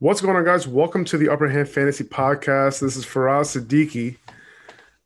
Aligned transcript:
What's 0.00 0.22
going 0.22 0.34
on, 0.34 0.44
guys? 0.46 0.66
Welcome 0.66 1.04
to 1.04 1.18
the 1.18 1.28
Upper 1.28 1.46
Hand 1.46 1.68
Fantasy 1.68 2.04
Podcast. 2.04 2.80
This 2.80 2.96
is 2.96 3.04
Faraz 3.04 3.54
Siddiqui. 3.54 4.16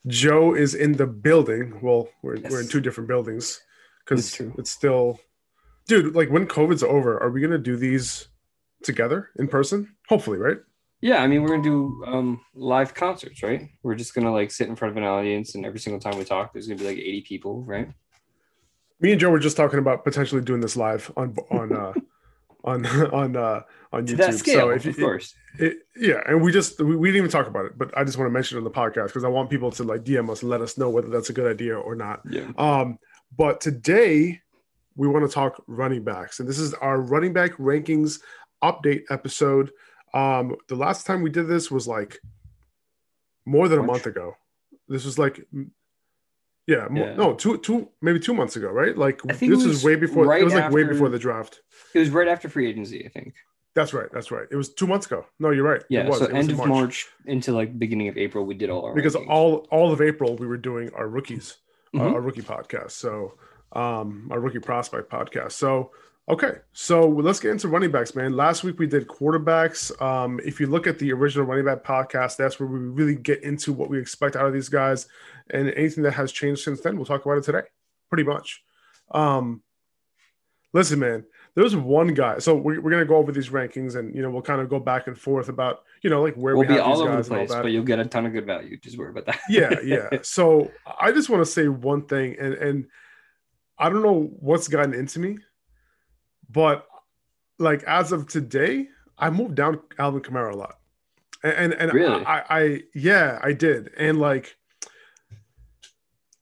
Joe 0.06 0.54
is 0.54 0.76
in 0.76 0.92
the 0.92 1.06
building. 1.06 1.80
Well, 1.82 2.08
we're, 2.22 2.36
Yes. 2.36 2.52
we're 2.52 2.60
in 2.60 2.68
two 2.68 2.80
different 2.80 3.08
buildings 3.08 3.60
because 4.04 4.38
it's 4.56 4.70
still, 4.70 5.18
dude. 5.88 6.14
Like 6.14 6.30
when 6.30 6.46
COVID's 6.46 6.84
over, 6.84 7.20
are 7.20 7.30
we 7.30 7.40
gonna 7.40 7.58
do 7.58 7.76
these 7.76 8.28
together 8.84 9.30
in 9.36 9.48
person? 9.48 9.96
Hopefully, 10.08 10.38
right? 10.38 10.58
Yeah, 11.00 11.22
I 11.22 11.26
mean, 11.26 11.42
we're 11.42 11.48
gonna 11.48 11.62
do 11.64 12.04
um, 12.06 12.40
live 12.54 12.94
concerts, 12.94 13.42
right? 13.42 13.68
We're 13.82 13.96
just 13.96 14.14
gonna 14.14 14.32
like 14.32 14.52
sit 14.52 14.68
in 14.68 14.76
front 14.76 14.92
of 14.92 14.96
an 14.96 15.02
audience, 15.02 15.56
and 15.56 15.66
every 15.66 15.80
single 15.80 15.98
time 15.98 16.18
we 16.18 16.24
talk, 16.24 16.52
there's 16.52 16.68
gonna 16.68 16.78
be 16.78 16.86
like 16.86 16.98
80 16.98 17.20
people, 17.22 17.62
right? 17.64 17.88
Me 19.00 19.10
and 19.10 19.20
Joe 19.20 19.30
were 19.30 19.40
just 19.40 19.56
talking 19.56 19.80
about 19.80 20.04
potentially 20.04 20.40
doing 20.40 20.60
this 20.60 20.76
live 20.76 21.10
on 21.16 21.34
on 21.50 21.72
uh, 21.74 21.92
on 22.64 22.86
on 22.86 23.36
uh, 23.36 23.62
on 23.94 24.06
To 24.06 24.12
YouTube. 24.12 24.16
that 24.18 24.34
scale, 24.34 24.58
so 24.60 24.70
if 24.70 24.84
you, 24.84 24.90
of 24.90 24.96
course. 24.98 25.34
It, 25.58 25.78
yeah, 25.96 26.20
and 26.26 26.42
we 26.42 26.50
just 26.52 26.80
we, 26.80 26.96
we 26.96 27.08
didn't 27.08 27.18
even 27.18 27.30
talk 27.30 27.46
about 27.46 27.64
it, 27.66 27.78
but 27.78 27.96
I 27.96 28.05
just 28.05 28.19
want 28.19 28.28
to 28.28 28.32
mention 28.32 28.56
it 28.56 28.60
on 28.60 28.64
the 28.64 28.70
podcast 28.70 29.06
because 29.08 29.24
I 29.24 29.28
want 29.28 29.50
people 29.50 29.70
to 29.72 29.84
like 29.84 30.02
DM 30.05 30.28
us 30.30 30.42
and 30.42 30.50
let 30.50 30.60
us 30.60 30.77
know 30.77 30.91
whether 30.91 31.08
that's 31.08 31.30
a 31.30 31.32
good 31.32 31.50
idea 31.50 31.78
or 31.78 31.94
not. 31.94 32.20
Yeah. 32.28 32.50
Um, 32.58 32.98
but 33.36 33.60
today 33.60 34.41
we 34.96 35.08
want 35.08 35.24
to 35.28 35.32
talk 35.32 35.62
running 35.66 36.04
backs, 36.04 36.41
and 36.41 36.48
this 36.48 36.58
is 36.58 36.74
our 36.74 37.00
running 37.00 37.32
back 37.32 37.52
rankings 37.52 38.20
update 38.62 39.02
episode. 39.10 39.70
Um, 40.12 40.56
the 40.69 40.76
last 40.76 41.06
time 41.06 41.22
we 41.22 41.30
did 41.30 41.48
this 41.48 41.70
was 41.70 41.86
like 41.88 42.19
more 43.47 43.69
than 43.69 43.78
a 43.78 43.82
month 43.82 44.06
ago. 44.06 44.36
This 44.88 45.04
was 45.04 45.19
like, 45.19 45.41
yeah, 46.66 46.86
Yeah. 46.92 47.14
no, 47.14 47.34
two, 47.34 47.58
two, 47.58 47.88
maybe 48.00 48.19
two 48.20 48.34
months 48.34 48.56
ago, 48.56 48.69
right? 48.70 48.97
Like 48.97 49.20
this 49.22 49.41
was, 49.41 49.66
was 49.66 49.84
way 49.84 49.97
before. 49.97 50.24
right 50.26 50.41
it 50.41 50.44
was 50.44 50.54
like 50.54 50.70
way 50.70 50.84
before 50.84 51.08
the 51.08 51.19
draft. 51.19 51.60
It 51.94 51.98
was 51.98 52.10
right 52.10 52.28
after 52.28 52.48
free 52.48 52.69
agency, 52.69 53.04
I 53.04 53.08
think. 53.08 53.34
That's 53.75 53.92
right. 53.92 54.08
That's 54.12 54.30
right. 54.30 54.47
It 54.50 54.56
was 54.56 54.72
two 54.72 54.86
months 54.86 55.06
ago. 55.06 55.27
No, 55.41 55.50
you're 55.50 55.64
right. 55.64 55.80
It 55.80 55.86
Yeah. 55.91 56.08
was. 56.08 56.19
So 56.20 56.27
end 56.27 56.50
of 56.50 56.58
March. 56.58 57.08
into 57.27 57.53
like 57.53 57.77
beginning 57.78 58.08
of 58.08 58.16
April, 58.16 58.44
we 58.44 58.55
did 58.55 58.70
all 58.70 58.84
our 58.84 58.94
because 58.94 59.16
rankings. 59.16 59.28
all 59.28 59.66
all 59.70 59.92
of 59.92 60.00
April 60.00 60.36
we 60.36 60.47
were 60.47 60.56
doing 60.56 60.91
our 60.94 61.08
rookies, 61.08 61.56
uh, 61.94 61.98
Mhm. 61.98 62.12
our 62.14 62.20
rookie 62.20 62.42
podcast. 62.42 62.92
So 62.92 63.36
um 63.72 64.28
our 64.31 64.39
rookie 64.39 64.61
prospect 64.61 65.11
podcast. 65.11 65.53
So 65.53 65.91
okay, 66.28 66.53
so 66.72 67.06
let's 67.08 67.41
get 67.41 67.50
into 67.50 67.66
running 67.69 67.91
backs, 67.91 68.14
man. 68.14 68.34
Last 68.36 68.62
week 68.64 68.78
we 68.78 68.86
did 68.86 69.08
quarterbacks. 69.08 69.91
Um, 70.00 70.41
if 70.44 70.61
you 70.61 70.69
look 70.69 70.86
at 70.86 70.98
the 71.00 71.12
original 71.12 71.44
running 71.44 71.64
back 71.64 71.83
podcast, 71.83 72.36
that's 72.36 72.61
where 72.61 72.69
we 72.69 72.78
really 72.78 73.16
get 73.16 73.42
into 73.42 73.72
what 73.72 73.91
we 73.91 73.98
expect 73.98 74.36
out 74.36 74.47
of 74.47 74.53
these 74.53 74.69
guys 74.69 75.09
and 75.50 75.69
anything 75.70 76.05
that 76.05 76.12
has 76.12 76.31
changed 76.33 76.62
since 76.62 76.81
then. 76.81 76.97
We'll 76.97 77.05
talk 77.06 77.25
about 77.27 77.38
it 77.38 77.44
today, 77.44 77.62
pretty 78.09 78.22
much. 78.25 78.62
Um, 79.11 79.62
listen, 80.72 80.98
man. 80.98 81.27
There's 81.55 81.77
one 81.77 82.14
guy. 82.14 82.38
So 82.38 82.55
we're, 82.56 82.80
we're 82.80 82.91
gonna 82.91 83.05
go 83.05 83.16
over 83.16 83.30
these 83.30 83.50
rankings, 83.50 83.94
and 83.97 84.14
you 84.14 84.22
know 84.22 84.30
we'll 84.30 84.42
kind 84.42 84.60
of 84.60 84.69
go 84.69 84.80
back 84.80 85.06
and 85.06 85.16
forth 85.16 85.48
about 85.48 85.84
you 86.02 86.10
know 86.10 86.20
like 86.22 86.34
where 86.34 86.55
we'll 86.56 86.62
we 86.62 86.74
be 86.74 86.74
have 86.74 86.86
these 86.86 86.97
all 87.00 87.02
over 87.08 87.22
the 87.22 87.28
place, 87.28 87.50
but 87.50 87.66
you'll 87.66 87.84
get 87.84 87.98
a 88.00 88.05
ton 88.05 88.27
of 88.27 88.33
good 88.33 88.44
value. 88.47 88.77
Just 88.78 88.98
worry 88.98 89.10
about 89.10 89.27
that. 89.27 89.38
yeah 89.48 89.75
yeah 89.84 90.08
so 90.22 90.70
i 91.00 91.12
just 91.12 91.28
want 91.30 91.41
to 91.41 91.47
say 91.50 91.69
one 91.69 92.02
thing 92.06 92.37
and 92.41 92.54
and 92.54 92.87
i 93.78 93.88
don't 93.88 94.03
know 94.03 94.31
what's 94.41 94.69
gotten 94.69 94.94
into 94.94 95.19
me 95.19 95.38
but 96.50 96.87
like 97.59 97.82
as 97.84 98.12
of 98.12 98.26
today 98.26 98.88
i 99.19 99.31
moved 99.31 99.54
down 99.54 99.81
alvin 99.98 100.21
kamara 100.21 100.53
a 100.53 100.56
lot 100.56 100.78
and 101.42 101.54
and, 101.54 101.72
and 101.75 101.92
Really? 101.92 102.25
I, 102.25 102.42
I 102.60 102.82
yeah 102.94 103.38
i 103.42 103.53
did 103.53 103.91
and 103.97 104.19
like 104.19 104.56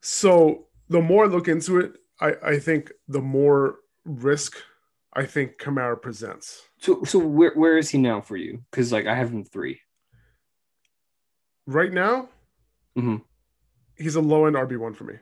so 0.01 0.67
the 0.89 1.01
more 1.01 1.25
i 1.25 1.29
look 1.29 1.49
into 1.49 1.79
it 1.81 1.93
i 2.21 2.35
i 2.45 2.59
think 2.59 2.91
the 3.09 3.21
more 3.21 3.77
risk 4.05 4.57
i 5.15 5.25
think 5.25 5.59
kamara 5.59 6.01
presents 6.01 6.63
So, 6.79 7.05
so 7.05 7.19
where 7.19 7.53
where 7.55 7.79
is 7.79 7.91
he 7.91 7.99
now 7.99 8.21
for 8.21 8.37
you? 8.37 8.63
Because 8.71 8.93
like 8.93 9.07
I 9.07 9.15
have 9.15 9.31
him 9.31 9.45
three. 9.45 9.81
right 11.67 11.93
now 11.93 12.29
Mhm. 12.97 13.23
he's 13.97 14.17
a 14.17 14.21
low 14.21 14.47
end 14.47 14.57
rb1 14.57 14.95
for 14.97 15.05
me 15.05 15.15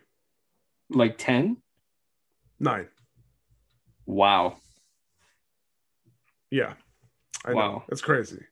Like 0.91 1.17
ten. 1.19 1.57
nine 2.59 2.89
Wow. 4.07 4.57
yeah 6.51 6.75
I 7.45 7.51
know. 7.51 7.57
Wow. 7.57 7.85
It's 7.89 8.03
crazy. 8.03 8.43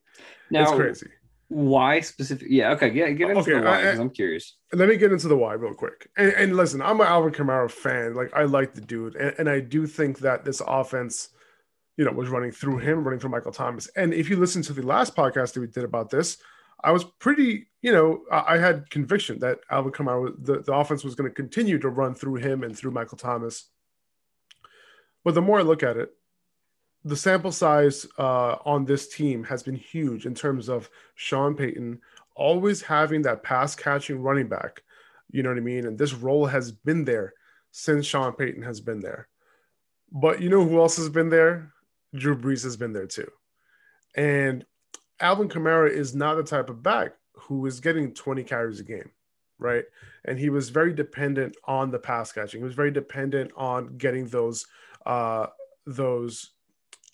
Now, 0.51 0.63
it's 0.63 0.73
crazy. 0.73 1.11
Why 1.49 2.01
specific? 2.01 2.49
Yeah. 2.51 2.73
Okay. 2.73 2.91
Get 2.91 3.17
get 3.17 3.31
into 3.31 3.41
Okay, 3.41 3.55
the 3.55 3.63
why 3.63 3.83
because 3.83 3.99
I'm 3.99 4.11
curious. 4.11 4.57
Let 4.73 4.89
me 4.89 4.97
get 4.97 5.13
into 5.13 5.29
the 5.29 5.37
why 5.37 5.55
real 5.55 5.75
quick. 5.75 6.09
And, 6.17 6.33
and 6.33 6.57
listen, 6.57 6.83
I'm 6.83 7.01
an 7.01 7.07
Alvin 7.07 7.33
Kamara 7.33 7.71
fan. 7.71 8.15
Like 8.15 8.33
I 8.35 8.45
like 8.45 8.75
the 8.75 8.83
dude, 8.83 9.17
and, 9.17 9.35
and 9.39 9.49
I 9.49 9.61
do 9.61 9.87
think 9.87 10.19
that 10.19 10.45
this 10.45 10.61
offense, 10.67 11.31
you 11.97 12.05
know, 12.05 12.13
was 12.13 12.29
running 12.29 12.53
through 12.53 12.79
him, 12.79 13.03
running 13.03 13.19
through 13.19 13.31
Michael 13.31 13.53
Thomas. 13.53 13.89
And 13.97 14.13
if 14.13 14.29
you 14.29 14.37
listen 14.37 14.63
to 14.63 14.73
the 14.75 14.83
last 14.83 15.17
podcast 15.17 15.55
that 15.55 15.61
we 15.61 15.69
did 15.69 15.85
about 15.85 16.11
this, 16.11 16.37
I 16.85 16.93
was 16.93 17.05
pretty, 17.05 17.69
you 17.81 17.93
know, 17.93 18.21
I, 18.31 18.55
I 18.55 18.59
had 18.59 18.91
conviction 18.91 19.39
that 19.41 19.61
Alvin 19.71 19.93
Kamara, 19.93 20.33
the, 20.39 20.61
the 20.61 20.75
offense 20.75 21.03
was 21.03 21.15
going 21.15 21.31
to 21.31 21.35
continue 21.35 21.79
to 21.79 21.89
run 21.89 22.15
through 22.15 22.37
him 22.37 22.63
and 22.63 22.77
through 22.77 22.91
Michael 22.91 23.19
Thomas. 23.19 23.71
But 25.25 25.35
the 25.35 25.43
more 25.43 25.59
I 25.59 25.63
look 25.63 25.83
at 25.83 25.97
it, 25.97 26.11
the 27.09 27.17
sample 27.17 27.53
size 27.53 28.07
uh, 28.19 28.57
on 28.67 28.85
this 28.85 29.09
team 29.09 29.43
has 29.45 29.63
been 29.63 29.75
huge 29.75 30.27
in 30.27 30.35
terms 30.35 30.69
of 30.69 30.91
Sean 31.15 31.55
Payton 31.55 32.01
always 32.35 32.83
having 32.83 33.23
that 33.23 33.43
pass 33.43 33.75
catching 33.75 34.21
running 34.21 34.47
back. 34.47 34.83
You 35.31 35.43
know 35.43 35.49
what 35.49 35.59
I 35.59 35.63
mean? 35.63 35.87
And 35.87 35.99
this 35.99 36.13
role 36.13 36.47
has 36.47 36.71
been 36.71 37.05
there 37.05 37.33
since 37.71 38.07
Sean 38.07 38.33
Payton 38.35 38.63
has 38.63 38.81
been 38.81 39.01
there. 39.01 39.29
But 40.13 40.43
you 40.43 40.51
know 40.51 40.67
who 40.67 40.79
else 40.79 40.97
has 40.99 41.09
been 41.09 41.31
there? 41.31 41.73
Drew 42.15 42.37
Brees 42.37 42.63
has 42.65 42.77
been 42.77 42.93
there 42.93 43.07
too. 43.07 43.31
And 44.15 44.65
Alvin 45.21 45.49
Kamara 45.49 45.91
is 45.91 46.15
not 46.15 46.37
the 46.37 46.43
type 46.43 46.69
of 46.69 46.83
back 46.83 47.13
who 47.33 47.65
is 47.67 47.81
getting 47.81 48.13
20 48.13 48.45
carries 48.45 48.81
a 48.81 48.85
game, 48.85 49.11
right? 49.59 49.85
And 50.27 50.39
he 50.39 50.51
was 50.51 50.69
very 50.69 50.93
dependent 50.93 51.57
on 51.65 51.91
the 51.91 51.99
pass 51.99 52.33
catching. 52.33 52.61
He 52.61 52.65
was 52.65 52.75
very 52.75 52.91
dependent 52.91 53.51
on 53.57 53.97
getting 53.97 54.27
those 54.29 54.67
uh 55.07 55.47
those 55.87 56.51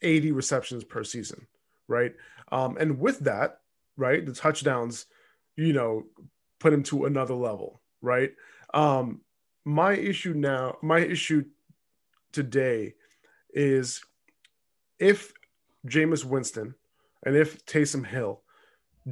80 0.04 0.32
receptions 0.32 0.84
per 0.84 1.02
season, 1.04 1.46
right? 1.88 2.14
Um, 2.52 2.76
and 2.78 2.98
with 3.00 3.20
that, 3.20 3.60
right, 3.96 4.24
the 4.24 4.32
touchdowns, 4.32 5.06
you 5.56 5.72
know, 5.72 6.04
put 6.60 6.72
him 6.72 6.82
to 6.84 7.06
another 7.06 7.34
level, 7.34 7.80
right? 8.00 8.32
Um, 8.72 9.20
my 9.64 9.94
issue 9.94 10.34
now, 10.34 10.76
my 10.82 11.00
issue 11.00 11.44
today 12.32 12.94
is 13.52 14.02
if 14.98 15.32
Jameis 15.86 16.24
Winston 16.24 16.74
and 17.24 17.36
if 17.36 17.64
Taysom 17.66 18.06
Hill 18.06 18.42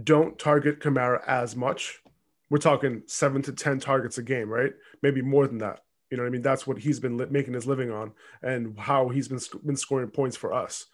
don't 0.04 0.38
target 0.38 0.80
Kamara 0.80 1.22
as 1.26 1.56
much, 1.56 2.00
we're 2.50 2.58
talking 2.58 3.02
seven 3.06 3.40
to 3.42 3.52
10 3.52 3.80
targets 3.80 4.18
a 4.18 4.22
game, 4.22 4.48
right? 4.48 4.72
Maybe 5.02 5.22
more 5.22 5.46
than 5.46 5.58
that. 5.58 5.80
You 6.12 6.18
know 6.18 6.24
what 6.24 6.28
I 6.28 6.32
mean? 6.32 6.42
That's 6.42 6.66
what 6.66 6.76
he's 6.76 7.00
been 7.00 7.16
li- 7.16 7.26
making 7.30 7.54
his 7.54 7.66
living 7.66 7.90
on 7.90 8.12
and 8.42 8.78
how 8.78 9.08
he's 9.08 9.28
been, 9.28 9.38
sc- 9.38 9.64
been 9.64 9.76
scoring 9.76 10.10
points 10.10 10.36
for 10.36 10.52
us. 10.52 10.84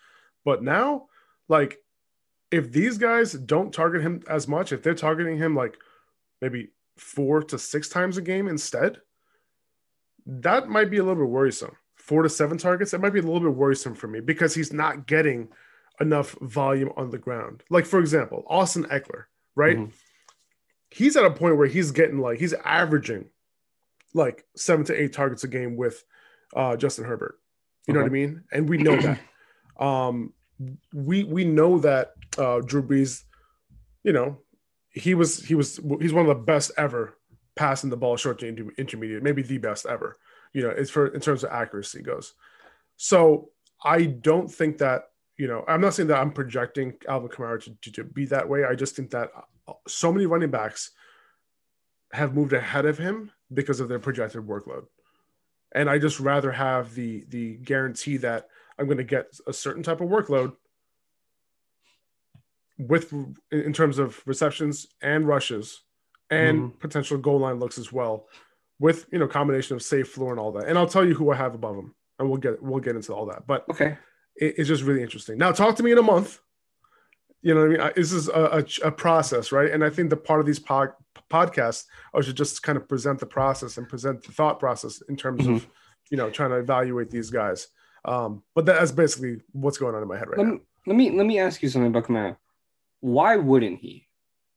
But 0.45 0.63
now, 0.63 1.09
like, 1.49 1.79
if 2.53 2.71
these 2.71 2.99
guys 2.99 3.33
don't 3.33 3.75
target 3.75 4.03
him 4.03 4.23
as 4.31 4.47
much, 4.47 4.71
if 4.71 4.81
they're 4.81 4.95
targeting 4.95 5.37
him 5.37 5.57
like 5.57 5.77
maybe 6.41 6.71
four 6.99 7.43
to 7.43 7.59
six 7.59 7.89
times 7.89 8.17
a 8.17 8.23
game 8.23 8.47
instead, 8.47 9.01
that 10.25 10.69
might 10.69 10.89
be 10.89 10.99
a 10.99 11.03
little 11.03 11.21
bit 11.25 11.29
worrisome. 11.31 11.75
Four 11.97 12.23
to 12.23 12.29
seven 12.29 12.57
targets, 12.57 12.93
that 12.93 13.01
might 13.01 13.13
be 13.13 13.19
a 13.19 13.23
little 13.23 13.41
bit 13.41 13.57
worrisome 13.57 13.97
for 13.97 14.07
me 14.07 14.21
because 14.21 14.55
he's 14.55 14.73
not 14.73 15.09
getting 15.09 15.49
enough 16.01 16.37
volume 16.43 16.93
on 16.97 17.11
the 17.11 17.19
ground. 17.19 17.65
Like, 17.71 17.87
for 17.87 17.99
example, 17.99 18.45
Austin 18.47 18.85
Ekeler, 18.85 19.25
right? 19.57 19.79
Mhm. 19.79 19.93
He's 20.91 21.17
at 21.17 21.25
a 21.25 21.31
point 21.33 21.57
where 21.57 21.67
he's 21.67 21.91
getting 21.91 22.19
like, 22.21 22.39
he's 22.39 22.55
averaging 22.55 23.31
like 24.15 24.45
seven 24.57 24.85
to 24.87 25.01
eight 25.01 25.13
targets 25.13 25.45
a 25.45 25.49
game 25.49 25.77
with 25.77 26.03
uh, 26.55 26.77
Justin 26.77 27.05
Herbert. 27.05 27.39
You 27.87 27.95
know 27.95 28.01
what 28.01 28.07
I 28.07 28.13
mean? 28.13 28.45
And 28.53 28.69
we 28.69 28.79
know 28.79 28.97
that. 28.97 29.21
Um, 29.79 30.33
we 30.93 31.23
we 31.23 31.45
know 31.45 31.79
that 31.79 32.15
uh, 32.37 32.59
Drew 32.59 32.83
Brees, 32.83 33.23
you 34.03 34.13
know, 34.13 34.39
he 34.91 35.15
was 35.15 35.39
he 35.39 35.55
was 35.55 35.79
he's 36.01 36.13
one 36.13 36.29
of 36.29 36.37
the 36.37 36.43
best 36.43 36.73
ever 36.77 37.17
passing 37.55 37.91
the 37.91 37.97
ball 37.97 38.17
short 38.17 38.41
to 38.41 38.47
inter- 38.49 38.73
intermediate, 38.77 39.23
maybe 39.23 39.43
the 39.43 39.59
best 39.59 39.87
ever. 39.87 40.17
You 40.53 40.63
know, 40.63 40.71
it's 40.71 40.91
for 40.91 41.07
in 41.07 41.21
terms 41.21 41.45
of 41.45 41.53
accuracy 41.53 42.03
goes. 42.03 42.35
So 42.97 43.51
I 43.85 44.07
don't 44.07 44.51
think 44.51 44.79
that 44.79 45.05
you 45.37 45.47
know, 45.47 45.65
I'm 45.69 45.81
not 45.81 45.95
saying 45.95 46.09
that 46.09 46.19
I'm 46.19 46.33
projecting 46.33 46.95
Alvin 47.09 47.29
Kamara 47.29 47.63
to, 47.63 47.77
to, 47.83 47.93
to 47.93 48.05
be 48.05 48.27
that 48.27 48.49
way. 48.49 48.65
I 48.65 48.75
just 48.75 48.97
think 48.97 49.11
that 49.11 49.31
uh, 49.69 49.75
so 49.87 50.13
many 50.13 50.27
running 50.27 50.51
backs 50.51 50.91
have 52.13 52.35
moved 52.35 52.53
ahead 52.53 52.87
of 52.87 52.99
him 52.99 53.31
because 53.53 53.81
of 53.81 53.89
their 53.89 53.99
projected 53.99 54.47
workload. 54.47 54.85
And 55.73 55.89
I 55.89 55.99
just 55.99 56.21
rather 56.21 56.51
have 56.53 56.95
the 56.95 57.25
the 57.29 57.57
guarantee 57.57 58.17
that 58.19 58.49
I'm 58.79 58.87
going 58.87 58.99
to 58.99 59.05
get 59.05 59.39
a 59.47 59.53
certain 59.53 59.83
type 59.83 60.01
of 60.01 60.09
workload 60.09 60.55
with 62.79 63.13
in 63.51 63.73
terms 63.73 63.99
of 63.99 64.23
receptions 64.27 64.87
and 65.03 65.27
rushes 65.27 65.83
and 66.31 66.59
mm-hmm. 66.59 66.79
potential 66.79 67.19
goal 67.19 67.41
line 67.41 67.59
looks 67.59 67.79
as 67.79 67.93
well 67.93 68.29
with 68.79 69.07
you 69.11 69.19
know 69.19 69.27
combination 69.27 69.75
of 69.75 69.83
safe 69.83 70.09
floor 70.09 70.31
and 70.31 70.41
all 70.41 70.53
that. 70.53 70.69
And 70.69 70.79
i'll 70.79 70.87
tell 70.87 71.05
you 71.05 71.15
who 71.15 71.31
i 71.31 71.37
have 71.37 71.55
above 71.55 71.77
them 71.77 71.95
and 72.19 72.29
we'll 72.29 72.39
get 72.39 72.63
we'll 72.63 72.81
get 72.81 72.97
into 72.97 73.13
all 73.15 73.27
that. 73.27 73.47
But 73.47 73.65
okay. 73.71 73.99
it, 74.37 74.55
it's 74.59 74.69
just 74.69 74.83
really 74.83 75.03
interesting. 75.03 75.39
Now 75.39 75.53
talk 75.53 75.77
to 75.77 75.83
me 75.83 75.93
in 75.93 75.99
a 75.99 76.03
month 76.03 76.41
you 77.43 77.55
know 77.55 77.69
what 77.69 77.81
i 77.81 77.85
mean 77.85 77.93
this 77.97 78.13
is 78.13 78.29
a, 78.29 78.33
a, 78.83 78.89
a 78.89 78.91
process 78.91 79.53
right 79.53 79.71
and 79.71 79.85
i 79.85 79.91
think 79.91 80.11
the 80.11 80.17
part 80.17 80.41
of 80.41 80.47
these 80.47 80.59
pod, 80.59 80.91
podcasts 81.31 81.85
are 82.15 82.23
to 82.23 82.33
just 82.33 82.63
kind 82.63 82.77
of 82.77 82.89
present 82.89 83.19
the 83.19 83.27
process 83.27 83.77
and 83.79 83.89
present 83.89 84.23
the 84.23 84.33
thought 84.33 84.59
process 84.59 85.03
in 85.09 85.17
terms 85.17 85.43
mm-hmm. 85.43 85.55
of 85.55 85.67
you 86.11 86.17
know 86.17 86.31
trying 86.31 86.51
to 86.51 86.57
evaluate 86.57 87.11
these 87.11 87.31
guys 87.31 87.69
um 88.05 88.43
but 88.55 88.67
that's 88.67 88.93
basically 88.93 89.41
what's 89.53 89.79
going 89.79 89.95
on 89.95 90.03
in 90.03 90.09
my 90.09 90.17
head 90.17 90.29
right 90.29 90.39
let 90.39 90.47
now 90.47 90.53
me, 90.55 90.61
let 90.87 90.97
me 90.97 91.11
let 91.11 91.27
me 91.27 91.39
ask 91.39 91.63
you 91.63 91.69
something 91.69 91.89
about 91.89 92.05
Kamara. 92.05 92.37
why 93.01 93.37
wouldn't 93.37 93.79
he 93.79 94.07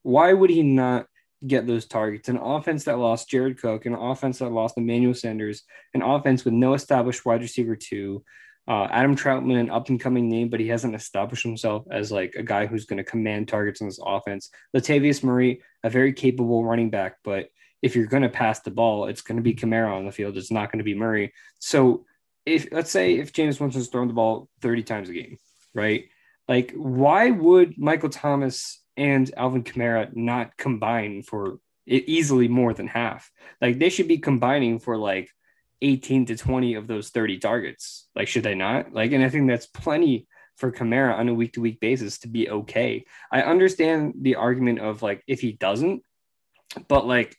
why 0.03 0.33
would 0.33 0.49
he 0.49 0.63
not 0.63 1.05
get 1.45 1.65
those 1.65 1.85
targets. 1.85 2.29
An 2.29 2.37
offense 2.37 2.83
that 2.85 2.99
lost 2.99 3.29
Jared 3.29 3.59
Cook, 3.59 3.85
an 3.85 3.93
offense 3.95 4.39
that 4.39 4.51
lost 4.51 4.77
Emmanuel 4.77 5.13
Sanders, 5.13 5.63
an 5.93 6.01
offense 6.01 6.45
with 6.45 6.53
no 6.53 6.73
established 6.73 7.25
wide 7.25 7.41
receiver 7.41 7.75
two. 7.75 8.23
Uh, 8.67 8.87
Adam 8.91 9.15
Trautman, 9.15 9.59
an 9.59 9.69
up 9.69 9.89
and 9.89 9.99
coming 9.99 10.29
name, 10.29 10.49
but 10.49 10.59
he 10.59 10.67
hasn't 10.67 10.95
established 10.95 11.43
himself 11.43 11.85
as 11.91 12.11
like 12.11 12.35
a 12.35 12.43
guy 12.43 12.67
who's 12.67 12.85
going 12.85 12.97
to 12.97 13.03
command 13.03 13.47
targets 13.47 13.81
in 13.81 13.87
this 13.87 13.99
offense. 14.03 14.49
Latavius 14.75 15.23
Murray, 15.23 15.61
a 15.83 15.89
very 15.89 16.13
capable 16.13 16.63
running 16.63 16.89
back, 16.89 17.17
but 17.23 17.49
if 17.81 17.95
you're 17.95 18.05
going 18.05 18.23
to 18.23 18.29
pass 18.29 18.59
the 18.59 18.71
ball, 18.71 19.07
it's 19.07 19.21
going 19.21 19.37
to 19.37 19.41
be 19.41 19.55
Kamara 19.55 19.95
on 19.95 20.05
the 20.05 20.11
field. 20.11 20.37
It's 20.37 20.51
not 20.51 20.71
going 20.71 20.77
to 20.77 20.83
be 20.83 20.93
Murray. 20.93 21.33
So 21.59 22.05
if 22.45 22.67
let's 22.71 22.91
say 22.91 23.15
if 23.15 23.33
Jameis 23.33 23.59
Winston's 23.59 23.87
throwing 23.87 24.07
the 24.07 24.13
ball 24.13 24.49
30 24.61 24.83
times 24.83 25.09
a 25.09 25.13
game, 25.13 25.37
right? 25.73 26.05
Like, 26.47 26.73
why 26.75 27.31
would 27.31 27.77
Michael 27.77 28.09
Thomas 28.09 28.81
and 28.97 29.31
Alvin 29.35 29.63
Kamara 29.63 30.15
not 30.15 30.57
combine 30.57 31.23
for 31.23 31.59
easily 31.87 32.47
more 32.47 32.73
than 32.73 32.87
half. 32.87 33.31
Like 33.61 33.79
they 33.79 33.89
should 33.89 34.07
be 34.07 34.17
combining 34.17 34.79
for 34.79 34.97
like 34.97 35.29
18 35.81 36.27
to 36.27 36.37
20 36.37 36.75
of 36.75 36.87
those 36.87 37.09
30 37.09 37.39
targets. 37.39 38.07
Like, 38.15 38.27
should 38.27 38.43
they 38.43 38.55
not? 38.55 38.93
Like, 38.93 39.11
and 39.11 39.23
I 39.23 39.29
think 39.29 39.47
that's 39.47 39.67
plenty 39.67 40.27
for 40.57 40.71
Kamara 40.71 41.17
on 41.17 41.29
a 41.29 41.33
week 41.33 41.53
to 41.53 41.61
week 41.61 41.79
basis 41.79 42.19
to 42.19 42.27
be 42.27 42.49
okay. 42.49 43.05
I 43.31 43.41
understand 43.41 44.15
the 44.21 44.35
argument 44.35 44.79
of 44.79 45.01
like 45.01 45.23
if 45.27 45.41
he 45.41 45.53
doesn't, 45.53 46.03
but 46.87 47.07
like 47.07 47.35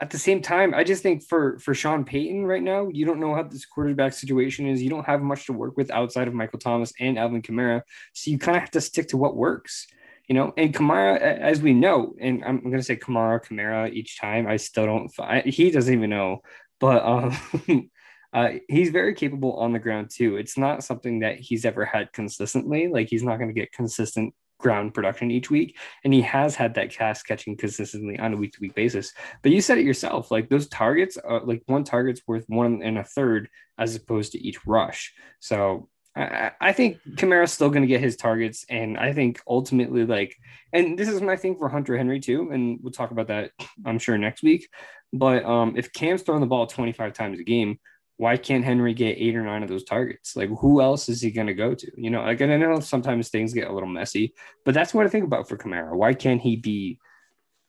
at 0.00 0.10
the 0.10 0.18
same 0.18 0.42
time, 0.42 0.74
I 0.74 0.82
just 0.82 1.02
think 1.02 1.22
for 1.22 1.58
for 1.60 1.72
Sean 1.72 2.04
Payton 2.04 2.44
right 2.44 2.62
now, 2.62 2.88
you 2.88 3.06
don't 3.06 3.20
know 3.20 3.34
how 3.34 3.44
this 3.44 3.64
quarterback 3.64 4.12
situation 4.12 4.66
is. 4.66 4.82
You 4.82 4.90
don't 4.90 5.06
have 5.06 5.22
much 5.22 5.46
to 5.46 5.52
work 5.52 5.76
with 5.76 5.90
outside 5.90 6.26
of 6.26 6.34
Michael 6.34 6.58
Thomas 6.58 6.92
and 6.98 7.18
Alvin 7.18 7.42
Kamara, 7.42 7.82
so 8.12 8.30
you 8.30 8.38
kind 8.38 8.56
of 8.56 8.62
have 8.62 8.72
to 8.72 8.80
stick 8.80 9.08
to 9.08 9.16
what 9.16 9.36
works 9.36 9.86
you 10.26 10.34
know, 10.34 10.54
and 10.56 10.72
Kamara, 10.72 11.20
as 11.20 11.60
we 11.60 11.74
know, 11.74 12.14
and 12.18 12.42
I'm 12.44 12.60
going 12.60 12.76
to 12.76 12.82
say 12.82 12.96
Kamara, 12.96 13.44
Kamara 13.44 13.92
each 13.92 14.18
time. 14.18 14.46
I 14.46 14.56
still 14.56 14.86
don't, 14.86 15.12
I, 15.18 15.40
he 15.40 15.70
doesn't 15.70 15.92
even 15.92 16.10
know, 16.10 16.40
but 16.80 17.04
um, 17.04 17.90
uh, 18.32 18.50
he's 18.68 18.90
very 18.90 19.14
capable 19.14 19.54
on 19.54 19.72
the 19.72 19.78
ground 19.78 20.10
too. 20.10 20.36
It's 20.36 20.58
not 20.58 20.84
something 20.84 21.20
that 21.20 21.38
he's 21.38 21.64
ever 21.64 21.84
had 21.84 22.12
consistently. 22.12 22.88
Like 22.88 23.08
he's 23.08 23.22
not 23.22 23.36
going 23.36 23.48
to 23.48 23.58
get 23.60 23.72
consistent 23.72 24.34
ground 24.58 24.94
production 24.94 25.30
each 25.30 25.50
week, 25.50 25.76
and 26.04 26.14
he 26.14 26.22
has 26.22 26.54
had 26.54 26.74
that 26.74 26.90
cast 26.90 27.26
catching 27.26 27.56
consistently 27.56 28.18
on 28.18 28.32
a 28.32 28.36
week 28.36 28.52
to 28.54 28.60
week 28.60 28.74
basis. 28.74 29.12
But 29.42 29.52
you 29.52 29.60
said 29.60 29.78
it 29.78 29.84
yourself, 29.84 30.30
like 30.30 30.48
those 30.48 30.68
targets, 30.68 31.16
are, 31.16 31.44
like 31.44 31.62
one 31.66 31.84
target's 31.84 32.22
worth 32.26 32.44
one 32.48 32.82
and 32.82 32.98
a 32.98 33.04
third 33.04 33.48
as 33.78 33.94
opposed 33.94 34.32
to 34.32 34.38
each 34.38 34.66
rush. 34.66 35.12
So 35.40 35.88
I, 36.16 36.72
think 36.72 36.98
Kamara's 37.16 37.52
still 37.52 37.70
going 37.70 37.82
to 37.82 37.88
get 37.88 38.00
his 38.00 38.16
targets, 38.16 38.64
and 38.68 38.96
I 38.96 39.12
think 39.12 39.40
ultimately, 39.48 40.06
like, 40.06 40.36
and 40.72 40.96
this 40.96 41.08
is 41.08 41.20
my 41.20 41.36
thing 41.36 41.56
for 41.56 41.68
Hunter 41.68 41.96
Henry 41.96 42.20
too, 42.20 42.50
and 42.52 42.78
we'll 42.80 42.92
talk 42.92 43.10
about 43.10 43.28
that, 43.28 43.50
I'm 43.84 43.98
sure 43.98 44.16
next 44.16 44.44
week. 44.44 44.68
But 45.14 45.44
um, 45.44 45.74
if 45.76 45.92
Cam's 45.92 46.22
throwing 46.22 46.40
the 46.40 46.46
ball 46.46 46.66
25 46.66 47.12
times 47.12 47.38
a 47.38 47.44
game, 47.44 47.78
why 48.16 48.36
can't 48.36 48.64
Henry 48.64 48.94
get 48.94 49.16
eight 49.16 49.36
or 49.36 49.42
nine 49.42 49.62
of 49.62 49.68
those 49.68 49.84
targets? 49.84 50.34
Like, 50.34 50.50
who 50.58 50.82
else 50.82 51.08
is 51.08 51.20
he 51.20 51.30
going 51.30 51.46
to 51.46 51.54
go 51.54 51.72
to? 51.72 51.92
You 51.96 52.10
know, 52.10 52.22
like, 52.22 52.40
and 52.40 52.52
I 52.52 52.56
know 52.56 52.80
sometimes 52.80 53.28
things 53.28 53.54
get 53.54 53.68
a 53.68 53.72
little 53.72 53.88
messy, 53.88 54.34
but 54.64 54.74
that's 54.74 54.92
what 54.92 55.06
I 55.06 55.08
think 55.08 55.24
about 55.24 55.48
for 55.48 55.56
Kamara. 55.56 55.94
Why 55.94 56.14
can't 56.14 56.40
he 56.40 56.56
be 56.56 56.98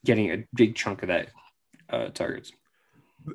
getting 0.03 0.31
a 0.31 0.43
big 0.55 0.75
chunk 0.75 1.03
of 1.03 1.09
that 1.09 1.29
uh, 1.89 2.07
targets? 2.07 2.51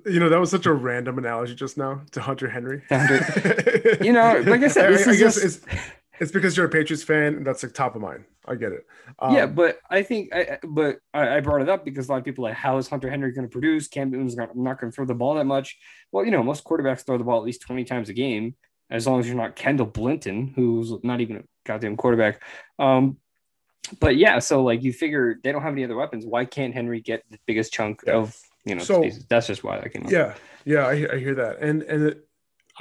You 0.06 0.18
know, 0.18 0.28
that 0.28 0.40
was 0.40 0.50
such 0.50 0.66
a 0.66 0.72
random 0.72 1.18
analogy 1.18 1.54
just 1.54 1.78
now 1.78 2.02
to 2.12 2.20
Hunter 2.20 2.48
Henry. 2.48 2.82
Hunter, 2.88 3.98
you 4.00 4.12
know, 4.12 4.42
like 4.46 4.62
I 4.62 4.68
said, 4.68 4.92
I, 4.92 5.10
I 5.10 5.16
guess 5.16 5.40
just... 5.40 5.64
it's 5.64 5.66
it's 6.20 6.30
because 6.30 6.56
you're 6.56 6.66
a 6.66 6.70
Patriots 6.70 7.02
fan 7.02 7.34
and 7.34 7.46
that's 7.46 7.62
like 7.62 7.72
top 7.72 7.96
of 7.96 8.02
mind. 8.02 8.24
I 8.46 8.54
get 8.54 8.72
it. 8.72 8.86
Um, 9.18 9.34
yeah, 9.34 9.46
but 9.46 9.78
I 9.90 10.02
think, 10.02 10.34
I, 10.34 10.58
but 10.62 10.98
I, 11.12 11.36
I, 11.36 11.40
brought 11.40 11.62
it 11.62 11.68
up 11.68 11.84
because 11.84 12.08
a 12.08 12.12
lot 12.12 12.18
of 12.18 12.24
people 12.24 12.46
are 12.46 12.50
like, 12.50 12.56
how 12.56 12.78
is 12.78 12.88
Hunter 12.88 13.10
Henry 13.10 13.32
going 13.32 13.46
to 13.46 13.52
produce? 13.52 13.88
Cam 13.88 14.10
Newton's 14.10 14.36
not, 14.36 14.56
not 14.56 14.80
going 14.80 14.90
to 14.90 14.94
throw 14.94 15.04
the 15.04 15.14
ball 15.14 15.34
that 15.34 15.44
much. 15.44 15.78
Well, 16.12 16.24
you 16.24 16.30
know, 16.30 16.42
most 16.42 16.64
quarterbacks 16.64 17.04
throw 17.04 17.18
the 17.18 17.24
ball 17.24 17.38
at 17.38 17.44
least 17.44 17.62
20 17.62 17.84
times 17.84 18.08
a 18.08 18.12
game, 18.12 18.54
as 18.90 19.06
long 19.06 19.20
as 19.20 19.26
you're 19.26 19.36
not 19.36 19.56
Kendall 19.56 19.90
Hinton, 19.94 20.52
who's 20.54 20.92
not 21.02 21.20
even 21.20 21.36
a 21.36 21.42
goddamn 21.64 21.96
quarterback. 21.96 22.42
Um, 22.78 23.18
but 23.98 24.16
yeah, 24.16 24.38
so 24.38 24.62
like 24.62 24.82
you 24.82 24.92
figure 24.92 25.38
they 25.42 25.52
don't 25.52 25.62
have 25.62 25.72
any 25.72 25.84
other 25.84 25.96
weapons. 25.96 26.26
Why 26.26 26.44
can't 26.44 26.74
Henry 26.74 27.00
get 27.00 27.22
the 27.30 27.38
biggest 27.46 27.72
chunk 27.72 28.02
yeah. 28.06 28.14
of 28.14 28.36
you 28.64 28.74
know, 28.74 28.82
so, 28.82 29.08
that's 29.28 29.46
just 29.46 29.64
why 29.64 29.78
that 29.78 29.92
came 29.92 30.04
up. 30.04 30.12
Yeah, 30.12 30.34
yeah, 30.64 30.86
I, 30.86 31.14
I 31.14 31.18
hear 31.18 31.34
that, 31.36 31.60
and 31.60 31.82
and 31.82 32.08
it, 32.08 32.28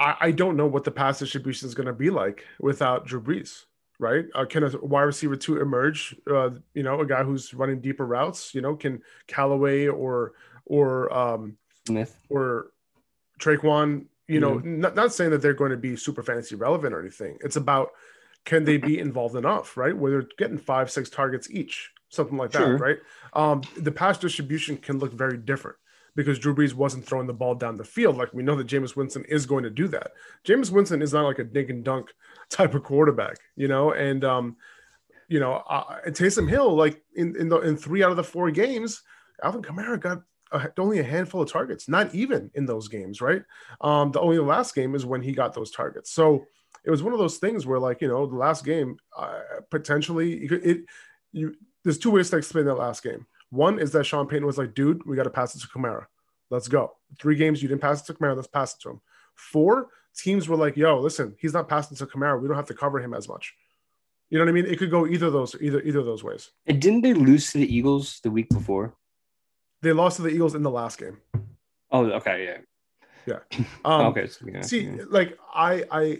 I, 0.00 0.16
I 0.20 0.30
don't 0.30 0.56
know 0.56 0.66
what 0.66 0.84
the 0.84 0.90
pass 0.90 1.18
distribution 1.18 1.68
is 1.68 1.74
going 1.74 1.86
to 1.86 1.92
be 1.92 2.10
like 2.10 2.44
without 2.58 3.06
Drew 3.06 3.20
Brees, 3.20 3.66
right? 3.98 4.24
Uh, 4.34 4.46
can 4.46 4.64
a 4.64 4.70
wide 4.78 5.02
receiver 5.02 5.36
two 5.36 5.60
emerge? 5.60 6.16
Uh, 6.28 6.50
you 6.74 6.82
know, 6.82 7.00
a 7.00 7.06
guy 7.06 7.22
who's 7.22 7.52
running 7.52 7.80
deeper 7.80 8.06
routes. 8.06 8.54
You 8.54 8.62
know, 8.62 8.74
can 8.74 9.02
Callaway 9.26 9.86
or 9.86 10.32
or 10.64 11.12
um, 11.12 11.58
Smith 11.86 12.16
or 12.30 12.72
Tre'Quan? 13.38 14.06
You 14.26 14.40
know, 14.40 14.54
mm-hmm. 14.54 14.80
not, 14.80 14.94
not 14.94 15.12
saying 15.12 15.32
that 15.32 15.42
they're 15.42 15.54
going 15.54 15.72
to 15.72 15.76
be 15.76 15.96
super 15.96 16.22
fantasy 16.22 16.54
relevant 16.54 16.94
or 16.94 17.00
anything. 17.00 17.36
It's 17.44 17.56
about 17.56 17.90
can 18.46 18.64
they 18.64 18.78
be 18.78 18.98
involved 18.98 19.36
enough, 19.36 19.76
right? 19.76 19.96
Where 19.96 20.10
they're 20.10 20.28
getting 20.38 20.56
five, 20.56 20.90
six 20.90 21.10
targets 21.10 21.50
each 21.50 21.90
something 22.10 22.36
like 22.36 22.52
sure. 22.52 22.76
that, 22.76 22.82
right? 22.82 22.98
Um, 23.34 23.62
the 23.76 23.92
pass 23.92 24.18
distribution 24.18 24.76
can 24.76 24.98
look 24.98 25.12
very 25.12 25.36
different 25.36 25.76
because 26.16 26.38
Drew 26.38 26.54
Brees 26.54 26.74
wasn't 26.74 27.06
throwing 27.06 27.26
the 27.26 27.32
ball 27.32 27.54
down 27.54 27.76
the 27.76 27.84
field. 27.84 28.16
Like 28.16 28.32
we 28.32 28.42
know 28.42 28.56
that 28.56 28.66
Jameis 28.66 28.96
Winston 28.96 29.24
is 29.28 29.46
going 29.46 29.64
to 29.64 29.70
do 29.70 29.88
that. 29.88 30.12
Jameis 30.44 30.70
Winston 30.70 31.02
is 31.02 31.12
not 31.12 31.24
like 31.24 31.38
a 31.38 31.44
dink 31.44 31.70
and 31.70 31.84
dunk 31.84 32.10
type 32.50 32.74
of 32.74 32.82
quarterback, 32.82 33.36
you 33.56 33.68
know, 33.68 33.92
and 33.92 34.24
um, 34.24 34.56
you 35.28 35.38
know, 35.40 35.62
uh, 35.68 36.00
Taysom 36.06 36.48
Hill, 36.48 36.74
like 36.74 37.02
in 37.14 37.36
in, 37.36 37.48
the, 37.48 37.60
in 37.60 37.76
three 37.76 38.02
out 38.02 38.10
of 38.10 38.16
the 38.16 38.24
four 38.24 38.50
games, 38.50 39.02
Alvin 39.42 39.62
Kamara 39.62 40.00
got 40.00 40.22
only 40.78 40.98
a 40.98 41.04
handful 41.04 41.42
of 41.42 41.50
targets, 41.50 41.88
not 41.88 42.14
even 42.14 42.50
in 42.54 42.66
those 42.66 42.88
games, 42.88 43.20
right? 43.20 43.42
Um, 43.80 44.10
the 44.10 44.20
only 44.20 44.38
last 44.38 44.74
game 44.74 44.94
is 44.94 45.06
when 45.06 45.22
he 45.22 45.32
got 45.32 45.54
those 45.54 45.70
targets. 45.70 46.10
So 46.10 46.44
it 46.84 46.90
was 46.90 47.02
one 47.02 47.12
of 47.12 47.18
those 47.18 47.38
things 47.38 47.66
where, 47.66 47.78
like, 47.78 48.00
you 48.00 48.08
know, 48.08 48.26
the 48.26 48.36
last 48.36 48.64
game 48.64 48.96
uh, 49.16 49.40
potentially 49.70 50.44
it, 50.44 50.52
it 50.52 50.78
you 51.32 51.54
there's 51.84 51.98
two 51.98 52.10
ways 52.10 52.30
to 52.30 52.36
explain 52.36 52.66
that 52.66 52.74
last 52.74 53.02
game. 53.02 53.26
One 53.50 53.78
is 53.78 53.90
that 53.92 54.04
Sean 54.04 54.26
Payton 54.26 54.46
was 54.46 54.58
like, 54.58 54.74
dude, 54.74 55.04
we 55.06 55.16
got 55.16 55.24
to 55.24 55.30
pass 55.30 55.54
it 55.54 55.60
to 55.60 55.68
Kamara. 55.68 56.06
Let's 56.50 56.68
go. 56.68 56.92
Three 57.20 57.36
games, 57.36 57.62
you 57.62 57.68
didn't 57.68 57.80
pass 57.80 58.02
it 58.02 58.06
to 58.06 58.14
Kamara. 58.14 58.36
Let's 58.36 58.48
pass 58.48 58.74
it 58.74 58.80
to 58.82 58.90
him. 58.90 59.00
Four, 59.34 59.88
teams 60.16 60.48
were 60.48 60.56
like, 60.56 60.76
yo, 60.76 60.98
listen, 60.98 61.34
he's 61.38 61.52
not 61.52 61.68
passing 61.68 61.96
to 61.96 62.06
Kamara. 62.06 62.40
We 62.40 62.48
don't 62.48 62.56
have 62.56 62.66
to 62.66 62.74
cover 62.74 63.00
him 63.00 63.14
as 63.14 63.28
much. 63.28 63.54
You 64.28 64.38
know 64.38 64.44
what 64.44 64.50
I 64.50 64.52
mean? 64.52 64.66
It 64.66 64.78
could 64.78 64.90
go 64.90 65.06
either 65.06 65.26
of 65.26 65.32
those, 65.32 65.56
either 65.60 65.80
either 65.82 65.98
of 65.98 66.06
those 66.06 66.22
ways. 66.22 66.50
And 66.66 66.80
didn't 66.80 67.02
they 67.02 67.14
lose 67.14 67.50
to 67.52 67.58
the 67.58 67.76
Eagles 67.76 68.20
the 68.22 68.30
week 68.30 68.48
before? 68.48 68.94
They 69.82 69.92
lost 69.92 70.16
to 70.16 70.22
the 70.22 70.28
Eagles 70.28 70.54
in 70.54 70.62
the 70.62 70.70
last 70.70 70.98
game. 70.98 71.18
Oh, 71.90 72.04
okay, 72.12 72.44
yeah. 72.44 72.58
Yeah. 73.26 73.64
Um, 73.84 74.06
okay. 74.06 74.26
So, 74.26 74.46
yeah, 74.46 74.60
see, 74.62 74.82
yeah. 74.82 75.02
like 75.08 75.38
I, 75.52 75.84
I, 75.90 76.18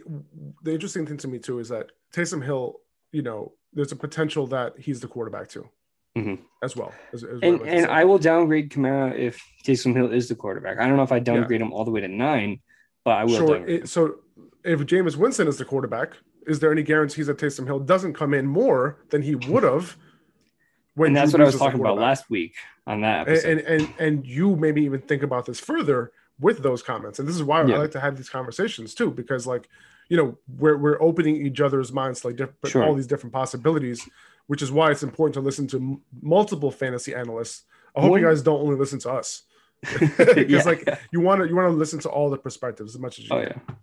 the 0.63 0.73
interesting 0.73 1.07
thing 1.07 1.19
to 1.19 1.29
me 1.29 1.39
too 1.39 1.59
is 1.59 1.69
that 1.69 1.91
Taysom 2.13 2.45
Hill, 2.45 2.81
you 3.13 3.23
know, 3.23 3.53
there's 3.73 3.93
a 3.93 3.97
potential 3.97 4.47
that 4.49 4.79
he's 4.79 5.01
the 5.01 5.09
quarterback 5.09 5.49
too, 5.49 5.69
mm-hmm. 6.17 6.43
as 6.63 6.77
well. 6.77 6.93
As, 7.13 7.25
as 7.25 7.41
and 7.43 7.61
and 7.63 7.87
I 7.87 8.05
will 8.05 8.19
downgrade 8.19 8.71
Kamara 8.71 9.17
if 9.17 9.43
Taysom 9.65 9.95
Hill 9.95 10.13
is 10.13 10.29
the 10.29 10.35
quarterback. 10.35 10.79
I 10.79 10.87
don't 10.87 10.97
know 10.97 11.03
if 11.03 11.13
I 11.13 11.19
downgrade 11.19 11.61
yeah. 11.61 11.67
him 11.67 11.73
all 11.73 11.85
the 11.85 11.91
way 11.91 12.01
to 12.01 12.09
nine, 12.09 12.61
but 13.05 13.13
I 13.13 13.25
will. 13.25 13.37
Sure. 13.37 13.67
It, 13.67 13.89
so 13.89 14.17
if 14.65 14.81
Jameis 14.81 15.17
Winston 15.17 15.49
is 15.49 15.59
the 15.59 15.65
quarterback, 15.65 16.15
is 16.47 16.61
there 16.61 16.73
any 16.73 16.83
guarantees 16.83 17.27
that 17.27 17.39
Taysom 17.39 17.67
Hill 17.67 17.81
doesn't 17.81 18.15
come 18.15 18.35
in 18.35 18.47
more 18.47 18.99
than 19.11 19.23
he 19.23 19.35
would 19.35 19.63
have? 19.63 19.97
and 20.97 21.17
that's 21.17 21.31
Drew 21.31 21.39
what 21.39 21.45
I 21.45 21.47
was 21.47 21.57
talking 21.57 21.81
about 21.81 21.99
last 21.99 22.29
week 22.31 22.55
on 22.87 23.03
that. 23.03 23.29
And, 23.29 23.39
and, 23.45 23.61
and 23.61 23.95
and 23.99 24.27
you 24.27 24.57
maybe 24.57 24.83
even 24.85 25.01
think 25.01 25.23
about 25.23 25.47
this 25.47 25.61
further 25.61 26.13
with 26.39 26.63
those 26.63 26.83
comments. 26.83 27.19
And 27.19 27.29
this 27.29 27.37
is 27.37 27.43
why 27.43 27.65
yeah. 27.65 27.77
I 27.77 27.79
like 27.79 27.91
to 27.93 28.01
have 28.01 28.17
these 28.17 28.31
conversations 28.31 28.95
too, 28.95 29.11
because 29.11 29.47
like 29.47 29.69
you 30.09 30.17
know 30.17 30.39
we're 30.59 30.77
we're 30.77 31.01
opening 31.01 31.37
each 31.47 31.61
other's 31.61 31.93
minds 31.93 32.21
to 32.23 32.29
like 32.29 32.37
different 32.37 32.59
Sure. 32.67 32.85
all 32.85 32.95
these 32.95 33.07
different 33.07 33.33
possibilities, 33.33 34.09
which 34.51 34.63
is 34.63 34.73
why 34.73 34.91
it's 34.91 35.05
important 35.05 35.35
to 35.35 35.41
listen 35.41 35.67
to 35.69 35.77
m- 35.77 36.01
multiple 36.21 36.73
fantasy 36.73 37.15
analysts. 37.15 37.63
I 37.95 38.01
hope 38.01 38.11
One- 38.11 38.21
you 38.21 38.27
guys 38.27 38.43
don't 38.43 38.61
only 38.61 38.75
listen 38.77 38.99
to 39.01 39.11
us 39.21 39.45
because 39.81 40.49
Yeah. 40.51 40.63
like 40.65 40.83
you 41.13 41.21
want 41.21 41.41
to 41.41 41.49
you 41.49 41.55
want 41.55 41.69
to 41.73 41.77
listen 41.83 42.01
to 42.01 42.09
all 42.09 42.29
the 42.31 42.37
perspectives 42.37 42.95
as 42.97 43.01
much 43.01 43.19
as 43.21 43.29
you 43.29 43.37
Oh 43.37 43.43
can. 43.47 43.61
yeah. 43.69 43.75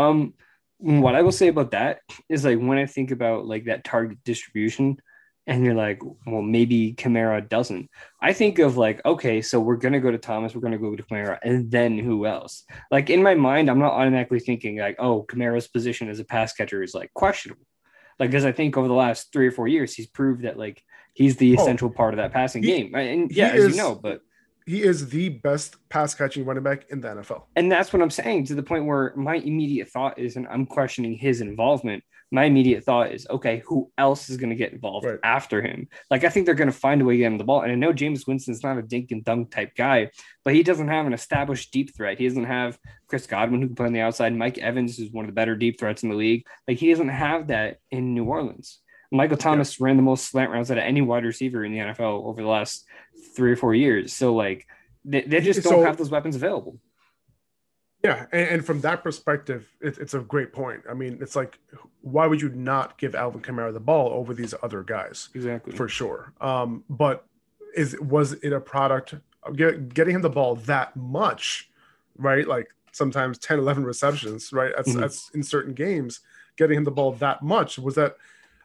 Um, 0.00 0.32
what 0.78 1.14
I 1.14 1.20
will 1.22 1.32
say 1.42 1.48
about 1.48 1.72
that 1.72 2.00
is 2.28 2.44
like 2.46 2.58
when 2.58 2.78
I 2.78 2.86
think 2.86 3.10
about 3.10 3.44
like 3.46 3.64
that 3.66 3.84
target 3.84 4.18
distribution, 4.24 4.96
and 5.46 5.64
you're 5.64 5.74
like, 5.86 6.00
well, 6.26 6.42
maybe 6.42 6.94
Kamara 6.94 7.46
doesn't. 7.46 7.90
I 8.22 8.32
think 8.32 8.58
of 8.60 8.76
like, 8.76 8.98
okay, 9.04 9.42
so 9.42 9.60
we're 9.60 9.76
gonna 9.84 10.00
go 10.00 10.10
to 10.10 10.18
Thomas, 10.18 10.54
we're 10.54 10.60
gonna 10.66 10.78
go 10.86 10.94
to 10.96 11.02
Kamara, 11.02 11.38
and 11.42 11.70
then 11.70 11.98
who 11.98 12.24
else? 12.26 12.64
Like 12.90 13.10
in 13.10 13.22
my 13.22 13.34
mind, 13.34 13.68
I'm 13.68 13.78
not 13.78 13.92
automatically 13.92 14.40
thinking 14.40 14.78
like, 14.78 14.96
oh, 14.98 15.24
Kamara's 15.28 15.68
position 15.68 16.08
as 16.08 16.18
a 16.20 16.24
pass 16.24 16.52
catcher 16.54 16.82
is 16.82 16.94
like 16.94 17.12
questionable. 17.14 17.66
Like, 18.18 18.30
because 18.30 18.44
I 18.44 18.52
think 18.52 18.76
over 18.76 18.88
the 18.88 18.94
last 18.94 19.32
three 19.32 19.46
or 19.46 19.52
four 19.52 19.68
years, 19.68 19.94
he's 19.94 20.06
proved 20.06 20.42
that 20.42 20.58
like 20.58 20.82
he's 21.14 21.36
the 21.36 21.56
Oh, 21.56 21.62
essential 21.62 21.90
part 21.90 22.14
of 22.14 22.18
that 22.18 22.32
passing 22.32 22.62
he- 22.62 22.68
game. 22.70 22.94
And 22.94 23.30
yeah, 23.30 23.48
as 23.48 23.64
is- 23.64 23.76
you 23.76 23.82
know, 23.82 23.94
but 23.94 24.20
He 24.68 24.82
is 24.82 25.08
the 25.08 25.30
best 25.30 25.76
pass 25.88 26.14
catching 26.14 26.44
running 26.44 26.62
back 26.62 26.86
in 26.90 27.00
the 27.00 27.08
NFL. 27.08 27.44
and 27.56 27.72
that's 27.72 27.92
what 27.92 28.02
I'm 28.02 28.10
saying 28.10 28.44
to 28.46 28.54
the 28.54 28.62
point 28.62 28.84
where 28.86 29.14
my 29.16 29.36
immediate 29.36 29.88
thought 29.88 30.18
is, 30.18 30.36
and 30.36 30.46
I'm 30.48 30.66
questioning 30.66 31.14
his 31.14 31.40
involvement. 31.40 32.04
My 32.30 32.44
immediate 32.44 32.84
thought 32.84 33.10
is, 33.12 33.26
okay, 33.30 33.62
who 33.66 33.90
else 33.96 34.28
is 34.28 34.36
going 34.36 34.50
to 34.50 34.56
get 34.56 34.74
involved 34.74 35.06
Right. 35.06 35.18
after 35.24 35.62
him? 35.62 35.88
Like, 36.10 36.24
I 36.24 36.28
think 36.28 36.44
they're 36.44 36.54
going 36.54 36.70
to 36.70 36.76
find 36.76 37.00
a 37.00 37.04
way 37.06 37.14
to 37.14 37.18
get 37.18 37.26
him 37.26 37.38
the 37.38 37.44
ball. 37.44 37.62
And 37.62 37.72
I 37.72 37.74
know 37.74 37.94
Jameis 37.94 38.26
Winston's 38.26 38.62
not 38.62 38.76
a 38.76 38.82
dink 38.82 39.10
and 39.12 39.24
dunk 39.24 39.50
type 39.50 39.74
guy, 39.74 40.10
but 40.44 40.52
he 40.54 40.62
doesn't 40.62 40.88
have 40.88 41.06
an 41.06 41.14
established 41.14 41.72
deep 41.72 41.96
threat. 41.96 42.18
He 42.18 42.28
doesn't 42.28 42.44
have 42.44 42.78
Chris 43.06 43.26
Godwin 43.26 43.62
who 43.62 43.68
can 43.68 43.76
play 43.76 43.86
on 43.86 43.94
the 43.94 44.00
outside. 44.00 44.36
Mike 44.36 44.58
Evans 44.58 44.98
is 44.98 45.10
one 45.10 45.24
of 45.24 45.30
the 45.30 45.34
better 45.34 45.56
deep 45.56 45.80
threats 45.80 46.02
in 46.02 46.10
the 46.10 46.14
league. 46.16 46.44
Like, 46.68 46.76
he 46.76 46.90
doesn't 46.90 47.08
have 47.08 47.46
that 47.46 47.78
in 47.90 48.12
New 48.12 48.26
Orleans. 48.26 48.80
Michael 49.10 49.38
Thomas 49.38 49.80
ran 49.80 49.96
the 49.96 50.02
most 50.02 50.26
slant 50.26 50.50
rounds 50.50 50.70
out 50.70 50.76
of 50.76 50.84
any 50.84 51.00
wide 51.00 51.24
receiver 51.24 51.64
in 51.64 51.72
the 51.72 51.78
NFL 51.78 52.26
over 52.26 52.42
the 52.42 52.48
last 52.48 52.86
three 53.34 53.52
or 53.52 53.56
four 53.56 53.74
years. 53.74 54.12
So, 54.12 54.34
like, 54.34 54.66
they, 55.04 55.22
they 55.22 55.40
just 55.40 55.62
don't 55.62 55.72
So- 55.72 55.84
have 55.84 55.96
those 55.96 56.10
weapons 56.10 56.36
available. 56.36 56.78
Yeah, 58.04 58.26
and, 58.30 58.48
and 58.48 58.64
from 58.64 58.80
that 58.82 59.02
perspective, 59.02 59.68
it, 59.80 59.98
it's 59.98 60.14
a 60.14 60.20
great 60.20 60.52
point. 60.52 60.82
I 60.88 60.94
mean, 60.94 61.18
it's 61.20 61.34
like, 61.34 61.58
why 62.00 62.28
would 62.28 62.40
you 62.40 62.48
not 62.50 62.96
give 62.96 63.16
Alvin 63.16 63.40
Kamara 63.42 63.72
the 63.72 63.80
ball 63.80 64.10
over 64.12 64.34
these 64.34 64.54
other 64.62 64.84
guys? 64.84 65.30
Exactly. 65.34 65.74
for 65.74 65.88
sure. 65.88 66.32
Um, 66.40 66.84
but 66.88 67.26
is 67.74 67.98
was 68.00 68.34
it 68.34 68.52
a 68.52 68.60
product 68.60 69.14
of 69.42 69.56
get, 69.56 69.92
getting 69.92 70.14
him 70.14 70.22
the 70.22 70.30
ball 70.30 70.54
that 70.56 70.94
much, 70.96 71.70
right? 72.16 72.46
Like 72.46 72.68
sometimes 72.92 73.36
10, 73.38 73.58
11 73.58 73.82
receptions, 73.84 74.52
right? 74.52 74.72
That's 74.76 74.90
Mhm. 74.90 75.00
that's 75.00 75.30
in 75.30 75.42
certain 75.42 75.74
games, 75.74 76.20
getting 76.56 76.78
him 76.78 76.84
the 76.84 76.92
ball 76.92 77.12
that 77.14 77.42
much. 77.42 77.78
Was 77.80 77.96
that 77.96 78.16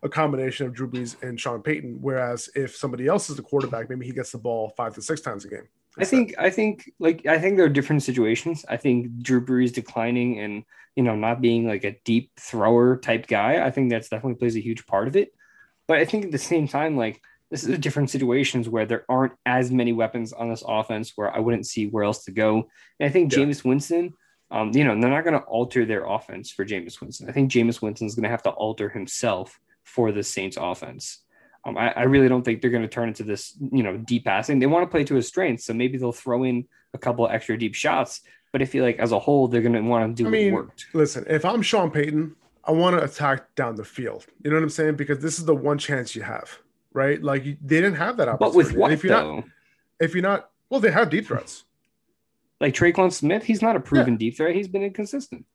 a 0.04 0.10
combination 0.10 0.68
of 0.68 0.74
Drew 0.74 0.90
Brees 0.90 1.22
and 1.24 1.40
Sean 1.40 1.62
Payton? 1.62 1.98
Whereas 2.02 2.50
if 2.56 2.76
somebody 2.76 3.08
else 3.08 3.30
is 3.30 3.38
the 3.38 3.42
quarterback, 3.42 3.90
maybe 3.90 4.06
he 4.06 4.12
gets 4.12 4.32
the 4.32 4.38
ball 4.38 4.70
five 4.78 4.94
to 4.96 5.02
six 5.02 5.22
times 5.22 5.46
a 5.46 5.50
game. 5.50 5.68
I 5.98 6.06
think 6.06 6.34
I 6.40 6.50
think 6.50 6.92
like 7.00 7.26
I 7.26 7.38
think 7.40 7.56
there 7.56 7.66
are 7.66 7.70
different 7.70 8.04
situations. 8.04 8.66
I 8.68 8.78
think 8.78 9.20
Drew 9.22 9.46
Brees 9.46 9.72
declining 9.74 10.40
and 10.40 10.64
you 10.96 11.04
know 11.04 11.16
not 11.16 11.40
being 11.40 11.68
like 11.68 11.84
a 11.84 11.98
deep 12.04 12.32
thrower 12.40 12.98
type 12.98 13.28
guy. 13.28 13.66
I 13.66 13.72
think 13.72 13.90
that's 13.90 14.10
definitely 14.10 14.40
plays 14.40 14.56
a 14.56 14.60
huge 14.60 14.86
part 14.88 15.08
of 15.08 15.16
it. 15.16 15.34
But 15.88 16.00
I 16.00 16.06
think 16.06 16.26
at 16.26 16.32
the 16.32 16.38
same 16.38 16.68
time, 16.68 16.98
like 16.98 17.22
this 17.52 17.64
is 17.64 17.70
a 17.70 17.78
different 17.78 18.10
situations 18.10 18.68
where 18.68 18.88
there 18.88 19.06
aren't 19.08 19.34
as 19.46 19.70
many 19.70 19.94
weapons 19.94 20.34
on 20.34 20.50
this 20.50 20.64
offense 20.68 21.14
where 21.16 21.32
I 21.32 21.40
wouldn't 21.40 21.68
see 21.68 21.86
where 21.88 22.04
else 22.04 22.24
to 22.26 22.32
go. 22.32 22.68
And 23.00 23.08
I 23.08 23.12
think 23.12 23.32
Yeah. 23.32 23.40
Jameis 23.40 23.64
Winston, 23.64 24.14
um, 24.50 24.72
you 24.74 24.84
know, 24.84 25.00
they're 25.00 25.12
not 25.12 25.24
going 25.24 25.40
to 25.40 25.46
alter 25.46 25.86
their 25.86 26.06
offense 26.06 26.50
for 26.50 26.66
Jameis 26.66 27.00
Winston. 27.00 27.30
I 27.30 27.32
think 27.32 27.52
Jameis 27.52 27.80
Winston 27.80 28.08
is 28.08 28.16
going 28.16 28.24
to 28.24 28.30
have 28.30 28.42
to 28.44 28.50
alter 28.50 28.90
himself 28.90 29.60
for 29.84 30.12
the 30.12 30.24
Saints 30.24 30.58
offense. 30.60 31.20
Um, 31.66 31.78
I, 31.78 31.92
I 31.92 32.04
really 32.04 32.28
don't 32.28 32.44
think 32.44 32.62
they're 32.62 32.72
going 32.72 32.84
to 32.84 32.90
turn 32.90 33.08
into 33.08 33.24
this, 33.24 33.56
you 33.72 33.84
know, 33.84 33.96
deep 33.98 34.26
passing. 34.26 34.60
They 34.60 34.66
want 34.66 34.84
to 34.84 34.92
play 34.92 35.04
to 35.06 35.16
his 35.16 35.28
strengths, 35.28 35.66
so 35.66 35.74
maybe 35.74 35.98
they'll 35.98 36.12
throw 36.12 36.44
in 36.44 36.66
a 36.94 36.98
couple 36.98 37.28
extra 37.28 37.58
deep 37.58 37.74
shots. 37.76 38.22
But 38.52 38.62
I 38.62 38.66
feel 38.66 38.84
like 38.84 39.00
as 39.00 39.12
a 39.12 39.20
whole, 39.20 39.48
they're 39.48 39.62
going 39.62 39.74
to 39.74 39.82
want 39.82 40.16
to 40.18 40.24
do 40.24 40.28
I 40.28 40.52
what 40.52 40.64
worked. 40.66 40.88
Listen, 40.94 41.26
if 41.30 41.46
I'm 41.46 41.62
Sean 41.62 41.90
Payton, 41.90 42.36
I 42.66 42.72
want 42.72 42.98
to 42.98 43.04
attack 43.04 43.56
down 43.56 43.76
the 43.76 43.84
field. 43.86 44.26
You 44.44 44.52
know 44.52 44.58
what 44.58 44.64
I'm 44.64 44.70
saying? 44.70 44.96
Because 44.96 45.20
this 45.20 45.40
is 45.40 45.46
the 45.46 45.56
one 45.56 45.78
chance 45.78 46.16
you 46.16 46.22
have, 46.24 46.60
right? 46.94 47.22
Like 47.24 47.46
you, 47.46 47.58
they 47.64 47.78
didn't 47.82 47.96
have 47.96 48.18
that 48.18 48.26
But 48.28 48.50
opportunity. 48.50 48.58
with 48.58 48.70
And 48.72 48.78
what 48.78 48.92
if 48.92 49.04
you're 49.04 49.18
though? 49.20 49.36
not, 49.38 49.46
if 50.00 50.14
you're 50.14 50.22
not, 50.24 50.50
well, 50.70 50.80
they 50.82 50.92
have 50.92 51.10
deep 51.10 51.28
threats. 51.28 51.64
like 52.60 52.74
Tre'Quan 52.74 53.12
Smith, 53.12 53.44
he's 53.44 53.62
not 53.62 53.76
a 53.76 53.80
proven 53.80 54.18
deep 54.18 54.38
threat. 54.38 54.54
He's 54.56 54.68
been 54.68 54.84
inconsistent. 54.84 55.46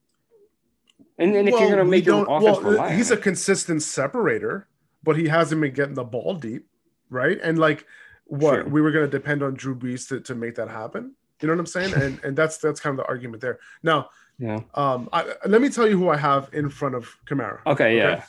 And 1.19 1.35
then 1.35 1.49
if 1.49 1.55
Well, 1.55 1.63
you're 1.63 1.71
going 1.71 1.85
to 1.85 1.91
make 1.91 2.07
your 2.07 2.23
offense 2.23 2.59
well, 2.59 2.73
rely 2.73 2.95
he's 2.95 3.11
a 3.11 3.17
consistent 3.17 3.83
separator, 3.83 4.69
but 5.03 5.17
he 5.17 5.29
hasn't 5.29 5.61
been 5.61 5.73
getting 5.73 5.95
the 5.95 6.05
ball 6.05 6.35
deep, 6.35 6.67
right? 7.11 7.39
And 7.43 7.59
like, 7.59 7.85
what 8.25 8.55
Sure. 8.55 8.65
we 8.65 8.81
were 8.81 8.91
going 8.91 9.05
to 9.05 9.11
depend 9.11 9.43
on 9.43 9.55
Drew 9.55 9.75
Brees 9.75 10.09
to, 10.09 10.21
to 10.21 10.35
make 10.35 10.55
that 10.57 10.69
happen. 10.69 11.15
You 11.41 11.49
know 11.49 11.55
what 11.55 11.61
I'm 11.61 11.67
saying? 11.67 11.95
And 11.95 12.21
and 12.25 12.37
that's 12.37 12.59
that's 12.59 12.81
kind 12.81 12.99
of 12.99 13.05
the 13.05 13.09
argument 13.09 13.41
there. 13.41 13.59
Now, 13.83 14.11
yeah. 14.39 14.61
um, 14.75 15.09
I, 15.13 15.35
let 15.47 15.61
me 15.61 15.69
tell 15.69 15.89
you 15.89 15.97
who 15.97 16.09
I 16.09 16.17
have 16.17 16.51
in 16.53 16.69
front 16.69 16.95
of 16.95 17.09
Kamara. 17.27 17.61
Okay, 17.67 17.97
yeah. 17.97 18.09
Okay. 18.09 18.25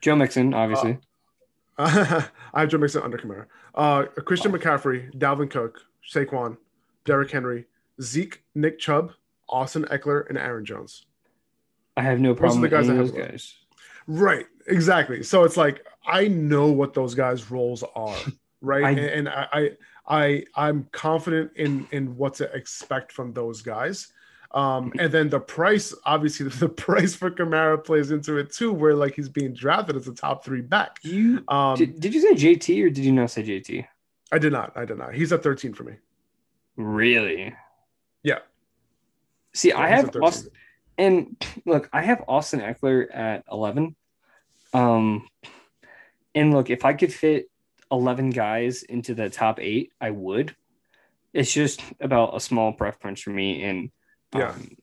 Joe 0.00 0.16
Mixon, 0.16 0.54
obviously. 0.54 0.98
I 1.78 2.24
have 2.54 2.68
Joe 2.68 2.78
Mixon 2.78 3.02
under 3.02 3.18
Kamara. 3.18 3.46
Uh, 3.74 4.04
Christian 4.24 4.52
McCaffrey, 4.52 5.12
Dalvin 5.14 5.50
Cook, 5.50 5.80
Saquon, 6.08 6.56
Derrick 7.04 7.30
Henry, 7.30 7.66
Zeke, 8.00 8.42
Nick 8.54 8.78
Chubb, 8.78 9.12
Austin 9.48 9.84
Ekeler, 9.84 10.28
and 10.28 10.38
Aaron 10.38 10.64
Jones. 10.64 11.06
I 12.00 12.02
have 12.02 12.18
no 12.20 12.34
problem 12.34 12.60
with 12.62 12.70
guys 12.70 12.88
any 12.88 12.98
those 12.98 13.12
left. 13.12 13.30
guys. 13.30 13.54
Right, 14.06 14.46
exactly. 14.66 15.22
So 15.22 15.44
it's 15.44 15.56
like 15.56 15.84
I 16.06 16.28
know 16.28 16.68
what 16.68 16.94
those 16.94 17.14
guys' 17.14 17.50
roles 17.50 17.84
are, 17.94 18.16
right? 18.62 18.84
I- 18.84 18.90
and 18.90 18.98
and 18.98 19.28
I, 19.28 19.46
I 19.52 19.70
I 20.08 20.44
I'm 20.56 20.88
confident 20.92 21.52
in 21.56 21.86
in 21.92 22.16
what 22.16 22.34
to 22.34 22.44
expect 22.54 23.12
from 23.12 23.32
those 23.32 23.62
guys. 23.62 24.12
Um, 24.52 24.92
and 24.98 25.12
then 25.12 25.28
the 25.28 25.38
price, 25.38 25.94
obviously, 26.04 26.48
the 26.64 26.68
price 26.68 27.14
for 27.14 27.30
Kamara 27.30 27.84
plays 27.84 28.10
into 28.10 28.36
it 28.38 28.52
too, 28.52 28.72
where 28.72 28.94
like 28.94 29.14
he's 29.14 29.28
being 29.28 29.52
drafted 29.54 29.94
as 29.94 30.08
a 30.08 30.14
top 30.14 30.44
three 30.44 30.60
back. 30.62 30.98
You 31.02 31.44
Um, 31.46 31.76
did, 31.76 32.00
did 32.00 32.14
you 32.14 32.20
say 32.20 32.34
JT 32.34 32.84
or 32.84 32.90
did 32.90 33.04
you 33.04 33.12
not 33.12 33.30
say 33.30 33.44
JT? 33.44 33.86
I 34.32 34.38
did 34.38 34.52
not, 34.52 34.72
I 34.76 34.84
did 34.84 34.98
not. 34.98 35.14
He's 35.14 35.32
at 35.32 35.42
13 35.44 35.72
for 35.74 35.84
me. 35.84 35.92
Really? 36.76 37.54
Yeah. 38.24 38.38
See, 39.54 39.72
I 39.72 39.86
have 39.88 40.06
13. 40.06 40.22
Austin, 40.22 40.50
and 41.00 41.46
look, 41.64 41.88
I 41.92 42.02
have 42.02 42.24
Austin 42.28 42.60
Ekeler 42.60 43.06
at 43.12 43.44
eleven. 43.50 43.96
Um, 44.74 45.26
and 46.34 46.52
look, 46.52 46.70
if 46.70 46.84
I 46.84 46.92
could 46.92 47.12
fit 47.12 47.50
eleven 47.90 48.30
guys 48.30 48.82
into 48.82 49.14
the 49.14 49.30
top 49.30 49.58
eight, 49.60 49.92
I 50.00 50.10
would. 50.10 50.54
It's 51.32 51.52
just 51.52 51.82
about 52.00 52.36
a 52.36 52.40
small 52.40 52.72
preference 52.72 53.22
for 53.22 53.30
me, 53.30 53.64
and 53.64 53.90
Yeah. 54.36 54.50
um, 54.50 54.76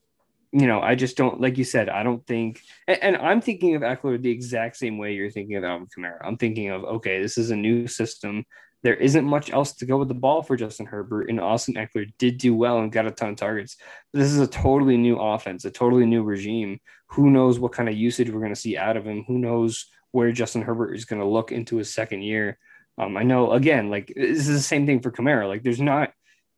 you 0.51 0.65
know, 0.65 0.81
I 0.81 0.95
just 0.95 1.17
don't 1.17 1.39
like 1.39 1.57
you 1.57 1.63
said. 1.65 1.87
I 1.87 2.03
don't 2.03 2.25
think, 2.25 2.61
and, 2.87 3.03
and 3.03 3.17
I'm 3.17 3.41
thinking 3.41 3.75
of 3.75 3.83
Ekeler 3.83 4.19
the 4.19 4.31
exact 4.31 4.77
same 4.77 4.97
way 4.97 5.13
you're 5.13 5.29
thinking 5.29 5.57
of 5.57 5.63
Alvin 5.63 5.87
Kamara. 5.87 6.17
I'm 6.23 6.37
thinking 6.37 6.69
of 6.69 6.83
okay, 6.83 7.21
this 7.21 7.37
is 7.37 7.51
a 7.51 7.55
new 7.55 7.87
system. 7.87 8.43
There 8.83 8.95
isn't 8.95 9.25
much 9.25 9.51
else 9.51 9.73
to 9.75 9.85
go 9.85 9.97
with 9.97 10.07
the 10.07 10.13
ball 10.13 10.43
for 10.43 10.55
Justin 10.55 10.85
Herbert, 10.85 11.29
and 11.29 11.39
Austin 11.39 11.75
Ekeler 11.75 12.11
did 12.19 12.37
do 12.37 12.55
well 12.55 12.79
and 12.79 12.91
got 12.91 13.07
a 13.07 13.11
ton 13.11 13.29
of 13.29 13.35
targets. 13.35 13.77
This 14.13 14.31
is 14.31 14.39
a 14.39 14.47
totally 14.47 14.97
new 14.97 15.17
offense, 15.17 15.65
a 15.65 15.71
totally 15.71 16.05
new 16.05 16.23
regime. 16.23 16.79
Who 17.07 17.29
knows 17.31 17.59
what 17.59 17.71
kind 17.71 17.89
of 17.89 17.95
usage 17.95 18.29
we're 18.29 18.39
going 18.39 18.53
to 18.53 18.59
see 18.59 18.77
out 18.77 18.97
of 18.97 19.05
him? 19.05 19.23
Who 19.27 19.39
knows 19.39 19.87
where 20.11 20.31
Justin 20.31 20.61
Herbert 20.61 20.93
is 20.93 21.05
going 21.05 21.21
to 21.21 21.27
look 21.27 21.51
into 21.51 21.77
his 21.77 21.93
second 21.93 22.21
year? 22.21 22.57
Um, 22.97 23.17
I 23.17 23.23
know 23.23 23.51
again, 23.51 23.89
like 23.89 24.11
this 24.15 24.47
is 24.47 24.55
the 24.55 24.59
same 24.59 24.85
thing 24.85 25.01
for 25.01 25.11
Kamara. 25.11 25.47
Like 25.47 25.63
there's 25.63 25.81
not, 25.81 26.11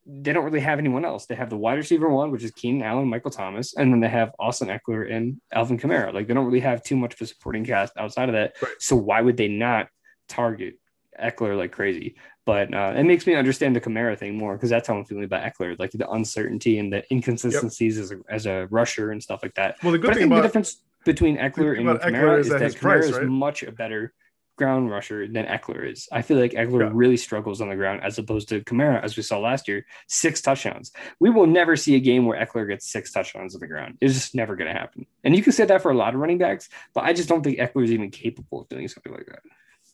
they 0.06 0.34
don't 0.34 0.46
really 0.46 0.62
have 0.62 0.80
anyone 0.80 1.06
else. 1.06 1.26
They 1.26 1.36
have 1.36 1.50
the 1.50 1.58
wide 1.58 1.78
receiver 1.78 2.10
one, 2.10 2.32
which 2.32 2.44
is 2.44 2.52
Keenan 2.52 2.84
Allen, 2.84 3.08
Michael 3.08 3.32
Thomas, 3.32 3.76
and 3.76 3.92
then 3.92 4.00
they 4.00 4.08
have 4.08 4.32
Austin 4.40 4.70
Eckler 4.70 5.12
and 5.12 5.40
Alvin 5.54 5.78
Kamara. 5.78 6.14
Like 6.14 6.28
they 6.28 6.34
don't 6.34 6.46
really 6.46 6.62
have 6.62 6.82
too 6.82 6.96
much 6.96 7.14
of 7.14 7.22
a 7.22 7.26
supporting 7.28 7.66
cast 7.66 7.94
outside 7.98 8.30
of 8.30 8.34
that. 8.34 8.56
Right. 8.62 8.72
So 8.80 8.96
why 8.96 9.22
would 9.22 9.38
they 9.38 9.50
not 9.50 9.88
target 10.28 10.79
Ekeler 11.20 11.58
like 11.58 11.72
crazy? 11.72 12.16
But 12.46 12.74
uh, 12.74 12.94
it 12.96 13.04
makes 13.04 13.28
me 13.28 13.36
understand 13.36 13.76
the 13.76 13.82
Kamara 13.82 14.18
thing 14.18 14.38
more 14.38 14.56
because 14.56 14.70
that's 14.70 14.88
how 14.88 14.98
I'm 14.98 15.06
feeling 15.06 15.24
about 15.24 15.44
Ekeler, 15.44 15.78
like 15.78 15.92
the 15.92 16.10
uncertainty 16.10 16.80
and 16.80 16.92
the 16.92 17.04
inconsistencies 17.14 17.98
as, 17.98 18.12
a, 18.12 18.20
as 18.30 18.46
a 18.46 18.68
rusher 18.72 19.12
and 19.12 19.22
stuff 19.22 19.44
like 19.44 19.56
that. 19.56 19.78
Well, 19.84 19.92
the 19.92 20.00
good 20.00 20.12
I 20.12 20.14
thing 20.16 20.30
think 20.30 20.36
the 20.36 20.42
difference 20.42 20.82
between 21.06 21.38
Ekeler 21.38 21.78
and 21.78 21.88
about 21.88 22.02
Kamara 22.02 22.40
is 22.40 22.48
is, 22.48 22.54
that 22.54 22.74
Kamara 22.74 23.04
is 23.04 23.12
right? 23.14 23.28
much 23.28 23.64
a 23.64 23.72
better 23.72 24.14
ground 24.58 24.92
rusher 24.92 25.26
than 25.28 25.46
Ekeler 25.46 25.90
is. 25.90 26.10
I 26.12 26.22
feel 26.22 26.38
like 26.38 26.52
Ekeler 26.52 26.82
Yeah. 26.82 26.92
really 26.94 27.18
struggles 27.18 27.62
on 27.62 27.70
the 27.70 27.76
ground 27.76 28.02
as 28.04 28.18
opposed 28.18 28.50
to 28.50 28.62
Kamara, 28.62 29.02
as 29.02 29.16
we 29.16 29.24
saw 29.24 29.40
last 29.40 29.68
year, 29.68 29.86
six 30.08 30.42
touchdowns. 30.42 30.92
We 31.20 31.30
will 31.30 31.48
never 31.48 31.78
see 31.78 31.96
a 31.96 32.00
game 32.00 32.26
where 32.26 32.38
Ekeler 32.46 32.68
gets 32.68 32.92
six 32.92 33.12
touchdowns 33.12 33.56
on 33.56 33.62
the 33.62 33.68
ground. 33.68 33.98
It's 34.02 34.14
just 34.14 34.36
never 34.36 34.58
going 34.58 34.72
to 34.72 34.78
happen. 34.78 35.06
And 35.24 35.36
you 35.36 35.42
can 35.42 35.54
say 35.54 35.66
that 35.66 35.82
for 35.82 35.92
a 35.92 35.98
lot 35.98 36.14
of 36.14 36.20
running 36.20 36.40
backs, 36.40 36.68
but 36.94 37.06
I 37.06 37.14
just 37.14 37.30
don't 37.30 37.42
think 37.42 37.58
Ekeler 37.58 37.86
is 37.86 37.92
even 37.92 38.12
capable 38.12 38.62
of 38.62 38.70
doing 38.70 38.88
something 38.90 39.14
like 39.14 39.28
that. 39.28 39.40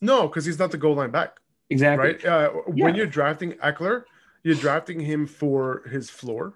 No, 0.02 0.28
because 0.28 0.46
he's 0.46 0.60
not 0.60 0.72
the 0.72 0.78
goal 0.78 0.96
line 0.96 1.12
back. 1.12 1.38
Exactly. 1.70 2.08
right? 2.14 2.26
Uh, 2.26 2.52
Yeah. 2.76 2.84
When 2.86 2.96
you're 2.96 3.06
drafting 3.08 3.54
Ekeler, 3.54 4.04
you're 4.44 4.56
drafting 4.56 5.00
him 5.00 5.26
for 5.26 5.82
his 5.90 6.10
floor, 6.10 6.54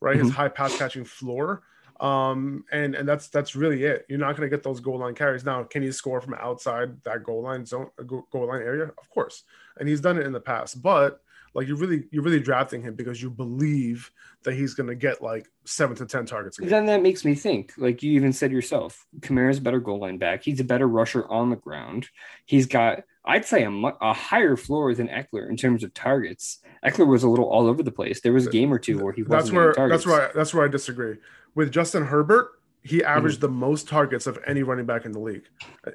right? 0.00 0.16
His 0.16 0.28
Mhm. 0.30 0.34
high 0.34 0.48
pass 0.48 0.76
catching 0.78 1.04
floor. 1.04 1.62
Um, 2.00 2.64
and 2.70 2.94
and 2.94 3.08
that's 3.08 3.28
that's 3.28 3.56
really 3.56 3.82
it. 3.84 4.06
You're 4.08 4.20
not 4.20 4.36
going 4.36 4.48
to 4.48 4.56
get 4.56 4.62
those 4.62 4.78
goal 4.78 4.98
line 5.00 5.14
carries. 5.16 5.44
Now, 5.44 5.64
can 5.64 5.82
he 5.82 5.90
score 5.90 6.20
from 6.20 6.34
outside 6.34 7.02
that 7.02 7.24
goal 7.24 7.42
line 7.42 7.66
zone, 7.66 7.90
goal 8.06 8.46
line 8.46 8.62
area? 8.62 8.92
Of 8.96 9.10
course, 9.10 9.42
and 9.78 9.88
he's 9.88 10.00
done 10.00 10.16
it 10.16 10.24
in 10.24 10.32
the 10.32 10.40
past. 10.40 10.80
But 10.80 11.20
like 11.58 11.66
you're 11.66 11.76
really 11.76 12.04
you're 12.12 12.22
really 12.22 12.38
drafting 12.38 12.80
him 12.80 12.94
because 12.94 13.20
you 13.20 13.28
believe 13.28 14.12
that 14.44 14.54
he's 14.54 14.74
going 14.74 14.86
to 14.86 14.94
get 14.94 15.20
like 15.20 15.50
seven 15.64 15.96
to 15.96 16.06
ten 16.06 16.24
targets. 16.24 16.56
Then 16.56 16.86
that 16.86 17.02
makes 17.02 17.24
me 17.24 17.34
think, 17.34 17.72
like 17.76 18.00
you 18.00 18.12
even 18.12 18.32
said 18.32 18.52
yourself, 18.52 19.04
Kamara's 19.18 19.58
a 19.58 19.60
better 19.60 19.80
goal 19.80 19.98
line 19.98 20.18
back. 20.18 20.44
He's 20.44 20.60
a 20.60 20.64
better 20.64 20.86
rusher 20.86 21.26
on 21.26 21.50
the 21.50 21.56
ground. 21.56 22.10
He's 22.46 22.66
got, 22.66 23.02
I'd 23.24 23.44
say, 23.44 23.64
a, 23.64 23.70
a 23.70 24.12
higher 24.12 24.56
floor 24.56 24.94
than 24.94 25.08
Ekeler 25.08 25.50
in 25.50 25.56
terms 25.56 25.82
of 25.82 25.92
targets. 25.94 26.60
Ekeler 26.86 27.08
was 27.08 27.24
a 27.24 27.28
little 27.28 27.46
all 27.46 27.66
over 27.66 27.82
the 27.82 27.90
place. 27.90 28.20
There 28.20 28.32
was 28.32 28.46
a 28.46 28.50
game 28.50 28.72
or 28.72 28.78
two 28.78 29.02
where 29.02 29.12
he 29.12 29.24
wasn't. 29.24 29.52
That's 29.56 29.76
where 29.76 29.88
that's 29.88 30.06
where 30.06 30.28
I, 30.28 30.32
that's 30.32 30.54
where 30.54 30.64
I 30.64 30.68
disagree 30.68 31.16
with 31.56 31.72
Justin 31.72 32.04
Herbert. 32.04 32.52
He 32.84 33.02
averaged 33.02 33.38
mm-hmm. 33.38 33.46
the 33.46 33.58
most 33.66 33.88
targets 33.88 34.28
of 34.28 34.38
any 34.46 34.62
running 34.62 34.86
back 34.86 35.06
in 35.06 35.10
the 35.10 35.18
league, 35.18 35.48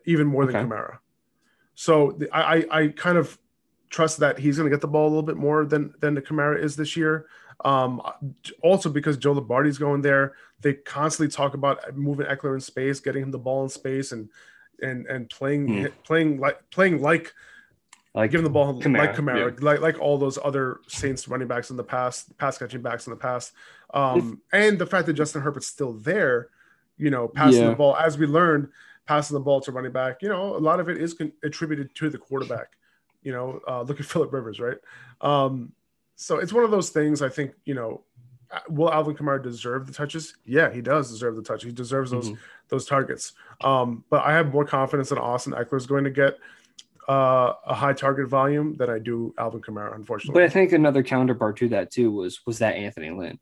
even 0.03 0.27
more 0.27 0.45
than 0.45 0.57
okay. 0.57 0.67
Kamara. 0.67 0.97
So 1.73 2.11
the, 2.17 2.29
I 2.35 2.65
I 2.69 2.87
kind 2.89 3.17
of 3.17 3.39
trust 3.93 4.17
that 4.17 4.39
he's 4.39 4.57
going 4.57 4.67
to 4.67 4.75
get 4.75 4.81
the 4.81 4.87
ball 4.87 5.05
a 5.05 5.09
little 5.09 5.21
bit 5.21 5.37
more 5.37 5.65
than 5.65 5.93
than 5.99 6.15
the 6.15 6.21
Kamara 6.21 6.61
is 6.61 6.75
this 6.75 6.97
year. 6.97 7.27
Um, 7.63 8.01
also 8.63 8.89
because 8.89 9.17
Joe 9.17 9.33
Lombardi's 9.33 9.77
going 9.77 10.01
there, 10.01 10.33
they 10.61 10.73
constantly 10.73 11.31
talk 11.31 11.53
about 11.53 11.95
moving 11.95 12.25
Ekeler 12.25 12.55
in 12.55 12.59
space, 12.59 12.99
getting 12.99 13.21
him 13.21 13.31
the 13.31 13.37
ball 13.37 13.63
in 13.63 13.69
space, 13.69 14.11
and 14.11 14.29
and 14.81 15.05
and 15.05 15.29
playing 15.29 15.67
mm. 15.67 15.91
playing 16.03 16.39
like 16.39 16.59
playing 16.71 17.01
like 17.01 17.31
like 18.15 18.31
giving 18.31 18.43
the 18.43 18.49
ball 18.49 18.81
Kamara, 18.81 18.97
like 18.97 19.15
Kamara, 19.15 19.51
yeah. 19.51 19.65
like 19.65 19.79
like 19.79 19.99
all 19.99 20.17
those 20.17 20.39
other 20.43 20.79
Saints 20.87 21.27
running 21.27 21.47
backs 21.47 21.69
in 21.69 21.77
the 21.77 21.83
past, 21.83 22.35
pass 22.39 22.57
catching 22.57 22.81
backs 22.81 23.05
in 23.05 23.11
the 23.11 23.17
past, 23.17 23.53
um, 23.93 24.41
and 24.51 24.79
the 24.79 24.87
fact 24.87 25.05
that 25.05 25.13
Justin 25.13 25.43
Herbert's 25.43 25.67
still 25.67 25.93
there, 25.93 26.49
you 26.97 27.11
know, 27.11 27.27
passing 27.27 27.61
yeah. 27.61 27.69
the 27.69 27.75
ball 27.75 27.95
as 27.95 28.17
we 28.17 28.25
learned, 28.25 28.69
passing 29.05 29.35
the 29.35 29.41
ball 29.41 29.61
to 29.61 29.71
running 29.71 29.91
back, 29.91 30.23
you 30.23 30.29
know, 30.29 30.55
a 30.55 30.57
lot 30.57 30.79
of 30.79 30.89
it 30.89 30.97
is 30.97 31.13
con- 31.13 31.31
attributed 31.43 31.93
to 31.95 32.09
the 32.09 32.17
quarterback. 32.17 32.75
You 33.23 33.31
know, 33.31 33.61
uh, 33.67 33.81
look 33.81 33.99
at 33.99 34.05
Philip 34.13 34.31
Rivers, 34.31 34.59
right? 34.59 34.77
Um, 35.21 35.73
so 36.15 36.37
it's 36.37 36.53
one 36.53 36.63
of 36.63 36.71
those 36.71 36.89
things. 36.89 37.21
I 37.21 37.29
think 37.29 37.53
you 37.65 37.73
know, 37.73 38.01
uh, 38.51 38.59
will 38.69 38.91
Alvin 38.91 39.15
Kamara 39.15 39.41
deserve 39.41 39.87
the 39.87 39.93
touches? 39.93 40.35
Yeah, 40.45 40.71
he 40.71 40.81
does 40.81 41.09
deserve 41.09 41.35
the 41.35 41.41
touch. 41.41 41.63
He 41.63 41.71
deserves 41.71 42.11
those 42.11 42.29
mm-hmm. 42.29 42.41
those 42.69 42.85
targets. 42.85 43.33
Um, 43.61 44.03
but 44.09 44.23
I 44.23 44.33
have 44.33 44.53
more 44.53 44.65
confidence 44.65 45.11
in 45.11 45.17
Austin 45.17 45.53
Ekeler 45.53 45.77
is 45.77 45.87
going 45.87 46.03
to 46.03 46.11
get 46.11 46.37
uh, 47.07 47.53
a 47.65 47.73
high 47.73 47.93
target 47.93 48.29
volume 48.29 48.75
than 48.75 48.89
I 48.89 48.99
do 48.99 49.33
Alvin 49.37 49.61
Kamara, 49.61 49.95
unfortunately. 49.95 50.39
But 50.39 50.43
I 50.43 50.49
think 50.49 50.71
another 50.71 51.03
counterpart 51.03 51.57
to 51.57 51.69
that 51.69 51.91
too 51.91 52.11
was 52.11 52.45
was 52.45 52.59
that 52.59 52.75
Anthony 52.75 53.09
Lynn, 53.09 53.39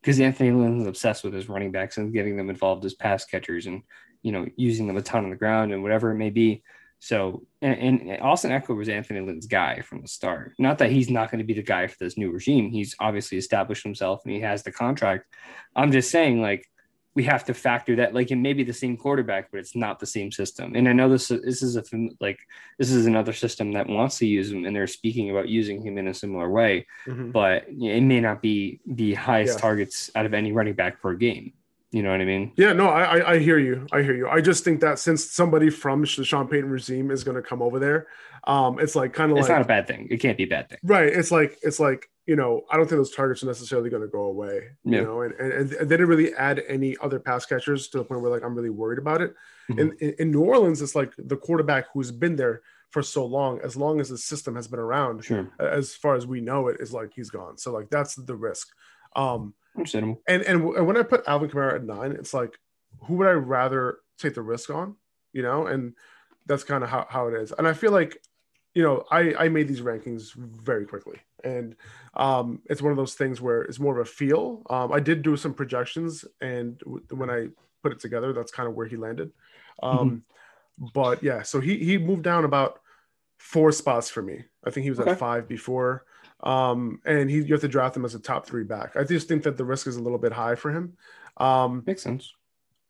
because 0.00 0.20
Anthony 0.20 0.50
Lynn 0.50 0.80
is 0.80 0.86
obsessed 0.86 1.24
with 1.24 1.34
his 1.34 1.48
running 1.48 1.72
backs 1.72 1.96
and 1.96 2.12
getting 2.12 2.36
them 2.36 2.50
involved 2.50 2.84
as 2.84 2.94
pass 2.94 3.24
catchers 3.24 3.66
and 3.66 3.82
you 4.22 4.32
know 4.32 4.46
using 4.56 4.86
them 4.86 4.96
a 4.96 5.02
ton 5.02 5.24
on 5.24 5.30
the 5.30 5.36
ground 5.36 5.72
and 5.72 5.82
whatever 5.82 6.10
it 6.10 6.16
may 6.16 6.30
be. 6.30 6.62
So, 7.04 7.46
and, 7.60 8.00
and 8.00 8.22
Austin 8.22 8.50
Ekeler 8.50 8.78
was 8.78 8.88
Anthony 8.88 9.20
Lynn's 9.20 9.46
guy 9.46 9.82
from 9.82 10.00
the 10.00 10.08
start. 10.08 10.54
Not 10.58 10.78
that 10.78 10.90
he's 10.90 11.10
not 11.10 11.30
going 11.30 11.40
to 11.40 11.44
be 11.44 11.52
the 11.52 11.62
guy 11.62 11.86
for 11.86 11.96
this 12.00 12.16
new 12.16 12.30
regime. 12.30 12.70
He's 12.70 12.96
obviously 12.98 13.36
established 13.36 13.82
himself 13.82 14.22
and 14.24 14.32
he 14.32 14.40
has 14.40 14.62
the 14.62 14.72
contract. 14.72 15.26
I'm 15.76 15.92
just 15.92 16.10
saying, 16.10 16.40
like, 16.40 16.66
we 17.14 17.24
have 17.24 17.44
to 17.44 17.52
factor 17.52 17.96
that, 17.96 18.14
like, 18.14 18.30
it 18.30 18.36
may 18.36 18.54
be 18.54 18.64
the 18.64 18.72
same 18.72 18.96
quarterback, 18.96 19.50
but 19.50 19.60
it's 19.60 19.76
not 19.76 20.00
the 20.00 20.06
same 20.06 20.32
system. 20.32 20.74
And 20.74 20.88
I 20.88 20.94
know 20.94 21.10
this 21.10 21.28
this 21.28 21.62
is 21.62 21.76
a 21.76 21.84
like 22.20 22.38
this 22.78 22.90
is 22.90 23.04
another 23.04 23.34
system 23.34 23.72
that 23.72 23.86
wants 23.86 24.16
to 24.20 24.26
use 24.26 24.50
him, 24.50 24.64
and 24.64 24.74
they're 24.74 24.86
speaking 24.86 25.30
about 25.30 25.50
using 25.50 25.82
him 25.82 25.98
in 25.98 26.08
a 26.08 26.14
similar 26.14 26.48
way, 26.48 26.86
mm-hmm. 27.06 27.32
but 27.32 27.66
it 27.68 28.02
may 28.02 28.20
not 28.20 28.40
be 28.40 28.80
the 28.86 29.12
highest 29.12 29.58
yeah. 29.58 29.60
targets 29.60 30.10
out 30.14 30.24
of 30.24 30.32
any 30.32 30.52
running 30.52 30.74
back 30.74 31.02
per 31.02 31.12
game. 31.12 31.52
You 31.94 32.02
know 32.02 32.10
what 32.10 32.20
I 32.20 32.24
mean? 32.24 32.50
Yeah, 32.56 32.72
no, 32.72 32.88
I, 32.88 33.34
I 33.34 33.38
hear 33.38 33.56
you. 33.56 33.86
I 33.92 34.02
hear 34.02 34.16
you. 34.16 34.28
I 34.28 34.40
just 34.40 34.64
think 34.64 34.80
that 34.80 34.98
since 34.98 35.30
somebody 35.30 35.70
from 35.70 36.00
the 36.00 36.24
Sean 36.24 36.48
Payton 36.48 36.68
regime 36.68 37.12
is 37.12 37.22
going 37.22 37.36
to 37.36 37.42
come 37.42 37.62
over 37.62 37.78
there, 37.78 38.08
um, 38.48 38.80
it's 38.80 38.96
like 38.96 39.12
kind 39.12 39.30
of 39.30 39.36
like 39.36 39.42
it's 39.42 39.48
not 39.48 39.62
a 39.62 39.64
bad 39.64 39.86
thing. 39.86 40.08
It 40.10 40.16
can't 40.16 40.36
be 40.36 40.42
a 40.42 40.48
bad 40.48 40.68
thing, 40.68 40.78
right? 40.82 41.06
It's 41.06 41.30
like 41.30 41.56
it's 41.62 41.78
like 41.78 42.10
you 42.26 42.34
know, 42.34 42.62
I 42.68 42.76
don't 42.76 42.88
think 42.88 42.98
those 42.98 43.14
targets 43.14 43.44
are 43.44 43.46
necessarily 43.46 43.90
going 43.90 44.02
to 44.02 44.08
go 44.08 44.22
away. 44.22 44.70
Yeah. 44.82 44.98
You 44.98 45.04
know, 45.04 45.22
and, 45.22 45.34
and, 45.34 45.52
and 45.52 45.70
they 45.70 45.96
didn't 45.96 46.08
really 46.08 46.34
add 46.34 46.64
any 46.66 46.96
other 47.00 47.20
pass 47.20 47.46
catchers 47.46 47.86
to 47.88 47.98
the 47.98 48.04
point 48.04 48.22
where 48.22 48.30
like 48.32 48.42
I'm 48.42 48.56
really 48.56 48.70
worried 48.70 48.98
about 48.98 49.20
it. 49.20 49.32
Mm-hmm. 49.70 49.78
In, 49.78 49.96
in, 50.00 50.14
in 50.18 50.30
New 50.32 50.40
Orleans, 50.40 50.82
it's 50.82 50.96
like 50.96 51.12
the 51.16 51.36
quarterback 51.36 51.86
who's 51.94 52.10
been 52.10 52.34
there 52.34 52.62
for 52.90 53.04
so 53.04 53.24
long, 53.24 53.60
as 53.62 53.76
long 53.76 54.00
as 54.00 54.08
the 54.08 54.18
system 54.18 54.56
has 54.56 54.66
been 54.66 54.80
around, 54.80 55.24
sure. 55.24 55.48
as 55.60 55.94
far 55.94 56.16
as 56.16 56.26
we 56.26 56.40
know 56.40 56.66
it, 56.66 56.78
is 56.80 56.92
like 56.92 57.12
he's 57.14 57.30
gone. 57.30 57.56
So 57.56 57.72
like 57.72 57.88
that's 57.88 58.16
the 58.16 58.34
risk. 58.34 58.70
Um, 59.14 59.54
Understandable. 59.76 60.22
And 60.28 60.42
and 60.42 60.64
when 60.64 60.96
I 60.96 61.02
put 61.02 61.26
Alvin 61.26 61.50
Kamara 61.50 61.74
at 61.76 61.84
nine, 61.84 62.12
it's 62.12 62.32
like, 62.32 62.58
who 63.02 63.14
would 63.16 63.26
I 63.26 63.32
rather 63.32 63.98
take 64.18 64.34
the 64.34 64.42
risk 64.42 64.70
on? 64.70 64.96
You 65.32 65.42
know, 65.42 65.66
and 65.66 65.94
that's 66.46 66.62
kind 66.62 66.84
of 66.84 66.90
how, 66.90 67.06
how 67.08 67.26
it 67.28 67.34
is. 67.34 67.52
And 67.52 67.66
I 67.66 67.72
feel 67.72 67.90
like, 67.90 68.22
you 68.74 68.82
know, 68.82 69.04
I 69.10 69.34
I 69.34 69.48
made 69.48 69.66
these 69.66 69.80
rankings 69.80 70.32
very 70.34 70.86
quickly, 70.86 71.18
and 71.42 71.74
um, 72.14 72.62
it's 72.66 72.82
one 72.82 72.92
of 72.92 72.96
those 72.96 73.14
things 73.14 73.40
where 73.40 73.62
it's 73.62 73.80
more 73.80 73.98
of 73.98 74.06
a 74.06 74.08
feel. 74.08 74.62
Um, 74.70 74.92
I 74.92 75.00
did 75.00 75.22
do 75.22 75.36
some 75.36 75.54
projections, 75.54 76.24
and 76.40 76.80
when 77.10 77.30
I 77.30 77.48
put 77.82 77.92
it 77.92 78.00
together, 78.00 78.32
that's 78.32 78.52
kind 78.52 78.68
of 78.68 78.74
where 78.74 78.86
he 78.86 78.96
landed. 78.96 79.32
Um, 79.82 80.24
mm-hmm. 80.80 80.86
But 80.94 81.22
yeah, 81.22 81.42
so 81.42 81.60
he 81.60 81.78
he 81.78 81.98
moved 81.98 82.22
down 82.22 82.44
about 82.44 82.80
four 83.38 83.72
spots 83.72 84.08
for 84.10 84.22
me. 84.22 84.44
I 84.64 84.70
think 84.70 84.84
he 84.84 84.90
was 84.90 85.00
okay. 85.00 85.10
at 85.10 85.18
five 85.18 85.48
before. 85.48 86.04
Um, 86.44 87.00
and 87.04 87.28
he, 87.30 87.38
you 87.38 87.54
have 87.54 87.62
to 87.62 87.68
draft 87.68 87.96
him 87.96 88.04
as 88.04 88.14
a 88.14 88.20
top 88.20 88.46
three 88.46 88.64
back. 88.64 88.96
I 88.96 89.02
just 89.02 89.26
think 89.26 89.42
that 89.44 89.56
the 89.56 89.64
risk 89.64 89.86
is 89.86 89.96
a 89.96 90.02
little 90.02 90.18
bit 90.18 90.32
high 90.32 90.54
for 90.54 90.70
him. 90.70 90.92
Um, 91.38 91.82
Makes 91.86 92.02
sense. 92.02 92.32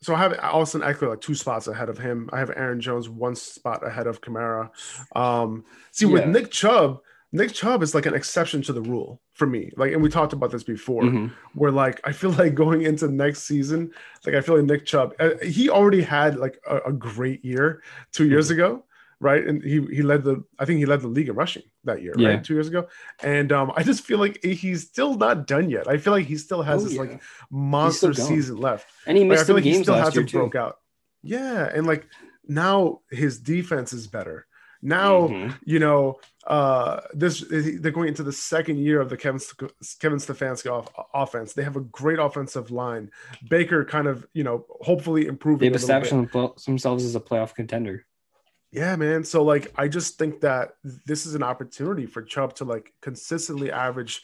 So 0.03 0.15
I 0.15 0.19
have 0.19 0.39
Austin 0.39 0.83
Ekeler 0.83 1.11
like 1.11 1.23
two 1.23 1.35
spots 1.35 1.67
ahead 1.67 1.89
of 1.89 1.97
him. 1.97 2.29
I 2.31 2.39
have 2.39 2.51
Aaron 2.51 2.81
Jones 2.81 3.09
one 3.09 3.35
spot 3.37 3.87
ahead 3.87 4.07
of 4.07 4.21
Kamara. 4.21 4.71
Um, 5.17 5.65
see, 5.93 6.05
yeah. 6.05 6.13
with 6.13 6.27
Nick 6.27 6.51
Chubb, 6.51 7.01
Nick 7.33 7.55
Chubb 7.55 7.83
is 7.83 7.95
like 7.95 8.05
an 8.05 8.13
exception 8.13 8.61
to 8.63 8.75
the 8.75 8.83
rule 8.83 9.23
for 9.33 9.47
me. 9.47 9.71
Like, 9.77 9.93
and 9.93 10.03
we 10.03 10.11
talked 10.11 10.35
about 10.35 10.51
this 10.51 10.63
before, 10.63 11.05
mm-hmm. 11.05 11.29
where 11.55 11.71
like 11.71 12.01
I 12.05 12.13
feel 12.13 12.31
like 12.39 12.55
going 12.55 12.83
into 12.83 13.09
next 13.09 13.45
season, 13.45 13.93
like 14.27 14.35
I 14.35 14.43
feel 14.43 14.57
like 14.57 14.67
Nick 14.67 14.85
Chubb, 14.85 15.15
uh, 15.19 15.31
he 15.43 15.71
already 15.71 16.03
had 16.03 16.37
like 16.37 16.61
a, 16.69 16.79
a 16.87 16.93
great 16.93 17.43
year 17.43 17.83
two 18.13 18.29
years 18.29 18.51
mm-hmm. 18.51 18.61
ago 18.61 18.85
right? 19.25 19.45
And 19.45 19.65
he 19.65 19.81
he 19.87 20.03
led 20.03 20.23
the 20.23 20.45
I 20.59 20.67
think 20.67 20.79
he 20.79 20.87
led 20.87 21.01
the 21.01 21.09
league 21.09 21.31
in 21.31 21.35
rushing 21.35 21.63
that 21.85 22.03
year, 22.03 22.15
yeah. 22.17 22.29
right? 22.29 22.45
Two 22.45 22.55
years 22.55 22.69
ago. 22.69 22.87
And 23.23 23.51
um, 23.51 23.73
I 23.75 23.83
just 23.83 24.05
feel 24.05 24.19
like 24.19 24.45
he's 24.45 24.83
still 24.83 25.15
not 25.15 25.47
done 25.47 25.71
yet. 25.71 25.89
I 25.89 25.97
feel 25.97 26.13
like 26.13 26.27
he 26.27 26.37
still 26.37 26.63
has 26.63 26.83
oh, 26.83 26.85
this 26.85 26.95
yeah. 26.95 27.01
like 27.01 27.23
monster 27.51 28.13
season 28.13 28.59
left. 28.59 28.87
And 29.07 29.17
he 29.17 29.25
missed 29.25 29.41
like, 29.41 29.45
I 29.45 29.47
feel 29.47 29.57
like 29.57 29.65
he 29.65 29.83
still 29.83 29.95
hasn't 29.95 30.31
broke 30.31 30.55
out. 30.55 30.77
Yeah, 31.23 31.69
and 31.75 31.87
like 31.87 32.07
now 32.47 33.01
his 33.11 33.41
defense 33.41 33.95
is 33.95 34.07
better. 34.07 34.47
Now 34.83 35.29
mm-hmm. 35.29 35.55
you 35.65 35.79
know 35.79 36.21
uh, 36.47 37.01
this 37.15 37.43
they're 37.49 37.91
going 37.91 38.09
into 38.09 38.23
the 38.23 38.33
second 38.33 38.79
year 38.79 39.01
of 39.01 39.09
the 39.09 39.17
Kevin 39.17 39.41
Kevin 40.01 40.19
Stefanski 40.19 40.71
off, 40.71 40.91
offense. 41.15 41.55
They 41.55 41.63
have 41.65 41.77
a 41.77 41.81
great 41.81 42.19
offensive 42.19 42.71
line. 42.71 43.11
Baker 43.49 43.87
kind 43.87 44.07
of 44.07 44.27
you 44.35 44.45
know 44.45 44.67
hopefully 44.83 45.27
improving. 45.27 45.73
They've 45.73 45.81
established 45.81 46.13
themselves 46.67 47.05
as 47.05 47.17
a 47.17 47.21
playoff 47.21 47.55
contender. 47.55 48.05
Yeah, 48.75 48.97
man. 48.97 49.23
So 49.23 49.45
like 49.45 49.73
I 49.77 49.87
just 49.87 50.19
think 50.19 50.41
that 50.41 50.73
this 50.83 51.27
is 51.27 51.37
an 51.37 51.45
opportunity 51.45 52.07
for 52.07 52.23
Chubb 52.23 52.55
to 52.57 52.65
like 52.65 52.93
consistently 53.01 53.71
average 53.71 54.23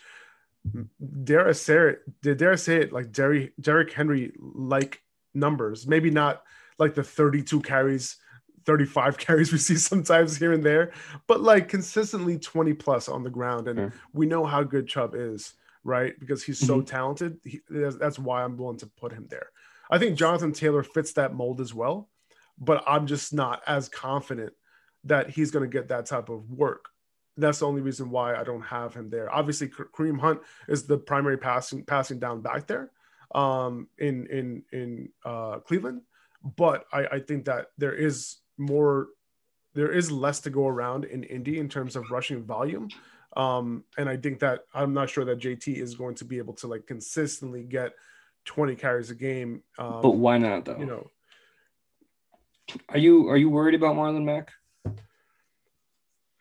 dare 1.25 1.49
I 1.49 1.53
say 1.53 1.77
it, 1.91 2.39
dare 2.39 2.53
I 2.53 2.57
say 2.57 2.81
it 2.81 2.93
like 2.93 3.13
Derry 3.13 3.53
Derrick 3.61 3.93
Henry 3.93 4.33
like 4.39 5.03
numbers. 5.35 5.87
Maybe 5.87 6.11
not 6.11 6.43
like 6.79 6.95
the 6.95 7.03
32 7.05 7.61
carries, 7.61 8.17
35 8.65 9.19
carries 9.19 9.53
we 9.53 9.59
see 9.59 9.77
sometimes 9.77 10.37
here 10.37 10.53
and 10.53 10.65
there, 10.65 10.93
but 11.27 11.41
like 11.41 11.69
consistently 11.69 12.39
20 12.39 12.75
plus 12.75 13.09
on 13.09 13.23
the 13.23 13.31
ground. 13.31 13.69
And 13.69 13.79
mm. 13.79 13.93
we 14.13 14.27
know 14.27 14.45
how 14.45 14.63
good 14.63 14.89
Chubb 14.89 15.15
is, 15.15 15.55
right? 15.85 16.19
Because 16.19 16.43
he's 16.43 16.59
so 16.59 16.79
mm-hmm. 16.79 16.87
talented. 16.87 17.39
He, 17.45 17.61
that's 17.69 18.19
why 18.19 18.43
I'm 18.43 18.57
willing 18.57 18.79
to 18.79 18.87
put 18.87 19.13
him 19.13 19.27
there. 19.31 19.51
I 19.91 19.99
think 19.99 20.19
Jonathan 20.19 20.53
Taylor 20.53 20.83
fits 20.83 21.13
that 21.13 21.35
mold 21.35 21.61
as 21.61 21.73
well 21.73 22.09
but 22.61 22.85
I'm 22.87 23.07
just 23.07 23.33
not 23.33 23.63
as 23.67 23.89
confident 23.89 24.53
that 25.05 25.31
he's 25.31 25.51
going 25.51 25.69
to 25.69 25.73
get 25.73 25.89
that 25.89 26.07
type 26.07 26.29
of 26.29 26.51
work. 26.51 26.87
That's 27.37 27.61
the 27.61 27.67
only 27.67 27.81
reason 27.81 28.11
why 28.11 28.35
I 28.35 28.45
don't 28.45 28.61
have 28.63 28.95
him 28.95 29.09
there. 29.09 29.33
Obviously, 29.35 29.69
Kareem 29.69 30.21
Hunt 30.21 30.41
is 30.69 30.87
the 30.87 30.99
primary 30.99 31.39
passing 31.39 31.85
passing 31.85 32.19
down 32.19 32.43
back 32.43 32.67
there 32.67 32.91
um, 33.35 33.89
in 33.99 34.27
in 34.27 34.63
in 34.73 35.09
uh, 35.25 35.61
Cleveland, 35.61 36.03
but 36.57 36.85
I, 36.93 37.07
I 37.07 37.19
think 37.21 37.47
that 37.47 37.69
there 37.79 37.95
is 37.95 38.37
more, 38.59 39.09
there 39.75 39.91
is 39.91 40.11
less 40.11 40.41
to 40.41 40.51
go 40.51 40.67
around 40.67 41.05
in 41.05 41.25
Indy 41.25 41.59
in 41.59 41.69
terms 41.69 41.97
of 41.97 42.11
rushing 42.11 42.45
volume. 42.45 42.89
Um, 43.37 43.85
and 43.97 44.09
I 44.09 44.17
think 44.17 44.41
that 44.41 44.65
I'm 44.75 44.93
not 44.93 45.09
sure 45.09 45.25
that 45.25 45.39
JT 45.39 45.77
is 45.77 45.95
going 45.95 46.17
to 46.17 46.25
be 46.25 46.39
able 46.39 46.55
to 46.55 46.67
like 46.67 46.87
consistently 46.87 47.63
get 47.63 47.93
20 48.47 48.75
carries 48.75 49.11
a 49.11 49.15
game. 49.15 49.63
Um, 49.79 50.03
but 50.03 50.17
why 50.17 50.37
not 50.39 50.65
though? 50.65 50.79
You 50.79 50.87
know, 50.87 51.11
are 52.89 52.99
you 52.99 53.29
are 53.29 53.37
you 53.37 53.51
worried 53.51 53.75
about 53.75 53.97
Marlon 53.97 54.25
Mack? 54.25 54.51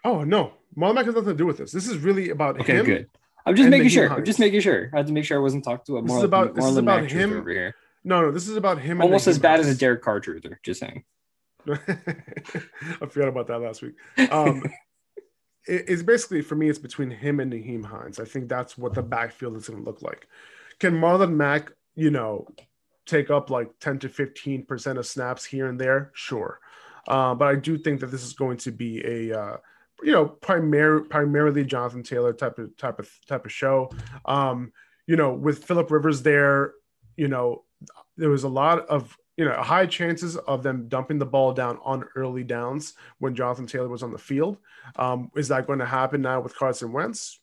Oh 0.04 0.24
no, 0.24 0.54
Marlon 0.78 0.96
Mack 0.96 1.06
has 1.06 1.16
nothing 1.16 1.30
to 1.32 1.36
do 1.38 1.46
with 1.46 1.58
this. 1.58 1.72
This 1.72 1.88
is 1.88 1.98
really 1.98 2.30
about 2.30 2.60
okay, 2.62 2.78
him. 2.78 2.86
good. 2.86 3.10
I'm 3.46 3.56
just 3.56 3.70
making 3.70 3.90
sure. 3.90 4.12
I'm 4.12 4.26
just 4.26 4.40
making 4.40 4.62
sure. 4.62 4.90
I 4.94 4.98
had 4.98 5.08
to 5.08 5.14
make 5.14 5.26
sure 5.26 5.38
I 5.38 5.42
wasn't 5.42 5.64
talking 5.64 5.86
to 5.88 5.98
a 5.98 6.02
Marlon, 6.02 6.08
this 6.08 6.18
is 6.18 6.24
about, 6.24 6.48
Marlon 6.52 6.56
this 6.56 6.66
is 6.66 6.78
about 6.78 7.02
Mack 7.04 7.12
him. 7.12 7.34
over 7.38 7.50
here. 7.50 7.76
No, 8.04 8.22
no, 8.22 8.32
this 8.32 8.48
is 8.48 8.56
about 8.56 8.80
him. 8.80 8.92
and 8.98 9.04
Almost 9.04 9.28
as 9.28 9.40
bad 9.40 9.60
as 9.60 9.68
a 9.68 9.76
Derek 9.76 10.02
Carr 10.02 10.22
truther. 10.22 10.56
Just 10.64 10.80
saying. 10.80 11.04
I 11.70 13.06
forgot 13.10 13.28
about 13.28 13.48
that 13.48 13.60
last 13.60 13.82
week. 13.82 13.96
Um, 14.32 14.64
it- 15.68 15.86
it's 15.88 16.04
basically 16.04 16.42
for 16.42 16.56
me, 16.56 16.70
it's 16.70 16.80
between 16.80 17.10
him 17.12 17.40
and 17.40 17.52
Nyheim 17.52 17.86
Hines. 17.86 18.20
I 18.20 18.26
think 18.26 18.48
that's 18.50 18.78
what 18.78 18.94
the 18.94 19.04
backfield 19.04 19.56
is 19.58 19.68
going 19.68 19.80
to 19.84 19.86
look 19.86 20.02
like. 20.02 20.28
Can 20.80 20.94
Marlon 20.94 21.34
Mack, 21.34 21.72
you 21.96 22.10
know, 22.12 22.48
take 23.10 23.30
up 23.30 23.50
like 23.50 23.70
10 23.80 24.00
to 24.00 24.10
15 24.10 24.66
percent 24.66 24.98
of 24.98 25.06
snaps 25.06 25.46
here 25.46 25.68
and 25.68 25.80
there? 25.80 26.12
Sure, 26.14 26.60
uh, 27.08 27.36
but 27.36 27.48
I 27.48 27.56
do 27.56 27.78
think 27.78 28.00
that 28.02 28.08
this 28.08 28.24
is 28.24 28.34
going 28.34 28.58
to 28.58 28.72
be 28.72 29.02
a 29.06 29.40
uh, 29.40 29.58
you 30.04 30.12
know 30.12 30.26
primary 30.26 31.04
primarily 31.06 31.64
Jonathan 31.64 32.04
Taylor 32.04 32.34
type 32.34 32.58
of 32.60 32.76
type 32.78 33.00
of 33.00 33.10
type 33.28 33.46
of 33.46 33.52
show. 33.52 33.92
Um, 34.26 34.72
you 35.08 35.16
know, 35.16 35.34
with 35.34 35.64
Philip 35.64 35.90
Rivers 35.90 36.22
there, 36.22 36.74
you 37.18 37.28
know, 37.28 37.64
there 38.16 38.30
was 38.30 38.44
a 38.44 38.50
lot 38.50 38.88
of 38.88 39.18
you 39.38 39.46
know 39.46 39.54
high 39.54 39.86
chances 39.86 40.38
of 40.38 40.64
them 40.64 40.88
dumping 40.88 41.18
the 41.18 41.26
ball 41.26 41.54
down 41.54 41.80
on 41.84 42.06
early 42.16 42.44
downs 42.44 42.94
when 43.20 43.36
Jonathan 43.36 43.68
Taylor 43.68 43.88
was 43.88 44.04
on 44.04 44.12
the 44.12 44.18
field. 44.18 44.58
Um, 44.98 45.32
is 45.36 45.48
that 45.48 45.68
going 45.68 45.80
to 45.80 45.86
happen 45.86 46.22
now 46.22 46.42
with 46.42 46.56
Carson 46.56 46.92
Wentz? 46.92 47.40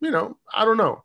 You 0.00 0.10
know, 0.10 0.38
I 0.52 0.64
don't 0.64 0.76
know. 0.76 1.04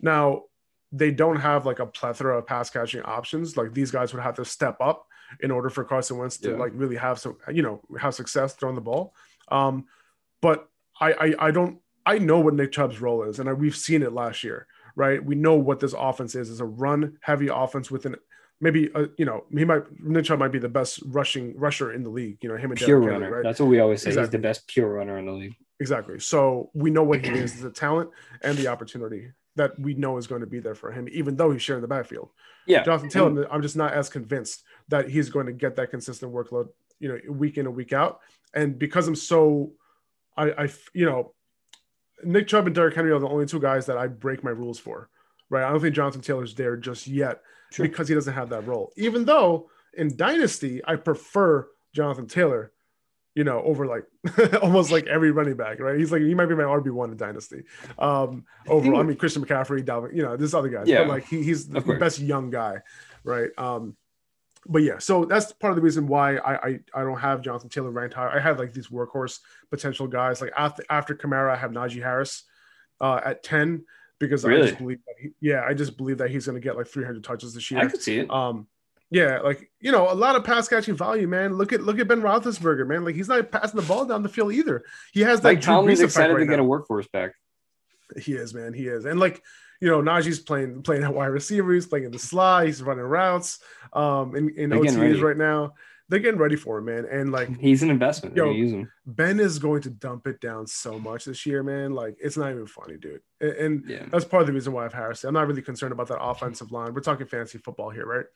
Now 0.00 0.44
they 0.92 1.10
don't 1.10 1.36
have 1.40 1.64
like 1.64 1.78
a 1.78 1.86
plethora 1.86 2.38
of 2.38 2.46
pass 2.46 2.68
catching 2.70 3.02
options. 3.02 3.56
Like 3.56 3.72
these 3.72 3.90
guys 3.90 4.12
would 4.12 4.22
have 4.22 4.34
to 4.36 4.44
step 4.44 4.76
up 4.80 5.06
in 5.40 5.50
order 5.50 5.70
for 5.70 5.84
Carson 5.84 6.18
Wentz 6.18 6.36
to 6.38 6.50
Yeah. 6.50 6.56
like 6.56 6.72
really 6.74 6.96
have 6.96 7.18
some, 7.18 7.38
you 7.50 7.62
know, 7.62 7.80
have 7.98 8.14
success 8.14 8.52
throwing 8.54 8.74
the 8.74 8.82
ball. 8.82 9.14
Um, 9.48 9.86
but 10.42 10.68
I, 11.00 11.12
I 11.12 11.34
I 11.46 11.50
don't 11.50 11.78
I 12.04 12.18
know 12.18 12.40
what 12.40 12.54
Nick 12.54 12.72
Chubb's 12.72 13.00
role 13.00 13.22
is, 13.22 13.38
and 13.38 13.48
I, 13.48 13.52
we've 13.52 13.76
seen 13.76 14.02
it 14.02 14.12
last 14.12 14.44
year, 14.44 14.66
right? 14.96 15.24
We 15.24 15.34
know 15.34 15.54
what 15.54 15.80
this 15.80 15.94
offense 15.96 16.34
is. 16.34 16.50
It's 16.50 16.60
a 16.60 16.64
run 16.66 17.16
heavy 17.22 17.48
offense 17.48 17.90
with 17.90 18.04
an 18.06 18.16
maybe 18.60 18.90
a, 18.94 19.06
you 19.16 19.24
know 19.24 19.44
he 19.50 19.64
might 19.64 19.82
Nick 20.00 20.26
Chubb 20.26 20.38
might 20.38 20.52
be 20.52 20.58
the 20.58 20.68
best 20.68 21.00
rushing 21.06 21.56
rusher 21.56 21.92
in 21.92 22.02
the 22.02 22.10
league. 22.10 22.38
You 22.42 22.48
know 22.50 22.56
him 22.56 22.70
and 22.72 22.78
Pure 22.78 23.00
runner. 23.00 23.30
right? 23.36 23.42
That's 23.44 23.60
what 23.60 23.66
we 23.70 23.80
always 23.80 24.02
say. 24.02 24.14
He's 24.14 24.28
the 24.30 24.38
best 24.38 24.66
pure 24.68 24.88
runner 24.92 25.16
in 25.18 25.26
the 25.26 25.32
league. 25.32 25.54
Exactly. 25.80 26.18
So 26.20 26.70
we 26.74 26.90
know 26.90 27.02
what 27.02 27.24
he 27.24 27.32
is, 27.32 27.60
the 27.60 27.70
talent 27.70 28.10
and 28.42 28.56
the 28.58 28.68
opportunity 28.68 29.30
that 29.56 29.78
we 29.78 29.94
know 29.94 30.16
is 30.16 30.26
going 30.26 30.40
to 30.40 30.46
be 30.46 30.60
there 30.60 30.74
for 30.74 30.90
him, 30.92 31.08
even 31.12 31.36
though 31.36 31.50
he's 31.50 31.62
sharing 31.62 31.82
the 31.82 31.88
backfield. 31.88 32.30
Yeah. 32.66 32.84
Jonathan 32.84 33.08
Taylor, 33.08 33.52
I'm 33.52 33.62
just 33.62 33.76
not 33.76 33.92
as 33.92 34.08
convinced 34.08 34.62
that 34.88 35.08
he's 35.08 35.28
going 35.30 35.46
to 35.46 35.52
get 35.52 35.76
that 35.76 35.90
consistent 35.90 36.32
workload, 36.32 36.68
you 37.00 37.08
know, 37.08 37.18
week 37.30 37.58
in 37.58 37.66
and 37.66 37.74
week 37.76 37.92
out. 37.92 38.20
And 38.54 38.78
because 38.78 39.08
I'm 39.08 39.16
so, 39.16 39.72
I, 40.36 40.50
I, 40.52 40.68
you 40.94 41.04
know, 41.04 41.34
Nick 42.24 42.46
Chubb 42.48 42.66
and 42.66 42.74
Derrick 42.74 42.94
Henry 42.94 43.10
are 43.10 43.18
the 43.18 43.28
only 43.28 43.46
two 43.46 43.60
guys 43.60 43.86
that 43.86 43.98
I 43.98 44.06
break 44.06 44.42
my 44.44 44.50
rules 44.50 44.78
for, 44.78 45.10
right? 45.50 45.64
I 45.64 45.70
don't 45.70 45.80
think 45.80 45.94
Jonathan 45.94 46.20
Taylor's 46.20 46.54
there 46.54 46.76
just 46.76 47.06
yet 47.06 47.42
Sure. 47.72 47.86
because 47.86 48.08
he 48.08 48.14
doesn't 48.14 48.34
have 48.34 48.50
that 48.50 48.66
role. 48.66 48.92
Even 48.96 49.24
though 49.24 49.68
in 49.94 50.16
Dynasty, 50.16 50.80
I 50.86 50.96
prefer 50.96 51.68
Jonathan 51.94 52.26
Taylor, 52.26 52.71
you 53.34 53.44
know, 53.44 53.62
over 53.62 53.86
like 53.86 54.04
almost 54.62 54.90
like 54.90 55.06
every 55.06 55.30
running 55.30 55.56
back, 55.56 55.80
right? 55.80 55.98
He's 55.98 56.12
like 56.12 56.22
he 56.22 56.34
might 56.34 56.46
be 56.46 56.54
my 56.54 56.64
RB 56.64 56.90
one 56.90 57.10
in 57.10 57.16
Dynasty. 57.16 57.62
Um, 57.98 58.44
overall, 58.68 59.00
I 59.00 59.02
mean 59.04 59.16
Christian 59.16 59.44
McCaffrey, 59.44 59.82
Dalvin, 59.84 60.14
you 60.14 60.22
know, 60.22 60.36
there's 60.36 60.54
other 60.54 60.68
guys, 60.68 60.88
Yeah. 60.88 61.00
but 61.00 61.08
like 61.08 61.26
he, 61.26 61.42
he's 61.42 61.68
the 61.68 61.80
best 61.80 62.18
young 62.18 62.50
guy, 62.50 62.78
right? 63.24 63.50
Um, 63.56 63.96
but 64.66 64.82
yeah, 64.82 64.98
so 64.98 65.24
that's 65.24 65.52
part 65.52 65.72
of 65.72 65.76
the 65.76 65.82
reason 65.82 66.06
why 66.06 66.36
I, 66.36 66.54
I 66.68 66.78
I 66.94 67.00
don't 67.02 67.18
have 67.18 67.42
Jonathan 67.42 67.68
Taylor 67.68 67.90
ranked 67.90 68.14
high. 68.14 68.32
I 68.36 68.38
have 68.38 68.58
like 68.58 68.72
these 68.72 68.88
workhorse 68.88 69.40
potential 69.70 70.06
guys. 70.06 70.40
Like 70.40 70.52
after 70.56 70.84
after 70.88 71.14
Kamara, 71.14 71.52
I 71.52 71.56
have 71.56 71.72
Najee 71.72 72.02
Harris 72.02 72.44
uh, 73.00 73.20
at 73.24 73.42
ten 73.42 73.84
because 74.20 74.44
I 74.44 74.54
just 74.56 74.78
believe 74.78 74.98
that 75.06 75.14
he, 75.20 75.30
yeah, 75.40 75.64
I 75.66 75.74
just 75.74 75.96
believe 75.96 76.18
that 76.18 76.30
he's 76.30 76.46
going 76.46 76.54
to 76.54 76.60
get 76.60 76.76
like 76.76 76.86
300 76.86 77.24
touches 77.24 77.54
this 77.54 77.68
year. 77.72 77.80
I 77.80 77.86
could 77.86 78.00
see 78.00 78.18
it. 78.18 78.30
Um, 78.30 78.68
yeah, 79.12 79.40
like 79.40 79.70
you 79.78 79.92
know, 79.92 80.10
a 80.10 80.14
lot 80.14 80.36
of 80.36 80.42
pass 80.44 80.66
catching 80.68 80.96
value, 80.96 81.28
man. 81.28 81.54
Look 81.54 81.72
at 81.72 81.82
look 81.82 81.98
at 81.98 82.08
Ben 82.08 82.22
Roethlisberger, 82.22 82.86
man. 82.88 83.04
Like 83.04 83.14
he's 83.14 83.28
not 83.28 83.50
passing 83.52 83.78
the 83.78 83.86
ball 83.86 84.06
down 84.06 84.22
the 84.22 84.28
field 84.28 84.52
either. 84.54 84.82
He 85.12 85.20
has 85.20 85.40
that 85.42 85.48
Like 85.48 85.60
Tomlin's 85.60 86.00
excited 86.00 86.32
right 86.32 86.40
to 86.40 86.46
get 86.46 86.56
now. 86.56 86.62
a 86.62 86.66
workforce 86.66 87.06
back. 87.08 87.32
He 88.20 88.32
is, 88.32 88.52
man. 88.54 88.72
He 88.72 88.86
is, 88.88 89.04
and 89.04 89.20
like 89.20 89.42
you 89.80 89.88
know, 89.88 90.00
Najee's 90.00 90.38
playing 90.40 90.82
playing 90.82 91.02
at 91.02 91.12
wide 91.14 91.26
receiver. 91.26 91.72
He's 91.74 91.86
playing 91.86 92.04
in 92.06 92.10
the 92.12 92.18
slide. 92.18 92.66
He's 92.66 92.82
running 92.82 93.04
routes. 93.04 93.58
Um, 93.92 94.34
in 94.34 94.48
in 94.56 94.70
OTAs 94.70 95.22
right 95.22 95.36
now, 95.36 95.74
they're 96.08 96.20
getting 96.20 96.38
ready 96.38 96.56
for 96.56 96.78
him, 96.78 96.84
man. 96.84 97.04
And 97.10 97.32
like 97.32 97.58
He's 97.58 97.82
an 97.82 97.90
investment. 97.90 98.36
Yo. 98.36 98.50
use 98.50 98.72
him. 98.72 98.90
Ben 99.06 99.40
is 99.40 99.58
going 99.58 99.82
to 99.82 99.90
dump 99.90 100.26
it 100.26 100.40
down 100.40 100.66
so 100.66 100.98
much 100.98 101.24
this 101.24 101.44
year, 101.46 101.62
man. 101.62 101.92
Like 101.94 102.16
it's 102.20 102.36
not 102.36 102.50
even 102.52 102.66
funny, 102.66 102.96
dude. 102.96 103.22
And, 103.40 103.52
and 103.52 103.84
Yeah. 103.88 104.06
that's 104.10 104.24
part 104.24 104.42
of 104.42 104.46
the 104.46 104.52
reason 104.52 104.72
why 104.72 104.82
I 104.82 104.84
have 104.84 104.92
Harris. 104.92 105.24
I'm 105.24 105.34
not 105.34 105.48
really 105.48 105.62
concerned 105.62 105.92
about 105.92 106.08
that 106.08 106.22
offensive 106.22 106.70
line. 106.70 106.94
We're 106.94 107.00
talking 107.00 107.26
fantasy 107.26 107.58
football 107.58 107.90
here, 107.90 108.06
right? 108.06 108.26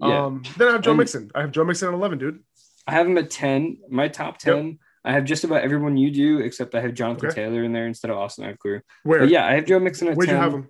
Yeah. 0.00 0.26
Um, 0.26 0.42
then 0.56 0.68
I 0.68 0.72
have 0.72 0.82
Joe 0.82 0.90
And- 0.92 0.98
Mixon. 0.98 1.30
I 1.34 1.40
have 1.42 1.50
Joe 1.52 1.64
Mixon 1.64 1.88
at 1.88 1.94
11, 1.94 2.18
dude. 2.18 2.42
I 2.86 2.92
have 2.92 3.06
him 3.06 3.18
at 3.18 3.30
10. 3.30 3.78
My 3.90 4.08
top 4.08 4.38
10. 4.38 4.78
I 5.04 5.12
have 5.12 5.24
just 5.24 5.44
about 5.44 5.62
everyone 5.62 5.96
you 5.96 6.10
do, 6.10 6.38
except 6.40 6.74
I 6.74 6.80
have 6.80 6.94
Jonathan 6.94 7.26
Okay. 7.28 7.34
Taylor 7.34 7.62
in 7.64 7.72
there 7.72 7.86
instead 7.86 8.10
of 8.10 8.16
Austin 8.18 8.44
Ekeler. 8.44 8.82
Where? 9.04 9.20
But 9.20 9.28
yeah, 9.30 9.46
I 9.46 9.54
have 9.54 9.64
Joe 9.66 9.78
Mixon 9.78 10.08
at 10.08 10.16
Where'd 10.16 10.28
10. 10.28 10.36
you 10.36 10.42
have 10.42 10.54
him? 10.54 10.68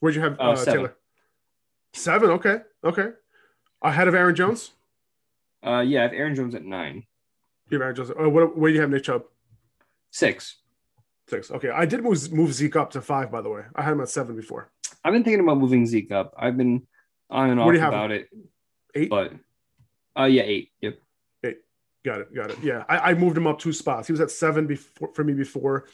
Where'd 0.00 0.14
you 0.14 0.20
have 0.22 0.38
Uh, 0.38 0.42
uh, 0.50 0.56
seven. 0.56 0.74
Taylor? 0.74 0.96
Seven. 1.94 2.30
Okay. 2.30 2.58
Okay. 2.84 3.08
Ahead 3.82 4.08
of 4.08 4.14
Aaron 4.14 4.34
Jones. 4.34 4.72
Uh, 5.64 5.80
yeah, 5.80 6.00
I 6.00 6.02
have 6.04 6.12
Aaron 6.12 6.34
Jones 6.34 6.54
at 6.54 6.64
nine. 6.64 7.04
You 7.70 7.76
have 7.76 7.82
Aaron 7.82 7.96
Jones. 7.96 8.10
Oh, 8.18 8.28
what, 8.28 8.56
where 8.56 8.70
do 8.70 8.74
you 8.74 8.80
have 8.80 8.90
Nick 8.90 9.04
Chubb? 9.04 9.24
Six. 10.10 10.56
Six. 11.28 11.50
Okay. 11.50 11.70
I 11.70 11.86
did 11.86 12.02
move, 12.02 12.32
move 12.32 12.52
Zeke 12.52 12.76
up 12.76 12.90
to 12.92 13.00
five, 13.00 13.30
by 13.30 13.40
the 13.40 13.48
way. 13.48 13.62
I 13.74 13.82
had 13.82 13.92
him 13.92 14.00
at 14.00 14.08
seven 14.08 14.36
before. 14.36 14.70
I've 15.04 15.12
been 15.12 15.24
thinking 15.24 15.40
about 15.40 15.58
moving 15.58 15.86
Zeke 15.86 16.12
up. 16.12 16.34
I've 16.36 16.56
been 16.56 16.86
on 17.30 17.50
and 17.50 17.60
off 17.60 17.68
do 17.68 17.74
you 17.74 17.80
have 17.80 17.92
about 17.92 18.10
it. 18.10 18.28
Eight. 18.94 19.10
But 19.10 19.32
uh 20.18 20.24
yeah, 20.24 20.42
eight. 20.42 20.70
Yep. 20.80 20.98
Eight. 21.44 21.58
Got 22.04 22.20
it. 22.22 22.34
Got 22.34 22.50
it. 22.50 22.58
Yeah. 22.62 22.84
I, 22.88 23.10
I 23.10 23.14
moved 23.14 23.36
him 23.36 23.46
up 23.46 23.58
two 23.58 23.72
spots. 23.72 24.06
He 24.08 24.12
was 24.12 24.20
at 24.20 24.30
seven 24.30 24.66
before 24.66 25.12
for 25.14 25.24
me 25.24 25.32
before. 25.32 25.86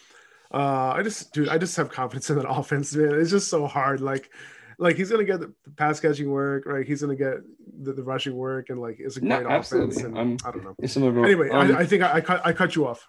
Uh, 0.52 0.94
I 0.96 1.02
just, 1.02 1.32
dude, 1.34 1.50
I 1.50 1.58
just 1.58 1.76
have 1.76 1.90
confidence 1.90 2.30
in 2.30 2.36
that 2.38 2.48
offense, 2.50 2.94
man. 2.94 3.14
It's 3.20 3.30
just 3.30 3.48
so 3.48 3.66
hard. 3.66 4.00
Like, 4.00 4.30
like 4.78 4.96
he's 4.96 5.10
gonna 5.10 5.24
get 5.24 5.40
the 5.40 5.52
pass 5.76 6.00
catching 6.00 6.30
work, 6.30 6.64
right? 6.64 6.86
He's 6.86 7.02
gonna 7.02 7.16
get 7.16 7.38
the, 7.82 7.92
the 7.92 8.02
rushing 8.02 8.34
work, 8.34 8.70
and 8.70 8.80
like 8.80 8.96
it's 8.98 9.16
a 9.18 9.24
No, 9.24 9.36
great 9.42 9.46
offense. 9.46 9.72
absolutely. 9.92 10.20
And 10.20 10.40
I 10.46 10.50
don't 10.50 10.64
know. 10.64 10.74
It's 10.78 10.94
similar 10.94 11.24
Anyway, 11.24 11.50
um, 11.50 11.76
I, 11.76 11.80
I 11.80 11.86
think 11.86 12.02
I, 12.02 12.14
I 12.14 12.20
cut 12.22 12.40
I 12.46 12.52
cut 12.54 12.74
you 12.76 12.86
off. 12.86 13.06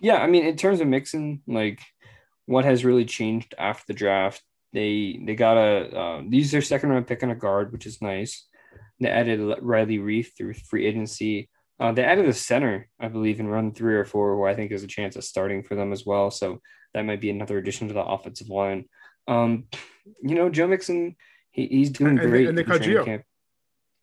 Yeah, 0.00 0.16
I 0.16 0.26
mean, 0.26 0.44
in 0.46 0.56
terms 0.56 0.80
of 0.80 0.88
Mixon, 0.88 1.42
like 1.46 1.80
what 2.46 2.64
has 2.64 2.84
really 2.84 3.04
changed 3.04 3.54
after 3.58 3.84
the 3.86 3.94
draft, 3.94 4.42
they 4.72 5.20
they 5.24 5.36
got 5.36 5.56
a 5.56 5.96
uh, 5.96 6.22
these 6.28 6.52
are 6.54 6.62
second 6.62 6.88
round 6.88 7.06
pick 7.06 7.22
on 7.22 7.30
a 7.30 7.36
guard, 7.36 7.70
which 7.72 7.86
is 7.86 8.02
nice. 8.02 8.46
They 9.00 9.08
added 9.08 9.40
Riley 9.62 9.98
Reiff 9.98 10.36
through 10.36 10.54
free 10.54 10.86
agency. 10.86 11.48
Uh, 11.78 11.92
they 11.92 12.04
added 12.04 12.26
a 12.26 12.34
center, 12.34 12.88
I 13.00 13.08
believe, 13.08 13.40
in 13.40 13.48
run 13.48 13.72
three 13.72 13.94
or 13.94 14.04
four, 14.04 14.36
where 14.36 14.50
I 14.50 14.54
think 14.54 14.68
there's 14.68 14.82
a 14.82 14.86
chance 14.88 15.16
of 15.16 15.24
starting 15.24 15.62
for 15.62 15.74
them 15.74 15.92
as 15.92 16.04
well. 16.04 16.30
So 16.30 16.60
that 16.92 17.06
might 17.06 17.20
be 17.20 17.30
another 17.30 17.56
addition 17.56 17.88
to 17.88 17.94
the 17.94 18.04
offensive 18.04 18.48
line. 18.50 18.84
Um, 19.26 19.64
you 20.22 20.34
know, 20.34 20.50
Joe 20.50 20.66
Mixon, 20.66 21.16
he, 21.50 21.66
he's 21.66 21.90
doing 21.90 22.18
And 22.18 22.30
great. 22.30 22.48
and 22.48 22.58
they 22.58 22.62
in 22.62 22.68
cut 22.68 22.82
training 22.82 23.04
camp. 23.04 23.22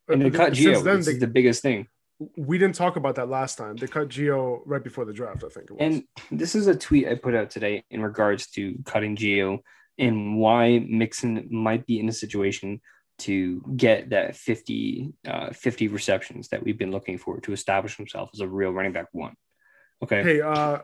And 0.07 0.21
they 0.21 0.27
Uh, 0.27 0.31
cut 0.31 0.53
Gio. 0.53 0.83
This 0.83 1.05
they- 1.05 1.11
is 1.13 1.19
the 1.19 1.27
biggest 1.27 1.61
thing. 1.61 1.87
we 2.35 2.57
didn't 2.57 2.73
talk 2.73 2.95
about 2.95 3.13
that 3.15 3.29
last 3.29 3.59
time. 3.59 3.75
They 3.75 3.85
cut 3.85 4.07
Gio 4.09 4.61
right 4.65 4.83
before 4.83 5.05
the 5.05 5.13
draft, 5.13 5.43
I 5.43 5.49
think 5.49 5.69
it 5.69 5.73
was. 5.73 5.79
And 5.81 6.03
this 6.31 6.55
is 6.55 6.65
a 6.65 6.75
tweet 6.75 7.07
I 7.07 7.13
put 7.13 7.35
out 7.35 7.51
today 7.51 7.83
in 7.91 8.01
regards 8.01 8.47
to 8.51 8.75
cutting 8.85 9.15
Gio 9.15 9.59
and 9.99 10.39
why 10.39 10.79
Mixon 10.79 11.47
might 11.51 11.85
be 11.85 11.99
in 11.99 12.09
a 12.09 12.11
situation 12.11 12.81
to 13.19 13.61
get 13.75 14.11
that 14.11 14.35
50, 14.35 15.13
uh, 15.27 15.51
50 15.51 15.87
receptions 15.87 16.49
that 16.49 16.63
we've 16.63 16.77
been 16.77 16.91
looking 16.91 17.17
for 17.17 17.39
to 17.41 17.53
establish 17.53 17.97
himself 17.97 18.29
as 18.33 18.41
a 18.41 18.47
real 18.47 18.71
running 18.71 18.93
back 18.93 19.07
one. 19.11 19.33
Okay. 20.03 20.23
hey, 20.23 20.41
uh, 20.41 20.79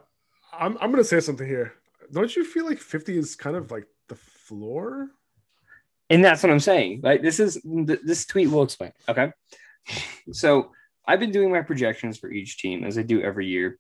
I'm 0.52 0.78
I'm 0.80 0.92
gonna 0.92 1.04
say 1.04 1.20
something 1.20 1.48
here. 1.48 1.74
Don't 2.12 2.36
you 2.36 2.44
feel 2.44 2.66
like 2.66 2.80
50 2.80 3.18
is 3.18 3.36
kind 3.36 3.56
of 3.56 3.72
like 3.72 3.86
the 4.10 4.16
floor? 4.16 5.10
And 6.10 6.24
that's 6.24 6.44
what 6.44 6.52
I'm 6.52 6.60
saying. 6.60 7.02
Like 7.04 7.22
this 7.22 7.40
is 7.40 7.62
th- 7.62 8.02
this 8.04 8.26
tweet 8.26 8.50
will 8.50 8.64
explain. 8.64 8.92
Okay. 9.08 9.32
So 10.32 10.72
I've 11.06 11.20
been 11.20 11.32
doing 11.32 11.52
my 11.52 11.62
projections 11.62 12.18
for 12.18 12.32
each 12.32 12.58
team 12.58 12.84
as 12.84 12.98
I 12.98 13.04
do 13.04 13.22
every 13.22 13.48
year. 13.48 13.80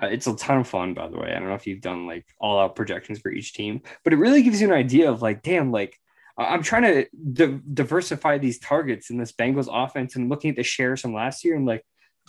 Uh, 0.00 0.06
it's 0.06 0.26
a 0.26 0.34
ton 0.34 0.58
of 0.58 0.68
fun, 0.68 0.92
by 0.92 1.08
the 1.08 1.16
way. 1.16 1.32
I 1.32 1.38
don't 1.38 1.48
know 1.48 1.54
if 1.54 1.66
you've 1.66 1.80
done 1.80 2.06
like 2.06 2.26
all 2.40 2.58
out 2.58 2.74
projections 2.74 3.20
for 3.20 3.30
each 3.30 3.52
team, 3.52 3.80
but 4.02 4.12
it 4.12 4.16
really 4.16 4.42
gives 4.42 4.60
you 4.60 4.66
an 4.66 4.74
idea 4.74 5.08
of 5.10 5.22
like, 5.22 5.42
damn, 5.42 5.70
like 5.70 5.96
I'm 6.36 6.62
trying 6.62 6.82
to 6.82 7.06
di- 7.32 7.60
diversify 7.72 8.38
these 8.38 8.58
targets 8.58 9.10
in 9.10 9.18
this 9.18 9.32
Bengals 9.32 9.68
offense 9.70 10.16
and 10.16 10.28
looking 10.28 10.50
at 10.50 10.56
the 10.56 10.62
shares 10.64 11.00
from 11.00 11.14
last 11.14 11.44
year 11.44 11.54
and 11.54 11.64
like, 11.66 11.84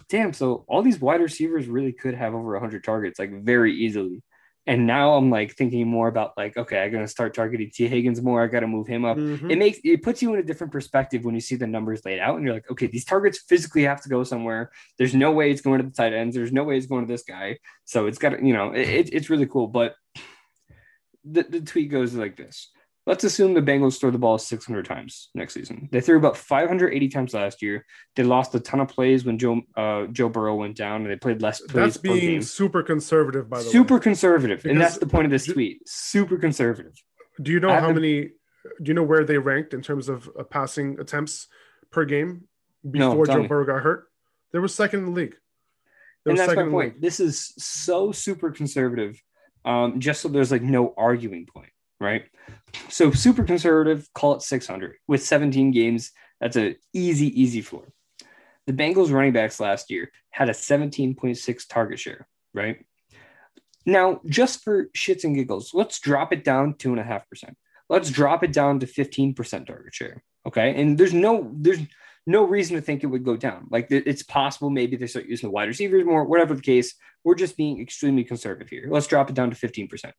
damn, 0.09 0.31
so 0.33 0.63
all 0.67 0.81
these 0.83 0.99
wide 0.99 1.21
receivers 1.21 1.67
really 1.67 1.91
could 1.93 2.13
have 2.13 2.33
over 2.35 2.51
100 2.53 2.83
targets 2.83 3.17
like 3.17 3.31
very 3.43 3.73
easily. 3.73 4.21
And 4.67 4.87
now 4.87 5.13
I'm 5.13 5.29
like 5.29 5.55
thinking 5.55 5.87
more 5.87 6.07
about 6.07 6.31
like, 6.37 6.57
okay, 6.57 6.83
I'm 6.83 6.91
gonna 6.91 7.07
start 7.07 7.35
targeting 7.35 7.69
Tee 7.71 7.87
Higgins 7.87 8.19
more. 8.21 8.41
I 8.43 8.47
got 8.47 8.61
to 8.61 8.67
move 8.67 8.87
him 8.87 9.05
up. 9.05 9.15
Mhm. 9.15 9.51
it 9.51 9.57
makes 9.59 9.77
it 9.83 10.01
puts 10.01 10.23
you 10.23 10.33
in 10.33 10.39
a 10.39 10.43
different 10.43 10.73
perspective 10.73 11.23
when 11.23 11.35
you 11.35 11.41
see 11.41 11.55
the 11.55 11.67
numbers 11.67 12.03
laid 12.03 12.19
out 12.19 12.35
and 12.35 12.43
you're 12.45 12.53
like 12.55 12.69
okay 12.71 12.87
these 12.87 13.05
targets 13.05 13.43
physically 13.47 13.83
have 13.83 14.01
to 14.01 14.09
go 14.09 14.23
somewhere. 14.23 14.71
There's 14.97 15.13
no 15.13 15.31
way 15.31 15.51
it's 15.51 15.61
going 15.61 15.81
to 15.81 15.85
the 15.87 15.93
tight 15.93 16.13
ends. 16.13 16.35
There's 16.35 16.51
no 16.51 16.63
way 16.63 16.77
it's 16.77 16.87
going 16.87 17.05
to 17.05 17.11
this 17.13 17.21
guy. 17.23 17.59
So 17.85 18.07
it's 18.07 18.17
got 18.17 18.29
to 18.29 18.43
you 18.43 18.53
know 18.53 18.71
it, 18.71 18.89
it- 18.89 19.13
it's 19.13 19.29
really 19.29 19.45
cool. 19.45 19.67
But 19.67 19.93
the, 21.23 21.43
the 21.43 21.61
tweet 21.61 21.89
goes 21.91 22.13
like 22.15 22.35
this 22.35 22.71
let's 23.05 23.23
assume 23.23 23.53
the 23.53 23.61
Bengals 23.61 23.99
throw 23.99 24.11
the 24.11 24.17
ball 24.17 24.37
600 24.37 24.85
times 24.85 25.29
next 25.35 25.53
season. 25.53 25.89
They 25.91 26.01
threw 26.01 26.17
about 26.17 26.37
580 26.37 27.07
times 27.09 27.33
last 27.33 27.61
year. 27.61 27.85
They 28.15 28.23
lost 28.23 28.55
a 28.55 28.59
ton 28.59 28.79
of 28.79 28.87
plays 28.87 29.25
when 29.25 29.37
Joe 29.37 29.61
uh, 29.75 30.07
Joe 30.07 30.29
Burrow 30.29 30.55
went 30.55 30.75
down, 30.75 31.01
and 31.01 31.09
they 31.11 31.15
played 31.15 31.41
less 31.41 31.61
plays 31.61 31.93
That's 31.93 31.97
being 31.97 32.19
game. 32.19 32.41
super 32.41 32.83
conservative, 32.83 33.49
by 33.49 33.57
the 33.59 33.63
Super 33.63 33.77
way. 33.77 33.83
Super 33.83 33.99
conservative, 33.99 34.65
and 34.65 34.79
that's 34.79 34.97
the 34.97 35.07
point 35.07 35.25
of 35.25 35.31
this 35.31 35.45
tweet. 35.45 35.87
Super 35.87 36.37
conservative. 36.37 36.93
Do 37.41 37.51
you 37.51 37.59
know 37.59 37.69
how 37.69 37.91
many? 37.91 38.31
Do 38.81 38.89
you 38.89 38.93
know 38.93 39.03
where 39.03 39.23
they 39.23 39.37
ranked 39.37 39.73
in 39.73 39.81
terms 39.81 40.09
of 40.09 40.29
uh, 40.37 40.43
passing 40.43 40.99
attempts 40.99 41.47
per 41.91 42.03
game 42.03 42.47
before 42.89 43.25
tell 43.25 43.35
Joe 43.35 43.41
me. 43.43 43.47
Burrow 43.47 43.65
got 43.65 43.83
hurt? 43.83 44.05
They 44.51 44.59
were 44.59 44.67
second 44.67 45.01
in 45.01 45.05
the 45.05 45.11
league. 45.11 45.35
They 46.23 46.31
and 46.31 46.37
were 46.39 46.45
that's 46.45 46.47
my 46.47 46.51
second 46.53 46.63
in 46.63 46.69
the 46.69 46.71
point. 46.71 46.93
league. 46.95 47.01
This 47.01 47.19
is 47.19 47.53
so 47.57 48.11
super 48.11 48.49
conservative, 48.51 49.21
um, 49.65 49.99
just 49.99 50.21
so 50.21 50.29
there's 50.29 50.51
like 50.51 50.63
no 50.63 50.93
arguing 50.97 51.45
point, 51.45 51.69
right? 51.99 52.25
So 52.89 53.11
super 53.11 53.43
conservative, 53.43 54.09
call 54.13 54.35
it 54.35 54.41
600 54.41 54.95
with 55.07 55.23
17 55.23 55.71
games. 55.71 56.11
That's 56.41 56.57
a 56.57 56.75
easy, 56.93 57.41
easy 57.41 57.61
floor. 57.61 57.91
The 58.67 58.73
Bengals 58.73 59.11
running 59.11 59.33
backs 59.33 59.59
last 59.59 59.91
year 59.91 60.11
had 60.31 60.49
a 60.49 60.53
17.6 60.53 61.67
target 61.69 61.99
share, 61.99 62.27
right? 62.53 62.83
Now, 63.85 64.21
just 64.25 64.63
for 64.63 64.85
shits 64.95 65.23
and 65.23 65.35
giggles, 65.35 65.71
let's 65.73 65.99
drop 65.99 66.33
it 66.33 66.43
down 66.43 66.73
two 66.73 66.91
and 66.91 66.99
a 66.99 67.03
half 67.03 67.29
percent. 67.29 67.55
Let's 67.87 68.09
drop 68.09 68.43
it 68.43 68.51
down 68.51 68.79
to 68.79 68.87
15% 68.87 69.67
target 69.67 69.93
share. 69.93 70.23
Okay. 70.47 70.81
And 70.81 70.97
there's 70.97 71.13
no, 71.13 71.51
there's 71.55 71.79
no 72.27 72.43
reason 72.43 72.75
to 72.75 72.81
think 72.81 73.03
it 73.03 73.07
would 73.07 73.23
go 73.23 73.37
down. 73.37 73.67
Like 73.69 73.87
it's 73.89 74.23
possible 74.23 74.69
maybe 74.69 74.97
they 74.97 75.07
start 75.07 75.27
using 75.27 75.47
the 75.47 75.53
wide 75.53 75.67
receivers 75.67 76.05
more, 76.05 76.25
whatever 76.25 76.55
the 76.55 76.61
case. 76.61 76.95
We're 77.23 77.35
just 77.35 77.57
being 77.57 77.81
extremely 77.81 78.23
conservative 78.23 78.69
here. 78.69 78.87
Let's 78.89 79.07
drop 79.07 79.29
it 79.29 79.35
down 79.35 79.51
to 79.51 79.55
15%. 79.55 80.11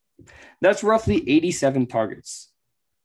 That's 0.61 0.83
roughly 0.83 1.29
87 1.29 1.87
targets 1.87 2.51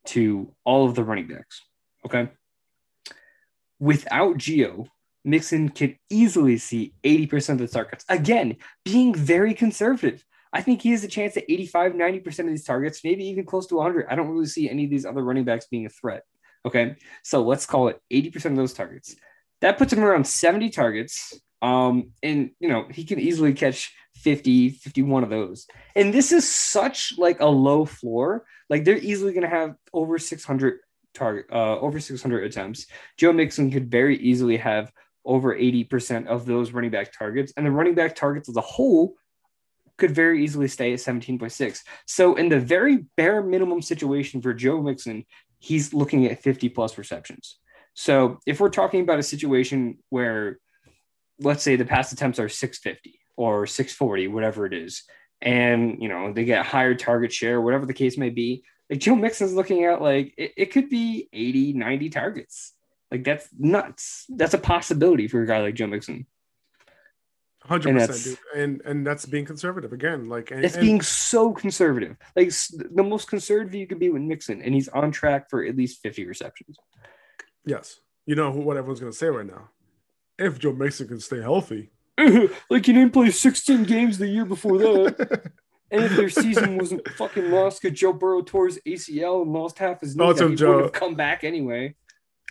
to 0.07 0.53
all 0.63 0.87
of 0.87 0.95
the 0.95 1.03
running 1.03 1.27
backs. 1.27 1.61
Okay. 2.05 2.29
Without 3.79 4.37
Gio, 4.37 4.87
Mixon 5.23 5.69
can 5.69 5.97
easily 6.09 6.57
see 6.57 6.93
80% 7.03 7.49
of 7.49 7.57
the 7.59 7.67
targets. 7.67 8.05
Again, 8.09 8.57
being 8.85 9.13
very 9.13 9.53
conservative. 9.53 10.23
I 10.53 10.61
think 10.61 10.81
he 10.81 10.91
has 10.91 11.03
a 11.03 11.07
chance 11.07 11.37
at 11.37 11.45
85, 11.47 11.93
90% 11.93 12.39
of 12.39 12.47
these 12.47 12.65
targets, 12.65 13.03
maybe 13.03 13.25
even 13.25 13.45
close 13.45 13.67
to 13.67 13.75
100. 13.75 14.07
I 14.09 14.15
don't 14.15 14.29
really 14.29 14.47
see 14.47 14.69
any 14.69 14.85
of 14.85 14.89
these 14.89 15.05
other 15.05 15.23
running 15.23 15.45
backs 15.45 15.67
being 15.67 15.85
a 15.85 15.89
threat. 15.89 16.23
Okay. 16.65 16.95
So 17.23 17.41
let's 17.41 17.65
call 17.65 17.87
it 17.87 17.99
80% 18.11 18.45
of 18.45 18.55
those 18.55 18.73
targets. 18.73 19.15
That 19.61 19.77
puts 19.77 19.93
him 19.93 20.03
around 20.03 20.25
70 20.25 20.69
targets. 20.69 21.39
Um, 21.61 22.11
and 22.23 22.51
you 22.59 22.69
know, 22.69 22.87
he 22.89 23.03
can 23.03 23.19
easily 23.19 23.53
catch 23.53 23.93
50, 24.15 24.69
51 24.69 25.23
of 25.23 25.29
those. 25.29 25.67
And 25.95 26.13
this 26.13 26.31
is 26.31 26.47
such 26.53 27.13
like 27.17 27.39
a 27.39 27.45
low 27.45 27.85
floor. 27.85 28.45
Like 28.69 28.83
they're 28.83 28.97
easily 28.97 29.33
to 29.33 29.47
have 29.47 29.75
over 29.93 30.17
600 30.17 30.79
target, 31.13 31.45
uh, 31.51 31.79
over 31.79 31.99
600 31.99 32.43
attempts. 32.43 32.87
Joe 33.17 33.33
Mixon 33.33 33.71
could 33.71 33.89
very 33.89 34.17
easily 34.17 34.57
have 34.57 34.91
over 35.25 35.55
80% 35.55 36.27
of 36.27 36.45
those 36.45 36.71
running 36.71 36.91
back 36.91 37.11
targets. 37.17 37.53
And 37.55 37.65
the 37.65 37.71
running 37.71 37.95
back 37.95 38.15
targets 38.15 38.49
as 38.49 38.57
a 38.57 38.61
whole 38.61 39.15
could 39.97 40.11
very 40.11 40.43
easily 40.43 40.67
stay 40.67 40.93
at 40.93 40.99
17.6. 40.99 41.79
So 42.07 42.35
in 42.35 42.49
the 42.49 42.59
very 42.59 43.05
bare 43.17 43.43
minimum 43.43 43.81
situation 43.81 44.41
for 44.41 44.53
Joe 44.53 44.81
Mixon, 44.81 45.25
he's 45.61 45.93
looking 45.93 46.25
at 46.25 46.41
50 46.41 46.69
plus 46.69 46.97
receptions. 46.97 47.59
So 47.93 48.39
if 48.45 48.59
we're 48.59 48.69
talking 48.69 49.01
about 49.01 49.19
a 49.19 49.23
situation 49.23 49.99
where, 50.09 50.59
let's 51.39 51.63
say 51.63 51.75
the 51.75 51.85
pass 51.85 52.11
attempts 52.11 52.39
are 52.39 52.49
650 52.49 53.19
or 53.37 53.67
640, 53.67 54.27
whatever 54.27 54.65
it 54.65 54.73
is, 54.73 55.03
and 55.41 56.01
you 56.01 56.09
know 56.09 56.33
they 56.33 56.45
get 56.45 56.65
higher 56.65 56.95
target 56.95 57.31
share, 57.31 57.61
whatever 57.61 57.85
the 57.85 57.93
case 57.93 58.17
may 58.17 58.29
be, 58.29 58.63
like 58.89 58.99
Joe 58.99 59.15
Mixon's 59.15 59.53
looking 59.53 59.85
at 59.85 60.01
like 60.01 60.33
it, 60.37 60.51
it 60.57 60.65
could 60.71 60.89
be 60.89 61.29
80, 61.31 61.73
90 61.73 62.09
targets. 62.09 62.73
Like 63.11 63.23
that's 63.23 63.47
nuts. 63.57 64.25
That's 64.29 64.53
a 64.53 64.59
possibility 64.59 65.27
for 65.27 65.41
a 65.41 65.47
guy 65.47 65.61
like 65.61 65.75
Joe 65.75 65.87
Mixon. 65.87 66.25
Hundred 67.63 67.89
And 67.97 68.07
percent, 68.07 68.39
and 68.55 68.81
and 68.85 69.05
that's 69.05 69.25
being 69.27 69.45
conservative 69.45 69.93
again. 69.93 70.27
Like, 70.27 70.49
and, 70.51 70.65
It's 70.65 70.75
and- 70.75 70.83
being 70.83 71.01
so 71.01 71.53
conservative. 71.53 72.17
Like 72.35 72.49
the 72.73 73.03
most 73.03 73.29
conservative 73.29 73.75
you 73.75 73.85
could 73.85 73.99
be 73.99 74.09
with 74.09 74.23
Mixon, 74.23 74.61
and 74.63 74.73
he's 74.73 74.89
on 74.89 75.11
track 75.11 75.49
for 75.49 75.63
at 75.63 75.75
least 75.77 76.01
50 76.01 76.25
receptions. 76.25 76.77
yes, 77.65 77.99
you 78.25 78.35
know 78.35 78.49
what 78.51 78.77
everyone's 78.77 78.99
gonna 78.99 79.13
say 79.13 79.27
right 79.27 79.45
now. 79.45 79.69
If 80.39 80.57
Joe 80.57 80.73
Mixon 80.73 81.07
can 81.07 81.19
stay 81.19 81.39
healthy, 81.41 81.91
like 82.17 82.85
he 82.85 82.93
didn't 82.93 83.11
play 83.13 83.29
16 83.29 83.83
games 83.83 84.17
the 84.17 84.27
year 84.27 84.45
before 84.45 84.77
that. 84.79 85.51
And 85.93 86.05
if 86.05 86.15
their 86.15 86.29
season 86.29 86.77
wasn't 86.77 87.05
fucking 87.17 87.51
lost 87.51 87.81
because 87.81 87.99
Joe 87.99 88.13
Burrow 88.13 88.41
tore 88.43 88.67
his 88.67 88.79
ACL 88.87 89.41
and 89.41 89.51
lost 89.51 89.77
half 89.77 89.99
his 89.99 90.15
knee, 90.15 90.23
Thoughts 90.23 90.39
that 90.39 90.45
of 90.45 90.51
he 90.51 90.55
Joe. 90.55 90.75
would 90.75 90.83
have 90.83 90.91
come 90.93 91.15
back 91.15 91.43
anyway. 91.43 91.95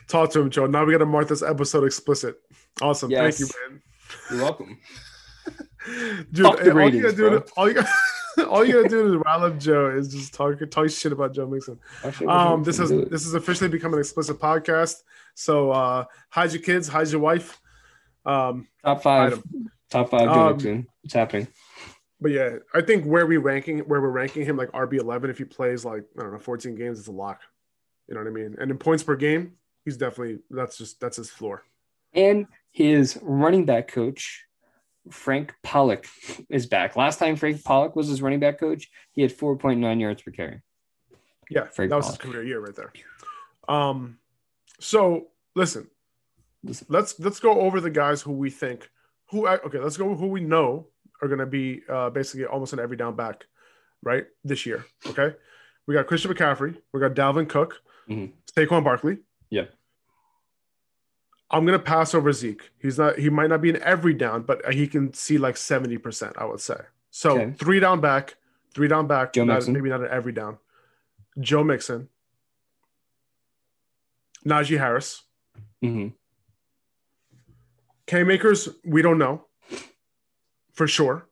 talk 0.09 0.31
to 0.33 0.41
him, 0.41 0.51
Joe. 0.51 0.67
Now 0.67 0.85
we 0.85 0.93
gotta 0.93 1.07
mark 1.07 1.27
this 1.27 1.41
episode 1.43 1.85
explicit. 1.85 2.37
Awesome, 2.83 3.11
Yes. 3.11 3.39
thank 3.39 3.51
you, 3.51 3.71
man. 3.71 3.83
You're 4.31 4.41
welcome. 4.43 4.79
Dude, 6.33 6.45
Fuck 6.47 6.59
the 6.61 6.61
all 6.61 6.67
you 6.67 6.73
ratings, 6.75 7.03
gotta 7.03 7.17
do, 7.17 7.45
all 7.57 7.71
you, 7.71 7.83
all 8.51 8.65
you 8.65 8.73
gotta 8.75 8.89
do 8.89 9.15
is 9.15 9.23
rile 9.25 9.45
up 9.45 9.59
Joe 9.59 9.91
is 9.97 10.09
just 10.09 10.35
talk 10.35 10.59
talk 10.71 10.91
shit 10.91 11.13
about 11.13 11.33
Joe 11.35 11.47
Mixon. 11.47 11.79
Um, 12.29 12.63
this 12.63 12.77
can 12.77 12.85
is 12.85 13.09
this 13.09 13.25
has 13.25 13.35
officially 13.35 13.71
become 13.71 13.93
an 13.95 13.99
explicit 14.01 14.39
podcast. 14.39 14.97
So 15.35 15.71
uh, 15.71 16.05
hide 16.29 16.53
your 16.53 16.63
kids, 16.63 16.87
hide 16.89 17.09
your 17.09 17.21
wife. 17.21 17.59
Um, 18.27 18.69
top 18.85 19.03
five. 19.03 19.43
Top 19.91 20.11
five 20.11 20.25
Joe 20.25 20.33
Um, 20.49 20.53
Mixon. 20.53 20.87
It's 21.05 21.15
happening. 21.15 21.49
but 22.21 22.31
yeah, 22.31 22.57
I 22.75 22.83
think 22.83 23.05
where 23.07 23.25
we 23.27 23.39
ranking 23.39 23.79
where 23.81 24.01
we're 24.03 24.11
ranking 24.11 24.45
him 24.45 24.57
like 24.59 24.71
RB 24.73 25.01
eleven 25.01 25.31
if 25.31 25.39
he 25.39 25.45
plays 25.45 25.85
like 25.85 26.05
I 26.19 26.23
don't 26.23 26.33
know 26.33 26.39
14 26.39 26.75
games, 26.75 26.99
it's 26.99 27.09
a 27.09 27.13
lock. 27.13 27.41
You 28.07 28.15
know 28.15 28.21
what 28.21 28.29
I 28.29 28.33
mean? 28.33 28.57
And 28.61 28.71
in 28.71 28.77
points 28.77 29.03
per 29.03 29.17
game, 29.17 29.55
he's 29.85 29.97
definitely 29.97 30.41
that's 30.51 30.77
just 30.77 31.01
that's 31.01 31.17
his 31.17 31.31
floor. 31.31 31.63
And 32.13 32.47
his 32.73 33.19
running 33.23 33.65
back 33.65 33.89
coach, 33.89 34.45
Frank 35.11 35.55
Pollock, 35.63 36.07
is 36.49 36.67
back. 36.67 36.97
Last 36.97 37.19
time 37.19 37.37
Frank 37.37 37.65
Pollock 37.65 37.97
was 37.97 38.09
his 38.09 38.23
running 38.23 38.41
back 38.41 38.59
coach, 38.61 38.89
he 39.13 39.23
had 39.23 39.37
4.9 39.37 40.01
yards 40.01 40.23
per 40.23 40.31
carry. 40.31 40.63
Yeah, 41.51 41.65
Frank 41.65 41.91
that 41.91 41.97
was 41.97 42.07
his 42.09 42.17
career 42.19 42.45
year 42.45 42.61
right 42.61 42.75
there. 42.77 42.93
Um, 43.69 44.19
so 44.79 45.29
listen, 45.57 45.89
Listen. 46.63 46.87
let's 46.91 47.19
let's 47.19 47.41
go 47.41 47.61
over 47.61 47.81
the 47.81 47.91
guys 47.91 48.23
who 48.23 48.33
we 48.33 48.51
think 48.51 48.89
who 49.31 49.49
okay, 49.49 49.79
let's 49.79 49.97
go 49.97 50.15
who 50.15 50.29
we 50.29 50.41
know 50.41 50.87
are 51.23 51.29
going 51.29 51.41
to 51.41 51.47
be 51.47 51.83
uh, 51.89 52.11
basically 52.11 52.47
almost 52.47 52.73
an 52.73 52.79
every 52.79 52.97
down 52.97 53.17
back, 53.17 53.45
right? 54.03 54.27
This 54.45 54.65
year, 54.67 54.85
okay. 55.07 55.35
We 55.87 55.95
got 55.95 56.07
Christian 56.07 56.33
McCaffrey, 56.33 56.77
we 56.93 57.01
got 57.01 57.15
Dalvin 57.15 57.49
Cook, 57.49 57.81
Mhm. 58.09 58.33
Saquon 58.57 58.85
Barkley. 58.85 59.19
Yeah. 59.51 59.65
I'm 61.51 61.65
gonna 61.67 61.79
pass 61.81 62.15
over 62.15 62.33
Zeke. 62.33 62.71
He's 62.79 62.97
not. 62.99 63.19
He 63.19 63.29
might 63.29 63.49
not 63.49 63.61
be 63.61 63.71
in 63.71 63.83
every 63.83 64.15
down, 64.15 64.43
but 64.43 64.73
he 64.73 64.87
can 64.87 65.13
see 65.13 65.37
like 65.39 65.57
seventy 65.57 65.99
percent. 65.99 66.35
I 66.39 66.45
would 66.45 66.61
say. 66.61 66.77
So 67.11 67.33
Okay. 67.33 67.53
three 67.59 67.81
down 67.81 68.01
back, 68.01 68.37
three 68.73 68.87
down 68.89 69.07
back. 69.09 69.33
Joe 69.33 69.45
not- 69.45 69.55
Mixon. 69.55 69.73
maybe 69.75 69.89
not 69.89 70.01
an 70.01 70.09
every 70.11 70.33
down. 70.33 70.59
Joe 71.41 71.65
Mixon, 71.65 72.09
Najee 74.47 74.79
Harris, 74.79 75.23
Mm-hmm. 75.83 76.09
K 78.07 78.23
makers. 78.25 78.69
We 78.85 79.03
don't 79.03 79.19
know 79.19 79.45
for 80.73 80.87
sure. 80.87 81.27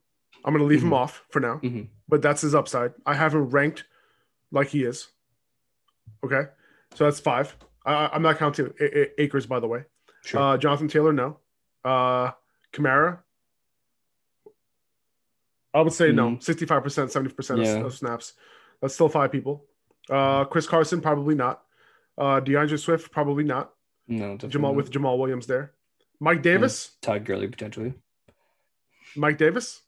I'm 0.45 0.53
gonna 0.55 0.65
leave 0.65 0.83
him 0.83 0.91
Mhm. 0.91 0.95
off 0.97 1.25
for 1.31 1.41
now, 1.41 1.59
Mhm. 1.63 1.89
but 2.09 2.23
that's 2.23 2.41
his 2.43 2.55
upside. 2.55 2.95
I 3.05 3.15
have 3.15 3.35
him 3.35 3.51
ranked 3.51 3.85
like 4.51 4.69
he 4.69 4.85
is. 4.85 5.09
Okay, 6.25 6.49
so 6.95 7.05
that's 7.05 7.21
five. 7.21 7.57
I, 7.85 8.09
I'm 8.13 8.23
not 8.23 8.39
counting 8.39 8.73
Acres, 9.19 9.47
by 9.47 9.61
the 9.61 9.67
way. 9.69 9.85
Sure. 10.29 10.41
Uh, 10.41 10.59
Jonathan 10.59 10.89
Taylor, 10.89 11.13
no. 11.13 11.39
Uh, 11.85 12.33
Kamara, 12.73 13.21
I 15.73 15.81
would 15.81 15.93
say 15.93 16.13
no. 16.13 16.31
Mhm. 16.33 16.43
65%, 16.43 17.11
70% 17.11 17.65
Yeah. 17.65 17.77
of, 17.81 17.87
of 17.87 17.95
snaps. 17.95 18.35
That's 18.81 18.95
still 18.95 19.09
five 19.09 19.33
people. 19.33 19.65
Uh, 20.11 20.45
Chris 20.45 20.67
Carson, 20.67 21.01
probably 21.01 21.35
not. 21.35 21.63
Uh, 22.17 22.41
D'Andre 22.41 22.77
Swift, 22.77 23.11
probably 23.11 23.45
not. 23.45 23.73
no, 24.07 24.37
Jamal 24.37 24.73
not. 24.73 24.77
with 24.77 24.91
Jamaal 24.91 25.19
Williams 25.19 25.47
there. 25.47 25.73
Mike 26.21 26.43
Davis, 26.43 26.97
Todd 27.01 27.25
Gurley 27.25 27.47
potentially. 27.49 27.95
Mike 29.17 29.39
Davis. 29.39 29.83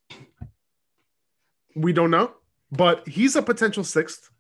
We 1.75 1.93
don't 1.93 2.11
know, 2.11 2.35
but 2.73 3.07
he's 3.09 3.37
a 3.37 3.43
potential 3.43 3.85
sixth 3.85 4.31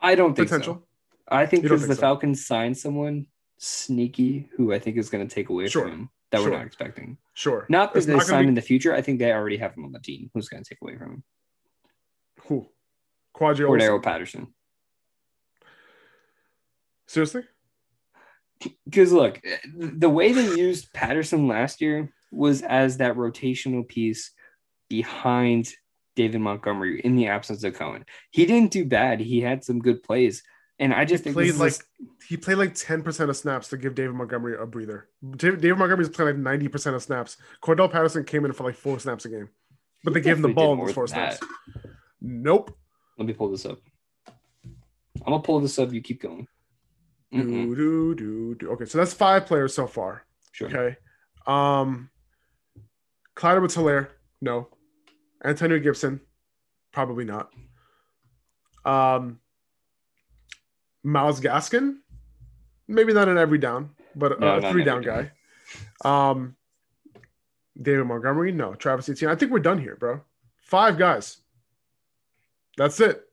I 0.00 0.14
don't 0.14 0.34
think 0.34 0.48
potential. 0.48 0.74
so. 0.74 0.84
I 1.28 1.46
think 1.46 1.62
because 1.62 1.86
the 1.86 1.94
so? 1.94 2.00
Falcons 2.00 2.46
signed 2.46 2.76
someone 2.78 3.26
sneaky 3.58 4.48
who 4.56 4.72
I 4.72 4.78
think 4.78 4.96
is 4.96 5.10
going 5.10 5.26
to 5.26 5.32
take 5.34 5.48
away 5.50 5.68
Sure. 5.68 5.82
from 5.82 5.92
him 5.92 6.10
that 6.30 6.38
Sure. 6.40 6.50
we're 6.50 6.56
not 6.56 6.66
expecting. 6.66 7.18
Sure. 7.34 7.66
Not 7.68 7.92
that 7.92 7.98
It's 7.98 8.06
they 8.06 8.14
not 8.16 8.28
be- 8.42 8.48
in 8.48 8.54
the 8.54 8.62
future. 8.62 8.94
I 8.94 9.02
think 9.02 9.18
they 9.18 9.32
already 9.32 9.56
have 9.58 9.74
him 9.76 9.84
on 9.84 9.92
the 9.92 9.98
team. 10.00 10.30
Who's 10.34 10.48
going 10.48 10.62
to 10.62 10.68
take 10.68 10.80
away 10.82 10.96
from 10.96 11.10
him? 11.12 11.24
Who? 12.46 12.68
Quadri 13.34 13.66
Cordero. 13.66 14.02
Patterson. 14.02 14.54
Seriously? 17.06 17.42
Because 18.84 19.12
look, 19.12 19.40
the 19.74 20.10
way 20.10 20.32
they 20.32 20.56
used 20.56 20.92
Patterson 20.92 21.46
last 21.46 21.80
year 21.80 22.12
was 22.32 22.62
as 22.62 22.96
that 22.98 23.16
rotational 23.16 23.86
piece 23.86 24.32
behind 24.88 25.72
David 26.16 26.40
Montgomery 26.40 27.00
in 27.00 27.14
the 27.14 27.28
absence 27.28 27.62
of 27.62 27.74
Cohen. 27.74 28.04
He 28.30 28.46
didn't 28.46 28.72
do 28.72 28.84
bad. 28.84 29.20
He 29.20 29.40
had 29.40 29.62
some 29.64 29.78
good 29.78 30.02
plays. 30.02 30.42
And 30.80 30.94
I 30.94 31.04
just 31.04 31.24
think 31.24 31.34
played 31.34 31.48
this 31.48 31.54
is 31.56 31.60
like 31.60 31.72
a- 31.72 32.24
he 32.28 32.36
played 32.36 32.58
like 32.58 32.74
10% 32.74 33.28
of 33.28 33.36
snaps 33.36 33.68
to 33.68 33.76
give 33.76 33.94
David 33.94 34.14
Montgomery 34.14 34.56
a 34.56 34.64
breather. 34.66 35.08
David, 35.36 35.60
David 35.60 35.78
Montgomery's 35.78 36.08
playing 36.08 36.42
like 36.42 36.60
90% 36.60 36.94
of 36.94 37.02
snaps. 37.02 37.36
Cordarrelle 37.62 37.90
Patterson 37.90 38.24
came 38.24 38.44
in 38.44 38.52
for 38.52 38.64
like 38.64 38.76
four 38.76 38.98
snaps 39.00 39.24
a 39.24 39.28
game. 39.28 39.48
But 40.04 40.14
they 40.14 40.20
gave 40.20 40.36
him 40.36 40.42
the 40.42 40.48
ball 40.48 40.74
in 40.74 40.78
those 40.78 40.92
four 40.94 41.06
than 41.08 41.14
snaps. 41.32 41.40
Nope. 42.20 42.76
let 43.16 43.26
me 43.26 43.32
pull 43.32 43.50
this 43.50 43.66
up. 43.66 43.80
I'm 44.28 45.32
gonna 45.32 45.40
pull 45.42 45.58
this 45.60 45.78
up. 45.78 45.92
You 45.92 46.00
keep 46.00 46.22
going. 46.22 46.46
Mm-mm. 47.34 47.74
Do, 47.74 47.74
do, 47.74 48.14
do, 48.14 48.54
do. 48.54 48.70
Okay, 48.72 48.84
so 48.84 48.98
that's 48.98 49.12
five 49.12 49.46
players 49.46 49.74
so 49.74 49.86
far. 49.86 50.24
Sure. 50.52 50.68
Okay. 50.68 50.96
Um 51.46 52.10
Clyde 53.34 53.58
Helaire, 53.58 54.08
no. 54.40 54.68
Antonio 55.44 55.78
Gibson, 55.78 56.20
probably 56.92 57.24
not. 57.24 57.50
Um 58.84 59.40
Myles 61.08 61.40
Gaskin, 61.40 61.96
maybe 62.86 63.12
not 63.12 63.28
an 63.28 63.38
every 63.38 63.58
down, 63.58 63.90
but 64.14 64.38
No, 64.40 64.56
a 64.56 64.70
three 64.70 64.84
down 64.84 65.02
guy. 65.02 65.32
Um 66.04 66.56
David 67.80 68.04
Montgomery, 68.06 68.52
no. 68.52 68.74
Travis 68.74 69.08
Etienne. 69.08 69.30
I 69.30 69.36
think 69.36 69.52
we're 69.52 69.60
done 69.60 69.78
here, 69.78 69.96
bro. 69.96 70.22
Five 70.56 70.98
guys. 70.98 71.38
That's 72.76 73.00
it. 73.00 73.24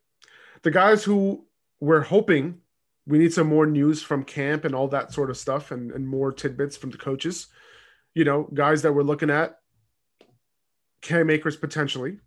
The 0.61 0.71
guys 0.71 1.03
who 1.03 1.45
we're 1.79 2.01
hoping 2.01 2.61
we 3.07 3.17
need 3.17 3.33
some 3.33 3.47
more 3.47 3.65
news 3.65 4.01
from 4.01 4.23
camp 4.23 4.65
and 4.65 4.73
all 4.73 4.87
that 4.87 5.13
sort 5.13 5.29
of 5.29 5.37
stuff 5.37 5.71
and, 5.71 5.91
and 5.91 6.07
more 6.07 6.31
tidbits 6.31 6.77
from 6.77 6.89
the 6.91 6.97
coaches. 6.97 7.47
You 8.13 8.23
know, 8.23 8.49
guys 8.53 8.81
that 8.83 8.93
we're 8.93 9.03
looking 9.03 9.29
at, 9.29 9.59
Cam 11.01 11.29
Akers 11.29 11.55
potentially. 11.55 12.19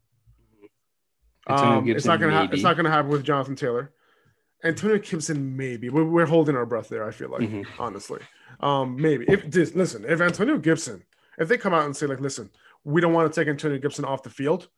Um, 1.46 1.88
it's 1.88 2.04
not 2.04 2.20
gonna 2.20 2.32
happen. 2.32 2.46
maybe. 2.48 2.54
It's 2.56 2.62
not 2.62 2.76
gonna 2.76 2.90
happen 2.90 3.10
with 3.10 3.24
Jonathan 3.24 3.56
Taylor. 3.56 3.92
Antonio 4.64 4.98
Gibson, 4.98 5.56
maybe. 5.56 5.88
We're, 5.88 6.04
we're 6.04 6.26
holding 6.26 6.56
our 6.56 6.66
breath 6.66 6.88
there. 6.88 7.06
I 7.06 7.10
feel 7.12 7.30
like, 7.30 7.42
Mhm. 7.42 7.66
honestly, 7.78 8.20
um, 8.60 9.00
maybe. 9.00 9.24
If 9.28 9.50
this, 9.50 9.74
listen, 9.74 10.04
if 10.04 10.20
Antonio 10.20 10.58
Gibson, 10.58 11.04
if 11.38 11.48
they 11.48 11.56
come 11.56 11.72
out 11.74 11.84
and 11.84 11.96
say 11.96 12.06
like, 12.06 12.20
listen, 12.20 12.50
we 12.84 13.00
don't 13.00 13.12
want 13.12 13.32
to 13.32 13.40
take 13.40 13.48
Antonio 13.48 13.78
Gibson 13.78 14.04
off 14.04 14.22
the 14.22 14.30
field, 14.30 14.68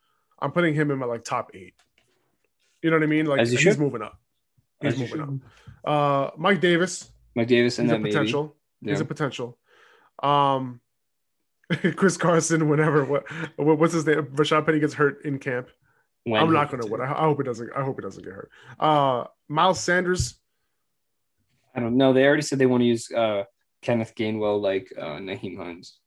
I'm 0.40 0.52
putting 0.52 0.74
him 0.74 0.90
in 0.90 0.98
my 0.98 1.06
like 1.06 1.24
top 1.24 1.50
eight. 1.54 1.74
You 2.82 2.90
know 2.90 2.96
what 2.96 3.02
I 3.02 3.06
mean? 3.06 3.26
Like 3.26 3.46
he's 3.46 3.58
should. 3.60 3.78
moving 3.78 4.02
up. 4.02 4.18
He's 4.80 4.94
As 4.94 4.98
moving 5.00 5.20
up. 5.20 5.30
Uh, 5.84 6.30
Mike 6.38 6.60
Davis, 6.60 7.10
Mike 7.34 7.48
Davis 7.48 7.78
and 7.78 7.88
he's 7.88 7.94
a 7.96 7.98
maybe. 7.98 8.10
potential. 8.12 8.56
Yeah. 8.82 8.92
He's 8.92 9.00
a 9.00 9.04
potential. 9.04 9.58
Um, 10.22 10.80
Chris 11.96 12.16
Carson, 12.16 12.68
whenever 12.68 13.04
what, 13.04 13.24
what 13.56 13.78
what's 13.78 13.92
his 13.94 14.06
name? 14.06 14.26
Rashad 14.34 14.66
Penny 14.66 14.80
gets 14.80 14.94
hurt 14.94 15.24
in 15.24 15.38
camp. 15.38 15.68
When 16.24 16.40
I'm 16.40 16.52
not 16.52 16.70
gonna 16.70 16.84
it. 16.84 16.90
win. 16.90 17.00
I, 17.00 17.12
I 17.12 17.22
hope 17.24 17.40
it 17.40 17.44
doesn't. 17.44 17.70
I 17.74 17.82
hope 17.82 17.98
it 17.98 18.02
doesn't 18.02 18.24
get 18.24 18.32
hurt. 18.32 18.50
Uh, 18.78 19.24
Miles 19.48 19.80
Sanders. 19.80 20.38
I 21.74 21.80
don't 21.80 21.96
know. 21.96 22.12
They 22.12 22.26
already 22.26 22.42
said 22.42 22.58
they 22.58 22.66
want 22.66 22.82
to 22.82 22.86
use 22.86 23.10
uh, 23.10 23.44
Kenneth 23.80 24.14
Gainwell 24.14 24.60
like 24.60 24.92
uh, 24.98 25.18
Nyheim 25.18 25.56
Hines. 25.56 25.98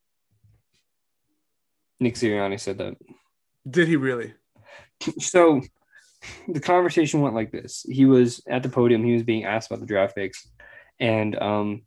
Nick 1.99 2.15
Sirianni 2.15 2.59
said 2.59 2.77
that. 2.79 2.95
Did 3.69 3.87
he 3.87 3.95
really? 3.95 4.33
So 5.19 5.59
the 6.47 6.61
conversation 6.61 7.19
went 7.19 7.35
like 7.35 7.51
this. 7.51 7.85
He 7.89 8.05
was 8.05 8.41
at 8.47 8.63
the 8.63 8.69
podium. 8.69 9.03
He 9.03 9.11
was 9.13 9.23
being 9.23 9.43
asked 9.43 9.69
about 9.69 9.81
the 9.81 9.85
draft 9.85 10.15
picks, 10.15 10.47
and 10.97 11.35
um, 11.41 11.81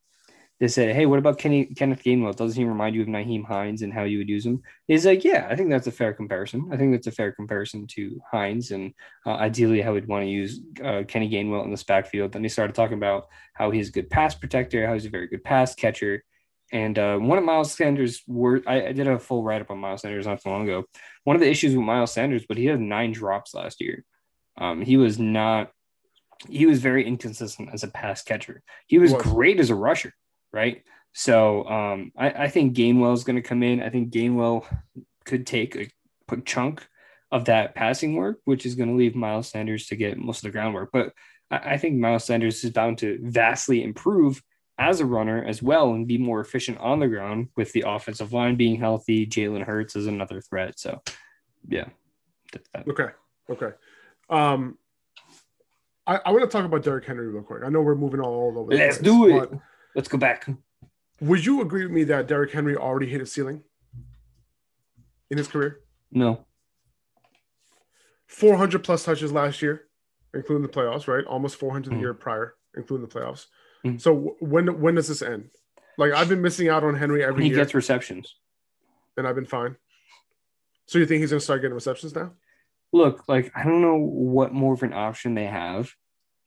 they 0.58 0.68
said, 0.68 0.94
"Hey, 0.94 1.06
what 1.06 1.18
about 1.18 1.38
Kenny 1.38 1.66
Kenneth 1.66 2.02
Gainwell? 2.02 2.34
Doesn't 2.34 2.60
he 2.60 2.66
remind 2.66 2.94
you 2.94 3.02
of 3.02 3.08
Nyheim 3.08 3.44
Hines 3.44 3.82
and 3.82 3.92
how 3.92 4.04
you 4.04 4.18
would 4.18 4.28
use 4.28 4.46
him?" 4.46 4.62
He's 4.86 5.04
like, 5.04 5.24
"Yeah, 5.24 5.46
I 5.50 5.56
think 5.56 5.70
that's 5.70 5.86
a 5.86 5.92
fair 5.92 6.12
comparison. 6.12 6.70
I 6.72 6.76
think 6.76 6.92
that's 6.92 7.06
a 7.06 7.12
fair 7.12 7.32
comparison 7.32 7.86
to 7.88 8.20
Hines, 8.30 8.70
and 8.70 8.94
uh, 9.26 9.34
ideally, 9.34 9.80
how 9.82 9.94
we'd 9.94 10.08
want 10.08 10.24
to 10.24 10.30
use 10.30 10.60
uh, 10.82 11.02
Kenny 11.06 11.28
Gainwell 11.28 11.64
in 11.64 11.70
this 11.70 11.84
backfield." 11.84 12.32
Then 12.32 12.42
he 12.42 12.48
started 12.48 12.74
talking 12.74 12.96
about 12.96 13.28
how 13.54 13.70
he's 13.70 13.88
a 13.88 13.92
good 13.92 14.10
pass 14.10 14.34
protector, 14.34 14.86
how 14.86 14.94
he's 14.94 15.06
a 15.06 15.10
very 15.10 15.28
good 15.28 15.44
pass 15.44 15.74
catcher. 15.74 16.24
And 16.72 16.98
uh, 16.98 17.16
one 17.18 17.38
of 17.38 17.44
Miles 17.44 17.72
Sanders' 17.72 18.22
word, 18.26 18.64
I, 18.66 18.88
I 18.88 18.92
did 18.92 19.06
a 19.06 19.18
full 19.18 19.42
write 19.42 19.60
up 19.60 19.70
on 19.70 19.78
Miles 19.78 20.02
Sanders 20.02 20.26
not 20.26 20.42
too 20.42 20.50
long 20.50 20.64
ago. 20.64 20.84
One 21.24 21.36
of 21.36 21.40
the 21.40 21.48
issues 21.48 21.76
with 21.76 21.84
Miles 21.84 22.12
Sanders, 22.12 22.44
but 22.48 22.56
he 22.56 22.66
had 22.66 22.80
nine 22.80 23.12
drops 23.12 23.54
last 23.54 23.80
year. 23.80 24.04
Um, 24.58 24.82
he 24.82 24.96
was 24.96 25.18
not, 25.18 25.70
he 26.48 26.66
was 26.66 26.80
very 26.80 27.06
inconsistent 27.06 27.70
as 27.72 27.84
a 27.84 27.88
pass 27.88 28.22
catcher. 28.22 28.62
He 28.88 28.98
was 28.98 29.12
Was. 29.12 29.22
great 29.22 29.60
as 29.60 29.70
a 29.70 29.76
rusher, 29.76 30.12
right? 30.56 30.82
So 31.12 31.64
um, 31.68 32.12
I, 32.16 32.30
I 32.30 32.48
think 32.48 32.74
Gainwell 32.74 33.14
is 33.14 33.24
going 33.24 33.36
to 33.36 33.42
come 33.42 33.62
in. 33.62 33.82
I 33.82 33.90
think 33.90 34.10
Gainwell 34.10 34.64
could 35.24 35.46
take 35.46 35.76
a, 35.76 35.88
chunk 36.44 36.84
of 37.30 37.44
that 37.44 37.74
passing 37.76 38.16
work, 38.16 38.40
which 38.46 38.66
is 38.66 38.74
going 38.74 38.88
to 38.88 38.96
leave 38.96 39.14
Miles 39.14 39.48
Sanders 39.48 39.86
to 39.86 39.96
get 39.96 40.18
most 40.18 40.38
of 40.38 40.42
the 40.42 40.50
groundwork. 40.50 40.90
But 40.92 41.12
I, 41.50 41.74
I 41.74 41.76
think 41.76 41.96
Miles 41.96 42.24
Sanders 42.24 42.64
is 42.64 42.70
bound 42.70 42.98
to 42.98 43.18
vastly 43.22 43.84
improve 43.84 44.42
as 44.78 45.00
a 45.00 45.06
runner 45.06 45.44
as 45.44 45.62
well 45.62 45.92
and 45.92 46.08
be 46.08 46.18
more 46.18 46.40
efficient 46.40 46.78
on 46.78 46.98
the 46.98 47.06
ground 47.06 47.48
with 47.56 47.72
the 47.72 47.84
offensive 47.86 48.32
line 48.32 48.56
being 48.56 48.78
healthy. 48.78 49.26
Jalen 49.26 49.64
Hurts 49.64 49.94
is 49.94 50.06
another 50.06 50.40
threat. 50.40 50.78
So, 50.78 51.00
yeah. 51.68 51.88
Okay. 52.88 53.08
Okay. 53.48 53.70
Um, 54.28 54.78
I, 56.06 56.20
I 56.24 56.32
want 56.32 56.42
to 56.42 56.48
talk 56.48 56.64
about 56.64 56.82
Derrick 56.82 57.04
Henry 57.04 57.28
real 57.28 57.42
quick. 57.42 57.62
I 57.64 57.68
know 57.68 57.80
we're 57.80 57.94
moving 57.94 58.20
all, 58.20 58.34
all 58.34 58.58
over. 58.58 58.72
Let's 58.72 58.98
place, 58.98 59.04
do 59.04 59.38
it. 59.38 59.50
Let's 59.96 60.08
go 60.08 60.18
back. 60.18 60.46
Would 61.20 61.46
you 61.46 61.62
agree 61.62 61.82
with 61.84 61.90
me 61.92 62.04
that 62.04 62.28
Derrick 62.28 62.52
Henry 62.52 62.76
already 62.76 63.06
hit 63.08 63.20
his 63.20 63.32
ceiling 63.32 63.64
in 65.30 65.38
his 65.38 65.48
career? 65.48 65.80
No. 66.12 66.44
400 68.26 68.84
plus 68.84 69.04
touches 69.04 69.32
last 69.32 69.62
year, 69.62 69.84
including 70.34 70.62
the 70.62 70.68
playoffs, 70.72 71.08
right? 71.08 71.24
Almost 71.24 71.56
400 71.56 71.90
the 71.90 71.96
Mhm. 71.96 72.00
year 72.00 72.14
prior, 72.14 72.56
including 72.74 73.06
the 73.08 73.12
playoffs. 73.12 73.46
Mhm. 73.84 73.98
So 74.00 74.14
w- 74.14 74.36
when 74.40 74.80
when 74.82 74.94
does 74.96 75.08
this 75.08 75.22
end? 75.22 75.50
Like 75.96 76.12
I've 76.12 76.28
been 76.28 76.42
missing 76.42 76.68
out 76.68 76.84
on 76.84 76.94
Henry 76.96 77.24
every 77.24 77.44
he 77.44 77.48
year, 77.48 77.56
gets 77.58 77.72
receptions. 77.74 78.36
and 79.16 79.26
I've 79.26 79.34
been 79.34 79.46
fine. 79.46 79.76
So 80.84 80.98
you 80.98 81.06
think 81.06 81.20
he's 81.22 81.30
gonna 81.30 81.40
start 81.40 81.62
getting 81.62 81.74
receptions 81.74 82.14
now? 82.14 82.34
Look, 82.92 83.26
like, 83.28 83.50
I 83.56 83.64
don't 83.64 83.80
know 83.80 83.96
what 83.96 84.52
more 84.52 84.74
of 84.74 84.82
an 84.82 84.92
option 84.92 85.34
they 85.34 85.46
have. 85.46 85.94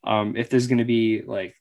Um, 0.04 0.36
if 0.36 0.48
there's 0.48 0.66
going 0.68 0.78
to 0.78 0.84
be 0.86 1.20
like 1.22 1.54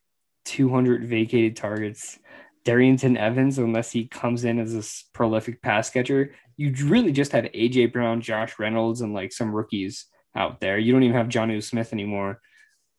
200 0.50 1.06
vacated 1.06 1.56
targets, 1.56 2.18
Darrynton 2.66 3.16
Evans, 3.18 3.60
unless 3.60 3.92
he 3.92 4.08
comes 4.08 4.46
in 4.46 4.58
as 4.58 4.74
this 4.74 5.06
prolific 5.14 5.62
pass 5.62 5.92
catcher, 5.92 6.34
you 6.58 6.74
really 6.86 7.12
just 7.12 7.32
have 7.34 7.46
AJ 7.46 7.94
Brown, 7.94 8.20
Josh 8.20 8.58
Reynolds, 8.58 9.02
and 9.02 9.14
like 9.14 9.32
some 9.32 9.54
rookies 9.54 10.08
out 10.36 10.60
there. 10.60 10.80
You 10.80 10.92
don't 10.92 11.04
even 11.04 11.16
have 11.16 11.28
Jonnu 11.28 11.64
Smith 11.64 11.94
anymore. 11.94 12.42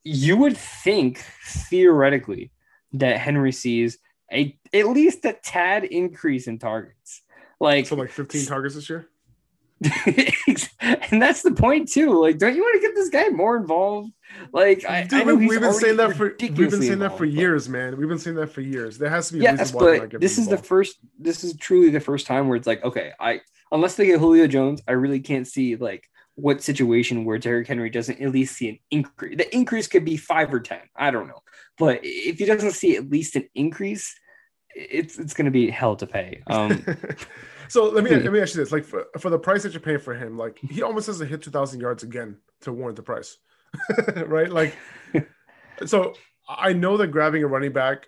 You 0.05 0.37
would 0.37 0.57
think 0.57 1.25
theoretically 1.45 2.53
that 2.93 3.19
Henry 3.19 3.53
sees 3.53 3.99
a 4.33 4.57
at 4.73 4.87
least 4.87 5.25
a 5.25 5.33
tad 5.33 5.83
increase 5.83 6.47
in 6.47 6.61
targets. 6.61 7.23
Like 7.59 7.87
So 7.87 7.97
like 7.97 8.11
15 8.11 8.47
targets 8.47 8.77
this 8.77 8.89
year. 8.89 9.10
And 9.83 11.23
that's 11.23 11.43
the 11.43 11.53
point 11.53 11.89
too. 11.89 12.21
Like, 12.21 12.39
don't 12.39 12.55
you 12.55 12.63
want 12.63 12.81
to 12.81 12.87
get 12.87 12.95
this 12.95 13.09
guy 13.09 13.29
more 13.29 13.57
involved? 13.57 14.13
Like, 14.53 14.85
I, 14.85 15.05
Dude, 15.05 15.21
I 15.21 15.25
know 15.25 15.35
we've 15.35 15.61
been 15.61 15.73
saying 15.73 15.97
that 15.97 16.17
for 16.17 16.37
we've 16.39 16.55
been 16.57 16.71
saying 16.71 16.99
that 16.99 17.17
for 17.17 17.25
involved, 17.25 17.37
but- 17.37 17.41
years, 17.41 17.69
man. 17.69 17.97
We've 17.97 18.09
been 18.09 18.19
saying 18.19 18.37
that 18.37 18.49
for 18.53 18.61
years. 18.61 18.99
There 18.99 19.11
has 19.11 19.29
to 19.29 19.35
be 19.35 19.41
a 19.41 19.43
Yes, 19.43 19.59
reason 19.59 19.77
why 19.77 19.85
they're 19.85 20.01
not 20.01 20.11
but 20.11 20.21
this 20.21 20.39
is 20.39 20.49
the 20.49 20.59
first. 20.59 20.99
This 21.19 21.45
is 21.45 21.57
truly 21.57 21.91
the 21.91 22.01
first 22.01 22.27
time 22.27 22.49
where 22.49 22.57
it's 22.57 22.67
like, 22.67 22.85
okay, 22.85 23.13
I 23.19 23.41
unless 23.73 23.97
they 23.97 24.07
get 24.07 24.21
Julio 24.21 24.47
Jones, 24.47 24.83
I 24.87 24.93
really 24.93 25.21
can't 25.21 25.47
see 25.47 25.77
like 25.77 26.09
what 26.35 26.63
situation 26.63 27.25
where 27.25 27.39
Derrick 27.39 27.67
Henry 27.67 27.91
doesn't 27.91 28.21
at 28.21 28.33
least 28.33 28.57
see 28.57 28.69
an 28.69 28.79
increase. 28.91 29.37
The 29.37 29.55
increase 29.55 29.87
could 29.87 30.05
be 30.05 30.17
five 30.17 30.53
or 30.53 30.61
ten. 30.61 30.81
I 30.97 31.11
don't 31.11 31.27
know, 31.29 31.41
but 31.79 32.01
if 32.03 32.39
he 32.39 32.45
doesn't 32.45 32.73
see 32.73 32.97
at 32.97 33.11
least 33.11 33.37
an 33.37 33.49
increase, 33.55 34.15
it's 34.75 35.19
it's 35.19 35.35
going 35.35 35.47
to 35.47 35.51
be 35.51 35.71
hell 35.71 35.97
to 35.97 36.07
pay. 36.07 36.43
Um, 36.47 36.85
so 37.71 37.89
let 37.89 38.05
me 38.05 38.11
Hmm. 38.11 38.23
let 38.25 38.33
me 38.33 38.41
ask 38.41 38.55
you 38.55 38.61
this: 38.63 38.73
like 38.73 38.85
for, 38.85 39.07
for 39.19 39.31
the 39.31 39.39
price 39.39 39.63
that 39.63 39.73
you're 39.73 39.81
paying 39.81 39.99
for 39.99 40.15
him, 40.15 40.37
like 40.37 40.59
he 40.59 40.83
almost 40.83 41.07
has 41.07 41.19
to 41.19 41.25
hit 41.27 41.41
2,000 41.43 41.81
yards 41.81 42.03
again 42.03 42.37
to 42.63 42.73
warrant 42.73 42.97
the 42.97 43.03
price, 43.03 43.39
right? 44.27 44.51
Like, 44.51 44.75
so 45.87 46.15
I 46.49 46.73
know 46.73 46.97
that 46.97 47.09
grabbing 47.09 47.43
a 47.43 47.47
running 47.47 47.73
back 47.73 48.07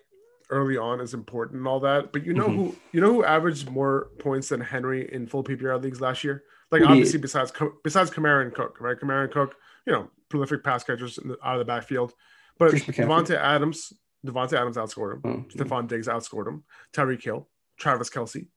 early 0.49 0.77
on 0.77 0.99
is 1.01 1.13
important 1.13 1.57
and 1.59 1.67
all 1.67 1.79
that, 1.79 2.11
but 2.11 2.25
you 2.25 2.33
know 2.33 2.47
Mhm. 2.47 2.55
who 2.55 2.75
you 2.91 3.01
know 3.01 3.11
who 3.13 3.23
averaged 3.23 3.69
more 3.69 4.09
points 4.19 4.49
than 4.49 4.61
Henry 4.61 5.11
in 5.11 5.25
full 5.27 5.43
PPR 5.43 5.81
leagues 5.81 6.01
last 6.01 6.23
year? 6.23 6.43
Like 6.71 6.81
obviously 6.83 7.19
besides 7.19 7.51
besides 7.83 8.11
Kamara 8.11 8.43
and 8.43 8.53
Cook, 8.53 8.79
right? 8.81 8.99
Kamara 8.99 9.23
and 9.25 9.31
Cook, 9.33 9.55
you 9.85 9.93
know, 9.93 10.09
prolific 10.29 10.63
pass 10.63 10.83
catchers 10.83 11.17
in 11.17 11.29
the, 11.29 11.37
out 11.45 11.53
of 11.55 11.59
the 11.59 11.65
backfield, 11.65 12.13
but 12.59 12.71
Davante 12.73 13.35
Adams, 13.35 13.93
Davante 14.25 14.53
Adams 14.53 14.77
outscored 14.77 15.13
him. 15.13 15.21
oh, 15.25 15.45
Stefon 15.55 15.87
Diggs 15.87 16.07
outscored 16.07 16.47
him. 16.47 16.63
Tyreek 16.91 17.23
Hill, 17.23 17.47
Travis 17.83 18.09
Kelce, 18.09 18.47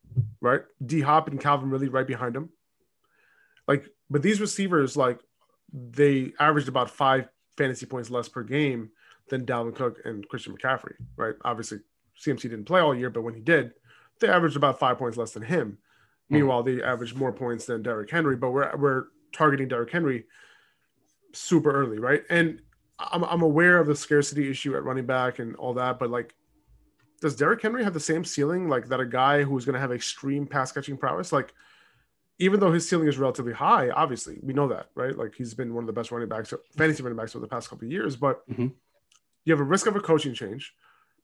right? 0.40 0.62
D 0.84 1.00
Hop 1.00 1.28
and 1.28 1.40
Calvin 1.40 1.68
Ridley 1.68 1.88
right 1.88 2.06
behind 2.06 2.36
him. 2.36 2.50
Like, 3.66 3.88
but 4.08 4.22
these 4.22 4.40
receivers, 4.40 4.96
like, 4.96 5.18
they 5.72 6.32
averaged 6.38 6.68
about 6.68 6.90
five 6.90 7.28
fantasy 7.58 7.86
points 7.86 8.08
less 8.08 8.28
per 8.28 8.44
game 8.44 8.90
than 9.28 9.44
Dalvin 9.44 9.74
Cook 9.74 9.98
and 10.04 10.26
Christian 10.28 10.56
McCaffrey, 10.56 10.94
right? 11.16 11.34
Obviously, 11.44 11.78
CMC 12.24 12.42
didn't 12.42 12.66
play 12.66 12.80
all 12.80 12.94
year, 12.94 13.10
but 13.10 13.22
when 13.22 13.34
he 13.34 13.40
did, 13.40 13.72
they 14.20 14.28
averaged 14.28 14.56
about 14.56 14.78
five 14.78 14.96
points 14.96 15.18
less 15.18 15.32
than 15.32 15.42
him. 15.42 15.78
Hmm. 16.28 16.34
Meanwhile, 16.34 16.62
they 16.62 16.80
averaged 16.80 17.16
more 17.16 17.32
points 17.32 17.66
than 17.66 17.82
Derrick 17.82 18.10
Henry, 18.10 18.36
but 18.36 18.52
we're 18.52 18.74
we're 18.76 19.04
targeting 19.32 19.66
Derrick 19.66 19.90
Henry 19.90 20.24
super 21.32 21.72
early, 21.72 21.98
right? 21.98 22.22
And 22.30 22.60
I'm, 22.98 23.24
I'm 23.24 23.42
aware 23.42 23.78
of 23.78 23.88
the 23.88 23.96
scarcity 23.96 24.48
issue 24.48 24.76
at 24.76 24.84
running 24.84 25.06
back 25.06 25.40
and 25.40 25.56
all 25.56 25.74
that, 25.74 25.98
but 25.98 26.10
like, 26.10 26.34
does 27.20 27.36
Derrick 27.36 27.62
Henry 27.62 27.82
have 27.84 27.94
the 27.94 28.00
same 28.00 28.24
ceiling 28.24 28.68
like 28.68 28.88
that 28.88 29.00
a 29.00 29.06
guy 29.06 29.42
who's 29.42 29.64
going 29.64 29.74
to 29.74 29.80
have 29.80 29.92
extreme 29.92 30.46
pass 30.46 30.72
catching 30.72 30.96
prowess? 30.96 31.32
Like, 31.32 31.54
even 32.38 32.60
though 32.60 32.72
his 32.72 32.86
ceiling 32.88 33.08
is 33.08 33.16
relatively 33.16 33.52
high, 33.54 33.88
obviously 33.90 34.38
we 34.42 34.52
know 34.52 34.68
that, 34.68 34.90
right? 34.94 35.16
Like 35.16 35.34
he's 35.34 35.54
been 35.54 35.72
one 35.72 35.82
of 35.84 35.86
the 35.86 35.92
best 35.94 36.10
running 36.12 36.28
backs, 36.28 36.52
fantasy 36.76 37.02
running 37.02 37.16
backs 37.16 37.34
over 37.34 37.40
the 37.44 37.48
past 37.48 37.70
couple 37.70 37.86
of 37.86 37.92
years. 37.92 38.14
But 38.16 38.46
Mhm. 38.50 38.74
you 39.44 39.52
have 39.52 39.60
a 39.60 39.64
risk 39.64 39.86
of 39.86 39.96
a 39.96 40.00
coaching 40.00 40.34
change, 40.34 40.74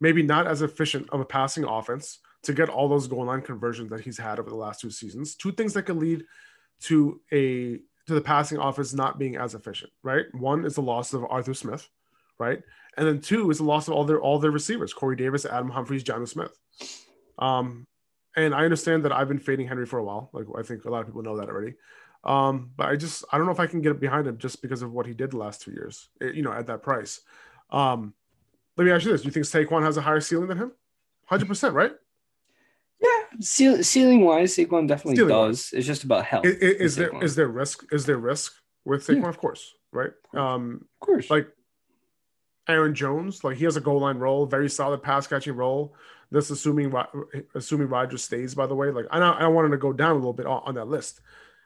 maybe 0.00 0.22
not 0.22 0.46
as 0.46 0.62
efficient 0.62 1.10
of 1.10 1.20
a 1.20 1.24
passing 1.26 1.64
offense 1.64 2.20
to 2.44 2.54
get 2.54 2.70
all 2.70 2.88
those 2.88 3.06
goal 3.08 3.26
line 3.26 3.42
conversions 3.42 3.90
that 3.90 4.00
he's 4.00 4.16
had 4.18 4.38
over 4.38 4.48
the 4.48 4.56
last 4.56 4.80
two 4.80 4.90
seasons. 4.90 5.34
Two 5.34 5.52
things 5.52 5.74
that 5.74 5.82
could 5.82 5.96
lead 5.96 6.24
to 6.80 7.20
a 7.30 7.76
to 8.06 8.14
the 8.14 8.20
passing 8.20 8.58
offense 8.58 8.92
not 8.92 9.16
being 9.18 9.36
as 9.36 9.54
efficient, 9.54 9.92
right? 10.02 10.24
One 10.34 10.64
is 10.64 10.74
the 10.74 10.82
loss 10.82 11.12
of 11.12 11.24
Arthur 11.30 11.54
Smith, 11.54 11.88
right? 12.38 12.60
And 12.96 13.06
then 13.06 13.20
two 13.20 13.50
is 13.50 13.58
the 13.58 13.64
loss 13.64 13.88
of 13.88 13.94
all 13.94 14.04
their 14.04 14.20
all 14.20 14.38
their 14.38 14.50
receivers, 14.50 14.92
Corey 14.92 15.16
Davis, 15.16 15.44
Adam 15.46 15.70
Humphries, 15.70 16.02
John 16.02 16.26
Smith. 16.26 16.52
Um, 17.38 17.86
and 18.36 18.54
I 18.54 18.64
understand 18.64 19.04
that 19.04 19.12
I've 19.12 19.28
been 19.28 19.38
fading 19.38 19.66
Henry 19.68 19.86
for 19.86 19.98
a 19.98 20.04
while. 20.04 20.30
Like 20.32 20.46
I 20.58 20.62
think 20.62 20.84
a 20.84 20.90
lot 20.90 21.00
of 21.00 21.06
people 21.06 21.22
know 21.22 21.36
that 21.38 21.48
already. 21.48 21.74
Um, 22.24 22.70
but 22.76 22.88
I 22.88 22.96
just 22.96 23.24
I 23.32 23.36
don't 23.36 23.46
know 23.46 23.52
if 23.52 23.60
I 23.60 23.66
can 23.66 23.80
get 23.82 23.98
behind 23.98 24.26
him 24.26 24.38
just 24.38 24.62
because 24.62 24.82
of 24.82 24.92
what 24.92 25.06
he 25.06 25.14
did 25.14 25.32
the 25.32 25.38
last 25.38 25.62
two 25.62 25.72
years. 25.72 26.08
eh, 26.20 26.30
You 26.34 26.42
know, 26.42 26.52
at 26.52 26.66
that 26.66 26.82
price. 26.82 27.20
Um, 27.70 28.14
let 28.76 28.84
me 28.84 28.90
ask 28.90 29.04
you 29.04 29.12
this: 29.12 29.22
Do 29.22 29.26
you 29.26 29.32
think 29.32 29.46
Saquon 29.46 29.82
has 29.82 29.96
a 29.96 30.02
higher 30.02 30.20
ceiling 30.20 30.48
than 30.48 30.58
him? 30.58 30.72
Hundred 31.26 31.48
percent, 31.48 31.74
right? 31.74 31.92
Yeah, 33.00 33.08
ceil- 33.40 33.84
ceiling 33.84 34.20
wise, 34.20 34.54
Saquon 34.54 34.86
definitely 34.86 35.16
Ceiling 35.16 35.30
does. 35.48 35.70
It's 35.72 35.86
just 35.86 36.04
about 36.04 36.24
health. 36.24 36.44
Is, 36.46 36.96
with 36.96 36.96
there 36.96 37.10
Saquon. 37.10 37.22
is 37.24 37.34
there 37.34 37.48
risk? 37.48 37.84
Is 37.92 38.06
there 38.06 38.18
risk 38.18 38.52
with 38.84 39.06
Saquon? 39.06 39.22
Yeah. 39.22 39.28
Of 39.28 39.38
course, 39.38 39.74
right? 39.92 40.12
Um, 40.34 40.84
of 41.00 41.06
course. 41.06 41.30
like 41.30 41.48
Aaron 42.68 42.94
Jones, 42.94 43.42
like 43.44 43.56
he 43.56 43.64
has 43.64 43.76
a 43.76 43.80
goal 43.80 44.00
line 44.00 44.18
role, 44.18 44.46
very 44.46 44.70
solid 44.70 45.02
pass 45.02 45.26
catching 45.26 45.54
role. 45.56 45.94
This 46.30 46.50
assuming 46.50 46.94
assuming 47.54 47.88
Rodgers 47.88 48.22
stays. 48.24 48.54
By 48.54 48.66
the 48.66 48.74
way, 48.74 48.90
like 48.90 49.06
I 49.10 49.18
don't, 49.18 49.36
I 49.36 49.46
wanted 49.48 49.70
to 49.70 49.76
go 49.78 49.92
down 49.92 50.12
a 50.12 50.14
little 50.14 50.32
bit 50.32 50.46
on, 50.46 50.62
on 50.64 50.74
that 50.76 50.86
list. 50.88 51.20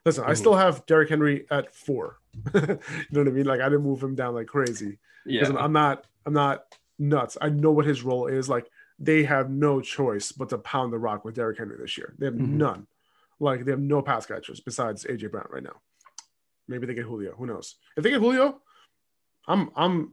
Listen, 0.04 0.24
I 0.24 0.30
Mhm. 0.32 0.36
still 0.38 0.54
have 0.54 0.86
Derrick 0.86 1.08
Henry 1.08 1.46
at 1.50 1.74
four. 1.74 2.18
you 2.54 2.60
know 2.60 3.20
what 3.20 3.28
I 3.28 3.30
mean? 3.30 3.44
Like 3.46 3.60
I 3.60 3.64
didn't 3.68 3.82
move 3.84 4.02
him 4.02 4.14
down 4.14 4.34
like 4.34 4.46
crazy 4.46 4.98
yeah, 5.24 5.48
I'm 5.58 5.72
not 5.72 6.06
I'm 6.24 6.32
not 6.32 6.64
nuts. 6.98 7.36
I 7.40 7.48
know 7.48 7.70
what 7.72 7.84
his 7.86 8.02
role 8.02 8.26
is. 8.26 8.48
Like 8.48 8.68
they 8.98 9.24
have 9.24 9.50
no 9.50 9.80
choice 9.80 10.32
but 10.32 10.48
to 10.48 10.58
pound 10.58 10.92
the 10.92 10.98
rock 10.98 11.24
with 11.24 11.34
Derrick 11.34 11.58
Henry 11.58 11.76
this 11.78 11.96
year. 11.98 12.14
They 12.18 12.26
have 12.26 12.34
Mhm. 12.34 12.50
none. 12.54 12.86
Like 13.38 13.64
they 13.64 13.70
have 13.72 13.80
no 13.80 14.00
pass 14.02 14.24
catchers 14.26 14.60
besides 14.60 15.04
AJ 15.04 15.30
Brown 15.30 15.46
right 15.50 15.62
now. 15.62 15.80
Maybe 16.68 16.86
they 16.86 16.94
get 16.94 17.04
Julio. 17.04 17.34
Who 17.36 17.46
knows? 17.46 17.76
If 17.96 18.02
they 18.02 18.10
get 18.10 18.20
Julio, 18.20 18.60
I'm 19.46 19.70
I'm 19.76 20.12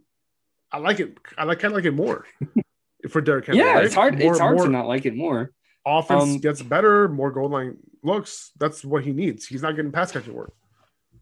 I 0.73 0.77
like 0.79 0.99
it. 0.99 1.17
I 1.37 1.43
like 1.43 1.59
kind 1.59 1.71
of 1.71 1.75
like 1.75 1.85
it 1.85 1.93
more 1.93 2.25
for 3.09 3.21
Derrick 3.21 3.45
Henry. 3.45 3.61
yeah, 3.61 3.73
right? 3.75 3.85
it's 3.85 3.95
hard. 3.95 4.17
More- 4.19 4.31
it's 4.31 4.39
hard 4.39 4.57
more 4.57 4.65
to 4.65 4.71
not 4.71 4.87
like 4.87 5.05
it 5.05 5.15
more. 5.15 5.51
Offense 5.85 6.23
Um, 6.23 6.37
gets 6.39 6.61
better, 6.61 7.07
more 7.09 7.31
goal 7.31 7.49
line 7.49 7.77
looks. 8.03 8.51
That's 8.59 8.83
what 8.83 9.03
he 9.03 9.11
needs. 9.11 9.45
He's 9.45 9.61
not 9.61 9.75
getting 9.75 9.91
pass 9.91 10.11
catching 10.11 10.33
work. 10.33 10.53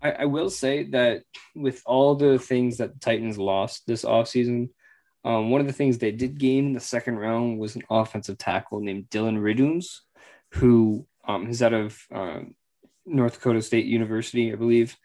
I, 0.01 0.11
I 0.11 0.25
will 0.25 0.49
say 0.49 0.83
that 0.91 1.23
with 1.55 1.81
all 1.85 2.15
the 2.15 2.39
things 2.39 2.77
that 2.77 2.93
the 2.93 2.99
Titans 2.99 3.37
lost 3.37 3.83
this 3.87 4.05
offseason, 4.05 4.69
um, 5.25 5.49
one 5.49 5.61
of 5.61 5.67
the 5.67 5.73
things 5.73 5.97
they 5.97 6.11
did 6.11 6.37
gain 6.39 6.67
in 6.67 6.73
the 6.73 6.79
second 6.79 7.17
round 7.17 7.59
was 7.59 7.75
an 7.75 7.83
offensive 7.89 8.37
tackle 8.37 8.79
named 8.79 9.09
Dillon 9.09 9.37
Radunz, 9.39 9.99
who 10.53 11.05
um, 11.27 11.47
is 11.49 11.61
out 11.61 11.73
of 11.73 11.99
um, 12.11 12.55
North 13.05 13.33
Dakota 13.33 13.61
State 13.61 13.85
University, 13.85 14.53
I 14.53 14.55
believe. 14.55 14.95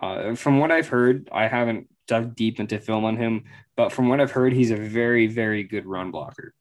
Uh, 0.00 0.34
from 0.36 0.58
what 0.60 0.70
I've 0.70 0.88
heard, 0.88 1.28
I 1.32 1.46
haven't 1.48 1.88
dug 2.10 2.34
deep 2.34 2.58
into 2.58 2.80
film 2.80 3.04
on 3.04 3.16
him, 3.16 3.44
but 3.76 3.92
from 3.92 4.08
what 4.08 4.20
I've 4.20 4.32
heard, 4.32 4.52
he's 4.52 4.72
a 4.72 4.76
very, 4.76 5.28
very 5.28 5.62
good 5.62 5.86
run 5.86 6.10
blocker. 6.10 6.52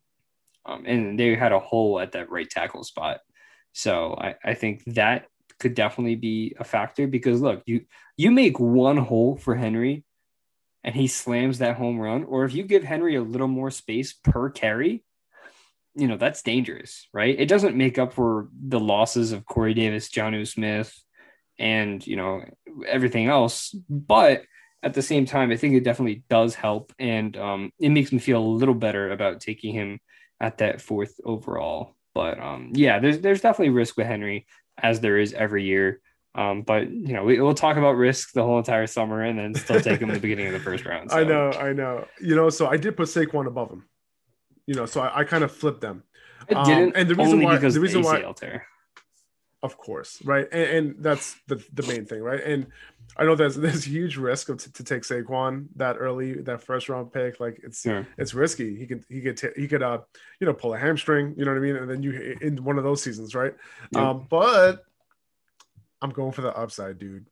Um, 0.64 0.84
and 0.86 1.20
they 1.20 1.34
had 1.36 1.52
a 1.52 1.60
hole 1.60 2.00
at 2.00 2.12
that 2.12 2.30
right 2.30 2.48
tackle 2.48 2.84
spot. 2.84 3.22
So 3.74 4.14
I, 4.16 4.36
I 4.44 4.54
think 4.54 4.84
that 4.86 5.26
could 5.60 5.74
definitely 5.74 6.16
be 6.16 6.56
a 6.60 6.64
factor 6.64 7.08
because 7.08 7.42
look, 7.42 7.64
you 7.66 7.86
you 8.16 8.30
make 8.30 8.60
one 8.60 8.98
hole 8.98 9.38
for 9.38 9.56
Henry 9.56 10.04
and 10.84 10.94
he 10.94 11.08
slams 11.08 11.58
that 11.58 11.78
home 11.78 12.00
run, 12.00 12.26
or 12.26 12.46
if 12.46 12.54
you 12.54 12.64
give 12.64 12.84
Henry 12.84 13.16
a 13.16 13.22
little 13.22 13.48
more 13.48 13.72
space 13.72 14.14
per 14.14 14.50
carry, 14.52 15.04
you 15.96 16.08
know, 16.08 16.16
that's 16.18 16.44
dangerous, 16.44 17.08
right? 17.12 17.36
It 17.38 17.48
doesn't 17.48 17.76
make 17.76 17.98
up 17.98 18.14
for 18.14 18.50
the 18.68 18.80
losses 18.80 19.32
of 19.32 19.46
Corey 19.46 19.74
Davis, 19.74 20.10
Jonnu 20.10 20.48
Smith, 20.48 20.94
and 21.58 22.06
you 22.06 22.16
know, 22.16 22.44
everything 22.88 23.28
else. 23.28 23.76
But 23.90 24.44
at 24.82 24.94
the 24.94 25.02
same 25.02 25.26
time, 25.26 25.52
I 25.52 25.58
think 25.58 25.76
it 25.76 25.84
definitely 25.84 26.24
does 26.30 26.56
help. 26.56 26.94
And 27.00 27.36
um, 27.38 27.72
it 27.80 27.90
makes 27.90 28.12
me 28.12 28.20
feel 28.20 28.42
a 28.42 28.46
little 28.46 28.74
better 28.76 29.12
about 29.12 29.42
taking 29.42 29.74
him 29.74 30.00
at 30.40 30.60
that 30.60 30.82
fourth 30.82 31.20
overall. 31.24 31.96
But 32.16 32.40
um, 32.40 32.72
yeah, 32.74 33.00
there's 33.00 33.20
there's 33.20 33.42
definitely 33.42 33.70
risk 33.74 33.98
with 33.98 34.08
Henry 34.08 34.46
as 34.82 35.00
there 35.00 35.18
is 35.18 35.34
every 35.34 35.64
year. 35.66 36.02
Um, 36.36 36.62
but 36.62 36.90
you 36.90 37.14
know, 37.14 37.24
we, 37.24 37.40
we'll 37.42 37.54
talk 37.54 37.76
about 37.78 37.94
risk 37.98 38.34
the 38.34 38.44
whole 38.44 38.58
entire 38.58 38.88
summer 38.88 39.22
and 39.24 39.38
then 39.38 39.54
still 39.56 39.82
take 39.82 40.00
him 40.00 40.10
at 40.10 40.14
the 40.14 40.20
beginning 40.20 40.48
of 40.48 40.54
the 40.54 40.60
first 40.60 40.86
round. 40.86 41.12
I 41.14 41.24
know, 41.24 41.52
I 41.52 41.74
know. 41.74 42.06
You 42.22 42.36
know, 42.36 42.50
so 42.50 42.68
I 42.68 42.78
did 42.78 42.96
put 42.96 43.08
Saquon 43.10 43.48
above 43.48 43.70
him. 43.72 43.86
You 44.66 44.76
know, 44.76 44.86
so 44.86 45.02
I, 45.02 45.20
I 45.20 45.24
kind 45.24 45.44
of 45.44 45.52
flipped 45.52 45.82
them. 45.82 46.04
I 46.50 46.54
Um, 46.54 46.66
didn't, 46.66 46.96
and 46.96 47.10
the 47.10 47.16
reason 47.16 47.42
why- 47.42 47.56
because 47.56 47.74
the 47.74 47.80
reason 47.82 48.02
why- 48.04 48.22
tear. 48.36 48.66
Of 49.62 49.76
course, 49.76 50.22
right, 50.24 50.48
and, 50.54 50.70
and 50.78 50.96
that's 51.04 51.36
the 51.48 51.62
the 51.74 51.84
main 51.84 52.06
thing, 52.06 52.22
right? 52.22 52.42
And 52.42 52.68
I 53.18 53.26
know 53.26 53.36
there's 53.36 53.56
there's 53.66 53.84
huge 53.84 54.18
risk 54.18 54.50
of 54.50 54.58
to, 54.60 54.72
to 54.74 54.84
take 54.84 55.04
Saquon 55.04 55.68
that 55.76 55.98
early, 56.00 56.34
that 56.42 56.62
first 56.64 56.90
round 56.90 57.12
pick. 57.12 57.40
Like 57.40 57.60
it's 57.64 57.82
Sure. 57.82 58.06
it's 58.18 58.34
risky. 58.34 58.76
He 58.76 58.86
could 58.88 59.04
he 59.10 59.22
could 59.22 59.38
ta- 59.38 59.56
he 59.56 59.68
could 59.68 59.84
uh 59.84 60.00
you 60.40 60.48
know 60.48 60.54
pull 60.54 60.74
a 60.74 60.78
hamstring, 60.78 61.34
you 61.38 61.46
know 61.46 61.52
what 61.52 61.58
I 61.58 61.62
mean, 61.62 61.76
and 61.76 61.90
then 61.90 62.04
you 62.04 62.38
in 62.42 62.64
one 62.64 62.78
of 62.78 62.84
those 62.84 63.02
seasons, 63.04 63.36
right? 63.36 63.54
Yep. 63.94 64.02
Um, 64.04 64.28
but 64.30 64.86
I'm 66.02 66.12
going 66.12 66.32
for 66.32 66.42
the 66.42 66.56
upside, 66.56 66.98
dude. 66.98 67.26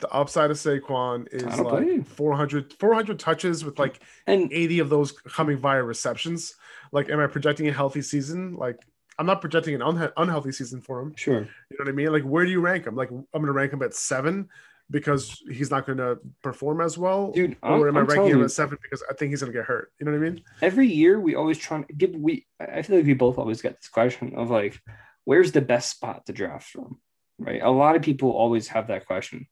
The 0.00 0.10
upside 0.10 0.50
of 0.50 0.56
Saquon 0.56 1.32
is 1.32 1.44
I 1.44 1.56
don't 1.56 1.68
blame 1.68 1.86
you. 1.88 1.96
like 1.98 2.06
400, 2.06 2.72
400 2.74 3.18
touches 3.18 3.64
with 3.64 3.78
like 3.78 4.00
And 4.26 4.52
80 4.52 4.80
of 4.80 4.88
those 4.90 5.12
coming 5.12 5.56
via 5.58 5.82
receptions. 5.82 6.54
Like, 6.92 7.10
am 7.10 7.20
I 7.20 7.26
projecting 7.28 7.68
a 7.68 7.72
healthy 7.72 8.02
season? 8.02 8.54
Like, 8.54 8.78
I'm 9.18 9.26
not 9.26 9.40
projecting 9.40 9.80
an 9.80 10.10
unhealthy 10.16 10.50
season 10.52 10.80
for 10.80 11.00
him. 11.00 11.12
sure. 11.16 11.34
You 11.34 11.40
know 11.42 11.76
what 11.78 11.88
I 11.88 11.92
mean? 11.92 12.12
Like, 12.12 12.24
where 12.24 12.44
do 12.44 12.50
you 12.50 12.60
rank 12.60 12.86
him? 12.86 12.96
Like, 12.96 13.10
I'm 13.10 13.24
going 13.32 13.46
to 13.46 13.52
rank 13.52 13.72
him 13.72 13.82
at 13.82 13.94
seven 13.94 14.48
because 14.90 15.42
he's 15.50 15.70
not 15.70 15.86
going 15.86 15.98
to 15.98 16.18
perform 16.42 16.80
as 16.80 16.98
well. 16.98 17.32
Dude, 17.32 17.56
or 17.62 17.88
I'm, 17.88 17.88
am 17.88 17.96
I 17.96 18.00
I'm 18.00 18.06
ranking 18.06 18.38
him 18.38 18.44
at 18.44 18.50
seven 18.50 18.78
because 18.82 19.02
I 19.10 19.14
think 19.14 19.30
he's 19.30 19.40
going 19.40 19.52
to 19.52 19.58
get 19.58 19.66
hurt? 19.66 19.92
You 19.98 20.06
know 20.06 20.12
what 20.12 20.18
I 20.18 20.30
mean? 20.30 20.42
every 20.62 20.88
year 20.88 21.18
we 21.18 21.34
always 21.34 21.58
try 21.58 21.82
to 21.82 21.92
give 21.92 22.14
we 22.14 22.46
I 22.60 22.82
feel 22.82 22.96
like 22.96 23.06
we 23.06 23.14
both 23.14 23.38
always 23.38 23.62
get 23.62 23.80
this 23.80 23.88
question 23.88 24.34
of 24.36 24.50
like, 24.50 24.80
where's 25.24 25.52
the 25.52 25.60
best 25.60 25.90
spot 25.90 26.26
to 26.26 26.32
draft 26.32 26.68
from? 26.68 27.00
Right. 27.38 27.62
A 27.62 27.70
lot 27.70 27.96
of 27.96 28.02
people 28.02 28.30
always 28.30 28.68
have 28.68 28.88
that 28.88 29.06
question. 29.06 29.46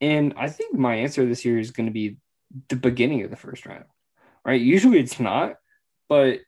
And 0.00 0.34
I 0.36 0.48
think 0.48 0.76
my 0.76 0.96
answer 0.96 1.24
this 1.24 1.44
year 1.44 1.58
is 1.58 1.70
going 1.70 1.86
to 1.86 1.92
be 1.92 2.16
the 2.68 2.76
beginning 2.76 3.22
of 3.22 3.30
the 3.30 3.36
first 3.36 3.66
round. 3.66 3.84
Right. 4.44 4.60
Usually 4.60 4.98
it's 4.98 5.20
not, 5.20 5.54
but 6.08 6.40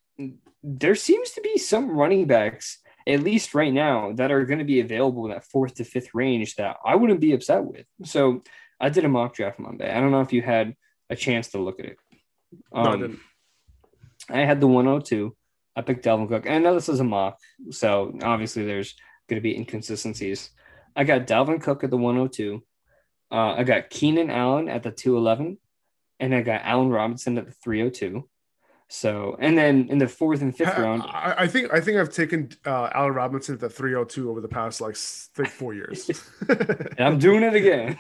there 0.65 0.95
seems 0.95 1.31
to 1.33 1.41
be 1.43 1.59
some 1.59 1.91
running 1.91 2.27
backs, 2.27 2.79
at 3.07 3.23
least 3.23 3.55
right 3.55 3.73
now, 3.73 4.13
that 4.15 4.31
are 4.33 4.45
going 4.45 4.61
to 4.61 4.65
be 4.65 4.81
available 4.81 5.25
in 5.27 5.33
that 5.33 5.45
fourth 5.45 5.75
to 5.75 5.85
fifth 5.85 6.15
range 6.15 6.55
that 6.57 6.77
I 6.85 6.97
wouldn't 6.97 7.21
be 7.21 7.33
upset 7.33 7.65
with. 7.65 7.87
So 8.05 8.43
I 8.81 8.89
did 8.89 9.05
a 9.05 9.09
mock 9.09 9.35
draft 9.35 9.59
Monday. 9.59 9.91
I 9.91 10.01
don't 10.01 10.11
know 10.11 10.21
if 10.23 10.33
you 10.33 10.43
had 10.43 10.75
a 11.11 11.17
chance 11.17 11.49
to 11.49 11.59
look 11.59 11.81
at 11.81 11.87
it. 11.87 11.97
No, 12.73 12.81
I 12.81 12.93
Um, 12.95 13.01
didn't. 13.01 13.21
I 14.31 14.41
had 14.41 14.61
the 14.61 14.67
102. 14.67 15.37
I 15.77 15.83
picked 15.83 16.05
Dalvin 16.05 16.29
Cook. 16.29 16.47
And 16.47 16.55
I 16.55 16.59
know 16.59 16.75
this 16.75 16.89
is 16.89 17.01
a 17.01 17.05
mock, 17.05 17.39
so 17.71 18.17
obviously 18.23 18.65
there's 18.65 18.95
going 19.29 19.39
to 19.39 19.43
be 19.43 19.57
inconsistencies. 19.57 20.51
I 20.97 21.05
got 21.05 21.27
Dalvin 21.27 21.61
Cook 21.61 21.85
at 21.85 21.91
the 21.91 21.97
102. 21.97 22.63
Uh, 23.31 23.55
I 23.59 23.65
got 23.65 23.91
Keenan 23.91 24.31
Allen 24.31 24.69
at 24.69 24.83
the 24.83 24.93
211. 24.93 25.59
And 26.21 26.35
I 26.35 26.43
got 26.43 26.63
Allen 26.65 26.91
Robinson 26.91 27.37
at 27.39 27.47
the 27.47 27.53
302. 27.53 28.29
So, 28.89 29.37
and 29.41 29.57
then 29.57 29.89
in 29.89 29.99
the 29.99 30.07
fourth 30.07 30.43
and 30.43 30.57
fifth 30.57 30.79
I, 30.79 30.83
round, 30.83 31.03
I, 31.03 31.35
I 31.39 31.47
think 31.47 31.73
I 31.73 31.81
think 31.81 31.97
I've 31.97 32.13
taken 32.13 32.51
uh, 32.67 32.91
Allen 32.95 33.15
Robinson 33.15 33.55
at 33.55 33.61
the 33.61 33.71
302 33.71 34.31
over 34.31 34.41
the 34.41 34.49
past 34.49 34.81
like 34.81 34.97
like 35.39 35.51
four 35.51 35.75
years. 35.75 36.11
and 36.49 37.01
I'm 37.01 37.19
doing 37.19 37.43
it 37.43 37.55
again. 37.55 37.97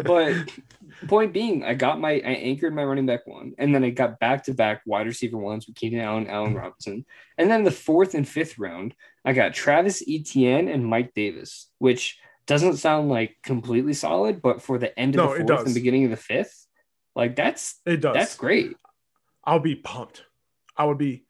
but 0.04 0.36
point 1.08 1.32
being, 1.32 1.64
I 1.64 1.74
got 1.74 2.00
my 2.00 2.12
I 2.12 2.34
anchored 2.34 2.74
my 2.74 2.84
running 2.84 3.06
back 3.06 3.26
one, 3.26 3.54
and 3.56 3.74
then 3.74 3.82
I 3.82 3.90
got 3.90 4.20
back 4.20 4.44
to 4.44 4.54
back 4.54 4.82
wide 4.84 5.06
receiver 5.06 5.38
ones 5.38 5.66
with 5.66 5.76
Keenan 5.76 6.00
Allen, 6.00 6.28
Allen 6.28 6.54
Robinson, 6.54 7.06
and 7.38 7.50
then 7.50 7.64
the 7.64 7.70
fourth 7.70 8.14
and 8.14 8.28
fifth 8.28 8.58
round, 8.58 8.94
I 9.24 9.32
got 9.32 9.54
Travis 9.54 10.02
Etienne 10.06 10.68
and 10.68 10.84
Mike 10.84 11.14
Davis, 11.14 11.70
which 11.78 12.18
doesn't 12.46 12.76
sound 12.76 13.08
like 13.08 13.36
completely 13.42 13.94
solid, 13.94 14.42
but 14.42 14.60
for 14.60 14.78
the 14.78 14.96
end 14.98 15.14
of 15.14 15.24
No, 15.24 15.38
the 15.38 15.44
fourth 15.44 15.66
and 15.66 15.74
beginning 15.74 16.04
of 16.04 16.10
the 16.10 16.16
fifth, 16.18 16.66
like 17.16 17.36
that's 17.36 17.80
it 17.86 18.02
does. 18.02 18.14
that's 18.14 18.36
great. 18.36 18.76
I'll 19.46 19.60
be 19.60 19.74
pumped. 19.76 20.22
I 20.76 20.84
would 20.84 20.98
be 20.98 21.24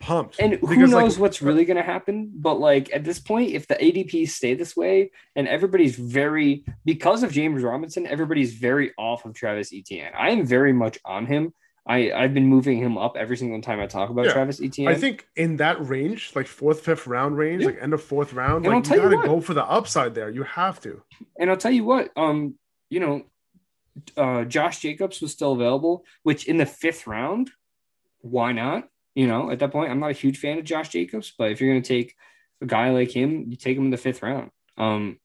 pumped. 0.00 0.36
And 0.40 0.54
who 0.54 0.68
Because, 0.68 0.90
knows 0.90 1.14
like, 1.14 1.20
what's 1.20 1.42
really 1.42 1.64
going 1.64 1.76
to 1.76 1.82
happen? 1.82 2.30
But 2.34 2.54
like 2.60 2.90
at 2.92 3.04
this 3.04 3.18
point, 3.18 3.50
if 3.50 3.66
the 3.66 3.74
ADPs 3.74 4.30
stay 4.30 4.54
this 4.54 4.76
way 4.76 5.10
and 5.36 5.46
everybody's 5.48 5.96
very, 5.96 6.64
because 6.84 7.22
of 7.22 7.32
James 7.32 7.62
Robinson, 7.62 8.06
everybody's 8.06 8.54
very 8.54 8.92
off 8.98 9.24
of 9.24 9.34
Travis 9.34 9.72
Etienne. 9.74 10.12
I 10.16 10.30
am 10.30 10.46
very 10.46 10.72
much 10.72 10.98
on 11.04 11.26
him. 11.26 11.52
I, 11.86 12.12
I've 12.12 12.34
been 12.34 12.46
moving 12.46 12.78
him 12.78 12.96
up 12.98 13.16
every 13.16 13.36
single 13.36 13.60
time 13.62 13.80
I 13.80 13.86
talk 13.86 14.10
about 14.10 14.26
Yeah. 14.26 14.32
Travis 14.32 14.60
Etienne. 14.62 14.88
I 14.88 14.94
think 14.94 15.26
in 15.34 15.56
that 15.56 15.84
range, 15.86 16.32
like 16.36 16.46
fourth, 16.46 16.80
fifth 16.80 17.06
round 17.06 17.36
range, 17.36 17.62
Yeah. 17.62 17.68
like 17.68 17.78
end 17.82 17.94
of 17.94 18.02
fourth 18.02 18.32
round, 18.32 18.64
And 18.66 18.72
I'll 18.74 18.80
like 18.80 18.84
tell 18.84 18.96
you 18.98 19.02
gotta 19.04 19.16
what. 19.16 19.26
go 19.26 19.40
for 19.40 19.54
the 19.54 19.64
upside 19.64 20.14
there. 20.14 20.30
You 20.30 20.42
have 20.44 20.80
to. 20.82 21.02
And 21.38 21.50
I'll 21.50 21.56
tell 21.56 21.72
you 21.72 21.84
what, 21.84 22.10
um, 22.16 22.54
you 22.90 23.00
know, 23.00 23.22
uh, 24.16 24.44
Josh 24.44 24.80
Jacobs 24.80 25.20
was 25.20 25.32
still 25.32 25.52
available, 25.52 26.04
which 26.22 26.46
in 26.46 26.56
the 26.56 26.66
fifth 26.66 27.06
round, 27.06 27.50
why 28.20 28.52
not? 28.52 28.88
You 29.14 29.26
know, 29.26 29.50
at 29.50 29.58
that 29.58 29.72
point, 29.72 29.90
I'm 29.90 30.00
not 30.00 30.10
a 30.10 30.14
huge 30.14 30.38
fan 30.38 30.58
of 30.58 30.64
Josh 30.64 30.90
Jacobs, 30.90 31.32
but 31.36 31.50
if 31.50 31.60
you're 31.60 31.72
going 31.72 31.82
to 31.82 31.88
take 31.88 32.14
a 32.62 32.66
guy 32.66 32.90
like 32.90 33.10
him, 33.10 33.46
you 33.48 33.56
take 33.56 33.76
him 33.76 33.86
in 33.86 33.90
the 33.90 33.96
fifth 33.96 34.22
round. 34.22 34.50
Um, 34.78 35.18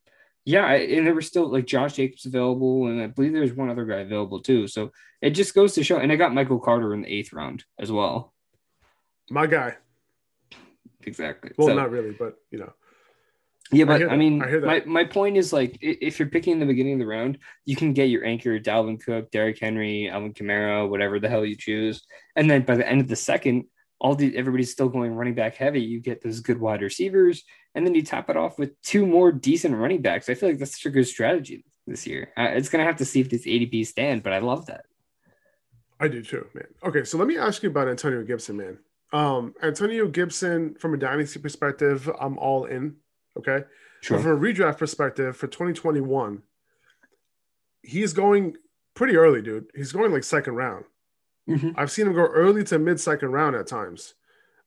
yeah, 0.44 0.72
and 0.72 1.08
there 1.08 1.14
were 1.16 1.22
still 1.22 1.52
like 1.52 1.66
Josh 1.66 1.94
Jacobs 1.94 2.26
available, 2.26 2.88
and 2.88 3.02
I 3.02 3.08
believe 3.08 3.34
there's 3.34 3.54
one 3.54 3.70
other 3.70 3.86
guy 3.86 3.98
available 3.98 4.42
too. 4.42 4.68
So 4.68 4.92
it 5.22 5.32
just 5.32 5.56
goes 5.56 5.74
to 5.74 5.84
show. 5.84 5.98
And 5.98 6.12
I 6.12 6.16
got 6.16 6.34
Michael 6.34 6.60
Carter 6.60 6.94
in 6.94 7.02
the 7.02 7.12
eighth 7.12 7.34
round 7.34 7.64
as 7.80 7.92
well. 7.92 8.34
My 9.30 9.48
guy. 9.48 9.78
Exactly. 11.04 11.52
Well, 11.58 11.70
So- 11.70 11.76
not 11.76 11.92
really, 11.92 12.12
but 12.12 12.36
you 12.52 12.60
know. 12.60 12.74
Yeah, 13.72 13.86
but 13.86 14.00
hear 14.00 14.10
I, 14.10 14.16
mean, 14.16 14.44
I 14.44 14.58
my, 14.60 14.84
my 14.86 15.04
point 15.04 15.38
is 15.38 15.52
like 15.52 15.78
if 15.82 16.20
you're 16.20 16.30
picking 16.30 16.54
in 16.54 16.60
the 16.60 16.66
beginning 16.66 16.94
of 16.94 17.00
the 17.00 17.08
round, 17.08 17.40
you 17.66 17.76
can 17.76 17.94
get 17.94 18.10
your 18.10 18.24
anchor, 18.24 18.60
Dalvin 18.60 19.04
Cook, 19.04 19.32
Derrick 19.32 19.60
Henry, 19.60 20.10
Alvin 20.10 20.34
Kamara, 20.34 20.88
whatever 20.88 21.20
the 21.20 21.30
hell 21.30 21.44
you 21.44 21.56
choose, 21.56 22.06
and 22.36 22.50
then 22.50 22.62
by 22.62 22.76
the 22.76 22.88
end 22.88 23.02
of 23.02 23.08
the 23.08 23.16
second, 23.16 23.66
all 24.00 24.16
the 24.16 24.38
everybody's 24.38 24.72
still 24.72 24.90
going 24.90 25.16
running 25.16 25.34
back 25.34 25.56
heavy. 25.56 25.82
You 25.82 26.00
get 26.00 26.22
those 26.22 26.42
good 26.42 26.60
wide 26.60 26.82
receivers, 26.82 27.44
and 27.74 27.86
then 27.86 27.96
you 27.96 28.04
top 28.04 28.30
it 28.30 28.38
off 28.38 28.60
with 28.60 28.80
two 28.82 29.08
more 29.08 29.32
decent 29.32 29.76
running 29.76 30.02
backs. 30.02 30.30
I 30.30 30.36
feel 30.36 30.50
like 30.50 30.60
that's 30.60 30.80
such 30.80 30.86
a 30.86 30.94
good 30.94 31.08
strategy 31.08 31.66
this 31.88 32.06
year. 32.06 32.32
Uh, 32.38 32.50
it's 32.54 32.70
gonna 32.70 32.84
have 32.84 32.98
to 32.98 33.06
see 33.06 33.20
if 33.20 33.30
this 33.30 33.48
ADP 33.48 33.88
stand, 33.88 34.22
but 34.22 34.32
I 34.34 34.40
love 34.40 34.68
that. 34.68 34.86
I 36.00 36.08
do 36.08 36.22
too, 36.22 36.46
man. 36.54 36.68
Okay, 36.84 37.04
so 37.04 37.18
let 37.18 37.28
me 37.28 37.38
ask 37.38 37.64
you 37.64 37.70
about 37.70 37.88
Antonio 37.88 38.24
Gibson, 38.24 38.58
man. 38.58 38.78
Um, 39.14 39.54
Antonio 39.64 40.08
Gibson, 40.08 40.76
from 40.76 40.94
a 40.94 40.98
dynasty 40.98 41.40
perspective, 41.40 42.10
I'm 42.20 42.38
all 42.38 42.66
in. 42.66 42.98
Okay. 43.38 43.66
But 44.10 44.22
from 44.22 44.32
a 44.32 44.40
redraft 44.40 44.78
perspective 44.78 45.36
for 45.36 45.48
2021, 45.48 46.44
he's 47.82 48.14
going 48.14 48.56
pretty 48.94 49.16
early, 49.16 49.42
dude. 49.42 49.68
He's 49.76 49.92
going 49.92 50.12
like 50.12 50.24
second 50.24 50.56
round. 50.56 50.86
Mhm. 51.50 51.74
I've 51.78 51.92
seen 51.92 52.08
him 52.08 52.14
go 52.14 52.26
early 52.26 52.64
to 52.66 52.80
mid 52.80 53.00
second 53.00 53.32
round 53.32 53.56
at 53.56 53.68
times. 53.68 54.16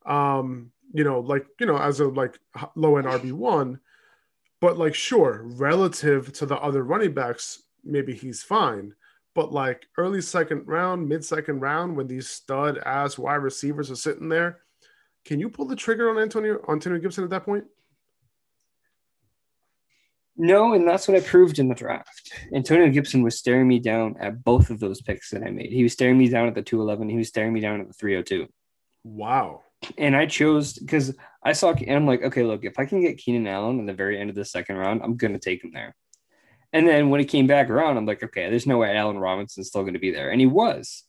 Um, 0.06 0.72
you 0.92 1.04
know, 1.04 1.20
like 1.20 1.46
you 1.60 1.66
know, 1.66 1.76
as 1.78 2.00
a 2.00 2.08
like 2.08 2.38
low 2.74 2.96
end 2.96 3.06
RB 3.06 3.32
one, 3.32 3.80
but 4.60 4.78
like 4.78 4.94
sure, 4.94 5.42
relative 5.44 6.32
to 6.34 6.46
the 6.46 6.56
other 6.58 6.82
running 6.82 7.12
backs, 7.14 7.62
maybe 7.84 8.14
he's 8.14 8.42
fine. 8.42 8.94
But 9.34 9.52
like 9.52 9.86
early 9.96 10.20
second 10.20 10.66
round, 10.66 11.08
mid 11.08 11.24
second 11.24 11.60
round, 11.60 11.96
when 11.96 12.06
these 12.08 12.28
stud 12.28 12.78
ass 12.78 13.18
wide 13.18 13.36
receivers 13.36 13.90
are 13.90 13.96
sitting 13.96 14.28
there, 14.28 14.60
can 15.24 15.38
you 15.38 15.48
pull 15.48 15.66
the 15.66 15.76
trigger 15.76 16.10
on 16.10 16.18
Antonio 16.18 16.64
Antonio 16.68 16.98
Gibson 16.98 17.24
at 17.24 17.30
that 17.30 17.44
point? 17.44 17.64
No, 20.40 20.72
and 20.72 20.86
that's 20.86 21.08
what 21.08 21.16
I 21.16 21.20
proved 21.20 21.58
in 21.58 21.68
the 21.68 21.74
draft. 21.74 22.32
Antonio 22.54 22.88
Gibson 22.90 23.22
was 23.22 23.36
staring 23.36 23.66
me 23.66 23.80
down 23.80 24.14
at 24.20 24.44
both 24.44 24.70
of 24.70 24.78
those 24.78 25.02
picks 25.02 25.30
that 25.30 25.42
I 25.42 25.50
made. 25.50 25.72
He 25.72 25.82
was 25.82 25.92
staring 25.92 26.16
me 26.16 26.28
down 26.28 26.46
at 26.46 26.54
the 26.54 26.62
211. 26.62 27.08
He 27.08 27.16
was 27.16 27.26
staring 27.26 27.52
me 27.52 27.60
down 27.60 27.80
at 27.80 27.88
the 27.88 27.94
302. 27.94 28.46
Wow. 29.02 29.62
And 29.96 30.14
I 30.14 30.26
chose 30.26 30.74
because 30.74 31.12
I 31.42 31.52
saw, 31.52 31.72
and 31.72 31.90
I'm 31.90 32.06
like, 32.06 32.22
okay, 32.22 32.44
look, 32.44 32.64
if 32.64 32.78
I 32.78 32.84
can 32.84 33.00
get 33.00 33.18
Keenan 33.18 33.48
Allen 33.48 33.80
in 33.80 33.86
the 33.86 33.92
very 33.92 34.20
end 34.20 34.30
of 34.30 34.36
the 34.36 34.44
second 34.44 34.76
round, 34.76 35.02
I'm 35.02 35.16
going 35.16 35.32
to 35.32 35.40
take 35.40 35.64
him 35.64 35.72
there. 35.72 35.94
And 36.72 36.86
then 36.86 37.10
when 37.10 37.18
he 37.18 37.26
came 37.26 37.48
back 37.48 37.68
around, 37.68 37.96
I'm 37.96 38.06
like, 38.06 38.22
okay, 38.22 38.48
there's 38.48 38.66
no 38.66 38.78
way 38.78 38.96
Allen 38.96 39.18
Robinson's 39.18 39.68
still 39.68 39.82
going 39.82 39.94
to 39.94 40.00
be 40.00 40.12
there. 40.12 40.30
And 40.30 40.40
he 40.40 40.46
was. 40.46 41.04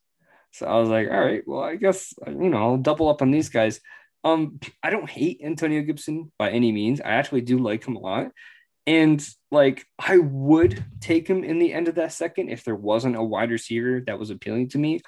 So 0.53 0.65
I 0.65 0.79
was 0.79 0.89
like, 0.89 1.07
all 1.11 1.19
right, 1.19 1.43
well, 1.45 1.61
I 1.61 1.75
guess, 1.75 2.13
you 2.25 2.49
know, 2.49 2.57
I'll 2.57 2.77
double 2.77 3.09
up 3.09 3.21
on 3.21 3.29
these 3.29 3.49
guys. 3.49 3.79
Um, 4.23 4.59
I 4.81 4.89
don't 4.89 5.09
hate 5.09 5.41
Antonio 5.43 5.81
Gibson 5.83 6.31
by 6.39 6.49
any 6.49 6.71
means. 6.71 6.99
I 6.99 7.11
actually 7.11 7.41
do 7.41 7.59
like 7.59 7.85
him 7.85 7.95
a 7.95 7.99
lot. 7.99 8.31
And 8.89 9.23
like, 9.51 9.85
I 9.99 10.17
would 10.17 10.83
take 10.99 11.27
him 11.27 11.43
in 11.43 11.59
the 11.59 11.71
end 11.71 11.87
of 11.87 11.95
that 11.95 12.11
second 12.11 12.49
if 12.49 12.63
there 12.63 12.75
wasn't 12.75 13.15
a 13.17 13.21
wide 13.23 13.51
receiver 13.51 14.01
that 14.07 14.17
was 14.17 14.31
appealing 14.31 14.69
to 14.69 14.79
me, 14.79 15.01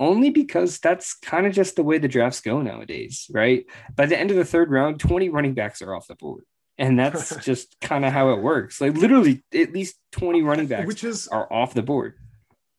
only 0.00 0.30
because 0.30 0.80
that's 0.80 1.14
kind 1.14 1.46
of 1.46 1.52
just 1.52 1.76
the 1.76 1.84
way 1.84 1.98
the 1.98 2.08
drafts 2.08 2.40
go 2.40 2.60
nowadays, 2.60 3.30
right? 3.30 3.66
By 3.94 4.06
the 4.06 4.18
end 4.18 4.32
of 4.32 4.36
the 4.36 4.44
third 4.44 4.68
round, 4.68 4.98
20 4.98 5.28
running 5.28 5.54
backs 5.54 5.80
are 5.80 5.94
off 5.94 6.08
the 6.08 6.16
board. 6.16 6.42
And 6.76 6.98
that's 6.98 7.36
just 7.44 7.76
kind 7.80 8.04
of 8.04 8.12
how 8.12 8.30
it 8.32 8.40
works. 8.42 8.80
Like, 8.80 8.96
literally, 8.96 9.44
at 9.54 9.72
least 9.72 9.94
20 10.10 10.42
running 10.42 10.66
backs 10.66 10.88
Which 10.88 11.04
is 11.04 11.28
are 11.28 11.46
off 11.52 11.72
the 11.72 11.82
board. 11.82 12.14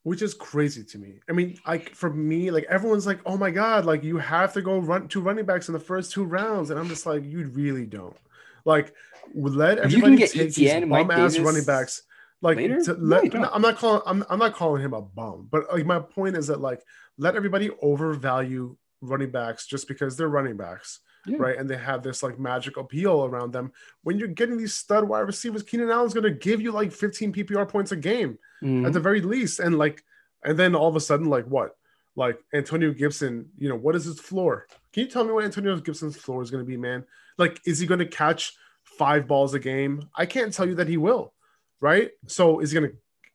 which 0.03 0.21
is 0.21 0.33
crazy 0.33 0.83
to 0.83 0.97
me. 0.97 1.21
I 1.29 1.31
mean, 1.31 1.59
like 1.65 1.95
for 1.95 2.09
me, 2.09 2.51
like 2.51 2.65
everyone's 2.65 3.05
like, 3.07 3.21
"Oh 3.25 3.37
my 3.37 3.51
god, 3.51 3.85
like 3.85 4.03
you 4.03 4.17
have 4.17 4.51
to 4.55 4.61
go 4.61 4.79
run 4.79 5.07
two 5.07 5.21
running 5.21 5.45
backs 5.45 5.69
in 5.69 5.73
the 5.73 5.79
first 5.79 6.11
two 6.11 6.25
rounds," 6.25 6.71
and 6.71 6.77
I'm 6.79 6.89
just 6.89 7.05
like, 7.05 7.23
"You 7.23 7.45
really 7.53 7.85
don't." 7.85 8.17
Like, 8.65 8.93
let 9.35 9.79
everybody 9.79 10.17
take 10.17 10.31
these 10.33 10.57
Etienne, 10.57 10.89
Mike 10.89 11.07
bum 11.07 11.19
ass 11.19 11.37
running 11.39 11.63
backs. 11.63 12.03
Like, 12.43 12.57
to 12.57 12.95
let, 12.99 13.31
don't. 13.31 13.45
I'm 13.53 13.61
not 13.61 13.77
calling. 13.77 14.01
I'm, 14.05 14.23
I'm 14.29 14.39
not 14.39 14.53
calling 14.55 14.81
him 14.81 14.93
a 14.93 15.01
bum, 15.01 15.47
but 15.51 15.71
like 15.71 15.85
my 15.85 15.99
point 15.99 16.35
is 16.35 16.47
that 16.47 16.59
like 16.59 16.81
let 17.17 17.35
everybody 17.35 17.69
overvalue 17.81 18.75
running 19.01 19.29
backs 19.31 19.67
just 19.67 19.87
because 19.87 20.17
they're 20.17 20.27
running 20.29 20.57
backs. 20.57 20.99
Yeah. 21.27 21.37
Right. 21.39 21.55
And 21.57 21.69
they 21.69 21.77
have 21.77 22.01
this 22.01 22.23
like 22.23 22.39
magic 22.39 22.77
appeal 22.77 23.25
around 23.25 23.53
them. 23.53 23.71
When 24.01 24.17
you're 24.17 24.27
getting 24.27 24.57
these 24.57 24.73
stud 24.73 25.03
wide 25.03 25.19
receivers, 25.19 25.61
Keenan 25.61 25.91
Allen's 25.91 26.15
going 26.15 26.23
to 26.23 26.31
give 26.31 26.61
you 26.61 26.71
like 26.71 26.91
15 26.91 27.31
PPR 27.31 27.69
points 27.69 27.91
a 27.91 27.95
game 27.95 28.39
Mhm. 28.63 28.87
at 28.87 28.93
the 28.93 28.99
very 28.99 29.21
least. 29.21 29.59
And 29.59 29.77
like, 29.77 30.03
and 30.43 30.57
then 30.57 30.73
all 30.73 30.87
of 30.87 30.95
a 30.95 30.99
sudden, 30.99 31.27
like 31.27 31.45
what? 31.45 31.75
Like 32.15 32.39
Antonio 32.55 32.91
Gibson, 32.91 33.49
you 33.59 33.69
know, 33.69 33.75
what 33.75 33.95
is 33.95 34.05
his 34.05 34.19
floor? 34.19 34.65
Can 34.93 35.03
you 35.05 35.09
tell 35.11 35.23
me 35.23 35.31
what 35.31 35.45
Antonio 35.45 35.77
Gibson's 35.77 36.17
floor 36.17 36.41
is 36.41 36.49
going 36.49 36.63
to 36.63 36.67
be, 36.67 36.75
man? 36.77 37.05
Like, 37.37 37.61
is 37.67 37.77
he 37.77 37.85
going 37.85 37.99
to 37.99 38.05
catch 38.07 38.53
five 38.97 39.27
balls 39.27 39.53
a 39.53 39.59
game? 39.59 40.09
I 40.15 40.25
can't 40.25 40.53
tell 40.53 40.67
you 40.67 40.75
that 40.75 40.87
he 40.87 40.97
will, 40.97 41.33
right? 41.79 42.11
So 42.27 42.59
is 42.59 42.71
he 42.71 42.79
going 42.79 42.91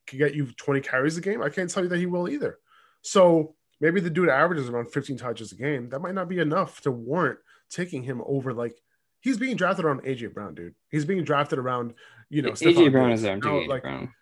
to 0.08 0.16
get 0.16 0.34
you 0.34 0.46
20 0.46 0.80
carries 0.80 1.16
a 1.16 1.20
game? 1.20 1.42
I 1.42 1.48
can't 1.48 1.70
tell 1.70 1.82
you 1.82 1.88
that 1.88 1.98
he 1.98 2.06
will 2.06 2.28
either. 2.28 2.58
So 3.02 3.54
maybe 3.80 4.00
the 4.00 4.10
dude 4.10 4.28
averages 4.28 4.68
around 4.68 4.92
15 4.92 5.18
touches 5.18 5.52
a 5.52 5.56
game. 5.56 5.88
That 5.90 6.00
might 6.00 6.14
not 6.14 6.28
be 6.28 6.38
enough 6.38 6.80
to 6.82 6.90
warrant 6.90 7.38
taking 7.70 8.02
him 8.02 8.22
over 8.26 8.52
like 8.52 8.76
he's 9.20 9.38
being 9.38 9.56
drafted 9.56 9.84
around 9.84 10.02
AJ 10.02 10.32
Brown, 10.34 10.54
dude. 10.54 10.74
He's 10.90 11.04
being 11.04 11.24
drafted 11.24 11.58
around, 11.58 11.94
you 12.28 12.42
know, 12.42 12.52
AJ 12.52 12.74
Stephon 12.74 12.92
Brown 12.92 13.12
is 13.12 13.22
No, 13.22 13.34
taking 13.34 13.50
AJ 13.50 13.68
like, 13.68 13.82
Brown. 13.82 14.14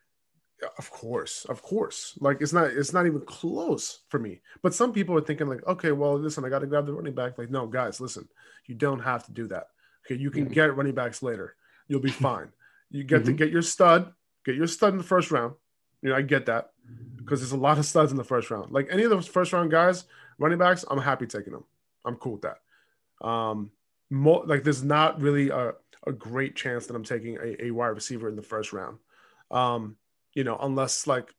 of 0.79 0.91
course, 0.91 1.45
of 1.47 1.63
course. 1.63 2.17
Like 2.21 2.41
it's 2.41 2.53
not 2.53 2.69
it's 2.69 2.93
not 2.93 3.07
even 3.07 3.21
close 3.23 4.01
for 4.09 4.19
me. 4.19 4.41
But 4.63 4.75
some 4.75 4.93
people 4.93 5.17
are 5.17 5.21
thinking 5.21 5.49
like, 5.49 5.67
okay, 5.67 5.93
well, 5.93 6.19
listen, 6.19 6.45
I 6.45 6.49
got 6.49 6.61
to 6.61 6.67
grab 6.67 6.87
the 6.87 6.95
running 6.95 7.15
back. 7.15 7.37
Like, 7.37 7.51
no, 7.51 7.67
guys, 7.67 8.01
listen, 8.01 8.29
you 8.67 8.75
don't 8.75 9.01
have 9.01 9.27
to 9.27 9.33
do 9.33 9.47
that. 9.49 9.67
Okay, 10.07 10.21
you 10.21 10.31
can 10.31 10.47
get 10.47 10.77
running 10.77 10.95
backs 10.95 11.23
later. 11.23 11.57
You'll 11.89 12.01
be 12.01 12.11
fine. 12.11 12.49
You 12.91 13.05
get 13.05 13.25
to 13.25 13.33
Mhm. 13.33 13.37
get 13.37 13.51
your 13.51 13.63
stud, 13.63 14.13
get 14.45 14.55
your 14.55 14.67
stud 14.67 14.93
in 14.93 14.99
the 14.99 15.05
first 15.05 15.31
round. 15.31 15.55
You 16.03 16.11
know, 16.11 16.17
I 16.17 16.23
get 16.23 16.47
that 16.47 16.73
because 17.17 17.41
there's 17.41 17.53
a 17.53 17.57
lot 17.57 17.79
of 17.79 17.87
studs 17.87 18.11
in 18.13 18.19
the 18.19 18.25
first 18.25 18.51
round. 18.51 18.71
Like 18.73 18.89
any 18.91 19.03
of 19.05 19.11
those 19.11 19.27
first 19.27 19.53
round 19.53 19.71
guys, 19.71 20.05
running 20.39 20.59
backs, 20.59 20.85
I'm 20.91 20.99
happy 21.01 21.27
taking 21.27 21.53
them. 21.55 21.65
I'm 22.05 22.17
cool 22.17 22.33
with 22.33 22.43
that. 22.43 23.27
Um, 23.27 23.71
mo- 24.11 24.45
like 24.47 24.63
there's 24.65 24.85
not 24.85 25.21
really 25.21 25.49
a, 25.49 25.73
a 26.07 26.13
great 26.13 26.55
chance 26.57 26.87
that 26.87 26.95
I'm 26.97 27.05
taking 27.05 27.37
a, 27.39 27.67
a 27.67 27.71
wide 27.71 27.89
receiver 27.89 28.29
in 28.29 28.37
the 28.37 28.43
first 28.43 28.73
round. 28.75 28.99
Um, 29.51 29.97
you 30.35 30.45
know, 30.45 30.59
unless 30.61 31.07
like 31.07 31.35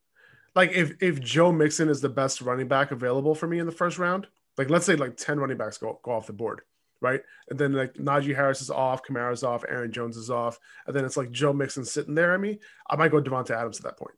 like 0.56 0.72
if 0.72 0.94
if 1.02 1.20
Joe 1.22 1.52
Mixon 1.52 1.90
is 1.90 2.02
the 2.02 2.10
best 2.10 2.42
running 2.42 2.68
back 2.68 2.92
available 2.92 3.36
for 3.36 3.46
me 3.48 3.60
in 3.60 3.66
the 3.68 3.72
first 3.72 4.00
round, 4.00 4.26
like 4.58 4.70
let's 4.72 4.86
say 4.86 4.96
like 4.96 5.18
10 5.18 5.40
running 5.40 5.58
backs 5.58 5.78
go, 5.78 6.00
go 6.02 6.12
off 6.12 6.28
the 6.28 6.34
board, 6.34 6.62
right? 7.06 7.22
And 7.50 7.60
then 7.60 7.74
like 7.74 7.94
Najee 7.94 8.36
Harris 8.36 8.62
is 8.62 8.72
off, 8.72 9.04
Kamara's 9.04 9.44
off, 9.44 9.64
Aaron 9.70 9.92
Jones 9.92 10.18
is 10.18 10.32
off, 10.32 10.60
and 10.88 10.96
then 10.96 11.06
it's 11.06 11.16
like 11.18 11.32
Joe 11.32 11.54
Mixon 11.54 11.86
sitting 11.86 12.16
there 12.16 12.34
at 12.34 12.42
me, 12.42 12.60
I 12.90 12.96
might 12.96 13.12
go 13.12 13.22
Davante 13.22 13.52
Adams 13.52 13.78
at 13.78 13.84
that 13.84 13.98
point. 13.98 14.16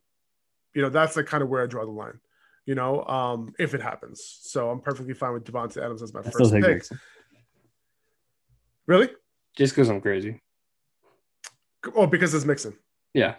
You 0.74 0.82
know, 0.82 0.90
that's 0.90 1.18
like 1.18 1.26
kind 1.26 1.44
of 1.44 1.50
where 1.50 1.62
I 1.62 1.68
draw 1.68 1.84
the 1.84 1.92
line, 1.92 2.20
you 2.66 2.76
know, 2.76 3.04
um, 3.04 3.54
if 3.60 3.74
it 3.74 3.82
happens. 3.82 4.40
So 4.42 4.70
I'm 4.70 4.80
perfectly 4.80 5.14
fine 5.14 5.34
with 5.34 5.44
Davante 5.44 5.84
Adams 5.84 6.02
as 6.02 6.14
my 6.14 6.22
I 6.22 6.30
first 6.30 6.54
pick. 6.54 6.62
Mixon. 6.62 7.00
Really? 8.86 9.10
Just 9.58 9.76
because 9.76 9.90
I'm 9.90 10.00
crazy. 10.00 10.42
Oh, 11.94 12.08
because 12.08 12.34
it's 12.34 12.46
Mixon. 12.46 12.74
Yeah. 13.14 13.36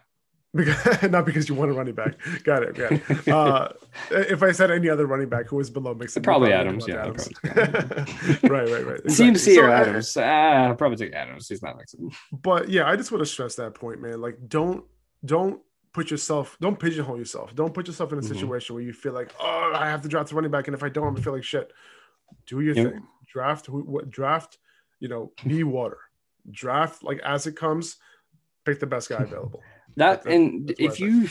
Because, 0.55 1.03
not 1.11 1.27
because 1.27 1.49
you 1.49 1.55
want 1.55 1.71
a 1.71 1.75
running 1.75 1.95
back. 1.95 2.15
Got 2.45 2.63
it. 2.63 2.75
Got 2.75 2.93
it. 2.93 3.29
Uh, 3.29 3.69
if 4.11 4.43
I 4.43 4.53
said 4.53 4.71
any 4.71 4.89
other 4.89 5.07
running 5.07 5.29
back 5.29 5.47
who 5.47 5.57
was 5.57 5.69
below 5.71 5.95
Mixon, 5.95 6.23
Probably 6.23 6.53
Adams, 6.53 6.87
yeah, 6.89 7.03
Adams. 7.03 7.29
probably 7.43 7.63
right, 8.49 8.69
right, 8.71 8.87
right. 8.87 9.01
Exactly. 9.05 9.59
or 9.59 9.61
So, 9.61 9.69
uh, 9.69 9.73
Adams. 9.73 10.17
I'll 10.17 10.75
probably 10.75 10.97
take 10.97 11.15
Adams. 11.15 11.49
He's 11.49 11.63
not 11.63 11.77
Mixon. 11.77 12.11
But 12.33 12.69
yeah, 12.71 12.89
I 12.89 12.97
just 12.97 13.13
want 13.13 13.21
to 13.23 13.27
stress 13.27 13.57
that 13.57 13.75
point, 13.75 14.01
man. 14.01 14.21
Like, 14.21 14.39
don't 14.49 14.85
don't 15.25 15.61
put 15.93 16.11
yourself, 16.11 16.57
don't 16.61 16.79
pigeonhole 16.79 17.19
yourself. 17.19 17.55
Don't 17.55 17.75
put 17.75 17.87
yourself 17.87 18.13
in 18.13 18.19
a 18.19 18.23
Mhm. 18.23 18.29
situation 18.29 18.75
where 18.75 18.85
you 18.85 18.93
feel 18.93 19.13
like, 19.13 19.33
oh, 19.41 19.73
I 19.75 19.87
have 19.91 20.01
to 20.03 20.09
draft 20.09 20.29
the 20.31 20.35
running 20.37 20.51
back, 20.51 20.69
and 20.69 20.75
if 20.75 20.83
I 20.83 20.89
don't, 20.89 21.07
I'm 21.09 21.13
gonna 21.15 21.25
feel 21.25 21.33
like 21.35 21.45
shit. 21.45 21.73
Do 22.47 22.61
your 22.61 22.75
Yep. 22.75 22.93
thing. 22.93 23.03
draft 23.27 23.67
who 23.67 23.81
what 23.83 24.09
draft, 24.11 24.57
you 25.01 25.09
know, 25.09 25.33
be 25.47 25.63
water. 25.63 25.99
Draft 26.51 27.03
like 27.03 27.19
as 27.21 27.47
it 27.47 27.57
comes, 27.57 27.97
pick 28.65 28.81
the 28.81 28.87
best 28.87 29.11
guy 29.11 29.23
available. 29.23 29.63
That 29.99 30.23
That's- 30.23 30.35
and 30.35 30.69
that's 30.69 30.81
if 30.81 31.01
you, 31.01 31.29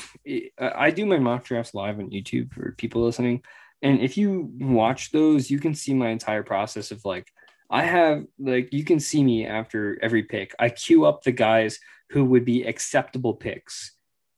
I 0.59 0.91
do 0.91 1.05
my 1.05 1.19
mock 1.19 1.45
drafts 1.45 1.73
live 1.73 1.99
on 1.99 2.09
YouTube 2.09 2.53
for 2.53 2.73
people 2.77 3.03
listening, 3.03 3.41
and 3.81 4.01
if 4.01 4.17
you 4.17 4.51
watch 4.59 5.11
those, 5.11 5.49
you 5.49 5.59
can 5.59 5.73
see 5.73 5.93
my 5.93 6.09
entire 6.09 6.43
process 6.43 6.91
of 6.91 7.03
like 7.05 7.31
I 7.69 7.83
have 7.83 8.25
like 8.37 8.73
you 8.73 8.83
can 8.83 8.99
see 8.99 9.23
me 9.23 9.45
after 9.45 9.97
every 10.01 10.23
pick. 10.23 10.53
I 10.59 10.69
queue 10.69 11.05
up 11.05 11.23
the 11.23 11.31
guys 11.31 11.79
who 12.09 12.25
would 12.25 12.43
be 12.43 12.63
acceptable 12.63 13.35
picks 13.35 13.93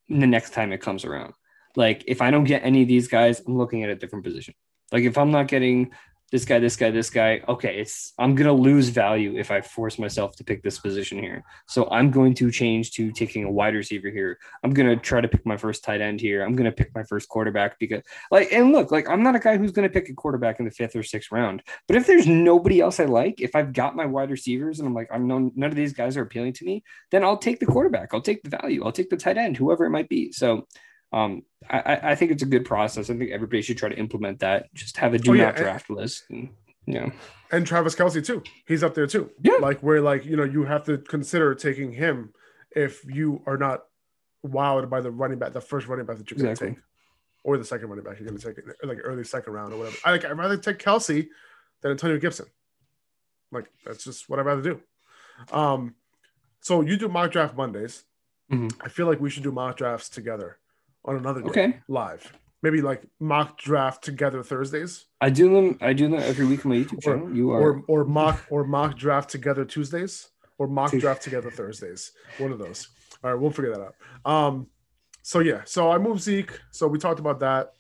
the 0.10 0.28
next 0.28 0.54
time 0.54 0.72
it 0.74 0.82
comes 0.82 1.06
around. 1.06 1.34
Like 1.76 2.04
if 2.08 2.22
I 2.22 2.30
don't 2.30 2.44
get 2.44 2.64
any 2.64 2.84
of 2.84 2.88
these 2.88 3.08
guys, 3.08 3.42
I'm 3.46 3.58
looking 3.58 3.84
at 3.84 3.90
a 3.90 3.96
different 3.96 4.26
position. 4.26 4.54
Like 4.92 5.04
if 5.04 5.18
I'm 5.18 5.32
not 5.32 5.48
getting 5.48 5.92
this 6.32 6.46
guy, 6.46 6.60
this 6.60 6.76
guy, 6.76 6.92
this 6.92 7.10
guy, 7.10 7.42
okay, 7.48 7.80
it's 7.80 8.14
I'm 8.20 8.36
gonna 8.36 8.54
lose 8.54 8.90
value 8.90 9.38
if 9.38 9.52
I 9.52 9.62
force 9.62 9.98
myself 9.98 10.36
to 10.38 10.44
pick 10.44 10.64
this 10.64 10.80
position 10.80 11.20
here. 11.20 11.44
So 11.68 11.90
I'm 11.90 12.12
going 12.12 12.34
to 12.36 12.52
change 12.52 12.92
to 12.92 13.12
taking 13.12 13.44
a 13.44 13.52
wide 13.52 13.76
receiver 13.76 14.10
here. 14.10 14.40
I'm 14.64 14.72
gonna 14.72 14.96
try 14.96 15.22
to 15.22 15.28
pick 15.28 15.46
my 15.46 15.58
first 15.58 15.84
tight 15.84 16.02
end 16.02 16.22
here. 16.22 16.44
I'm 16.44 16.56
gonna 16.56 16.72
pick 16.72 16.94
my 16.94 17.04
first 17.04 17.30
quarterback 17.30 17.80
because 17.80 18.04
like 18.32 18.52
and 18.52 18.72
look, 18.72 18.92
like 18.92 19.10
I'm 19.10 19.24
not 19.24 19.36
a 19.36 19.40
guy 19.40 19.58
who's 19.58 19.72
gonna 19.72 19.90
pick 19.90 20.10
a 20.10 20.14
quarterback 20.14 20.60
in 20.60 20.66
the 20.66 20.72
fifth 20.72 20.96
or 20.96 21.04
sixth 21.04 21.32
round. 21.32 21.64
But 21.88 21.98
if 21.98 22.08
there's 22.08 22.28
nobody 22.28 22.80
else 22.80 23.00
I 23.00 23.06
like, 23.06 23.42
if 23.42 23.56
I've 23.56 23.74
got 23.74 23.96
my 23.96 24.06
wide 24.06 24.32
receivers 24.32 24.80
and 24.80 24.88
I'm 24.88 24.94
like, 24.94 25.10
I'm 25.12 25.28
no, 25.28 25.52
none 25.56 25.70
of 25.70 25.76
these 25.76 25.94
guys 25.94 26.18
are 26.18 26.24
appealing 26.24 26.54
to 26.54 26.66
me, 26.66 26.84
then 27.12 27.24
I'll 27.24 27.38
take 27.38 27.60
the 27.60 27.66
quarterback. 27.66 28.14
I'll 28.14 28.22
take 28.22 28.44
the 28.44 28.50
value. 28.50 28.84
I'll 28.84 28.92
take 28.92 29.10
the 29.10 29.18
tight 29.18 29.38
end, 29.38 29.58
whoever 29.58 29.86
it 29.86 29.92
might 29.92 30.10
be. 30.10 30.32
So 30.32 30.68
um, 31.12 31.44
I, 31.70 32.12
I- 32.12 32.16
think 32.16 32.32
it's 32.32 32.44
a 32.44 32.46
good 32.48 32.66
process. 32.66 33.10
I 33.10 33.18
think 33.18 33.32
everybody 33.32 33.62
should 33.62 33.78
try 33.78 33.90
to 33.90 33.98
implement 33.98 34.40
that. 34.40 34.74
Just 34.74 34.98
have 34.98 35.14
a 35.14 35.18
do 35.20 35.32
Oh, 35.32 35.34
yeah, 35.34 35.46
not 35.46 35.56
and- 35.56 35.64
draft 35.64 35.90
list. 35.90 36.24
And, 36.30 36.50
you 36.86 36.94
know, 37.00 37.12
and 37.52 37.66
Travis 37.68 37.96
Kelce 37.96 38.24
too. 38.26 38.44
He's 38.68 38.84
up 38.84 38.94
there 38.96 39.08
too. 39.08 39.32
Yeah. 39.42 39.54
Like 39.60 39.80
where 39.82 40.02
like 40.02 40.26
you 40.26 40.36
know 40.36 40.44
you 40.44 40.64
have 40.66 40.84
to 40.86 40.98
consider 40.98 41.54
taking 41.56 41.92
him 41.92 42.34
if 42.76 43.04
you 43.06 43.42
are 43.46 43.58
not 43.58 43.86
wowed 44.46 44.90
by 44.90 45.02
the 45.02 45.12
running 45.12 45.40
back, 45.40 45.54
the 45.54 45.62
first 45.62 45.88
running 45.88 46.06
back 46.06 46.18
that 46.18 46.30
you're 46.32 46.38
going 46.38 46.46
to 46.46 46.52
Exactly. 46.52 46.76
take, 46.76 46.84
or 47.44 47.58
the 47.58 47.66
second 47.66 47.90
running 47.90 48.04
back 48.06 48.20
you're 48.20 48.28
going 48.30 48.40
to 48.40 48.54
take, 48.54 48.58
like 48.84 49.00
early 49.04 49.24
second 49.24 49.54
round 49.54 49.74
or 49.74 49.78
whatever. 49.78 49.98
I 50.06 50.12
like 50.12 50.26
I'd 50.26 50.38
rather 50.38 50.58
take 50.58 50.78
Kelce 50.78 51.28
than 51.82 51.92
Antonio 51.92 52.18
Gibson. 52.20 52.46
Like 53.52 53.66
that's 53.86 54.04
just 54.04 54.30
what 54.30 54.40
I'd 54.40 54.46
rather 54.46 54.62
do. 54.62 54.80
Um, 55.52 55.96
so 56.62 56.82
you 56.82 56.98
do 56.98 57.10
mock 57.10 57.32
draft 57.32 57.56
Mondays. 57.56 58.04
Mhm. 58.52 58.72
I 58.82 58.90
feel 58.90 59.06
like 59.08 59.20
we 59.20 59.30
should 59.30 59.44
do 59.44 59.52
mock 59.52 59.78
drafts 59.78 60.08
together 60.10 60.59
on 61.10 61.18
another 61.18 61.42
day 61.42 61.50
Okay. 61.50 61.80
live. 61.88 62.32
Maybe 62.62 62.82
like 62.82 63.04
mock 63.20 63.58
draft 63.58 64.04
together 64.04 64.44
Thursdays. 64.44 65.06
I 65.22 65.30
do 65.30 65.54
them. 65.54 65.78
I 65.82 65.94
do 65.94 66.10
them 66.10 66.20
every 66.20 66.46
week 66.46 66.66
on 66.66 66.72
my 66.72 66.78
YouTube 66.78 66.98
Or- 66.98 67.02
channel. 67.02 67.36
You 67.36 67.52
are 67.52 67.62
or 67.62 67.84
or 67.88 68.06
mock 68.06 68.46
or 68.50 68.64
mock 68.66 68.98
draft 68.98 69.30
together 69.30 69.64
Tuesdays 69.66 70.30
or 70.58 70.68
mock 70.68 70.92
draft 70.92 71.22
together 71.24 71.50
Thursdays. 71.50 72.12
One 72.38 72.52
of 72.52 72.60
those. 72.60 72.90
All 73.24 73.32
right, 73.32 73.40
we'll 73.40 73.52
figure 73.52 73.72
that 73.74 73.82
out. 73.82 73.96
Um, 74.32 74.68
so 75.22 75.40
yeah, 75.40 75.62
so 75.66 75.90
I 75.92 75.98
moved 75.98 76.22
Zeke. 76.22 76.60
So 76.72 76.88
we 76.88 77.00
talked 77.00 77.20
about 77.20 77.40
that 77.40 77.74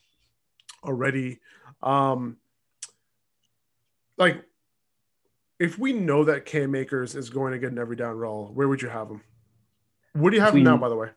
already. 0.83 1.39
Um, 1.83 2.37
like 4.17 4.43
if 5.59 5.77
we 5.77 5.91
know 5.93 6.23
that 6.23 6.45
Cam 6.45 6.73
Akers 6.75 7.15
is 7.15 7.29
going 7.29 7.51
to 7.51 7.59
get 7.59 7.71
an 7.71 7.79
every 7.79 7.95
down 7.97 8.17
role, 8.17 8.47
where 8.53 8.67
would 8.69 8.81
you 8.81 8.87
have 8.89 9.09
him? 9.09 9.21
What 10.13 10.29
do 10.31 10.37
you 10.37 10.41
have 10.41 10.55
him 10.55 10.63
now, 10.63 10.77
by 10.77 10.87
the 10.89 10.95
way? 10.95 11.09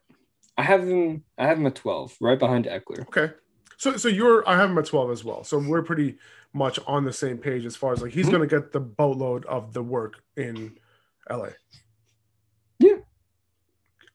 I 0.56 0.62
have 0.62 0.86
them. 0.86 1.24
I 1.38 1.46
have 1.46 1.58
them 1.58 1.66
at 1.66 1.74
twelve, 1.74 2.16
right 2.20 2.38
behind 2.38 2.66
Ekeler. 2.66 3.00
Okay. 3.08 3.32
So 3.78 3.96
so 3.96 4.08
you're 4.08 4.48
I 4.48 4.56
have 4.56 4.70
him 4.70 4.78
at 4.78 4.86
12 4.86 5.10
as 5.10 5.24
well. 5.24 5.42
So 5.44 5.58
we're 5.58 5.82
pretty 5.82 6.18
much 6.52 6.78
on 6.86 7.04
the 7.04 7.12
same 7.12 7.38
page 7.38 7.64
as 7.64 7.74
far 7.74 7.92
as 7.92 8.02
like 8.02 8.12
he's 8.12 8.26
Mhm. 8.28 8.32
gonna 8.32 8.46
get 8.46 8.70
the 8.72 8.80
boatload 8.80 9.44
of 9.46 9.72
the 9.72 9.82
work 9.82 10.22
in 10.36 10.78
LA. 11.28 11.48
Yeah. 12.78 12.96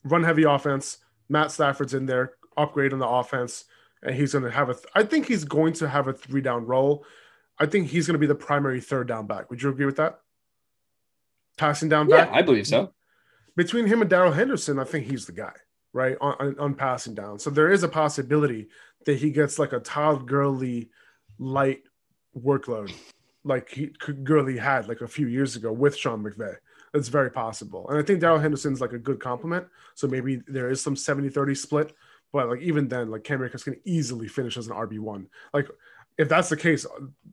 Run 0.03 0.23
heavy 0.23 0.43
offense. 0.43 0.99
Matt 1.29 1.51
Stafford's 1.51 1.93
in 1.93 2.05
there, 2.05 2.33
upgrade 2.55 2.93
on 2.93 2.99
the 2.99 3.07
offense, 3.07 3.65
and 4.03 4.15
he's 4.15 4.33
gonna 4.33 4.51
have 4.51 4.69
a 4.69 4.73
th- 4.73 4.85
I 4.95 5.03
think 5.03 5.25
he's 5.27 5.43
going 5.43 5.73
to 5.73 5.89
have 5.89 6.07
a 6.07 6.13
three 6.13 6.41
down 6.41 6.65
role. 6.65 7.05
I 7.59 7.65
think 7.65 7.87
he's 7.87 8.05
gonna 8.07 8.19
be 8.19 8.27
the 8.27 8.35
primary 8.35 8.79
third 8.79 9.07
down 9.07 9.27
back. 9.27 9.49
Would 9.49 9.61
you 9.63 9.69
agree 9.69 9.85
with 9.87 9.97
that? 9.97 10.21
Passing 11.57 11.89
down 11.89 12.07
Yeah, 12.07 12.25
back 12.25 12.29
I 12.33 12.41
believe 12.43 12.67
so. 12.67 12.93
between 13.55 13.87
him 13.87 13.99
and 14.01 14.09
Darrell 14.09 14.31
Henderson, 14.33 14.77
I 14.79 14.83
think 14.83 15.07
he's 15.07 15.25
the 15.25 15.31
guy, 15.33 15.53
right? 15.93 16.17
On, 16.21 16.35
on, 16.39 16.59
on 16.59 16.73
passing 16.75 17.15
down. 17.15 17.39
So 17.39 17.49
there 17.49 17.71
is 17.71 17.83
a 17.83 17.87
possibility 17.87 18.67
that 19.05 19.17
he 19.17 19.31
gets 19.31 19.57
like 19.57 19.73
a 19.73 19.79
Todd 19.79 20.27
Gurley 20.27 20.89
light 21.39 21.83
workload, 22.37 22.93
like 23.43 23.69
he 23.69 23.87
Gurley 24.23 24.57
had 24.57 24.87
like 24.87 25.01
a 25.01 25.07
few 25.07 25.27
years 25.27 25.55
ago 25.55 25.71
with 25.71 25.95
Sean 25.95 26.23
McVay. 26.23 26.55
It's 26.93 27.09
very 27.09 27.31
possible. 27.31 27.87
And 27.89 27.97
I 27.97 28.01
think 28.01 28.21
Darrell 28.21 28.39
Henderson's 28.39 28.81
like 28.81 28.93
a 28.93 28.97
good 28.99 29.19
compliment. 29.19 29.67
So 29.95 30.07
maybe 30.07 30.41
there 30.47 30.69
is 30.69 30.81
some 30.81 30.95
70 30.95 31.29
30 31.29 31.55
split. 31.55 31.93
But 32.33 32.49
like 32.49 32.61
even 32.61 32.87
then, 32.87 33.09
like 33.09 33.23
Cam 33.23 33.43
Akers 33.43 33.63
can 33.63 33.79
easily 33.85 34.27
finish 34.27 34.57
as 34.57 34.67
an 34.67 34.73
RB1. 34.73 35.27
Like 35.53 35.69
if 36.17 36.27
that's 36.27 36.49
the 36.49 36.57
case, 36.57 36.85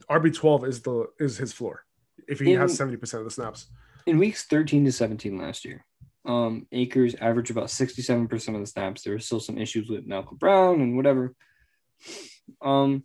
RB12 0.09 0.69
is 0.69 0.83
the 0.83 1.07
is 1.19 1.37
his 1.37 1.53
floor 1.53 1.85
if 2.29 2.39
he 2.41 2.53
In- 2.53 2.61
has 2.61 2.79
70% 2.79 3.15
of 3.15 3.25
the 3.25 3.31
snaps. 3.31 3.67
In 4.07 4.19
weeks 4.19 4.45
thirteen 4.45 4.85
to 4.85 4.93
seventeen 4.93 5.39
last 5.39 5.65
year, 5.65 5.85
um, 6.25 6.67
Akers 6.73 7.15
averaged 7.15 7.51
about 7.51 7.71
sixty-seven 7.71 8.29
percent 8.29 8.57
of 8.57 8.63
the 8.63 8.67
snaps. 8.67 9.03
There 9.03 9.13
were 9.13 9.19
still 9.19 9.41
some 9.41 9.59
issues 9.59 9.89
with 9.89 10.07
Malcolm 10.07 10.39
Brown 10.39 10.81
and 10.81 10.97
whatever. 10.97 11.35
Um, 12.63 13.05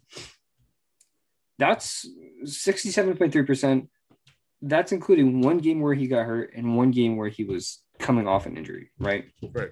that's 1.57 2.07
sixty-seven 2.45 3.17
point 3.17 3.33
three 3.33 3.43
percent. 3.43 3.89
That's 4.61 4.91
including 4.91 5.41
one 5.41 5.59
game 5.59 5.79
where 5.79 5.93
he 5.93 6.07
got 6.07 6.25
hurt 6.25 6.53
and 6.55 6.75
one 6.75 6.91
game 6.91 7.15
where 7.15 7.29
he 7.29 7.43
was 7.43 7.81
coming 7.97 8.27
off 8.27 8.45
an 8.45 8.57
injury, 8.57 8.91
right? 8.99 9.25
Right. 9.53 9.69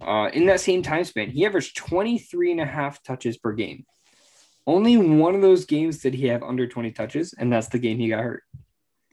Uh, 0.00 0.30
in 0.32 0.46
that 0.46 0.60
same 0.60 0.82
time 0.82 1.04
span, 1.04 1.28
he 1.28 1.44
averaged 1.44 1.76
23 1.76 2.52
and 2.52 2.60
a 2.60 2.64
half 2.64 3.02
touches 3.02 3.36
per 3.36 3.52
game. 3.52 3.84
Only 4.66 4.96
one 4.96 5.34
of 5.34 5.42
those 5.42 5.66
games 5.66 5.98
did 5.98 6.14
he 6.14 6.26
have 6.28 6.42
under 6.42 6.66
20 6.66 6.92
touches, 6.92 7.34
and 7.38 7.52
that's 7.52 7.68
the 7.68 7.78
game 7.78 7.98
he 7.98 8.08
got 8.08 8.22
hurt. 8.22 8.42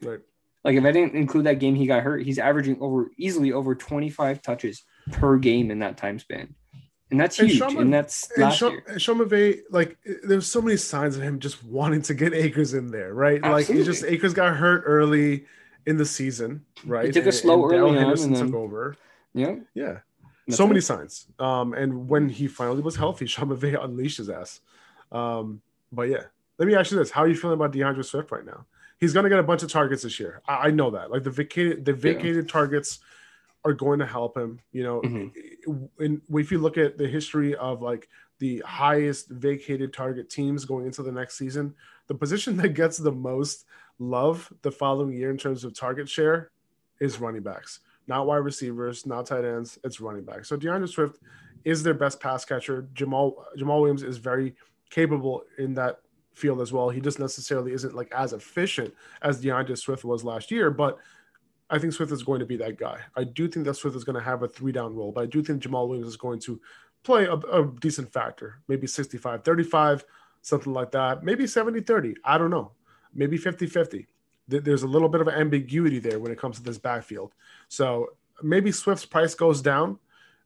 Right. 0.02 0.20
Like 0.64 0.76
if 0.76 0.84
I 0.84 0.92
didn't 0.92 1.16
include 1.16 1.46
that 1.46 1.60
game 1.60 1.76
he 1.76 1.88
got 1.88 2.04
hurt, 2.04 2.24
he's 2.24 2.40
averaging 2.40 2.78
over 2.82 3.10
easily 3.18 3.52
over 3.54 3.74
25 3.76 4.42
touches 4.42 4.84
per 5.12 5.38
game 5.38 5.72
in 5.72 5.80
that 5.80 5.98
time 5.98 6.20
span. 6.20 6.54
And 7.10 7.20
that's 7.20 7.40
And 7.40 7.48
huge. 7.48 7.60
Sean 7.60 7.78
and 7.78 7.94
that's 7.94 8.30
and 8.32 8.44
last 8.44 8.58
Sean, 8.58 8.72
year. 8.74 8.84
and 8.88 9.02
Sean 9.02 9.18
McVay, 9.20 9.60
like 9.70 9.98
there's 10.24 10.46
so 10.46 10.62
many 10.62 10.76
signs 10.76 11.16
of 11.16 11.22
him 11.24 11.40
just 11.40 11.64
wanting 11.64 12.02
to 12.02 12.14
get 12.14 12.34
Akers 12.34 12.74
in 12.74 12.88
there, 12.88 13.14
right? 13.14 13.42
Like 13.42 13.68
he 13.68 13.76
just 13.76 13.90
Absolutely. 14.04 14.18
Akers 14.18 14.34
got 14.34 14.56
hurt 14.58 14.84
early 14.86 15.46
in 15.86 15.96
the 15.96 16.06
season, 16.06 16.66
right? 16.86 17.14
took 17.14 17.26
a 17.28 17.32
slow 17.32 17.70
Darrell 17.70 17.88
early 17.90 17.98
on, 18.00 18.04
Henderson 18.04 18.28
and 18.34 18.36
then- 18.36 18.46
took 18.48 18.56
over. 18.56 18.96
Yeah. 19.34 19.56
Yeah, 19.74 20.00
That's 20.48 20.58
so 20.58 20.66
it. 20.66 20.68
many 20.70 20.82
signs. 20.82 21.28
Um, 21.40 21.74
and 21.76 22.10
when 22.10 22.28
he 22.28 22.48
finally 22.48 22.82
was 22.82 22.96
healthy, 22.98 23.26
Sean 23.26 23.48
McVay 23.50 23.82
unleashed 23.84 24.18
his 24.18 24.30
ass. 24.30 24.60
Um, 25.12 25.62
but 25.94 26.10
yeah, 26.10 26.24
let 26.58 26.68
me 26.68 26.76
ask 26.76 26.92
you 26.92 26.98
this: 26.98 27.12
How 27.12 27.22
are 27.22 27.28
you 27.30 27.36
feeling 27.36 27.54
about 27.54 27.72
D'Andre 27.72 28.04
Swift 28.04 28.32
right 28.32 28.46
now? 28.46 28.66
He's 29.00 29.14
going 29.14 29.24
to 29.26 29.30
get 29.30 29.40
a 29.40 29.44
bunch 29.44 29.64
of 29.64 29.72
targets 29.72 30.04
this 30.04 30.20
year. 30.20 30.42
I, 30.48 30.68
I 30.68 30.72
know 30.72 30.92
that. 30.92 31.12
Like 31.12 31.24
the 31.24 31.30
vacated, 31.32 31.86
the 31.86 31.94
vacated 31.94 32.50
targets 32.50 33.00
are 33.66 33.74
going 33.74 34.00
to 34.00 34.06
help 34.06 34.38
him. 34.38 34.60
You 34.72 34.84
know, 34.84 35.02
Mhm. 35.02 35.90
in, 36.00 36.22
if 36.30 36.52
you 36.52 36.58
look 36.60 36.78
at 36.78 36.98
the 36.98 37.08
history 37.08 37.56
of 37.56 37.82
like 37.82 38.08
the 38.40 38.60
highest 38.66 39.30
vacated 39.30 39.94
target 39.94 40.30
teams 40.30 40.66
going 40.66 40.86
into 40.86 41.04
the 41.04 41.12
next 41.12 41.38
season, 41.38 41.74
the 42.08 42.16
position 42.16 42.58
that 42.58 42.70
gets 42.70 42.98
the 42.98 43.12
most 43.12 43.66
love 44.00 44.52
the 44.62 44.72
following 44.72 45.16
year 45.16 45.32
in 45.32 45.38
terms 45.38 45.64
of 45.64 45.74
target 45.74 46.08
share 46.08 46.52
is 47.00 47.20
running 47.20 47.42
backs, 47.42 47.80
not 48.08 48.26
wide 48.28 48.38
receivers, 48.38 49.06
not 49.06 49.26
tight 49.26 49.44
ends. 49.44 49.78
It's 49.84 50.00
running 50.00 50.24
backs. 50.24 50.50
So 50.50 50.56
D'Andre 50.56 50.88
Swift 50.88 51.20
is 51.66 51.84
their 51.84 51.94
best 51.96 52.20
pass 52.20 52.46
catcher. 52.46 52.88
Jamaal 52.94 53.34
Jamaal 53.58 53.82
Williams 53.82 54.04
is 54.04 54.18
very 54.18 54.56
capable 54.90 55.44
in 55.58 55.74
that 55.74 56.00
field 56.38 56.62
as 56.62 56.72
well. 56.72 56.90
He 56.90 57.02
just 57.02 57.20
necessarily 57.20 57.74
isn't 57.74 57.96
like 57.96 58.12
as 58.14 58.34
efficient 58.34 58.94
as 59.22 59.42
D'Andre 59.42 59.76
Swift 59.76 60.04
was 60.04 60.24
last 60.24 60.52
year, 60.52 60.72
but 60.72 60.98
I 61.70 61.80
think 61.80 61.94
Swift 61.94 62.12
is 62.12 62.24
going 62.24 62.40
to 62.40 62.46
be 62.46 62.58
that 62.58 62.78
guy. 62.78 63.00
I 63.16 63.26
do 63.26 63.48
think 63.48 63.66
that 63.66 63.74
Swift 63.76 63.96
is 63.96 64.04
going 64.04 64.18
to 64.18 64.24
have 64.24 64.44
a 64.44 64.48
three 64.48 64.72
down 64.72 64.96
role, 64.96 65.12
but 65.12 65.24
I 65.24 65.26
do 65.26 65.44
think 65.44 65.62
Jamaal 65.62 65.88
Williams 65.88 66.08
is 66.08 66.18
going 66.18 66.40
to 66.42 66.60
play 67.04 67.26
a, 67.26 67.34
a 67.34 67.72
decent 67.80 68.12
factor, 68.12 68.62
maybe 68.68 68.88
65 68.88 69.44
35, 69.44 70.06
something 70.42 70.74
like 70.74 70.92
that, 70.92 71.24
maybe 71.24 71.48
70 71.48 71.82
30. 71.82 72.16
I 72.24 72.38
don't 72.38 72.50
know, 72.50 72.72
maybe 73.14 73.38
50 73.38 73.68
50. 73.68 74.08
There's 74.50 74.84
a 74.84 74.88
little 74.88 75.10
bit 75.10 75.20
of 75.20 75.28
ambiguity 75.28 76.00
there 76.00 76.20
when 76.20 76.32
it 76.32 76.40
comes 76.40 76.56
to 76.56 76.64
this 76.64 76.78
backfield. 76.78 77.34
So 77.68 78.14
maybe 78.42 78.72
Swift's 78.72 79.06
price 79.06 79.36
goes 79.36 79.62
down 79.62 80.00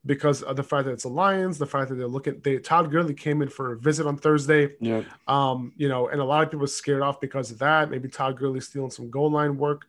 because 0.05 0.41
of 0.41 0.55
the 0.55 0.63
fact 0.63 0.85
that 0.85 0.91
it's 0.91 1.03
the 1.03 1.09
Lions, 1.09 1.57
the 1.57 1.65
fact 1.65 1.89
that 1.89 1.95
they're 1.95 2.07
looking. 2.07 2.39
They 2.43 2.57
Todd 2.57 2.91
Gurley 2.91 3.13
came 3.13 3.41
in 3.41 3.49
for 3.49 3.73
a 3.73 3.77
visit 3.77 4.07
on 4.07 4.17
Thursday. 4.17 4.73
Yeah. 4.79 5.03
Um, 5.27 5.73
you 5.77 5.89
know, 5.89 6.07
and 6.07 6.19
a 6.19 6.23
lot 6.23 6.43
of 6.43 6.51
people 6.51 6.65
scared 6.67 7.01
off 7.01 7.21
because 7.21 7.51
of 7.51 7.59
that. 7.59 7.91
Maybe 7.91 8.09
Todd 8.09 8.37
Gurley 8.37 8.61
stealing 8.61 8.89
some 8.89 9.09
goal 9.09 9.29
line 9.29 9.57
work, 9.57 9.85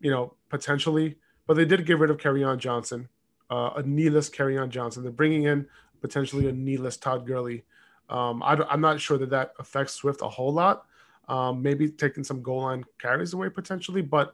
you 0.00 0.10
know, 0.10 0.34
potentially. 0.48 1.16
But 1.46 1.54
they 1.54 1.64
did 1.64 1.86
get 1.86 1.98
rid 1.98 2.10
of 2.10 2.24
on 2.44 2.58
Johnson, 2.58 3.08
uh, 3.50 3.70
a 3.76 3.82
kneeless 3.82 4.30
on 4.40 4.70
Johnson. 4.70 5.04
They're 5.04 5.12
bringing 5.12 5.44
in 5.44 5.66
potentially 6.00 6.48
a 6.48 6.52
kneeless 6.52 6.96
Todd 6.96 7.24
Gurley. 7.24 7.64
Um, 8.08 8.42
I, 8.42 8.56
am 8.72 8.80
not 8.80 9.00
sure 9.00 9.18
that 9.18 9.30
that 9.30 9.52
affects 9.58 9.94
Swift 9.94 10.22
a 10.22 10.28
whole 10.28 10.52
lot. 10.52 10.86
um, 11.28 11.62
maybe 11.62 11.88
taking 11.88 12.24
some 12.24 12.42
goal 12.42 12.62
line 12.62 12.84
carries 13.00 13.32
away 13.32 13.48
potentially. 13.48 14.02
But 14.02 14.32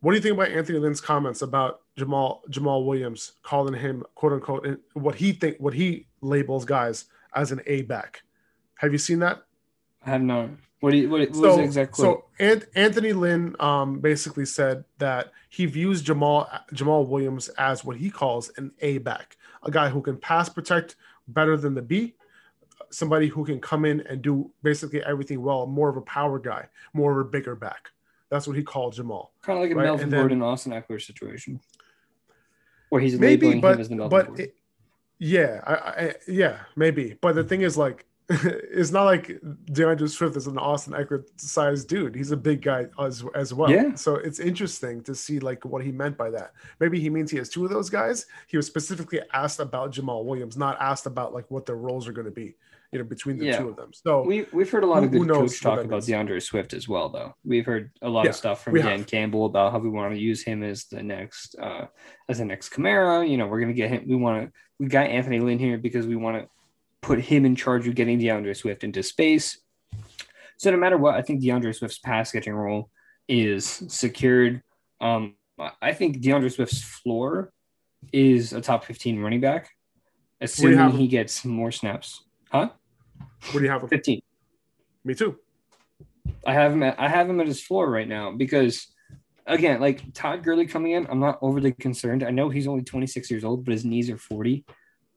what 0.00 0.12
do 0.12 0.16
you 0.16 0.22
think 0.22 0.34
about 0.34 0.48
Anthony 0.48 0.78
Lynn's 0.78 1.00
comments 1.00 1.42
about 1.42 1.82
Jamaal 1.98 2.40
Jamaal 2.50 2.86
Williams 2.86 3.32
calling 3.42 3.74
him 3.74 4.04
quote 4.14 4.32
unquote 4.32 4.66
what 4.94 5.14
he 5.14 5.32
think 5.32 5.56
what 5.58 5.74
he 5.74 6.06
labels 6.20 6.64
guys 6.64 7.06
as 7.34 7.52
an 7.52 7.60
A 7.66 7.82
back? 7.82 8.22
Have 8.76 8.92
you 8.92 8.98
seen 8.98 9.18
that? 9.20 9.42
I 10.04 10.10
have 10.10 10.22
not. 10.22 10.50
What 10.80 10.92
do 10.92 10.96
you, 10.96 11.10
what, 11.10 11.20
what 11.20 11.34
so, 11.34 11.42
was 11.42 11.56
the 11.56 11.62
exact? 11.62 11.96
So 11.96 12.24
Ant, 12.38 12.64
Anthony 12.74 13.12
Lynn 13.12 13.54
um, 13.60 14.00
basically 14.00 14.46
said 14.46 14.84
that 14.96 15.32
he 15.50 15.66
views 15.66 16.02
Jamaal 16.02 16.48
Jamaal 16.72 17.06
Williams 17.06 17.48
as 17.50 17.84
what 17.84 17.98
he 17.98 18.10
calls 18.10 18.50
an 18.56 18.72
A 18.80 18.98
back, 18.98 19.36
a 19.62 19.70
guy 19.70 19.90
who 19.90 20.00
can 20.00 20.16
pass 20.16 20.48
protect 20.48 20.96
better 21.28 21.58
than 21.58 21.74
the 21.74 21.82
B, 21.82 22.14
somebody 22.90 23.28
who 23.28 23.44
can 23.44 23.60
come 23.60 23.84
in 23.84 24.00
and 24.02 24.22
do 24.22 24.50
basically 24.62 25.04
everything 25.04 25.42
well, 25.42 25.66
more 25.66 25.90
of 25.90 25.98
a 25.98 26.02
power 26.02 26.38
guy, 26.38 26.66
more 26.94 27.20
of 27.20 27.26
a 27.26 27.28
bigger 27.28 27.54
back. 27.54 27.90
That's 28.30 28.46
what 28.46 28.56
he 28.56 28.62
called 28.62 28.94
Jamaal. 28.94 29.28
Kind 29.42 29.58
of 29.58 29.62
like 29.62 29.72
a 29.72 29.74
right? 29.74 29.84
Melvin 29.84 30.08
then- 30.08 30.20
Gordon, 30.20 30.42
Austin 30.42 30.72
Ekeler 30.72 31.02
situation, 31.02 31.60
where 32.88 33.00
he's 33.00 33.18
maybe, 33.18 33.60
but 33.60 33.74
him 33.74 33.80
as 33.80 33.88
the 33.88 33.96
Melvin 33.96 34.26
but 34.26 34.40
it, 34.40 34.56
yeah, 35.18 35.60
I, 35.66 35.74
I, 35.74 36.14
yeah, 36.26 36.60
maybe. 36.76 37.18
But 37.20 37.34
the 37.34 37.44
thing 37.44 37.60
is, 37.60 37.76
like, 37.76 38.06
it's 38.30 38.92
not 38.92 39.04
like 39.04 39.40
D'Andre 39.66 40.06
Swift 40.06 40.36
is 40.36 40.46
an 40.46 40.56
Austin 40.56 40.92
Ekeler 40.92 41.24
sized 41.36 41.88
dude. 41.88 42.14
He's 42.14 42.30
a 42.30 42.36
big 42.36 42.62
guy 42.62 42.86
as 42.98 43.24
as 43.34 43.52
well. 43.52 43.70
Yeah. 43.70 43.94
So 43.96 44.14
it's 44.14 44.38
interesting 44.38 45.02
to 45.02 45.16
see 45.16 45.40
like 45.40 45.64
what 45.64 45.82
he 45.82 45.90
meant 45.90 46.16
by 46.16 46.30
that. 46.30 46.52
Maybe 46.78 47.00
he 47.00 47.10
means 47.10 47.32
he 47.32 47.38
has 47.38 47.48
two 47.48 47.64
of 47.64 47.70
those 47.70 47.90
guys. 47.90 48.26
He 48.46 48.56
was 48.56 48.68
specifically 48.68 49.20
asked 49.32 49.58
about 49.58 49.92
Jamaal 49.92 50.24
Williams, 50.24 50.56
not 50.56 50.80
asked 50.80 51.06
about 51.06 51.34
like 51.34 51.50
what 51.50 51.66
their 51.66 51.76
roles 51.76 52.06
are 52.06 52.12
going 52.12 52.26
to 52.26 52.30
be, 52.30 52.54
you 52.92 52.98
know, 52.98 53.04
between 53.04 53.38
the 53.38 53.46
Yeah. 53.46 53.58
two 53.58 53.68
of 53.68 53.76
them. 53.76 53.90
So 53.92 54.22
we 54.22 54.46
we've 54.52 54.68
heard 54.70 54.82
a 54.82 54.86
lot 54.86 55.04
of 55.04 55.10
Who- 55.12 55.18
who 55.20 55.26
good 55.26 55.34
coach 55.34 55.60
talk 55.60 55.80
about? 55.84 56.04
D'Andre 56.04 56.40
Swift 56.40 56.72
as 56.72 56.88
well, 56.88 57.08
though. 57.08 57.34
We've 57.44 57.64
heard 57.64 57.92
a 58.02 58.08
lot 58.08 58.24
Yeah, 58.24 58.30
of 58.30 58.36
stuff 58.36 58.64
from 58.64 58.74
Dan 58.74 58.98
have. 58.98 59.06
Campbell 59.06 59.46
about 59.46 59.72
how 59.72 59.78
we 59.78 59.88
want 59.88 60.12
to 60.14 60.20
use 60.20 60.42
him 60.42 60.62
as 60.62 60.86
the 60.86 61.02
next 61.02 61.54
uh 61.58 61.86
as 62.28 62.38
the 62.38 62.44
next 62.44 62.70
Kamara. 62.70 63.28
You 63.28 63.36
know, 63.36 63.46
we're 63.46 63.60
gonna 63.60 63.72
get 63.74 63.90
him. 63.90 64.04
We 64.08 64.16
want 64.16 64.46
to. 64.46 64.52
We 64.80 64.86
got 64.86 65.06
Anthony 65.06 65.38
Lynn 65.40 65.58
here 65.58 65.78
because 65.78 66.06
we 66.06 66.16
want 66.16 66.42
to 66.42 66.48
put 67.02 67.20
him 67.20 67.44
in 67.44 67.54
charge 67.54 67.86
of 67.86 67.94
getting 67.94 68.18
D'Andre 68.18 68.54
Swift 68.54 68.82
into 68.82 69.02
space. 69.02 69.60
So 70.58 70.70
no 70.70 70.76
matter 70.76 70.98
what, 70.98 71.14
I 71.14 71.22
think 71.22 71.42
D'Andre 71.42 71.72
Swift's 71.72 71.98
pass 71.98 72.32
catching 72.32 72.52
role 72.54 72.90
is 73.28 73.66
secured. 73.88 74.62
Um, 75.00 75.36
I 75.80 75.92
think 75.92 76.20
D'Andre 76.20 76.48
Swift's 76.48 76.82
floor 76.82 77.52
is 78.12 78.52
a 78.52 78.60
top 78.60 78.84
15 78.84 79.20
running 79.20 79.40
back, 79.40 79.70
assuming 80.40 80.90
he 80.92 81.06
gets 81.08 81.44
more 81.44 81.70
snaps. 81.70 82.24
Huh? 82.50 82.70
What 83.50 83.58
do 83.58 83.62
you 83.62 83.70
have? 83.70 83.82
him? 83.82 83.88
15. 83.88 84.20
Me 85.04 85.14
too. 85.14 85.36
I 86.46 86.54
have 86.54 86.72
him. 86.72 86.82
At, 86.82 86.98
I 86.98 87.08
have 87.08 87.28
him 87.28 87.40
at 87.40 87.46
his 87.46 87.62
floor 87.62 87.90
right 87.90 88.08
now 88.08 88.32
because, 88.32 88.86
again, 89.46 89.80
like 89.80 90.12
Todd 90.14 90.42
Gurley 90.42 90.66
coming 90.66 90.92
in, 90.92 91.06
I'm 91.10 91.20
not 91.20 91.38
overly 91.42 91.72
concerned. 91.72 92.22
I 92.22 92.30
know 92.30 92.48
he's 92.48 92.66
only 92.66 92.82
26 92.82 93.30
years 93.30 93.44
old, 93.44 93.64
but 93.64 93.72
his 93.72 93.84
knees 93.84 94.10
are 94.10 94.18
40. 94.18 94.64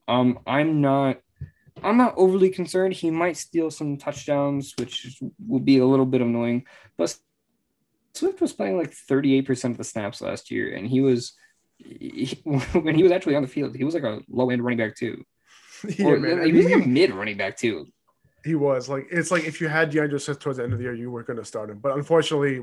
Um, 0.08 0.38
I'm 0.46 0.80
not. 0.80 1.18
I'm 1.82 1.96
not 1.96 2.14
overly 2.16 2.50
concerned. 2.50 2.94
He 2.94 3.10
might 3.10 3.36
steal 3.36 3.70
some 3.70 3.96
touchdowns, 3.96 4.74
which 4.78 5.18
will 5.44 5.60
be 5.60 5.78
a 5.78 5.86
little 5.86 6.06
bit 6.06 6.20
annoying. 6.20 6.66
But 6.96 7.16
Swift 8.14 8.40
was 8.40 8.52
playing 8.52 8.78
like 8.78 8.92
38% 8.92 9.72
of 9.72 9.76
the 9.76 9.84
snaps 9.84 10.20
last 10.20 10.52
year, 10.52 10.74
and 10.74 10.86
he 10.86 11.00
was 11.00 11.34
he, 11.78 12.40
when 12.44 12.94
he 12.94 13.02
was 13.02 13.12
actually 13.12 13.36
on 13.36 13.42
the 13.42 13.48
field, 13.48 13.76
he 13.76 13.84
was 13.84 13.94
like 13.94 14.04
a 14.04 14.20
low 14.28 14.50
end 14.50 14.62
running 14.62 14.78
back 14.78 14.96
too. 14.96 15.24
yeah, 15.98 16.06
Or, 16.06 16.18
man. 16.18 16.40
I 16.40 16.46
he 16.46 16.52
was 16.52 16.66
like 16.66 16.84
a 16.84 16.88
mid 16.88 17.12
running 17.12 17.36
back 17.36 17.56
too. 17.56 17.86
he 18.44 18.54
was 18.54 18.88
like, 18.88 19.06
it's 19.10 19.30
like 19.30 19.44
if 19.44 19.60
you 19.60 19.68
had 19.68 19.90
D'Andre 19.90 20.18
Swift 20.18 20.40
towards 20.42 20.58
the 20.58 20.64
end 20.64 20.72
of 20.72 20.78
the 20.78 20.84
year, 20.84 20.94
you 20.94 21.10
were 21.10 21.22
going 21.22 21.38
to 21.38 21.44
start 21.44 21.70
him. 21.70 21.78
But 21.78 21.96
unfortunately, 21.96 22.62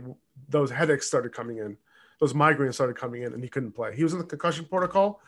those 0.49 0.69
headaches 0.71 1.07
started 1.07 1.33
coming 1.33 1.57
in, 1.57 1.77
those 2.19 2.33
migraines 2.33 2.75
started 2.75 2.95
coming 2.95 3.23
in, 3.23 3.33
and 3.33 3.43
he 3.43 3.49
couldn't 3.49 3.71
play. 3.71 3.95
He 3.95 4.03
was 4.03 4.13
in 4.13 4.19
the 4.19 4.25
concussion 4.25 4.65
protocol, 4.65 5.21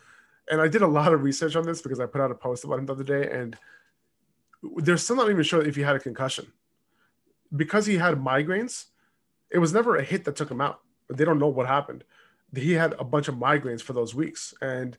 and 0.50 0.60
I 0.60 0.68
did 0.68 0.82
a 0.82 0.86
lot 0.86 1.12
of 1.12 1.22
research 1.22 1.56
on 1.56 1.64
this 1.64 1.82
because 1.82 1.98
I 2.00 2.06
put 2.06 2.20
out 2.20 2.30
a 2.30 2.34
post 2.34 2.64
about 2.64 2.78
him 2.78 2.86
the 2.86 2.92
other 2.92 3.04
day, 3.04 3.28
and 3.30 3.56
they're 4.76 4.96
still 4.96 5.16
not 5.16 5.30
even 5.30 5.42
sure 5.42 5.62
if 5.62 5.76
he 5.76 5.82
had 5.82 5.96
a 5.96 6.00
concussion 6.00 6.46
because 7.54 7.86
he 7.86 7.96
had 7.96 8.14
migraines. 8.16 8.86
It 9.50 9.58
was 9.58 9.72
never 9.72 9.96
a 9.96 10.02
hit 10.02 10.24
that 10.24 10.36
took 10.36 10.50
him 10.50 10.60
out. 10.60 10.80
They 11.08 11.24
don't 11.24 11.38
know 11.38 11.48
what 11.48 11.66
happened. 11.66 12.04
He 12.56 12.72
had 12.72 12.94
a 12.98 13.04
bunch 13.04 13.28
of 13.28 13.34
migraines 13.34 13.82
for 13.82 13.92
those 13.92 14.14
weeks, 14.14 14.54
and 14.62 14.96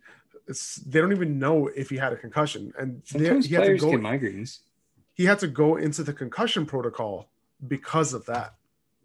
they 0.48 1.00
don't 1.02 1.12
even 1.12 1.40
know 1.40 1.68
if 1.68 1.90
he 1.90 1.98
had 1.98 2.14
a 2.14 2.16
concussion. 2.18 2.74
And 2.78 3.02
they, 3.12 3.20
Sometimes 3.26 3.46
he 3.48 3.56
had 3.56 3.64
to 3.66 3.78
go 3.78 3.92
get 3.92 4.00
migraines. 4.00 4.60
he 5.14 5.26
had 5.26 5.40
to 5.40 5.48
go 5.48 5.76
into 5.78 6.04
the 6.04 6.14
concussion 6.14 6.66
protocol 6.66 7.30
because 7.68 8.14
of 8.14 8.26
that. 8.28 8.56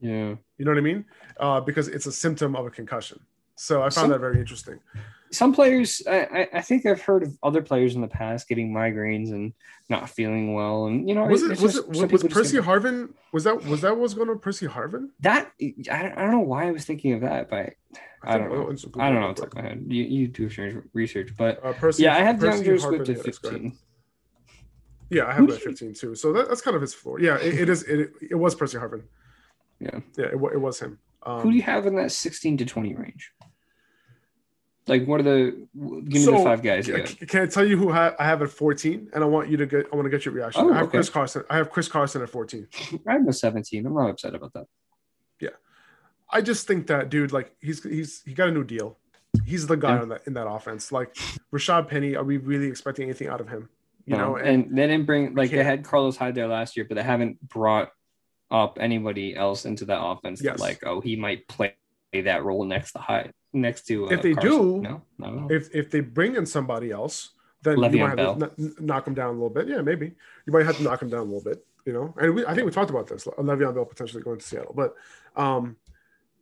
Yeah. 0.01 0.35
You 0.59 0.65
know 0.65 0.71
what 0.71 0.79
I 0.79 0.83
mean? 0.83 1.05
Uh, 1.39 1.61
because 1.61 1.89
it's 1.89 2.07
a 2.07 2.13
symptom 2.13 2.57
of 2.57 2.67
a 2.67 2.71
concussion. 2.71 3.21
So 3.57 3.81
I 3.81 3.85
found 3.85 3.93
Some- 3.93 4.11
that 4.11 4.21
very 4.21 4.39
interesting. 4.41 4.81
some 5.33 5.53
players 5.55 6.03
I, 6.11 6.49
I- 6.55 6.61
think 6.61 6.85
i've 6.87 7.01
heard 7.03 7.23
of 7.23 7.39
other 7.45 7.63
players 7.63 7.95
in 7.95 8.01
the 8.01 8.09
past 8.09 8.49
getting 8.49 8.73
migraines 8.73 9.31
and 9.31 9.53
not 9.89 10.11
feeling 10.11 10.55
well 10.55 10.87
and 10.87 11.09
you 11.09 11.15
know 11.15 11.25
Was 11.27 11.45
it 11.45 11.51
was 11.51 11.61
just- 11.61 11.77
it 11.79 12.11
was, 12.11 12.25
Percy 12.25 12.57
Harvin? 12.59 13.11
Was 13.33 13.45
that 13.45 13.63
was 13.65 13.81
that 13.83 13.91
what 13.93 14.01
was 14.01 14.15
going 14.15 14.29
on 14.29 14.35
with 14.37 14.43
Percy 14.43 14.67
Harvin? 14.67 15.11
that 15.21 15.53
I, 15.61 16.03
don't- 16.03 16.19
I 16.19 16.23
don't 16.23 16.33
know 16.33 16.41
why 16.41 16.67
i 16.67 16.73
was 16.73 16.85
thinking 16.85 17.13
of 17.13 17.21
that 17.21 17.49
but 17.49 17.75
i 18.23 18.37
don't 18.39 18.53
know 18.53 18.65
Let's 18.69 18.85
i 18.99 19.11
don't 19.11 19.21
know 19.21 19.33
the 19.33 19.43
quick. 19.43 19.55
my 19.55 19.63
head 19.63 19.85
you, 19.89 20.05
you 20.05 20.29
do 20.29 20.83
research 20.93 21.31
but 21.37 21.65
Uh, 21.65 21.73
Percy, 21.73 22.03
yeah 22.05 22.17
i 22.17 22.21
have 22.21 22.39
Percy 22.39 22.65
D'Andre 22.65 22.77
Harvin, 22.79 22.81
Swift 22.81 23.09
yeah, 23.09 23.17
at 23.17 23.25
that's 23.25 23.39
correct. 23.39 23.55
15 23.63 23.79
Yeah, 25.13 25.25
I 25.27 25.33
have 25.33 25.39
Who 25.39 25.45
him 25.47 25.51
at 25.51 25.59
do 25.59 25.65
you- 25.65 25.71
15 25.71 25.95
too. 25.95 26.15
So 26.15 26.33
that, 26.35 26.49
that's 26.49 26.61
kind 26.61 26.77
of 26.77 26.81
his 26.83 26.95
floor. 26.95 27.19
Yeah, 27.19 27.37
it, 27.37 27.55
it 27.63 27.69
is. 27.69 27.83
It, 27.83 28.13
it 28.31 28.37
was 28.37 28.55
Percy 28.55 28.79
Harvin. 28.79 29.03
Yeah. 29.81 29.99
Yeah, 30.17 30.27
it, 30.27 30.35
it 30.35 30.61
was 30.61 30.79
him. 30.79 31.01
Um, 31.25 31.41
who 31.41 31.51
do 31.51 31.57
you 31.57 31.63
have 31.65 31.85
in 31.89 31.97
that 31.97 32.13
16 32.13 32.59
to 32.59 32.65
20 32.65 32.95
range 32.95 33.33
like 34.87 35.07
what 35.07 35.21
are 35.21 35.25
the 35.25 35.67
give 35.75 36.13
me 36.13 36.19
So, 36.21 36.33
the 36.39 36.45
five 36.45 36.63
guys 36.63 36.87
got. 36.87 37.07
Can 37.29 37.43
I 37.43 37.47
tell 37.47 37.67
you 37.67 37.77
who 37.77 37.93
ha- 37.93 38.15
I 38.19 38.25
have 38.25 38.41
at 38.43 38.51
14? 38.51 39.11
And 39.13 39.23
I 39.23 39.27
want 39.27 39.49
you 39.49 39.57
to 39.59 39.67
get. 39.67 39.87
I 39.93 39.97
want 39.97 40.07
to 40.07 40.11
get 40.11 40.25
your 40.25 40.35
reaction. 40.35 40.65
Oh, 40.65 40.71
I 40.73 40.77
have 40.77 40.85
okay. 40.87 40.99
Chris 40.99 41.11
Carson. 41.11 41.45
I 41.51 41.57
have 41.57 41.71
Chris 41.71 41.89
Carson 41.89 42.23
at 42.23 42.31
14. 42.31 42.67
i 43.09 43.13
have 43.13 43.27
a 43.29 43.33
17 43.33 43.87
i'm 43.87 43.95
not 43.95 44.11
upset 44.11 44.35
about 44.35 44.53
that 44.55 44.67
I 46.33 46.41
just 46.41 46.67
think 46.67 46.87
that 46.89 47.09
dude, 47.11 47.33
like 47.33 47.55
he's 47.61 47.83
he's 47.83 48.23
he 48.25 48.35
got 48.35 48.49
a 48.49 48.53
new 48.53 48.65
deal. 48.65 48.99
He's 49.45 49.67
the 49.67 49.77
guy 49.77 49.95
Yeah. 49.95 50.03
on 50.03 50.09
that 50.11 50.27
in 50.27 50.35
that 50.35 50.49
offense. 50.49 50.93
Like 50.93 51.15
Rashad 51.53 51.89
Penny, 51.89 52.17
are 52.17 52.25
we 52.25 52.37
really 52.39 52.67
expecting 52.69 53.05
anything 53.05 53.29
out 53.29 53.41
of 53.41 53.49
him? 53.49 53.69
You 54.07 54.17
No, 54.17 54.31
know, 54.33 54.37
and, 54.37 54.77
they 54.77 54.87
didn't 54.87 55.07
bring 55.07 55.35
like 55.35 55.51
they 55.51 55.63
had 55.63 55.85
Carlos 55.85 56.17
Hyde 56.17 56.35
there 56.35 56.49
last 56.49 56.77
year, 56.77 56.87
but 56.89 56.95
they 56.97 57.03
haven't 57.03 57.41
brought 57.49 57.93
up 58.51 58.79
anybody 58.81 59.37
else 59.37 59.65
into 59.67 59.85
that 59.87 60.01
offense. 60.03 60.43
Yes. 60.43 60.57
That, 60.57 60.61
like, 60.61 60.81
oh, 60.85 61.01
he 61.01 61.15
might 61.17 61.47
play 61.47 61.75
that 62.13 62.43
role 62.43 62.65
next 62.65 62.93
to 62.93 62.99
Hyde, 62.99 63.33
next 63.53 63.83
to. 63.87 64.07
Uh, 64.07 64.11
If 64.11 64.23
they 64.23 64.35
Carson. 64.35 64.83
do, 64.83 65.03
no, 65.19 65.45
at 65.47 65.51
if 65.53 65.75
if 65.75 65.91
they 65.91 66.01
bring 66.01 66.35
in 66.35 66.47
somebody 66.47 66.91
else, 66.91 67.31
then 67.63 67.77
Le'Veon 67.77 67.93
you 67.93 68.01
might 68.01 68.19
have 68.19 68.39
Bell. 68.39 68.49
to 68.49 68.75
knock 68.85 69.07
him 69.07 69.15
down 69.15 69.29
a 69.29 69.33
little 69.33 69.51
bit. 69.51 69.69
Yeah, 69.69 69.83
maybe 69.83 70.07
you 70.47 70.53
might 70.53 70.67
have 70.67 70.77
to 70.79 70.83
knock 70.83 71.03
him 71.03 71.11
down 71.11 71.21
a 71.21 71.25
little 71.25 71.43
bit. 71.45 71.65
You 71.87 71.93
know, 71.93 72.15
and 72.21 72.35
we, 72.35 72.45
I 72.45 72.55
think 72.55 72.67
we 72.67 72.73
talked 72.73 72.91
about 72.91 73.07
this. 73.07 73.27
Le'Veon 73.27 73.75
Bell 73.75 73.85
potentially 73.85 74.23
going 74.23 74.39
to 74.39 74.45
Seattle, 74.45 74.75
but 74.75 74.95
um, 75.37 75.77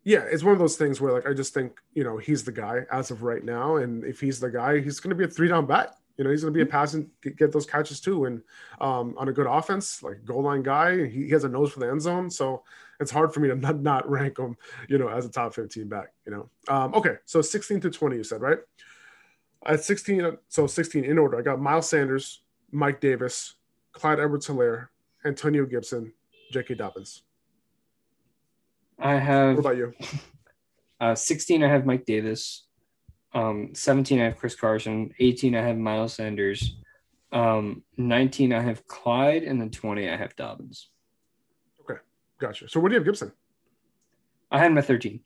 yeah, 0.09 0.25
it's 0.31 0.43
one 0.43 0.55
of 0.55 0.59
those 0.59 0.77
things 0.77 1.03
where 1.03 1.13
like 1.13 1.27
I 1.27 1.35
just 1.35 1.53
think 1.53 1.79
you 1.93 2.03
know 2.03 2.17
he's 2.17 2.43
the 2.43 2.51
guy 2.51 2.87
as 2.91 3.11
of 3.11 3.23
right 3.23 3.45
now, 3.45 3.77
and 3.77 4.05
if 4.05 4.21
he's 4.21 4.41
the 4.41 4.51
guy, 4.51 4.81
he's 4.81 5.01
going 5.01 5.11
to 5.11 5.15
be 5.15 5.25
a 5.25 5.29
three 5.29 5.49
down 5.49 5.67
back. 5.67 5.91
You 6.17 6.25
know, 6.25 6.31
he's 6.31 6.41
going 6.41 6.55
to 6.55 6.57
be 6.57 6.63
a 6.63 6.67
passing 6.67 7.11
get, 7.23 7.37
get 7.37 7.53
those 7.53 7.67
catches 7.67 8.01
too, 8.01 8.25
and 8.25 8.41
um, 8.81 9.15
on 9.19 9.29
a 9.29 9.35
good 9.35 9.47
offense, 9.47 10.03
like 10.03 10.25
goal 10.25 10.45
line 10.45 10.63
guy, 10.63 11.07
he, 11.07 11.25
he 11.25 11.29
has 11.31 11.45
a 11.45 11.49
nose 11.49 11.73
for 11.73 11.81
the 11.81 11.91
end 11.91 12.01
zone, 12.01 12.31
so 12.31 12.63
it's 13.01 13.11
hard 13.11 13.35
for 13.35 13.41
me 13.41 13.49
to 13.49 13.55
not, 13.55 13.81
not 13.81 14.09
rank 14.11 14.39
him, 14.39 14.57
you 14.89 14.97
know, 14.97 15.09
as 15.09 15.27
a 15.27 15.29
top 15.29 15.53
fifteen 15.53 15.89
back. 15.89 16.15
You 16.25 16.33
know, 16.33 16.75
um, 16.75 16.95
okay, 16.95 17.17
so 17.27 17.43
sixteen 17.43 17.79
to 17.83 17.91
twenty, 17.91 18.17
you 18.17 18.25
said 18.25 18.41
right? 18.41 18.61
At 19.67 19.85
sixteen, 19.85 20.39
so 20.49 20.67
sixteen 20.67 21.05
in 21.05 21.19
order, 21.19 21.39
I 21.39 21.43
got 21.43 21.61
Miles 21.61 21.87
Sanders, 21.87 22.41
Mike 22.73 23.03
Davis, 23.03 23.57
Clyde 23.93 24.21
Edwards-Helaire, 24.21 24.89
Antonio 25.27 25.67
Gibson, 25.67 26.15
J.K. 26.51 26.77
Dobbins. 26.77 27.25
I 28.99 29.15
have. 29.15 29.57
What 29.57 29.61
about 29.61 29.77
you? 29.77 29.93
uh, 31.01 31.15
16. 31.15 31.63
I 31.63 31.69
have 31.69 31.87
Mike 31.87 32.05
Davis. 32.05 32.67
Um, 33.33 33.71
17. 33.75 34.21
I 34.21 34.25
have 34.25 34.37
Chris 34.37 34.57
Carson. 34.57 35.13
18. 35.19 35.55
I 35.55 35.63
have 35.63 35.77
Miles 35.77 36.15
Sanders. 36.15 36.77
Um, 37.33 37.83
19. 37.97 38.53
I 38.53 38.61
have 38.61 38.87
Clyde, 38.87 39.45
and 39.45 39.61
then 39.61 39.71
20. 39.71 40.09
I 40.09 40.17
have 40.17 40.35
Dobbins. 40.35 40.89
Okay. 41.83 42.01
Gotcha. 42.41 42.69
So 42.69 42.81
where 42.81 42.89
do 42.89 42.95
you 42.95 43.01
have 43.01 43.07
Gibson? 43.07 43.33
I 44.51 44.59
had 44.59 44.71
him 44.71 44.79
at 44.79 44.87
13. 44.87 45.21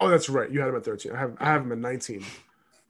Oh, 0.00 0.08
that's 0.08 0.28
right. 0.28 0.50
You 0.50 0.60
had 0.60 0.70
him 0.70 0.76
at 0.76 0.84
13. 0.84 1.12
I 1.12 1.18
have 1.18 1.36
I 1.38 1.46
have 1.46 1.62
him 1.62 1.72
at 1.72 1.78
19, 1.78 2.24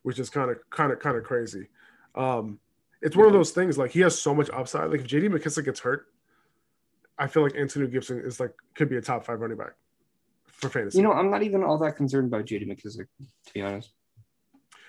which 0.02 0.18
is 0.18 0.30
kind 0.30 0.50
of 0.50 0.58
kind 0.70 0.92
of 0.92 1.00
kind 1.00 1.16
of 1.16 1.24
crazy. 1.24 1.68
Um, 2.14 2.58
it's 3.00 3.16
one 3.16 3.26
of 3.26 3.32
those 3.32 3.50
things 3.50 3.78
like 3.78 3.92
he 3.92 4.00
has 4.00 4.20
so 4.20 4.34
much 4.34 4.50
upside. 4.50 4.90
Like 4.90 5.00
if 5.00 5.06
JD 5.06 5.30
McKissic 5.30 5.64
gets 5.64 5.80
hurt, 5.80 6.06
I 7.18 7.26
feel 7.26 7.42
like 7.42 7.56
Antonio 7.56 7.88
Gibson 7.88 8.20
is 8.20 8.38
like 8.38 8.54
could 8.74 8.88
be 8.88 8.96
a 8.96 9.00
top 9.00 9.24
five 9.24 9.40
running 9.40 9.56
back 9.56 9.72
for 10.58 10.68
fantasy. 10.68 10.98
You 10.98 11.04
know, 11.04 11.12
I'm 11.12 11.30
not 11.30 11.42
even 11.42 11.62
all 11.62 11.78
that 11.78 11.96
concerned 11.96 12.28
about 12.28 12.46
JD 12.46 12.66
McKissic, 12.68 13.06
to 13.46 13.52
be 13.54 13.62
honest. 13.62 13.92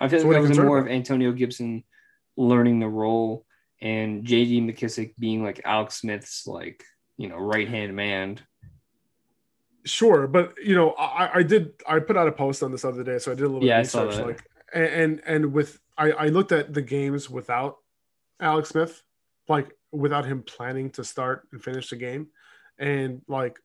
I 0.01 0.07
feel 0.07 0.21
So 0.21 0.27
like 0.27 0.35
that 0.35 0.41
was 0.41 0.51
more 0.59 0.77
about? 0.77 0.87
of 0.87 0.93
Antonio 0.93 1.31
Gibson 1.31 1.83
learning 2.37 2.79
the 2.79 2.87
role 2.87 3.45
and 3.81 4.25
JD 4.25 4.63
McKissic 4.63 5.13
being 5.19 5.43
like 5.43 5.61
Alex 5.65 5.95
Smith's 6.01 6.47
like, 6.47 6.83
you 7.17 7.27
know, 7.27 7.37
right 7.37 7.67
hand 7.67 7.95
man. 7.95 8.39
Sure, 9.85 10.27
but 10.27 10.53
you 10.63 10.75
know, 10.75 10.91
I, 10.91 11.39
I 11.39 11.43
did 11.43 11.71
I 11.87 11.99
put 11.99 12.17
out 12.17 12.27
a 12.27 12.31
post 12.33 12.61
on 12.63 12.71
this 12.71 12.83
other 12.85 13.03
day, 13.03 13.17
so 13.17 13.31
I 13.31 13.35
did 13.35 13.45
a 13.45 13.49
little 13.49 13.67
Yeah, 13.67 13.77
bit 13.79 13.93
of 13.93 13.95
research. 13.95 14.19
Like 14.19 14.43
and, 14.73 14.85
and 14.85 15.21
and 15.25 15.53
with 15.53 15.79
I, 15.97 16.11
I 16.11 16.27
looked 16.27 16.51
at 16.51 16.73
the 16.73 16.81
games 16.81 17.29
without 17.29 17.77
Alex 18.39 18.69
Smith, 18.69 19.01
like 19.47 19.71
without 19.91 20.25
him 20.25 20.43
planning 20.43 20.89
to 20.91 21.03
start 21.03 21.47
and 21.53 21.63
finish 21.63 21.89
the 21.89 21.95
game, 21.95 22.27
and 22.77 23.21
like 23.27 23.57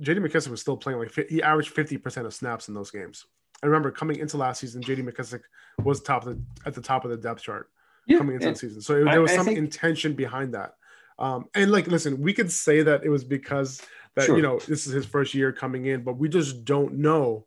JD 0.00 0.18
McKissic 0.26 0.48
was 0.48 0.60
still 0.60 0.76
playing 0.76 0.98
like 0.98 1.12
he 1.28 1.42
averaged 1.42 1.70
fifty 1.70 1.96
percent 1.98 2.26
of 2.26 2.34
snaps 2.34 2.68
in 2.68 2.74
those 2.74 2.90
games. 2.90 3.26
I 3.62 3.66
remember 3.66 3.90
coming 3.90 4.18
into 4.18 4.36
last 4.36 4.60
season, 4.60 4.82
JD 4.82 5.08
McKissic 5.08 5.40
was 5.84 6.00
top 6.02 6.26
of 6.26 6.34
the 6.36 6.42
at 6.66 6.74
the 6.74 6.80
top 6.80 7.04
of 7.04 7.10
the 7.10 7.16
depth 7.16 7.42
chart 7.42 7.70
Yeah, 8.06 8.18
coming 8.18 8.34
into 8.36 8.50
the 8.50 8.56
season. 8.56 8.80
So 8.80 8.96
it- 8.96 9.04
there 9.04 9.20
was 9.20 9.32
I 9.32 9.36
some 9.36 9.46
think- 9.46 9.58
intention 9.58 10.14
behind 10.14 10.54
that. 10.54 10.74
Um, 11.18 11.44
and 11.54 11.70
like, 11.70 11.86
listen, 11.86 12.20
we 12.20 12.32
could 12.32 12.50
say 12.50 12.82
that 12.82 13.04
it 13.04 13.08
was 13.10 13.22
because 13.22 13.80
that 14.16 14.24
Sure. 14.26 14.36
you 14.36 14.42
know 14.42 14.58
this 14.60 14.86
is 14.86 14.92
his 14.92 15.06
first 15.06 15.34
year 15.34 15.52
coming 15.52 15.86
in, 15.86 16.02
but 16.02 16.16
we 16.18 16.28
just 16.28 16.64
don't 16.64 16.94
know 16.94 17.46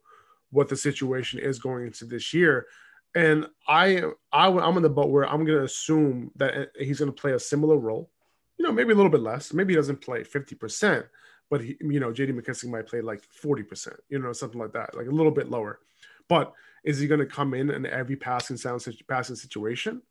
what 0.51 0.69
the 0.69 0.77
situation 0.77 1.39
is 1.39 1.59
going 1.59 1.85
into 1.87 2.05
this 2.05 2.33
year. 2.33 2.67
And 3.15 3.47
I, 3.67 4.03
I 4.31 4.47
I'm 4.47 4.77
in 4.77 4.83
the 4.83 4.89
boat 4.89 5.09
where 5.09 5.25
I'm 5.27 5.45
going 5.45 5.57
to 5.57 5.63
assume 5.63 6.31
that 6.35 6.53
uh, 6.57 6.65
he's 6.77 6.99
going 6.99 7.11
to 7.11 7.21
play 7.21 7.31
a 7.33 7.39
similar 7.39 7.77
role. 7.77 8.09
You 8.57 8.65
know, 8.65 8.71
maybe 8.71 8.93
a 8.93 8.95
little 8.95 9.11
bit 9.11 9.21
less. 9.21 9.51
Maybe 9.53 9.73
he 9.73 9.75
doesn't 9.77 10.01
play 10.01 10.23
50 10.23 10.55
percent, 10.55 11.05
but 11.49 11.61
he, 11.61 11.77
you 11.81 11.99
know, 11.99 12.11
JD 12.11 12.31
McKissic 12.39 12.69
might 12.69 12.87
play 12.87 13.01
like 13.01 13.23
40 13.23 13.63
percent. 13.63 13.97
You 14.09 14.19
know, 14.19 14.33
something 14.33 14.59
like 14.59 14.73
that, 14.73 14.95
like 14.95 15.07
a 15.07 15.11
little 15.11 15.31
bit 15.31 15.49
lower. 15.49 15.79
But 16.27 16.53
is 16.83 16.99
he 16.99 17.07
going 17.07 17.19
to 17.19 17.25
come 17.25 17.53
in 17.53 17.69
in 17.69 17.85
every 17.85 18.15
passing 18.15 18.57
sound 18.57 18.85
passing 19.07 19.35
situation? 19.35 20.01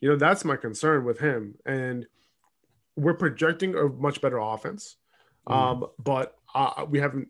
You 0.00 0.08
know, 0.10 0.16
that's 0.16 0.44
my 0.44 0.56
concern 0.56 1.04
with 1.04 1.18
him. 1.18 1.54
And 1.66 2.06
we're 2.96 3.14
projecting 3.14 3.74
a 3.76 3.84
much 3.88 4.20
better 4.20 4.38
offense, 4.38 4.96
Mhm. 5.48 5.54
um, 5.54 5.86
but 6.02 6.36
uh, 6.54 6.84
we 6.88 6.98
haven't 6.98 7.28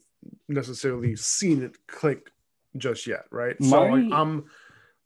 necessarily 0.49 1.17
seen 1.17 1.63
it 1.63 1.77
click 1.87 2.31
just 2.77 3.07
yet, 3.07 3.25
right? 3.31 3.57
so 3.63 3.83
like, 3.83 4.05
I'm 4.13 4.45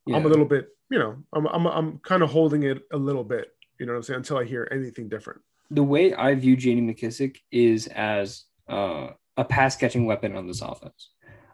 Yeah. 0.07 0.17
I'm 0.17 0.27
a 0.27 0.29
little 0.29 0.45
bit, 0.45 0.69
you 0.91 0.99
know, 0.99 1.23
I'm 1.33 1.47
I'm 1.47 1.67
I'm 1.67 1.99
kind 1.99 2.23
of 2.23 2.31
holding 2.31 2.63
it 2.65 2.83
a 2.93 2.97
little 2.97 3.25
bit, 3.25 3.55
you 3.79 3.87
know 3.87 3.93
what 3.93 3.99
I'm 3.99 4.03
saying, 4.05 4.17
until 4.19 4.39
I 4.39 4.45
hear 4.45 4.69
anything 4.71 5.09
different. 5.09 5.41
The 5.71 5.83
way 5.83 6.15
I 6.15 6.35
view 6.35 6.57
JD 6.57 6.83
McKissic 6.83 7.39
is 7.51 7.87
as 7.87 8.45
uh, 8.69 9.09
a 9.37 9.45
pass 9.45 9.77
catching 9.77 10.07
weapon 10.07 10.37
on 10.37 10.47
this 10.47 10.63
offense. 10.63 11.11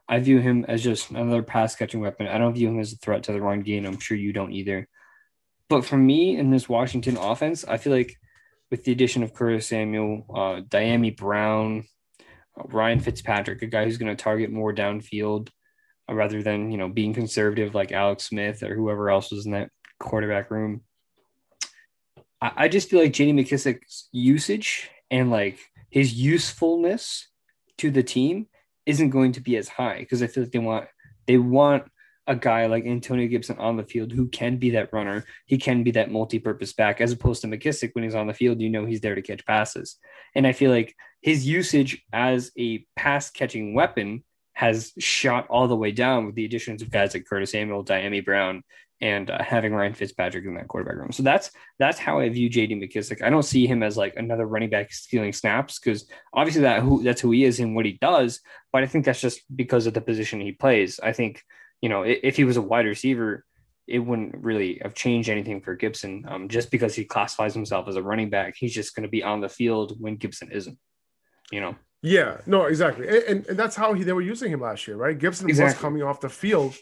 I 0.09 0.19
view 0.19 0.41
him 0.41 0.65
as 0.67 0.83
just 0.83 1.11
another 1.11 1.43
pass 1.43 1.77
catching 1.77 2.01
weapon. 2.01 2.27
I 2.27 2.39
don't 2.39 2.55
view 2.55 2.69
him 2.69 2.81
as 2.81 2.93
a 2.93 2.97
threat 2.97 3.23
to 3.25 3.33
the 3.33 3.41
run 3.41 3.61
game. 3.61 3.87
I'm 3.87 4.01
sure 4.01 4.17
you 4.17 4.33
don't 4.33 4.53
either. 4.53 4.89
But 5.69 5.85
for 5.85 5.97
me 5.97 6.37
in 6.37 6.51
this 6.51 6.69
Washington 6.69 7.17
offense, 7.17 7.65
I 7.65 7.77
feel 7.77 7.93
like 7.93 8.17
with 8.73 8.85
the 8.85 8.93
addition 8.93 9.23
of 9.23 9.35
Curtis 9.35 9.69
Samuel, 9.69 10.27
uh, 10.29 10.63
Dyami 10.63 11.17
Brown, 11.17 11.85
uh, 12.59 12.65
Ryan 12.65 12.99
Fitzpatrick, 12.99 13.63
a 13.63 13.67
guy 13.67 13.85
who's 13.85 13.99
going 13.99 14.15
to 14.15 14.21
target 14.21 14.51
more 14.51 14.75
downfield 14.75 15.49
uh, 16.09 16.15
rather 16.15 16.43
than 16.43 16.73
you 16.73 16.77
know 16.77 16.89
being 16.89 17.15
conservative 17.15 17.75
like 17.75 17.93
Alex 17.93 18.25
Smith 18.25 18.65
or 18.65 18.75
whoever 18.75 19.11
else 19.11 19.31
was 19.31 19.47
in 19.47 19.53
that 19.53 19.71
quarterback 20.01 20.51
room. 20.51 20.83
I, 22.41 22.53
I 22.57 22.69
just 22.69 22.89
feel 22.89 23.01
like 23.01 23.13
JD 23.13 23.35
McKissic's 23.35 24.09
usage 24.13 24.91
and 25.11 25.31
like 25.31 25.59
his 25.91 26.15
usefulness 26.15 27.29
to 27.79 27.91
the 27.91 28.03
team 28.03 28.47
isn't 28.87 29.11
going 29.11 29.33
to 29.33 29.41
be 29.41 29.57
as 29.57 29.69
high 29.69 29.99
because 29.99 30.23
I 30.23 30.27
feel 30.27 30.45
like 30.45 30.53
they 30.53 30.59
want 30.59 30.87
they 31.27 31.39
want 31.39 31.85
a 32.27 32.37
guy 32.37 32.67
like 32.67 32.87
Antonio 32.87 33.27
Gibson 33.27 33.59
on 33.59 33.77
the 33.77 33.85
field 33.85 34.13
who 34.13 34.29
can 34.29 34.57
be 34.57 34.71
that 34.71 34.93
runner. 34.93 35.25
He 35.47 35.59
can 35.59 35.83
be 35.83 35.91
that 35.93 36.13
multi-purpose 36.13 36.73
back 36.73 37.01
as 37.01 37.13
opposed 37.13 37.43
to 37.43 37.49
McKissic 37.49 37.91
when 37.93 38.05
he's 38.05 38.15
on 38.15 38.29
the 38.29 38.35
field, 38.35 38.61
you 38.61 38.71
know 38.71 38.85
he's 38.85 39.01
there 39.01 39.15
to 39.17 39.23
catch 39.23 39.45
passes. 39.45 39.97
And 40.35 40.47
I 40.47 40.53
feel 40.53 40.71
like 40.71 40.95
his 41.23 41.47
usage 41.47 42.05
as 42.13 42.53
a 42.57 42.87
pass 42.95 43.31
catching 43.31 43.75
weapon 43.75 44.23
has 44.53 44.93
shot 44.99 45.49
all 45.49 45.67
the 45.67 45.77
way 45.77 45.91
down 45.91 46.27
with 46.27 46.35
the 46.35 46.45
additions 46.45 46.83
of 46.83 46.91
guys 46.91 47.15
like 47.15 47.27
Curtis 47.27 47.51
Samuel, 47.53 47.85
Dyami 47.85 48.25
Brown, 48.25 48.63
and 49.03 49.31
uh, 49.31 49.43
having 49.43 49.73
Ryan 49.73 49.95
Fitzpatrick 49.95 50.45
in 50.45 50.55
that 50.55 50.69
quarterback 50.69 50.97
room. 50.99 51.13
So 51.13 51.23
that's 51.23 51.51
that's 51.79 51.99
how 51.99 52.19
I 52.21 52.29
view 52.29 52.51
JD 52.51 52.73
McKissic. 52.83 53.23
I 53.23 53.31
don't 53.31 53.43
see 53.43 53.67
him 53.67 53.83
as 53.83 53.97
like 53.97 54.15
another 54.17 54.47
running 54.47 54.71
back 54.71 54.93
stealing 54.93 55.33
snaps 55.33 55.79
because 55.79 56.07
obviously 56.35 56.63
that 56.63 56.83
who 56.83 57.03
that's 57.03 57.21
who 57.21 57.31
he 57.31 57.45
is 57.45 57.61
and 57.61 57.75
what 57.75 57.87
he 57.87 57.93
does. 58.01 58.41
But 58.73 58.83
I 58.83 58.87
think 58.87 59.05
that's 59.05 59.21
just 59.21 59.41
because 59.55 59.87
of 59.87 59.95
the 59.95 60.01
position 60.01 60.41
he 60.41 60.53
plays. 60.53 61.01
I 61.03 61.13
think 61.13 61.43
you 61.81 61.89
know 61.89 62.03
i- 62.05 62.21
if 62.23 62.37
he 62.37 62.45
was 62.45 62.57
a 62.59 62.63
wide 62.63 62.87
receiver, 62.87 63.45
it 63.87 63.99
wouldn't 64.01 64.37
really 64.37 64.79
have 64.83 64.95
changed 64.95 65.29
anything 65.29 65.61
for 65.63 65.75
Gibson. 65.75 66.25
Um, 66.29 66.49
just 66.49 66.71
because 66.71 66.95
he 66.95 67.05
classifies 67.05 67.55
himself 67.55 67.89
as 67.89 67.97
a 67.97 68.03
running 68.03 68.31
back, 68.31 68.55
he's 68.57 68.75
just 68.75 68.95
going 68.95 69.03
to 69.05 69.09
be 69.09 69.23
on 69.25 69.41
the 69.41 69.49
field 69.49 69.97
when 69.99 70.17
Gibson 70.17 70.53
isn't. 70.53 70.79
You 71.51 71.61
know. 71.61 71.75
Yeah, 72.03 72.39
no, 72.47 72.65
exactly, 72.65 73.07
and, 73.09 73.17
and, 73.29 73.47
and 73.49 73.59
that's 73.59 73.77
how 73.77 73.93
he, 73.93 74.05
they 74.05 74.13
were 74.15 74.23
using 74.23 74.51
him 74.51 74.61
last 74.63 74.87
year, 74.89 74.97
right? 74.97 75.19
Gibson 75.19 75.47
was 75.49 75.75
coming 75.75 76.03
off 76.03 76.21
the 76.21 76.31
field 76.31 76.75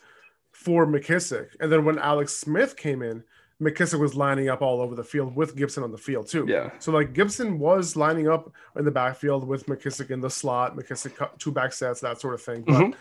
for 0.64 0.86
McKissic, 0.86 1.50
and 1.60 1.70
then 1.70 1.84
when 1.84 1.98
Alex 2.00 2.32
Smith 2.36 2.76
came 2.76 3.00
in, 3.00 3.22
McKissic 3.62 4.00
was 4.00 4.16
lining 4.16 4.48
up 4.48 4.60
all 4.60 4.80
over 4.80 4.96
the 4.96 5.04
field 5.04 5.36
with 5.36 5.54
Gibson 5.54 5.84
on 5.84 5.92
the 5.92 5.98
field 5.98 6.26
too. 6.26 6.46
Yeah. 6.48 6.70
So 6.80 6.90
like 6.90 7.12
Gibson 7.12 7.60
was 7.60 7.94
lining 7.94 8.28
up 8.28 8.52
in 8.76 8.84
the 8.84 8.90
backfield 8.90 9.46
with 9.46 9.66
McKissic 9.66 10.10
in 10.10 10.20
the 10.20 10.28
slot, 10.30 10.76
McKissic 10.76 11.38
two 11.38 11.52
back 11.52 11.72
sets, 11.72 12.00
that 12.00 12.20
sort 12.20 12.34
of 12.34 12.42
thing. 12.42 12.62
But 12.62 12.74
Mhm. 12.74 12.94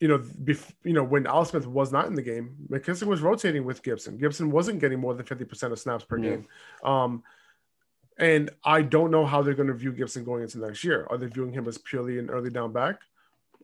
you 0.00 0.08
know, 0.08 0.18
bef- 0.18 0.74
you 0.84 0.92
know, 0.92 1.04
when 1.04 1.26
Al 1.26 1.44
Smith 1.44 1.66
was 1.68 1.92
not 1.92 2.06
in 2.06 2.14
the 2.14 2.22
game, 2.22 2.56
McKissic 2.68 3.06
was 3.06 3.20
rotating 3.20 3.64
with 3.64 3.82
Gibson. 3.84 4.18
Gibson 4.18 4.50
wasn't 4.50 4.80
getting 4.80 4.98
more 4.98 5.14
than 5.14 5.24
fifty 5.24 5.44
percent 5.44 5.72
of 5.72 5.78
snaps 5.78 6.04
per 6.04 6.18
Yeah. 6.18 6.30
game. 6.30 6.46
Um, 6.82 7.22
and 8.18 8.50
I 8.64 8.82
don't 8.82 9.12
know 9.12 9.24
how 9.24 9.42
they're 9.42 9.54
going 9.54 9.68
to 9.68 9.74
view 9.74 9.92
Gibson 9.92 10.24
going 10.24 10.42
into 10.42 10.58
next 10.58 10.82
year. 10.82 11.06
Are 11.10 11.16
they 11.16 11.26
viewing 11.26 11.52
him 11.52 11.68
as 11.68 11.78
purely 11.78 12.18
an 12.18 12.28
early 12.30 12.50
down 12.50 12.72
back? 12.72 12.96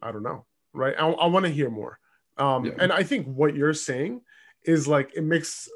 I 0.00 0.12
don't 0.12 0.22
know. 0.22 0.46
Right. 0.72 0.94
I, 0.98 1.08
I 1.08 1.26
want 1.26 1.44
to 1.46 1.50
hear 1.52 1.70
more. 1.70 1.98
Um, 2.36 2.64
Yeah. 2.64 2.72
And 2.78 2.92
I 2.92 3.02
think 3.02 3.26
what 3.26 3.54
you're 3.54 3.74
saying 3.74 4.22
is 4.64 4.88
like 4.88 5.12
it 5.14 5.24
makes 5.24 5.68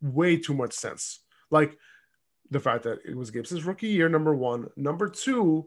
way 0.00 0.36
too 0.36 0.54
much 0.54 0.72
sense. 0.72 1.20
Like 1.50 1.76
the 2.50 2.60
fact 2.60 2.84
that 2.84 2.98
it 3.04 3.16
was 3.16 3.30
Gibson's 3.30 3.64
rookie 3.64 3.88
year, 3.88 4.08
number 4.08 4.34
one. 4.34 4.68
Number 4.76 5.08
two, 5.08 5.66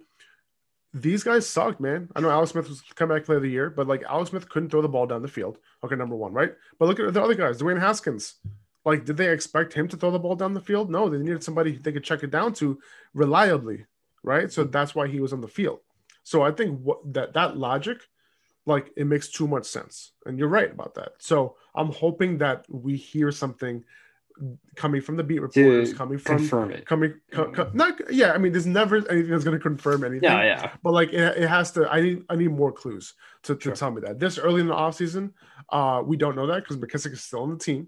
these 0.93 1.23
guys 1.23 1.47
sucked, 1.47 1.79
man. 1.79 2.09
I 2.15 2.21
know 2.21 2.29
Alex 2.29 2.51
Smith 2.51 2.69
was 2.69 2.81
comeback 2.95 3.25
player 3.25 3.37
of 3.37 3.43
the 3.43 3.49
year, 3.49 3.69
but 3.69 3.87
like 3.87 4.03
Alex 4.03 4.29
Smith 4.29 4.49
couldn't 4.49 4.69
throw 4.69 4.81
the 4.81 4.89
ball 4.89 5.05
down 5.05 5.21
the 5.21 5.27
field. 5.27 5.57
Okay, 5.83 5.95
number 5.95 6.15
one, 6.15 6.33
right? 6.33 6.53
But 6.79 6.87
look 6.87 6.99
at 6.99 7.13
the 7.13 7.21
other 7.21 7.35
guys, 7.35 7.59
Dwayne 7.61 7.79
Haskins. 7.79 8.35
Like, 8.85 9.03
did 9.03 9.17
they 9.17 9.31
expect 9.31 9.73
him 9.73 9.87
to 9.89 9.97
throw 9.97 10.11
the 10.11 10.19
ball 10.19 10.35
down 10.35 10.53
the 10.53 10.61
field? 10.61 10.89
No, 10.89 11.09
they 11.09 11.17
needed 11.17 11.43
somebody 11.43 11.77
they 11.77 11.91
could 11.91 12.05
check 12.05 12.23
it 12.23 12.31
down 12.31 12.53
to 12.53 12.79
reliably, 13.13 13.85
right? 14.23 14.51
So 14.51 14.63
that's 14.63 14.95
why 14.95 15.07
he 15.07 15.19
was 15.19 15.33
on 15.33 15.41
the 15.41 15.47
field. 15.47 15.79
So 16.23 16.41
I 16.41 16.51
think 16.51 16.79
what 16.79 16.99
that 17.13 17.33
that 17.33 17.57
logic, 17.57 17.99
like, 18.67 18.91
it 18.97 19.05
makes 19.07 19.29
too 19.29 19.47
much 19.47 19.65
sense, 19.65 20.11
and 20.25 20.37
you're 20.37 20.47
right 20.49 20.71
about 20.71 20.93
that. 20.95 21.13
So 21.19 21.55
I'm 21.73 21.91
hoping 21.91 22.37
that 22.39 22.65
we 22.69 22.95
hear 22.95 23.31
something 23.31 23.83
coming 24.75 25.01
from 25.01 25.17
the 25.17 25.23
beat 25.23 25.41
reporters, 25.41 25.93
coming 25.93 26.19
from 26.19 26.37
Confirm 26.37 26.71
it. 26.71 26.85
coming 26.85 27.15
co- 27.31 27.51
co- 27.51 27.71
not 27.73 27.99
yeah 28.13 28.33
i 28.33 28.37
mean 28.37 28.51
there's 28.51 28.67
never 28.67 28.97
anything 29.09 29.31
that's 29.31 29.43
going 29.43 29.57
to 29.57 29.63
confirm 29.63 30.03
anything 30.03 30.21
Yeah, 30.29 30.43
yeah. 30.43 30.71
but 30.83 30.93
like 30.93 31.11
it, 31.11 31.37
it 31.43 31.47
has 31.49 31.71
to 31.71 31.89
i 31.91 31.99
need 32.01 32.21
i 32.29 32.35
need 32.35 32.49
more 32.51 32.71
clues 32.71 33.15
to, 33.43 33.55
to 33.55 33.61
Sure. 33.61 33.73
tell 33.73 33.89
me 33.89 34.01
that 34.01 34.19
this 34.19 34.37
early 34.37 34.61
in 34.61 34.67
the 34.67 34.75
offseason 34.75 35.31
uh 35.71 36.03
we 36.05 36.17
don't 36.17 36.35
know 36.35 36.45
that 36.45 36.59
because 36.63 36.77
mckissic 36.77 37.13
is 37.13 37.23
still 37.23 37.41
on 37.41 37.49
the 37.49 37.57
team 37.57 37.87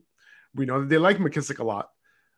we 0.55 0.65
know 0.65 0.79
that 0.79 0.89
they 0.89 0.97
like 0.97 1.17
mckissic 1.19 1.59
a 1.59 1.63
lot 1.63 1.89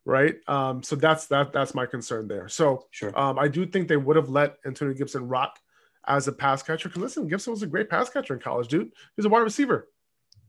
right 0.04 0.36
um 0.50 0.84
so 0.84 0.98
that's 0.98 1.28
that 1.28 1.54
that's 1.54 1.74
my 1.74 1.86
concern 1.86 2.28
there 2.28 2.50
so 2.50 2.88
Sure. 2.92 3.18
um 3.18 3.40
i 3.40 3.48
do 3.48 3.66
think 3.66 3.88
they 3.88 3.96
would 3.96 4.18
have 4.18 4.28
let 4.28 4.58
antonio 4.66 4.94
gibson 4.94 5.26
rock 5.30 5.58
as 6.08 6.28
a 6.28 6.32
pass 6.32 6.64
catcher 6.64 6.90
because 6.90 7.02
listen 7.02 7.28
gibson 7.28 7.52
was 7.52 7.64
a 7.64 7.68
great 7.68 7.90
pass 7.90 8.10
catcher 8.10 8.34
in 8.34 8.40
college 8.40 8.68
dude. 8.68 8.92
He's 9.16 9.26
a 9.26 9.30
wide 9.30 9.40
receiver 9.40 9.88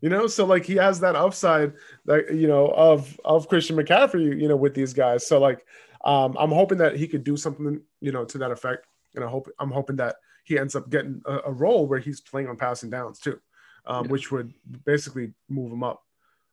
you 0.01 0.09
know? 0.09 0.27
So 0.27 0.45
like 0.45 0.65
he 0.65 0.75
has 0.77 0.99
that 1.01 1.15
upside 1.15 1.75
that 2.07 2.35
you 2.35 2.49
know 2.49 2.69
of 2.69 3.19
of 3.25 3.49
christian 3.49 3.77
mccaffrey 3.77 4.41
you 4.41 4.49
know 4.49 4.57
with 4.57 4.75
these 4.75 4.93
guys. 4.93 5.27
So 5.27 5.39
like 5.39 5.65
um 6.05 6.37
i'm 6.39 6.51
hoping 6.51 6.79
that 6.79 6.97
he 6.97 7.07
could 7.07 7.23
do 7.25 7.37
something 7.37 7.81
you 8.01 8.13
know 8.13 8.25
to 8.25 8.39
that 8.39 8.51
effect. 8.51 8.87
And 9.15 9.25
i 9.25 9.29
hope 9.29 9.49
i'm 9.59 9.71
hoping 9.71 9.97
that 9.97 10.17
he 10.45 10.59
ends 10.59 10.75
up 10.75 10.91
getting 10.91 11.23
a, 11.27 11.39
a 11.47 11.53
role 11.53 11.87
where 11.87 12.01
he's 12.01 12.21
playing 12.21 12.49
on 12.49 12.57
passing 12.57 12.91
downs 12.91 13.21
too 13.21 13.39
um, 13.87 14.05
Yeah. 14.07 14.11
which 14.11 14.33
would 14.33 14.53
basically 14.85 15.33
move 15.49 15.71
him 15.73 15.85
up 15.85 16.03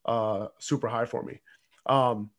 uh 0.06 0.48
super 0.60 0.88
high 0.88 1.06
for 1.06 1.24
me. 1.24 1.42
Um 1.88 2.30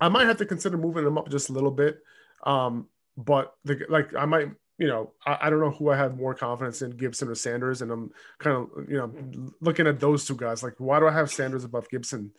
i 0.00 0.08
might 0.08 0.26
have 0.26 0.36
to 0.38 0.46
consider 0.46 0.76
moving 0.76 1.06
him 1.06 1.16
up 1.18 1.28
just 1.30 1.48
a 1.48 1.52
little 1.52 1.70
bit 1.70 2.02
um 2.44 2.86
but 3.16 3.54
the 3.64 3.84
like 3.88 4.14
i 4.14 4.24
might 4.26 4.50
you 4.78 4.86
know, 4.86 5.12
I, 5.26 5.38
I 5.42 5.50
don't 5.50 5.60
know 5.60 5.70
who 5.70 5.90
I 5.90 5.96
have 5.96 6.16
more 6.16 6.34
confidence 6.34 6.82
in, 6.82 6.92
Gibson 6.92 7.28
or 7.28 7.34
Sanders, 7.34 7.82
and 7.82 7.90
I'm 7.90 8.10
kind 8.38 8.56
of, 8.56 8.88
you 8.88 8.96
know, 8.96 9.50
looking 9.60 9.86
at 9.86 10.00
those 10.00 10.24
two 10.24 10.36
guys. 10.36 10.62
Like, 10.62 10.74
why 10.78 11.00
do 11.00 11.06
I 11.08 11.12
have 11.12 11.30
Sanders 11.30 11.64
above 11.64 11.88
Gibson 11.90 12.32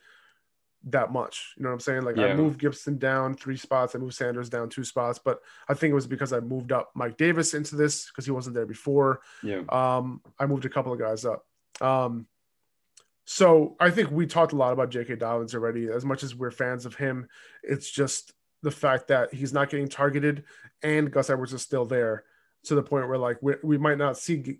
that 0.85 1.11
much? 1.11 1.53
You 1.57 1.63
know 1.63 1.69
what 1.69 1.73
I'm 1.73 1.79
saying? 1.81 2.03
Like, 2.03 2.17
I 2.17 2.27
Yeah. 2.27 2.35
moved 2.35 2.59
Gibson 2.59 2.97
down 2.97 3.35
three 3.35 3.57
spots, 3.57 3.93
I 3.93 3.99
moved 3.99 4.13
Sanders 4.15 4.49
down 4.49 4.69
two 4.69 4.85
spots, 4.85 5.19
but 5.19 5.41
I 5.67 5.73
think 5.73 5.91
it 5.91 5.95
was 5.95 6.07
because 6.07 6.31
I 6.31 6.39
moved 6.39 6.71
up 6.71 6.91
Mike 6.95 7.17
Davis 7.17 7.53
into 7.53 7.75
this 7.75 8.07
because 8.07 8.23
he 8.25 8.31
wasn't 8.31 8.55
there 8.55 8.65
before. 8.65 9.19
Yeah. 9.43 9.63
Um, 9.69 10.21
I 10.39 10.45
moved 10.45 10.63
a 10.63 10.69
couple 10.69 10.93
of 10.93 10.99
guys 10.99 11.25
up. 11.25 11.45
Um, 11.81 12.25
so 13.25 13.75
I 13.79 13.91
think 13.91 14.09
we 14.11 14.25
talked 14.25 14.53
a 14.53 14.55
lot 14.55 14.73
about 14.73 14.89
J.K. 14.89 15.17
Dobbins 15.17 15.53
already. 15.53 15.89
As 15.89 16.03
much 16.03 16.23
as 16.23 16.33
we're 16.33 16.49
fans 16.51 16.85
of 16.85 16.95
him, 16.95 17.27
it's 17.61 17.91
just 17.91 18.33
the 18.61 18.71
fact 18.71 19.07
that 19.07 19.33
he's 19.33 19.53
not 19.53 19.69
getting 19.69 19.87
targeted 19.87 20.43
and 20.83 21.11
Gus 21.11 21.29
Edwards 21.29 21.53
is 21.53 21.61
still 21.61 21.85
there. 21.85 22.23
to 22.65 22.75
the 22.75 22.83
point 22.83 23.07
where 23.07 23.17
like 23.17 23.37
we, 23.41 23.55
we 23.63 23.77
might 23.77 23.97
not 23.97 24.17
see 24.17 24.59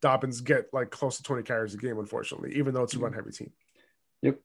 Dobbins 0.00 0.40
get 0.40 0.72
like 0.72 0.90
close 0.90 1.16
to 1.16 1.22
20 1.22 1.42
carries 1.42 1.74
a 1.74 1.76
game, 1.76 1.98
unfortunately, 1.98 2.54
even 2.56 2.74
though 2.74 2.82
it's 2.82 2.94
a 2.94 2.98
run 2.98 3.12
heavy 3.12 3.30
team. 3.30 3.52
Yep. 4.22 4.38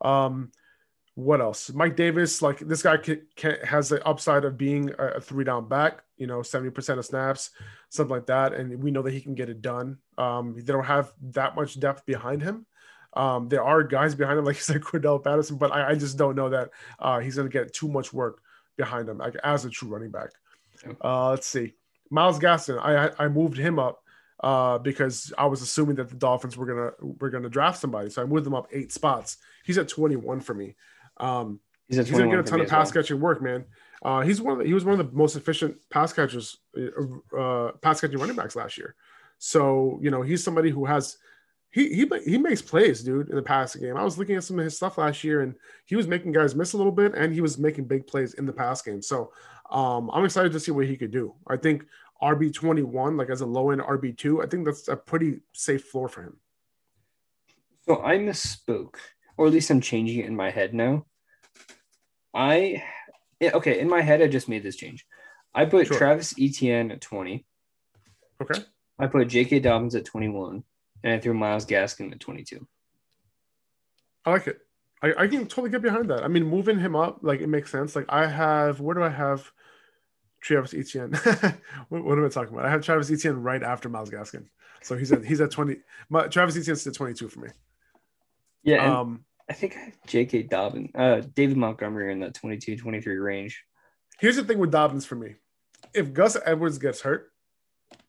Um, 0.00 0.50
what 1.14 1.40
else? 1.40 1.72
Mike 1.72 1.96
Davis, 1.96 2.40
like 2.40 2.58
this 2.60 2.82
guy 2.82 2.96
can, 2.96 3.26
can, 3.36 3.56
has 3.64 3.88
the 3.88 4.04
upside 4.06 4.44
of 4.44 4.56
being 4.56 4.90
a, 4.98 5.06
a, 5.06 5.20
three 5.20 5.44
down 5.44 5.68
back, 5.68 6.02
you 6.16 6.26
know, 6.26 6.38
70% 6.38 6.98
of 6.98 7.04
snaps, 7.04 7.50
something 7.90 8.14
like 8.14 8.26
that. 8.26 8.54
And 8.54 8.82
we 8.82 8.90
know 8.90 9.02
that 9.02 9.12
he 9.12 9.20
can 9.20 9.34
get 9.34 9.50
it 9.50 9.60
done. 9.60 9.98
Um, 10.16 10.54
they 10.56 10.72
don't 10.72 10.84
have 10.84 11.12
that 11.32 11.56
much 11.56 11.78
depth 11.78 12.06
behind 12.06 12.42
him. 12.42 12.66
Um, 13.14 13.48
there 13.48 13.64
are 13.64 13.82
guys 13.82 14.14
behind 14.14 14.38
him, 14.38 14.44
like 14.44 14.56
you 14.56 14.62
said, 14.62 14.80
Cordarrelle 14.80 15.22
Patterson, 15.22 15.56
but 15.56 15.72
I, 15.72 15.90
I 15.90 15.94
just 15.94 16.16
don't 16.16 16.36
know 16.36 16.50
that 16.50 16.70
uh, 16.98 17.18
he's 17.18 17.36
going 17.36 17.48
to 17.48 17.52
get 17.52 17.72
too 17.72 17.88
much 17.88 18.12
work 18.12 18.40
behind 18.76 19.08
him 19.08 19.18
like, 19.18 19.34
as 19.42 19.64
a 19.64 19.70
true 19.70 19.88
running 19.88 20.10
back. 20.10 20.30
Uh, 21.02 21.30
let's 21.30 21.46
see. 21.46 21.74
Myles 22.10 22.38
Gaskin, 22.38 22.78
I, 22.78 23.10
I 23.22 23.28
moved 23.28 23.56
him 23.56 23.78
up 23.78 24.02
uh, 24.42 24.78
because 24.78 25.32
I 25.36 25.46
was 25.46 25.62
assuming 25.62 25.96
that 25.96 26.08
the 26.08 26.16
Dolphins 26.16 26.56
were 26.56 26.66
gonna 26.66 26.90
were 27.20 27.30
gonna 27.30 27.48
draft 27.48 27.78
somebody, 27.78 28.10
so 28.10 28.22
I 28.22 28.24
moved 28.24 28.44
them 28.46 28.54
up 28.54 28.68
eight 28.72 28.90
spots. 28.90 29.36
He's 29.64 29.78
at 29.78 29.88
21 29.88 30.40
for 30.40 30.54
me. 30.54 30.76
Um, 31.18 31.60
he's, 31.88 31.98
he's 31.98 32.10
gonna 32.10 32.30
get 32.30 32.38
a 32.38 32.42
ton 32.42 32.60
of 32.60 32.68
pass 32.68 32.86
well. 32.86 33.02
catching 33.02 33.20
work, 33.20 33.42
man. 33.42 33.64
Uh, 34.02 34.22
he's 34.22 34.40
one 34.40 34.54
of 34.54 34.58
the, 34.58 34.64
he 34.64 34.72
was 34.72 34.84
one 34.84 34.98
of 34.98 35.10
the 35.10 35.16
most 35.16 35.36
efficient 35.36 35.76
pass 35.90 36.12
catchers, 36.12 36.56
uh, 37.38 37.72
pass 37.82 38.00
catching 38.00 38.18
running 38.18 38.36
backs 38.36 38.56
last 38.56 38.78
year. 38.78 38.94
So 39.38 39.98
you 40.02 40.10
know 40.10 40.22
he's 40.22 40.42
somebody 40.42 40.70
who 40.70 40.86
has 40.86 41.18
he 41.70 41.94
he 41.94 42.10
he 42.24 42.38
makes 42.38 42.60
plays, 42.60 43.02
dude, 43.02 43.28
in 43.28 43.36
the 43.36 43.42
passing 43.42 43.82
game. 43.82 43.96
I 43.96 44.02
was 44.02 44.18
looking 44.18 44.36
at 44.36 44.44
some 44.44 44.58
of 44.58 44.64
his 44.64 44.76
stuff 44.76 44.98
last 44.98 45.22
year, 45.22 45.42
and 45.42 45.54
he 45.86 45.94
was 45.94 46.08
making 46.08 46.32
guys 46.32 46.54
miss 46.54 46.72
a 46.72 46.76
little 46.76 46.92
bit, 46.92 47.14
and 47.14 47.32
he 47.32 47.40
was 47.40 47.58
making 47.58 47.84
big 47.84 48.06
plays 48.06 48.34
in 48.34 48.46
the 48.46 48.52
pass 48.52 48.82
game. 48.82 49.00
So 49.00 49.32
um, 49.70 50.10
I'm 50.12 50.24
excited 50.24 50.52
to 50.52 50.60
see 50.60 50.72
what 50.72 50.86
he 50.86 50.96
could 50.96 51.12
do. 51.12 51.34
I 51.46 51.56
think 51.56 51.84
RB 52.20 52.52
21, 52.52 53.16
like 53.16 53.30
as 53.30 53.40
a 53.40 53.46
low 53.46 53.70
end 53.70 53.82
RB 53.82 54.16
two, 54.16 54.42
I 54.42 54.46
think 54.46 54.66
that's 54.66 54.88
a 54.88 54.96
pretty 54.96 55.40
safe 55.52 55.84
floor 55.84 56.08
for 56.08 56.22
him. 56.22 56.36
So 57.86 58.02
I 58.02 58.18
misspoke, 58.18 58.96
or 59.36 59.46
at 59.46 59.52
least 59.52 59.70
I'm 59.70 59.80
changing 59.80 60.20
it 60.20 60.26
in 60.26 60.34
my 60.34 60.50
head 60.50 60.74
now. 60.74 61.06
I 62.34 62.82
okay, 63.40 63.78
in 63.78 63.88
my 63.88 64.00
head, 64.00 64.22
I 64.22 64.26
just 64.26 64.48
made 64.48 64.64
this 64.64 64.76
change. 64.76 65.06
I 65.54 65.66
put 65.66 65.86
sure. 65.86 65.96
Travis 65.96 66.34
Etienne 66.38 66.90
at 66.90 67.00
20. 67.00 67.44
Okay. 68.42 68.60
I 68.98 69.06
put 69.06 69.26
J.K. 69.28 69.60
Dobbins 69.60 69.94
at 69.94 70.04
21 70.04 70.62
and 71.02 71.12
I 71.12 71.18
threw 71.18 71.34
Myles 71.34 71.66
Gaskin 71.66 72.12
at 72.12 72.20
22. 72.20 72.66
I 74.24 74.30
like 74.30 74.46
it. 74.46 74.60
I, 75.02 75.14
I 75.16 75.28
can 75.28 75.46
totally 75.46 75.70
get 75.70 75.82
behind 75.82 76.10
that. 76.10 76.22
I 76.22 76.28
mean, 76.28 76.44
moving 76.44 76.78
him 76.78 76.94
up, 76.94 77.20
like 77.22 77.40
it 77.40 77.48
makes 77.48 77.70
sense. 77.70 77.96
Like 77.96 78.06
I 78.08 78.26
have, 78.26 78.80
where 78.80 78.94
do 78.94 79.02
I 79.02 79.08
have 79.08 79.50
Travis 80.40 80.74
Etienne? 80.74 81.12
what, 81.88 82.04
what, 82.04 82.18
am 82.18 82.26
I 82.26 82.28
talking 82.28 82.52
about? 82.52 82.66
I 82.66 82.70
have 82.70 82.82
Travis 82.82 83.10
Etienne 83.10 83.42
right 83.42 83.62
after 83.62 83.88
Myles 83.88 84.10
Gaskin. 84.10 84.46
So 84.82 84.96
he's 84.96 85.12
at 85.12 85.24
he's 85.24 85.40
at 85.40 85.50
20. 85.50 85.76
My, 86.10 86.26
Travis 86.28 86.56
Etienne's 86.56 86.86
at 86.86 86.94
22 86.94 87.28
for 87.28 87.40
me. 87.40 87.48
Yeah. 88.62 89.00
Um, 89.00 89.24
I 89.48 89.52
think 89.52 89.76
I 89.76 89.80
have 89.80 90.06
J.K. 90.06 90.44
Dobbins, 90.44 90.90
uh, 90.94 91.22
David 91.34 91.56
Montgomery 91.56 92.12
in 92.12 92.20
that 92.20 92.34
22, 92.34 92.76
23 92.76 93.16
range. 93.16 93.64
Here's 94.20 94.36
the 94.36 94.44
thing 94.44 94.58
with 94.58 94.70
Dobbins 94.70 95.06
for 95.06 95.16
me. 95.16 95.36
If 95.92 96.12
Gus 96.12 96.36
Edwards 96.44 96.78
gets 96.78 97.00
hurt, 97.00 97.32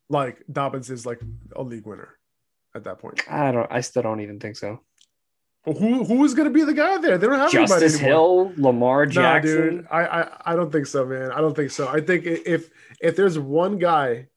like 0.08 0.44
Dobbins 0.52 0.92
is 0.92 1.06
like 1.06 1.22
a 1.56 1.64
league 1.64 1.88
winner 1.88 2.20
at 2.76 2.84
that 2.84 3.00
point. 3.00 3.22
I 3.30 3.52
don't. 3.52 3.68
I 3.72 3.82
still 3.82 4.04
don't 4.04 4.22
even 4.22 4.40
think 4.40 4.56
so. 4.56 4.80
Well, 5.66 5.76
who 5.76 6.04
who 6.04 6.26
is 6.26 6.34
going 6.34 6.48
to 6.48 6.54
be 6.54 6.64
the 6.64 6.74
guy 6.74 6.98
there? 6.98 7.18
They 7.18 7.28
don't 7.28 7.38
have 7.38 7.54
anybody. 7.54 7.82
Justice 7.82 7.98
Hill, 7.98 8.52
Lamar 8.58 9.06
Jackson. 9.06 9.54
Nah, 9.56 9.70
dude, 9.70 9.88
I, 9.92 10.06
I 10.06 10.54
I 10.54 10.56
don't 10.56 10.72
think 10.72 10.88
so, 10.88 11.06
man. 11.06 11.32
I 11.32 11.40
don't 11.40 11.56
think 11.56 11.70
so. 11.70 11.88
I 11.88 12.02
think 12.02 12.26
if 12.26 12.72
if 13.00 13.16
there's 13.16 13.38
one 13.38 13.78
guy, 13.78 14.28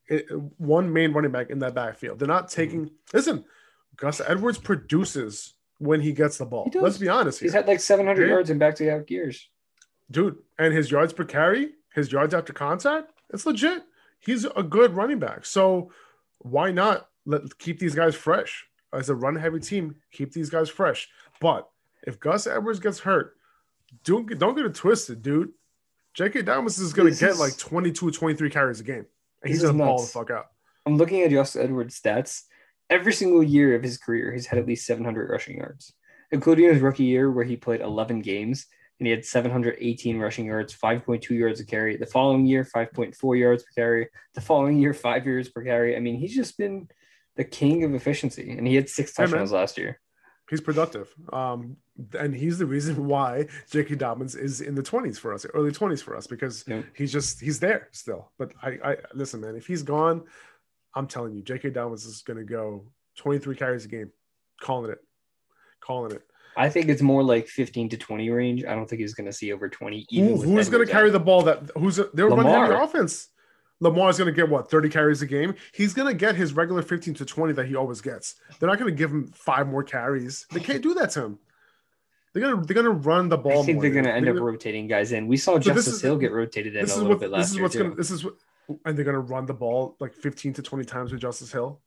one 0.58 0.92
main 0.92 1.12
running 1.12 1.30
back 1.30 1.48
in 1.48 1.60
that 1.60 1.74
backfield, 1.74 2.18
they're 2.18 2.28
not 2.28 2.50
taking. 2.50 2.86
Mm-hmm. 2.86 3.16
Listen, 3.16 3.44
Gus 3.96 4.20
Edwards 4.20 4.58
produces 4.58 5.54
when 5.78 6.00
he 6.00 6.12
gets 6.12 6.36
the 6.36 6.44
ball. 6.44 6.70
Let's 6.74 6.98
be 6.98 7.08
honest. 7.08 7.40
Here. 7.40 7.46
He's 7.46 7.54
had 7.54 7.66
like 7.66 7.80
700 7.80 8.20
okay? 8.20 8.30
yards 8.30 8.50
in 8.50 8.58
back-to-back 8.58 9.10
years, 9.10 9.48
dude. 10.10 10.36
And 10.58 10.74
his 10.74 10.90
yards 10.90 11.14
per 11.14 11.24
carry, 11.24 11.72
his 11.94 12.12
yards 12.12 12.34
after 12.34 12.52
contact, 12.52 13.12
it's 13.32 13.46
legit. 13.46 13.82
He's 14.20 14.44
a 14.44 14.62
good 14.62 14.94
running 14.94 15.18
back. 15.18 15.46
So 15.46 15.90
why 16.38 16.70
not 16.70 17.08
let 17.26 17.58
keep 17.58 17.78
these 17.78 17.94
guys 17.94 18.14
fresh 18.14 18.66
as 18.92 19.08
a 19.08 19.14
run 19.14 19.36
heavy 19.36 19.60
team. 19.60 19.96
Keep 20.12 20.32
these 20.32 20.50
guys 20.50 20.68
fresh. 20.68 21.08
But 21.40 21.68
if 22.06 22.20
Gus 22.20 22.46
Edwards 22.46 22.80
gets 22.80 23.00
hurt, 23.00 23.36
don't 24.04 24.26
don't 24.38 24.56
get 24.56 24.66
it 24.66 24.74
twisted, 24.74 25.22
dude. 25.22 25.50
J.K. 26.14 26.42
Dobbins 26.42 26.78
is 26.78 26.92
going 26.92 27.12
to 27.12 27.18
get 27.18 27.30
is, 27.30 27.40
like 27.40 27.56
22, 27.58 28.12
23 28.12 28.48
carries 28.48 28.78
a 28.78 28.84
game. 28.84 29.04
And 29.42 29.50
he's 29.50 29.62
going 29.62 29.76
to 29.76 29.84
ball 29.84 30.00
the 30.00 30.06
fuck 30.06 30.30
out. 30.30 30.46
I'm 30.86 30.96
looking 30.96 31.22
at 31.22 31.32
Gus 31.32 31.56
Edwards' 31.56 32.00
stats. 32.00 32.42
Every 32.88 33.12
single 33.12 33.42
year 33.42 33.74
of 33.74 33.82
his 33.82 33.98
career, 33.98 34.32
he's 34.32 34.46
had 34.46 34.60
at 34.60 34.66
least 34.66 34.86
700 34.86 35.28
rushing 35.28 35.56
yards, 35.56 35.92
including 36.30 36.66
his 36.66 36.80
rookie 36.80 37.04
year 37.04 37.32
where 37.32 37.44
he 37.44 37.56
played 37.56 37.80
11 37.80 38.20
games 38.20 38.66
and 39.00 39.08
he 39.08 39.10
had 39.10 39.24
718 39.24 40.18
rushing 40.18 40.46
yards, 40.46 40.72
5.2 40.72 41.28
yards 41.30 41.58
a 41.58 41.64
carry. 41.64 41.96
The 41.96 42.06
following 42.06 42.46
year, 42.46 42.64
5.4 42.64 43.38
yards 43.38 43.64
per 43.64 43.70
carry. 43.74 44.08
The 44.34 44.40
following 44.40 44.78
year, 44.78 44.94
five 44.94 45.26
yards 45.26 45.48
per 45.48 45.64
carry. 45.64 45.96
I 45.96 46.00
mean, 46.00 46.16
he's 46.16 46.34
just 46.34 46.56
been– 46.56 46.88
the 47.36 47.44
king 47.44 47.84
of 47.84 47.94
efficiency, 47.94 48.50
and 48.50 48.66
he 48.66 48.74
had 48.74 48.88
six 48.88 49.12
touchdowns 49.12 49.50
hey, 49.50 49.56
last 49.56 49.78
year. 49.78 50.00
He's 50.50 50.60
productive, 50.60 51.12
um, 51.32 51.76
and 52.18 52.34
he's 52.34 52.58
the 52.58 52.66
reason 52.66 53.06
why 53.08 53.46
J.K. 53.70 53.94
Dobbins 53.96 54.34
is 54.34 54.60
in 54.60 54.74
the 54.74 54.82
twenties 54.82 55.18
for 55.18 55.32
us, 55.32 55.46
early 55.54 55.72
twenties 55.72 56.02
for 56.02 56.16
us, 56.16 56.26
because 56.26 56.64
yeah. 56.66 56.82
he's 56.94 57.12
just 57.12 57.40
he's 57.40 57.60
there 57.60 57.88
still. 57.92 58.30
But 58.38 58.52
I, 58.62 58.68
I 58.84 58.96
listen, 59.14 59.40
man, 59.40 59.56
if 59.56 59.66
he's 59.66 59.82
gone, 59.82 60.24
I'm 60.94 61.06
telling 61.06 61.34
you, 61.34 61.42
J.K. 61.42 61.70
Dobbins 61.70 62.04
is 62.04 62.22
going 62.22 62.38
to 62.38 62.44
go 62.44 62.84
23 63.16 63.56
carries 63.56 63.84
a 63.84 63.88
game, 63.88 64.10
calling 64.60 64.90
it, 64.90 64.98
calling 65.80 66.12
it. 66.12 66.22
I 66.56 66.68
think 66.68 66.88
it's 66.88 67.02
more 67.02 67.22
like 67.22 67.48
15 67.48 67.88
to 67.90 67.96
20 67.96 68.30
range. 68.30 68.64
I 68.64 68.74
don't 68.74 68.88
think 68.88 69.00
he's 69.00 69.14
going 69.14 69.26
to 69.26 69.32
see 69.32 69.52
over 69.52 69.68
20. 69.68 70.06
Who, 70.10 70.40
who's 70.40 70.68
going 70.68 70.86
to 70.86 70.92
carry 70.92 71.10
the 71.10 71.18
ball? 71.18 71.42
That 71.42 71.70
who's 71.76 71.98
they're 72.12 72.28
running 72.28 72.52
heavy 72.52 72.74
offense. 72.74 73.28
Lamar's 73.84 74.18
going 74.18 74.26
to 74.26 74.32
get 74.32 74.48
what 74.48 74.70
30 74.70 74.88
carries 74.88 75.22
a 75.22 75.26
game. 75.26 75.54
He's 75.72 75.94
going 75.94 76.08
to 76.08 76.14
get 76.14 76.34
his 76.34 76.54
regular 76.54 76.82
15 76.82 77.14
to 77.14 77.24
20 77.24 77.52
that 77.52 77.66
he 77.66 77.76
always 77.76 78.00
gets. 78.00 78.36
They're 78.58 78.68
not 78.68 78.78
going 78.78 78.90
to 78.90 78.96
give 78.96 79.10
him 79.10 79.28
five 79.28 79.68
more 79.68 79.84
carries. 79.84 80.46
They 80.50 80.60
can't 80.60 80.82
do 80.82 80.94
that 80.94 81.10
to 81.10 81.24
him. 81.24 81.38
They're 82.32 82.42
gonna 82.42 82.66
they're 82.66 82.74
gonna 82.74 82.90
run 82.90 83.28
the 83.28 83.38
ball. 83.38 83.62
I 83.62 83.64
think 83.64 83.80
they're 83.80 83.92
gonna 83.92 84.08
end 84.08 84.28
up 84.28 84.34
rotating 84.34 84.88
guys 84.88 85.12
in. 85.12 85.28
We 85.28 85.36
saw 85.36 85.52
so 85.52 85.58
Justice 85.60 85.86
is, 85.86 86.02
Hill 86.02 86.16
get 86.16 86.32
rotated 86.32 86.74
in 86.74 86.84
a 86.84 86.88
little 86.88 87.10
what, 87.10 87.20
bit 87.20 87.30
last 87.30 87.42
this 87.42 87.50
is 87.50 87.54
year 87.54 87.62
what's 87.62 87.74
too. 87.74 87.82
Gonna, 87.84 87.94
this 87.94 88.10
is 88.10 88.24
what, 88.24 88.34
and 88.84 88.98
they're 88.98 89.04
gonna 89.04 89.20
run 89.20 89.46
the 89.46 89.54
ball 89.54 89.94
like 90.00 90.12
15 90.12 90.54
to 90.54 90.62
20 90.62 90.84
times 90.84 91.12
with 91.12 91.20
Justice 91.20 91.52
Hill. 91.52 91.80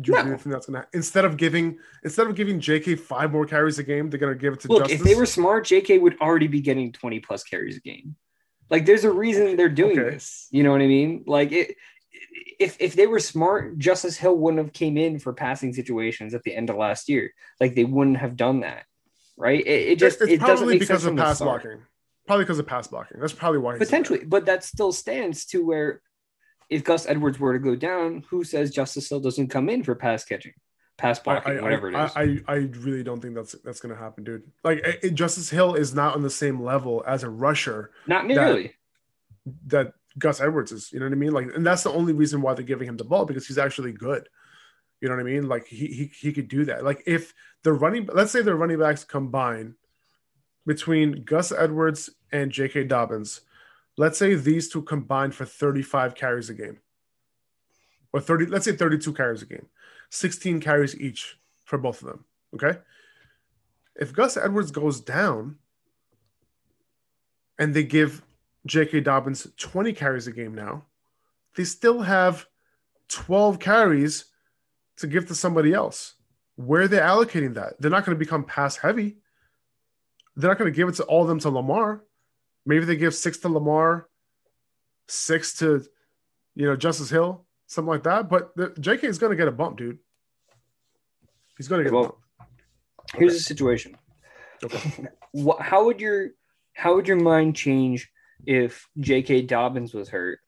Do 0.00 0.12
you 0.12 0.18
no. 0.18 0.36
think 0.36 0.52
that's 0.52 0.66
gonna 0.66 0.86
instead 0.94 1.24
of 1.24 1.36
giving 1.36 1.78
instead 2.04 2.28
of 2.28 2.36
giving 2.36 2.60
JK 2.60 2.96
five 3.00 3.32
more 3.32 3.44
carries 3.44 3.80
a 3.80 3.82
game, 3.82 4.08
they're 4.08 4.20
gonna 4.20 4.36
give 4.36 4.52
it 4.52 4.60
to 4.60 4.68
Look, 4.68 4.82
Justice? 4.82 5.00
if 5.00 5.04
they 5.04 5.16
were 5.16 5.26
smart, 5.26 5.66
JK 5.66 6.00
would 6.00 6.16
already 6.20 6.46
be 6.46 6.60
getting 6.60 6.92
20 6.92 7.18
plus 7.18 7.42
carries 7.42 7.76
a 7.76 7.80
game. 7.80 8.14
Like 8.70 8.86
there's 8.86 9.04
a 9.04 9.10
reason 9.10 9.56
they're 9.56 9.68
doing 9.68 9.98
okay. 9.98 10.10
this. 10.10 10.48
You 10.50 10.62
know 10.62 10.72
what 10.72 10.82
I 10.82 10.86
mean? 10.86 11.24
Like 11.26 11.52
it 11.52 11.76
if 12.58 12.76
if 12.80 12.94
they 12.94 13.06
were 13.06 13.20
smart, 13.20 13.78
Justice 13.78 14.16
Hill 14.16 14.36
wouldn't 14.36 14.62
have 14.62 14.72
came 14.72 14.96
in 14.96 15.18
for 15.18 15.32
passing 15.32 15.72
situations 15.72 16.34
at 16.34 16.42
the 16.42 16.54
end 16.54 16.70
of 16.70 16.76
last 16.76 17.08
year. 17.08 17.32
Like 17.60 17.74
they 17.74 17.84
wouldn't 17.84 18.18
have 18.18 18.36
done 18.36 18.60
that, 18.60 18.84
right? 19.36 19.64
It, 19.64 19.88
it 19.88 19.98
just 19.98 20.20
it's 20.20 20.32
it 20.32 20.40
doesn't 20.40 20.68
make 20.68 20.80
because 20.80 21.02
sense 21.02 21.12
of 21.12 21.16
pass 21.16 21.40
blocking. 21.40 21.82
Probably 22.26 22.44
because 22.44 22.58
of 22.58 22.66
pass 22.66 22.86
blocking. 22.88 23.20
That's 23.20 23.32
probably 23.32 23.58
why. 23.58 23.78
Potentially, 23.78 24.24
but 24.24 24.46
that 24.46 24.64
still 24.64 24.92
stands 24.92 25.46
to 25.46 25.64
where 25.64 26.02
if 26.68 26.84
Gus 26.84 27.06
Edwards 27.06 27.38
were 27.38 27.54
to 27.54 27.58
go 27.58 27.74
down, 27.74 28.24
who 28.28 28.44
says 28.44 28.70
Justice 28.70 29.08
Hill 29.08 29.20
doesn't 29.20 29.48
come 29.48 29.70
in 29.70 29.82
for 29.82 29.94
pass 29.94 30.24
catching, 30.24 30.52
pass 30.98 31.18
blocking, 31.18 31.58
I, 31.58 31.62
whatever 31.62 31.96
I, 31.96 32.02
it 32.02 32.06
is? 32.06 32.42
I, 32.46 32.52
I 32.52 32.56
really 32.80 33.02
don't 33.02 33.20
think 33.20 33.34
that's 33.34 33.52
that's 33.64 33.80
going 33.80 33.94
to 33.94 34.00
happen, 34.00 34.24
dude. 34.24 34.42
Like 34.62 34.80
it, 34.84 35.14
Justice 35.14 35.48
Hill 35.48 35.74
is 35.74 35.94
not 35.94 36.14
on 36.14 36.22
the 36.22 36.30
same 36.30 36.62
level 36.62 37.02
as 37.06 37.22
a 37.22 37.30
rusher. 37.30 37.92
Not 38.06 38.26
nearly. 38.26 38.74
That, 39.46 39.86
that 39.86 39.92
Gus 40.18 40.40
Edwards 40.40 40.72
is. 40.72 40.92
You 40.92 40.98
know 40.98 41.06
what 41.06 41.12
I 41.12 41.16
mean? 41.16 41.32
Like, 41.32 41.46
and 41.54 41.66
that's 41.66 41.84
the 41.84 41.92
only 41.92 42.12
reason 42.12 42.42
why 42.42 42.52
they're 42.54 42.64
giving 42.64 42.88
him 42.88 42.96
the 42.96 43.04
ball 43.04 43.24
because 43.24 43.46
he's 43.46 43.58
actually 43.58 43.92
good. 43.92 44.28
You 45.00 45.08
know 45.08 45.14
what 45.14 45.20
I 45.20 45.24
mean? 45.24 45.48
Like 45.48 45.66
he 45.66 45.86
he 45.86 46.10
he 46.20 46.32
could 46.32 46.48
do 46.48 46.64
that. 46.66 46.84
Like 46.84 47.04
if 47.06 47.32
the 47.62 47.72
running, 47.72 48.08
let's 48.12 48.32
say 48.32 48.42
the 48.42 48.54
running 48.54 48.78
backs 48.78 49.04
combine 49.04 49.76
between 50.66 51.24
Gus 51.24 51.52
Edwards 51.52 52.10
and 52.32 52.50
J.K. 52.50 52.84
Dobbins, 52.84 53.40
let's 53.96 54.18
say 54.18 54.34
these 54.34 54.68
two 54.68 54.82
combined 54.82 55.34
for 55.34 55.44
35 55.44 56.14
carries 56.14 56.50
a 56.50 56.54
game, 56.54 56.78
or 58.12 58.20
30, 58.20 58.46
let's 58.46 58.64
say 58.64 58.72
32 58.72 59.12
carries 59.14 59.42
a 59.42 59.46
game, 59.46 59.66
16 60.10 60.60
carries 60.60 60.98
each 60.98 61.38
for 61.64 61.78
both 61.78 62.02
of 62.02 62.08
them. 62.08 62.24
Okay. 62.54 62.78
If 63.96 64.12
Gus 64.12 64.36
Edwards 64.36 64.70
goes 64.70 65.00
down 65.00 65.56
and 67.58 67.74
they 67.74 67.82
give 67.82 68.22
J.K. 68.66 69.00
Dobbins 69.00 69.48
20 69.56 69.92
carries 69.92 70.26
a 70.26 70.32
game 70.32 70.54
now, 70.54 70.84
they 71.56 71.64
still 71.64 72.02
have 72.02 72.46
12 73.08 73.58
carries 73.58 74.26
to 74.98 75.06
give 75.06 75.26
to 75.28 75.34
somebody 75.34 75.72
else. 75.72 76.14
Where 76.56 76.82
are 76.82 76.88
they 76.88 76.98
allocating 76.98 77.54
that? 77.54 77.80
They're 77.80 77.90
not 77.90 78.04
going 78.04 78.16
to 78.16 78.24
become 78.24 78.44
pass 78.44 78.76
heavy. 78.76 79.18
They're 80.36 80.50
not 80.50 80.58
going 80.58 80.72
to 80.72 80.76
give 80.76 80.88
it 80.88 80.94
to 80.96 81.04
all 81.04 81.22
of 81.22 81.28
them 81.28 81.40
to 81.40 81.50
Lamar. 81.50 82.04
Maybe 82.66 82.84
they 82.84 82.96
give 82.96 83.14
six 83.14 83.38
to 83.38 83.48
Lamar, 83.48 84.08
six 85.08 85.58
to, 85.58 85.84
you 86.54 86.66
know, 86.66 86.76
Justice 86.76 87.10
Hill, 87.10 87.44
something 87.68 87.88
like 87.88 88.02
that. 88.02 88.28
But 88.28 88.54
the, 88.56 88.68
JK 88.70 89.04
is 89.04 89.18
going 89.18 89.30
to 89.30 89.36
get 89.36 89.46
a 89.46 89.52
bump, 89.52 89.76
dude. 89.78 89.98
He's 91.56 91.68
going 91.68 91.78
to 91.80 91.84
get 91.84 91.92
Well, 91.92 92.04
a 92.04 92.08
bump. 92.08 92.18
Here's 93.14 93.32
Okay. 93.32 93.38
the 93.38 93.42
situation. 93.44 93.96
Okay. 94.64 95.06
How 95.60 95.84
would 95.84 96.00
your 96.00 96.30
how 96.72 96.94
would 96.94 97.06
your 97.06 97.16
mind 97.20 97.54
change 97.56 98.10
if 98.46 98.88
J.K. 98.98 99.42
Dobbins 99.42 99.92
was 99.94 100.08
hurt 100.08 100.38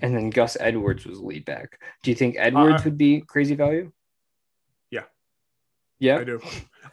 and 0.00 0.14
then 0.16 0.30
Gus 0.30 0.56
Edwards 0.58 1.04
was 1.06 1.20
lead 1.20 1.44
back? 1.44 1.80
Do 2.02 2.10
you 2.10 2.14
think 2.16 2.36
Edwards 2.38 2.82
I- 2.82 2.84
would 2.84 2.98
be 2.98 3.20
crazy 3.20 3.54
value? 3.54 3.92
Yeah. 4.90 5.02
Yeah. 5.98 6.18
I 6.18 6.24
do. 6.24 6.40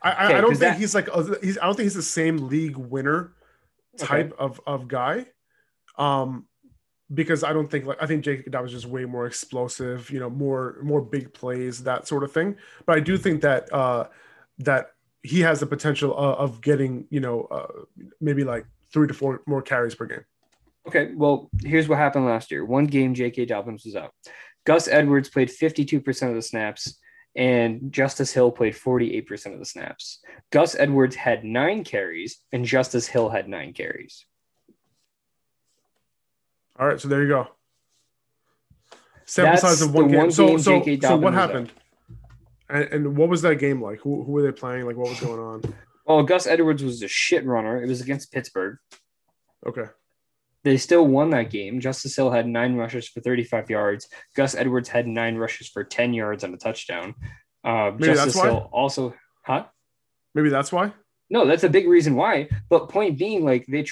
I, 0.01 0.25
Okay, 0.25 0.35
I 0.35 0.41
don't 0.41 0.49
think 0.51 0.59
that- 0.61 0.77
he's 0.77 0.93
like 0.95 1.07
he's. 1.41 1.57
I 1.57 1.65
don't 1.65 1.75
think 1.75 1.85
he's 1.85 1.93
the 1.95 2.01
same 2.01 2.37
league 2.49 2.77
winner 2.77 3.33
type 3.97 4.33
of 4.37 4.59
of 4.67 4.87
guy. 4.87 5.27
Um, 5.97 6.47
because 7.13 7.43
I 7.43 7.53
don't 7.53 7.69
think 7.69 7.85
like 7.85 8.01
I 8.01 8.05
think 8.05 8.23
J.K. 8.23 8.49
Dobbins 8.49 8.73
is 8.73 8.81
just 8.83 8.91
way 8.91 9.05
more 9.05 9.25
explosive. 9.25 10.09
You 10.09 10.19
know, 10.19 10.29
more 10.29 10.77
more 10.81 11.01
big 11.01 11.33
plays 11.33 11.83
that 11.83 12.07
sort 12.07 12.23
of 12.23 12.31
thing. 12.31 12.55
But 12.85 12.97
I 12.97 12.99
do 12.99 13.17
think 13.17 13.41
that 13.41 13.71
uh 13.73 14.07
that 14.59 14.91
he 15.23 15.39
has 15.41 15.59
the 15.59 15.65
potential 15.65 16.15
of, 16.15 16.37
of 16.37 16.61
getting 16.61 17.07
you 17.09 17.19
know 17.19 17.43
uh, 17.45 17.83
maybe 18.19 18.43
like 18.43 18.65
three 18.91 19.07
to 19.07 19.13
four 19.13 19.41
more 19.47 19.61
carries 19.61 19.95
per 19.95 20.05
game. 20.05 20.25
Okay, 20.87 21.13
well, 21.15 21.49
here's 21.63 21.87
what 21.87 21.97
happened 21.97 22.25
last 22.25 22.51
year. 22.51 22.65
One 22.65 22.85
game, 22.85 23.13
J.K. 23.13 23.45
Dobbins 23.45 23.85
was 23.85 23.95
out. 23.95 24.11
Gus 24.65 24.87
Edwards 24.87 25.29
played 25.29 25.49
52% 25.49 26.29
of 26.29 26.35
the 26.35 26.41
snaps, 26.41 26.99
and 27.35 27.91
Justice 27.91 28.33
Hill 28.33 28.51
played 28.51 28.75
48% 28.75 29.53
of 29.53 29.59
the 29.59 29.65
snaps. 29.65 30.19
Gus 30.51 30.75
Edwards 30.75 31.15
had 31.15 31.45
nine 31.45 31.85
carries, 31.85 32.39
and 32.51 32.65
Justice 32.65 33.07
Hill 33.07 33.29
had 33.29 33.47
nine 33.47 33.71
carries. 33.71 34.25
All 36.83 36.89
right, 36.89 36.99
so 36.99 37.07
there 37.07 37.21
you 37.21 37.29
go. 37.29 37.47
Sample 39.23 39.51
That's 39.51 39.61
size 39.61 39.81
of 39.81 39.93
one 39.93 40.09
game. 40.09 40.17
one 40.17 40.31
so, 40.33 40.47
game 40.47 40.59
so, 40.59 40.83
so 40.99 41.15
what 41.15 41.33
happened? 41.33 41.71
And, 42.69 42.83
and 42.83 43.15
what 43.15 43.29
was 43.29 43.41
that 43.43 43.55
game 43.55 43.81
like? 43.81 44.01
Who, 44.01 44.21
who 44.21 44.33
were 44.33 44.41
they 44.41 44.51
playing? 44.51 44.85
Like, 44.85 44.97
what 44.97 45.07
was 45.07 45.19
going 45.21 45.39
on? 45.39 45.63
Well, 46.05 46.23
Gus 46.23 46.45
Edwards 46.45 46.83
was 46.83 47.01
a 47.01 47.07
shit 47.07 47.45
runner. 47.45 47.81
It 47.81 47.87
was 47.87 48.01
against 48.01 48.33
Pittsburgh. 48.33 48.79
Okay. 49.65 49.85
They 50.65 50.75
still 50.75 51.07
won 51.07 51.29
that 51.29 51.51
game. 51.51 51.79
Justice 51.79 52.17
Hill 52.17 52.31
had 52.31 52.49
nine 52.49 52.75
rushes 52.75 53.07
for 53.07 53.21
35 53.21 53.69
yards. 53.69 54.09
Gus 54.35 54.53
Edwards 54.53 54.89
had 54.89 55.07
nine 55.07 55.37
rushes 55.37 55.69
for 55.69 55.85
10 55.85 56.13
yards 56.13 56.43
and 56.43 56.53
a 56.53 56.57
touchdown. 56.57 57.15
Uh, 57.63 57.91
Maybe 57.93 58.07
Justice 58.07 58.33
that's 58.33 58.45
why? 58.45 58.49
Also, 58.73 59.13
huh? 59.45 59.67
Maybe 60.35 60.49
that's 60.49 60.73
why. 60.73 60.91
No, 61.29 61.47
that's 61.47 61.63
a 61.63 61.69
big 61.69 61.87
reason 61.87 62.15
why. 62.15 62.49
But 62.69 62.89
point 62.89 63.17
being, 63.17 63.45
like 63.45 63.67
they 63.67 63.83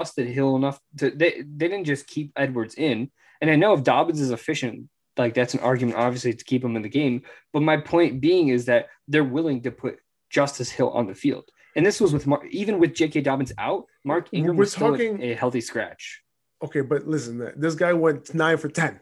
trusted 0.00 0.28
Hill 0.28 0.56
enough 0.56 0.80
to 0.96 1.10
they 1.10 1.42
they 1.42 1.68
didn't 1.68 1.84
just 1.84 2.06
keep 2.06 2.32
Edwards 2.36 2.74
in. 2.74 3.10
And 3.40 3.50
I 3.50 3.56
know 3.56 3.74
if 3.74 3.84
Dobbins 3.84 4.20
is 4.20 4.30
efficient, 4.30 4.88
like 5.18 5.34
that's 5.34 5.54
an 5.54 5.60
argument, 5.60 5.98
obviously, 5.98 6.32
to 6.32 6.44
keep 6.44 6.64
him 6.64 6.74
in 6.76 6.82
the 6.82 6.88
game. 6.88 7.22
But 7.52 7.62
my 7.62 7.76
point 7.76 8.20
being 8.20 8.48
is 8.48 8.64
that 8.66 8.88
they're 9.08 9.24
willing 9.24 9.62
to 9.62 9.70
put 9.70 9.98
Justice 10.30 10.70
Hill 10.70 10.90
on 10.90 11.06
the 11.06 11.14
field. 11.14 11.44
And 11.76 11.84
this 11.84 12.00
was 12.00 12.12
with 12.12 12.26
Mar- 12.26 12.44
even 12.50 12.78
with 12.78 12.94
J.K. 12.94 13.20
Dobbins 13.20 13.52
out, 13.58 13.84
Mark 14.04 14.28
Ingram 14.32 14.56
We're 14.56 14.62
was 14.62 14.72
still 14.72 14.90
talking- 14.90 15.22
a 15.22 15.34
healthy 15.34 15.60
scratch. 15.60 16.22
Okay, 16.62 16.80
but 16.80 17.06
listen, 17.06 17.52
this 17.56 17.74
guy 17.74 17.92
went 17.92 18.34
nine 18.34 18.56
for 18.58 18.68
ten. 18.68 19.00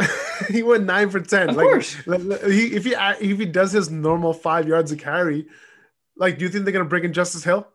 he 0.50 0.62
went 0.62 0.84
nine 0.84 1.10
for 1.10 1.20
ten. 1.20 1.50
Of 1.50 1.56
like, 1.56 1.66
course. 1.66 1.96
like, 2.06 2.22
like, 2.22 2.44
he, 2.44 2.66
if 2.74 2.84
he 2.84 2.94
if 2.94 3.38
he 3.38 3.46
does 3.46 3.72
his 3.72 3.90
normal 3.90 4.32
five 4.32 4.68
yards 4.68 4.92
of 4.92 4.98
carry, 4.98 5.46
like, 6.16 6.38
do 6.38 6.44
you 6.44 6.50
think 6.50 6.64
they're 6.64 6.72
gonna 6.72 6.84
bring 6.86 7.04
in 7.04 7.12
Justice 7.12 7.44
Hill 7.44 7.66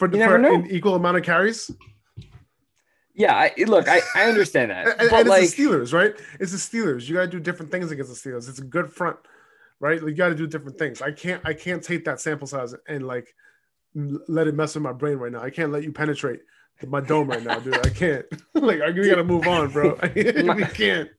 for, 0.00 0.10
for 0.10 0.36
an 0.36 0.70
equal 0.70 0.94
amount 0.94 1.18
of 1.18 1.22
carries? 1.22 1.70
Yeah, 3.14 3.34
I, 3.34 3.52
look, 3.64 3.86
I, 3.86 4.00
I 4.14 4.24
understand 4.24 4.70
that, 4.70 4.86
And, 4.98 5.00
and 5.02 5.10
but 5.10 5.26
it's 5.26 5.54
the 5.54 5.62
Steelers, 5.62 5.92
right? 5.92 6.14
It's 6.40 6.52
the 6.52 6.58
Steelers. 6.58 7.06
You 7.06 7.16
got 7.16 7.22
to 7.22 7.28
do 7.28 7.38
different 7.38 7.70
things 7.70 7.90
against 7.90 8.10
the 8.10 8.30
Steelers. 8.30 8.48
It's 8.48 8.60
a 8.60 8.64
good 8.64 8.90
front, 8.90 9.18
right? 9.78 10.00
Like, 10.02 10.10
you 10.10 10.16
got 10.16 10.30
to 10.30 10.34
do 10.34 10.46
different 10.46 10.78
things. 10.78 11.02
I 11.02 11.12
can't, 11.12 11.42
I 11.44 11.52
can't 11.52 11.82
take 11.82 12.06
that 12.06 12.18
sample 12.18 12.46
size 12.46 12.74
and 12.88 13.06
like 13.06 13.34
let 13.94 14.46
it 14.46 14.54
mess 14.54 14.74
with 14.74 14.82
my 14.82 14.92
brain 14.92 15.18
right 15.18 15.30
now. 15.30 15.42
I 15.42 15.50
can't 15.50 15.70
let 15.70 15.82
you 15.82 15.92
penetrate 15.92 16.40
my 16.86 17.00
dome 17.00 17.28
right 17.28 17.42
now, 17.42 17.58
dude. 17.58 17.74
I 17.86 17.90
can't. 17.90 18.24
like, 18.54 18.80
we 18.94 19.06
got 19.06 19.16
to 19.16 19.24
move 19.24 19.46
on, 19.46 19.70
bro. 19.70 19.98
we 20.14 20.64
can't. 20.64 21.10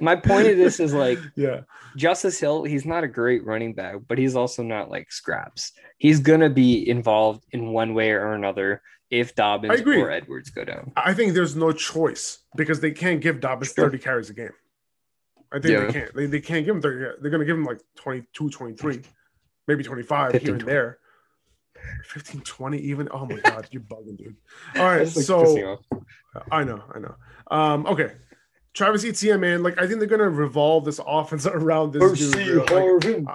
My 0.00 0.16
point 0.16 0.46
of 0.48 0.56
this 0.56 0.80
is 0.80 0.92
like 0.94 1.18
Yeah, 1.36 1.60
Justice 1.96 2.38
Hill, 2.40 2.64
he's 2.64 2.84
not 2.84 3.04
a 3.04 3.08
great 3.08 3.44
running 3.44 3.72
back, 3.74 3.96
but 4.08 4.18
he's 4.18 4.36
also 4.36 4.62
not 4.62 4.90
like 4.90 5.10
scraps. 5.12 5.72
He's 5.98 6.20
gonna 6.20 6.50
be 6.50 6.88
involved 6.88 7.44
in 7.52 7.68
one 7.68 7.94
way 7.94 8.10
or 8.12 8.32
another 8.32 8.82
if 9.10 9.34
Dobbins 9.34 9.80
or 9.82 10.10
Edwards 10.10 10.50
go 10.50 10.64
down. 10.64 10.92
I 10.96 11.14
think 11.14 11.34
there's 11.34 11.54
no 11.56 11.72
choice 11.72 12.38
because 12.56 12.80
they 12.80 12.90
can't 12.90 13.20
give 13.20 13.40
Dobbins 13.40 13.72
Sure. 13.72 13.84
30 13.86 13.98
carries 13.98 14.30
a 14.30 14.34
game. 14.34 14.50
I 15.52 15.60
think 15.60 15.72
Yeah. 15.72 15.86
they 15.86 15.92
can't. 15.92 16.14
They, 16.16 16.26
they 16.26 16.40
can't 16.40 16.64
give 16.64 16.74
him 16.76 16.82
30. 16.82 17.20
They're 17.22 17.30
to 17.30 17.44
give 17.44 17.56
him 17.56 17.64
like 17.64 17.80
22, 17.96 18.50
23, 18.50 19.02
maybe 19.68 19.84
25 19.84 20.32
15, 20.32 20.46
here 20.46 20.54
and 20.54 20.60
20. 20.62 20.72
there. 20.72 20.98
15, 22.06 22.40
20 22.40 22.78
even. 22.78 23.08
Oh 23.12 23.26
my 23.26 23.38
God, 23.40 23.68
you're 23.70 23.82
bugging, 23.82 24.16
dude. 24.16 24.36
All 24.76 24.82
right. 24.84 24.98
That's, 24.98 25.16
like, 25.16 25.26
pissing 25.26 25.78
So. 25.90 26.04
I 26.50 26.64
know, 26.64 26.82
I 26.94 26.98
know. 26.98 27.14
Um, 27.50 27.86
okay. 27.86 28.12
Travis 28.74 29.04
Etienne, 29.04 29.40
man, 29.40 29.62
like 29.62 29.78
I 29.80 29.86
think 29.86 29.98
they're 30.00 30.08
gonna 30.08 30.28
revolve 30.28 30.84
this 30.84 31.00
offense 31.06 31.46
around 31.46 31.92
this 31.92 32.30
dude. 32.32 32.70
Like, 32.70 33.26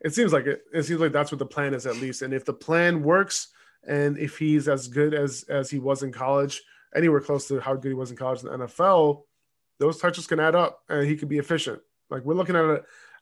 it 0.00 0.14
seems 0.14 0.32
like 0.32 0.46
it. 0.46 0.62
It 0.72 0.82
seems 0.84 1.00
like 1.00 1.12
that's 1.12 1.32
what 1.32 1.38
the 1.38 1.46
plan 1.46 1.74
is 1.74 1.86
at 1.86 1.96
least. 1.96 2.22
And 2.22 2.32
if 2.34 2.44
the 2.44 2.52
plan 2.52 3.02
works, 3.02 3.48
and 3.86 4.18
if 4.18 4.38
he's 4.38 4.68
as 4.68 4.88
good 4.88 5.14
as 5.14 5.44
as 5.48 5.70
he 5.70 5.78
was 5.78 6.02
in 6.02 6.12
college, 6.12 6.62
anywhere 6.94 7.20
close 7.20 7.48
to 7.48 7.60
how 7.60 7.74
good 7.74 7.88
he 7.88 7.94
was 7.94 8.10
in 8.10 8.16
college 8.16 8.42
in 8.42 8.46
the 8.50 8.58
NFL, 8.66 9.22
those 9.78 9.98
touches 9.98 10.26
can 10.26 10.40
add 10.40 10.54
up, 10.54 10.82
and 10.88 11.06
he 11.06 11.16
could 11.16 11.28
be 11.28 11.38
efficient. 11.38 11.80
Like 12.10 12.24
we're 12.24 12.34
looking 12.34 12.56
at 12.56 12.64
an 12.64 12.80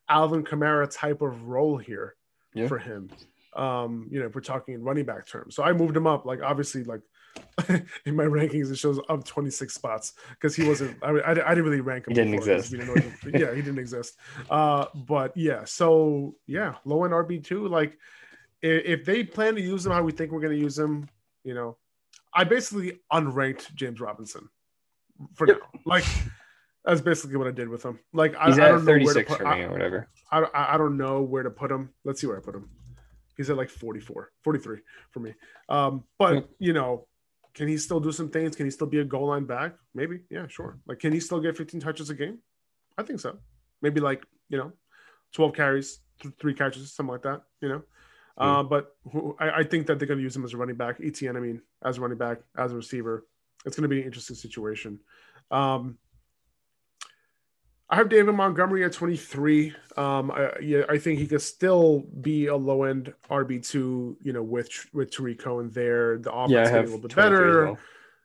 Alvin 0.08 0.44
Kamara 0.44 0.88
type 0.90 1.20
of 1.22 1.44
role 1.44 1.76
here 1.76 2.14
Yeah. 2.54 2.68
for 2.68 2.78
him. 2.78 3.10
Um, 3.54 4.08
you 4.10 4.20
know, 4.20 4.26
if 4.26 4.34
we're 4.34 4.40
talking 4.42 4.74
in 4.74 4.82
running 4.82 5.04
back 5.06 5.26
terms. 5.26 5.54
So 5.56 5.62
I 5.62 5.72
moved 5.72 5.96
him 5.96 6.06
up. 6.06 6.26
Like 6.26 6.42
obviously, 6.42 6.84
like 6.84 7.00
in 8.04 8.14
my 8.14 8.24
rankings, 8.24 8.70
it 8.70 8.76
shows 8.76 9.00
up 9.08 9.24
26 9.24 9.72
spots 9.74 10.14
because 10.30 10.54
he 10.54 10.66
wasn't. 10.66 10.96
I, 11.02 11.10
I, 11.10 11.30
I 11.30 11.34
didn't 11.54 11.64
really 11.64 11.80
rank 11.80 12.06
him. 12.06 12.12
He 12.12 12.14
didn't 12.14 12.34
exist. 12.34 12.70
didn't 12.70 13.40
yeah, 13.40 13.54
he 13.54 13.62
didn't 13.62 13.78
exist. 13.78 14.16
Uh, 14.50 14.86
but 14.94 15.36
yeah, 15.36 15.64
so 15.64 16.34
yeah, 16.46 16.74
low 16.84 17.04
end 17.04 17.12
RB 17.14 17.42
two. 17.42 17.66
Like 17.68 17.98
i- 18.62 18.66
if 18.66 19.04
they 19.04 19.24
plan 19.24 19.54
to 19.54 19.60
use 19.62 19.84
him 19.86 19.92
how 19.92 20.02
we 20.02 20.12
think 20.12 20.32
we're 20.32 20.40
going 20.40 20.56
to 20.56 20.60
use 20.62 20.78
him, 20.78 21.08
you 21.44 21.54
know, 21.54 21.76
I 22.34 22.44
basically 22.44 23.00
unranked 23.12 23.74
James 23.74 24.00
Robinson 24.00 24.48
for 25.34 25.46
Yep. 25.48 25.60
now. 25.62 25.80
Like 25.86 26.04
that's 26.84 27.00
basically 27.00 27.36
what 27.36 27.46
I 27.46 27.52
did 27.52 27.68
with 27.68 27.82
him. 27.82 27.98
Like 28.12 28.34
I, 28.36 28.50
I 28.50 28.54
don't 28.54 28.84
know 28.84 28.92
where 28.98 29.14
to 29.14 29.22
put. 29.24 29.38
for 29.38 29.54
me 29.54 29.62
or 29.62 29.70
whatever. 29.70 30.08
I, 30.30 30.40
I 30.40 30.74
I 30.74 30.78
don't 30.78 30.96
know 30.96 31.22
where 31.22 31.42
to 31.42 31.50
put 31.50 31.70
him. 31.70 31.90
Let's 32.04 32.20
see 32.20 32.26
where 32.26 32.36
I 32.36 32.40
put 32.40 32.54
him. 32.54 32.68
He's 33.36 33.50
at 33.50 33.56
like 33.58 33.68
44, 33.68 34.30
43 34.44 34.78
for 35.10 35.20
me. 35.20 35.34
Um, 35.68 36.04
but 36.18 36.48
you 36.58 36.72
know, 36.72 37.06
can 37.56 37.68
he 37.68 37.78
still 37.78 38.00
do 38.00 38.12
some 38.12 38.28
things? 38.28 38.54
Can 38.54 38.66
he 38.66 38.70
still 38.70 38.86
be 38.86 39.00
a 39.00 39.04
goal 39.04 39.28
line 39.28 39.46
back? 39.46 39.72
Maybe. 39.94 40.20
Yeah, 40.30 40.46
sure. 40.46 40.78
Like, 40.86 40.98
can 40.98 41.12
he 41.12 41.20
still 41.20 41.40
get 41.40 41.56
15 41.56 41.80
touches 41.80 42.10
a 42.10 42.14
game? 42.14 42.38
I 42.98 43.02
think 43.02 43.18
so. 43.18 43.38
Maybe 43.80 43.98
like, 43.98 44.24
you 44.50 44.58
know, 44.58 44.72
12 45.32 45.54
carries, 45.54 46.00
th- 46.20 46.34
three 46.38 46.52
catches, 46.52 46.92
something 46.92 47.12
like 47.12 47.22
that, 47.22 47.42
you 47.62 47.70
know. 47.70 47.82
Uh, 48.36 48.62
but 48.62 48.94
who, 49.10 49.34
I, 49.40 49.60
I 49.60 49.64
think 49.64 49.86
that 49.86 49.98
they're 49.98 50.06
going 50.06 50.18
to 50.18 50.22
use 50.22 50.36
him 50.36 50.44
as 50.44 50.52
a 50.52 50.58
running 50.58 50.76
back, 50.76 50.98
Etienne, 51.02 51.38
I 51.38 51.40
mean, 51.40 51.62
as 51.82 51.96
a 51.96 52.02
running 52.02 52.18
back, 52.18 52.40
as 52.58 52.72
a 52.72 52.76
receiver. 52.76 53.24
It's 53.64 53.74
going 53.74 53.88
to 53.88 53.88
be 53.88 54.00
an 54.00 54.06
interesting 54.06 54.36
situation. 54.36 55.00
Um, 55.50 55.96
I 57.88 57.96
have 57.96 58.08
David 58.08 58.32
Montgomery 58.34 58.84
at 58.84 58.92
23. 58.92 59.72
Um, 59.96 60.30
I, 60.32 60.50
yeah, 60.60 60.82
I 60.88 60.98
think 60.98 61.20
he 61.20 61.26
could 61.26 61.42
still 61.42 62.00
be 62.20 62.46
a 62.46 62.56
low 62.56 62.82
end 62.82 63.14
RB 63.30 63.66
two. 63.66 64.16
You 64.22 64.32
know, 64.32 64.42
with 64.42 64.68
with 64.92 65.10
Tarik 65.10 65.38
Cohen 65.38 65.70
there, 65.70 66.18
the 66.18 66.32
offense 66.32 66.52
Yeah, 66.52 66.64
getting 66.64 66.78
a 66.78 66.82
little 66.82 66.98
bit 66.98 67.14
better. 67.14 67.64
well. 67.66 67.78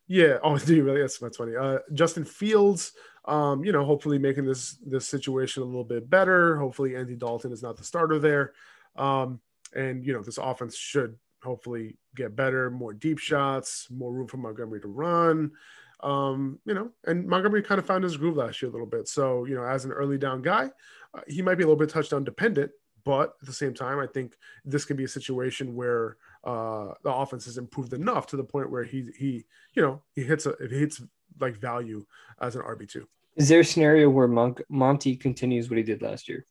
Yeah. 0.07 0.37
Oh, 0.43 0.57
do 0.65 0.75
you 0.75 0.83
really? 0.83 1.01
That's 1.01 1.19
that's 1.19 1.37
funny. 1.37 1.55
Uh, 1.55 1.79
Justin 1.93 2.25
Fields. 2.25 2.93
Um, 3.25 3.63
you 3.63 3.71
know, 3.71 3.85
hopefully 3.85 4.17
making 4.17 4.45
this 4.45 4.77
this 4.83 5.07
situation 5.07 5.61
a 5.61 5.65
little 5.65 5.83
bit 5.83 6.09
better. 6.09 6.57
Hopefully, 6.57 6.95
Andy 6.95 7.15
Dalton 7.15 7.51
is 7.51 7.61
not 7.61 7.77
the 7.77 7.83
starter 7.83 8.17
there. 8.17 8.53
Um, 8.95 9.39
and 9.75 10.03
you 10.03 10.13
know, 10.13 10.23
this 10.23 10.39
offense 10.39 10.75
should 10.75 11.17
hopefully 11.43 11.97
get 12.15 12.35
better, 12.35 12.71
more 12.71 12.93
deep 12.93 13.19
shots, 13.19 13.87
more 13.91 14.11
room 14.11 14.27
for 14.27 14.37
Montgomery 14.37 14.81
to 14.81 14.87
run. 14.87 15.51
Um, 16.03 16.59
you 16.65 16.73
know, 16.73 16.89
and 17.05 17.27
Montgomery 17.27 17.61
kind 17.61 17.79
of 17.79 17.85
found 17.85 18.03
his 18.03 18.17
groove 18.17 18.37
last 18.37 18.61
year 18.61 18.69
a 18.69 18.71
little 18.71 18.87
bit. 18.87 19.07
So, 19.07 19.45
you 19.45 19.55
know, 19.55 19.63
as 19.63 19.85
an 19.85 19.91
early 19.91 20.17
down 20.17 20.41
guy, 20.41 20.69
uh, 21.13 21.21
he 21.27 21.41
might 21.41 21.55
be 21.55 21.63
a 21.63 21.67
little 21.67 21.79
bit 21.79 21.89
touchdown 21.89 22.23
dependent, 22.23 22.71
but 23.03 23.35
at 23.41 23.45
the 23.47 23.53
same 23.53 23.73
time, 23.73 23.99
I 23.99 24.07
think 24.07 24.33
this 24.65 24.83
can 24.85 24.97
be 24.97 25.03
a 25.03 25.07
situation 25.07 25.75
where 25.75 26.17
uh, 26.43 26.93
the 27.03 27.13
offense 27.13 27.45
has 27.45 27.57
improved 27.57 27.93
enough 27.93 28.25
to 28.27 28.37
the 28.37 28.43
point 28.43 28.71
where 28.71 28.83
he 28.83 29.09
he 29.17 29.45
you 29.75 29.81
know 29.81 30.01
he 30.13 30.23
hits 30.23 30.45
a 30.47 30.55
he 30.69 30.79
hits 30.79 31.01
like 31.39 31.55
value 31.57 32.03
as 32.41 32.55
an 32.55 32.61
RB 32.63 32.89
two. 32.89 33.07
Is 33.35 33.47
there 33.47 33.59
a 33.61 33.65
scenario 33.65 34.09
where 34.09 34.27
Monk, 34.27 34.61
Monty 34.69 35.15
continues 35.15 35.69
what 35.69 35.77
he 35.77 35.83
did 35.83 36.01
last 36.01 36.27
year? 36.27 36.45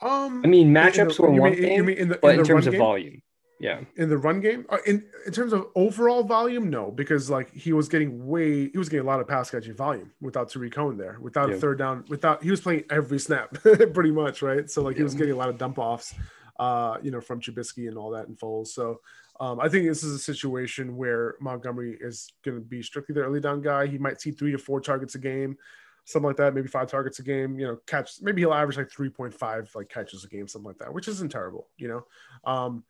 Um, 0.00 0.40
I 0.44 0.48
mean, 0.48 0.72
matchups 0.72 1.16
the- 1.16 1.22
were 1.22 1.30
one 1.30 1.50
mean- 1.52 1.60
thing, 1.60 1.84
mean 1.84 1.98
in 1.98 2.08
the, 2.08 2.18
but 2.22 2.34
in 2.34 2.40
in 2.40 2.46
terms 2.46 2.66
of 2.66 2.72
game? 2.72 2.78
volume, 2.78 3.22
Yeah. 3.60 3.80
in 3.96 4.08
the 4.08 4.16
run 4.16 4.40
game. 4.40 4.64
Uh, 4.70 4.78
In 4.86 5.04
in 5.26 5.32
terms 5.32 5.52
of 5.52 5.66
overall 5.74 6.24
volume, 6.24 6.70
no, 6.70 6.90
because 6.90 7.28
like 7.30 7.52
he 7.52 7.72
was 7.72 7.88
getting 7.88 8.26
way 8.26 8.68
he 8.70 8.78
was 8.78 8.88
getting 8.88 9.04
a 9.06 9.08
lot 9.08 9.20
of 9.20 9.28
pass 9.28 9.50
catching 9.50 9.74
volume 9.74 10.10
without 10.20 10.48
Tarik 10.50 10.72
Cohen 10.72 10.96
there, 10.96 11.18
without 11.20 11.50
Yeah. 11.50 11.56
a 11.56 11.58
third 11.58 11.78
down, 11.78 12.04
without 12.08 12.42
he 12.42 12.50
was 12.50 12.60
playing 12.60 12.84
every 12.90 13.18
snap 13.18 13.52
pretty 13.94 14.10
much, 14.10 14.42
right? 14.42 14.68
So 14.70 14.82
like 14.82 14.96
he 14.96 15.02
was 15.02 15.14
getting 15.14 15.34
a 15.34 15.36
lot 15.36 15.50
of 15.50 15.58
dump 15.58 15.78
offs, 15.78 16.14
uh, 16.58 16.96
you 17.02 17.10
know, 17.10 17.20
from 17.20 17.40
Trubisky 17.40 17.86
and 17.88 17.96
all 17.98 18.10
that 18.12 18.28
in 18.28 18.34
Foles. 18.34 18.68
So 18.68 19.00
um, 19.40 19.58
I 19.60 19.68
think 19.68 19.86
this 19.86 20.02
is 20.02 20.14
a 20.14 20.18
situation 20.18 20.96
where 20.96 21.34
Montgomery 21.40 21.96
is 22.00 22.32
going 22.44 22.56
to 22.58 22.64
be 22.64 22.82
strictly 22.82 23.14
the 23.14 23.22
early 23.22 23.40
down 23.40 23.62
guy. 23.62 23.86
He 23.86 23.96
might 23.98 24.20
see 24.20 24.30
three 24.32 24.52
to 24.52 24.58
four 24.58 24.80
targets 24.82 25.14
a 25.14 25.18
game, 25.18 25.56
something 26.04 26.26
like 26.26 26.36
that, 26.36 26.54
maybe 26.54 26.68
five 26.68 26.90
targets 26.90 27.18
a 27.20 27.22
game. 27.22 27.58
You 27.58 27.66
know, 27.66 27.76
catch 27.86 28.20
maybe 28.20 28.42
he'll 28.42 28.52
average 28.52 28.76
like 28.76 28.90
three 28.90 29.08
point 29.08 29.32
five 29.32 29.70
like 29.74 29.88
catches 29.88 30.24
a 30.24 30.28
game, 30.28 30.46
something 30.48 30.66
like 30.68 30.78
that, 30.78 30.92
which 30.92 31.08
isn't 31.08 31.30
terrible. 31.32 31.68
You 31.78 31.88
know, 31.88 32.06
um, 32.50 32.84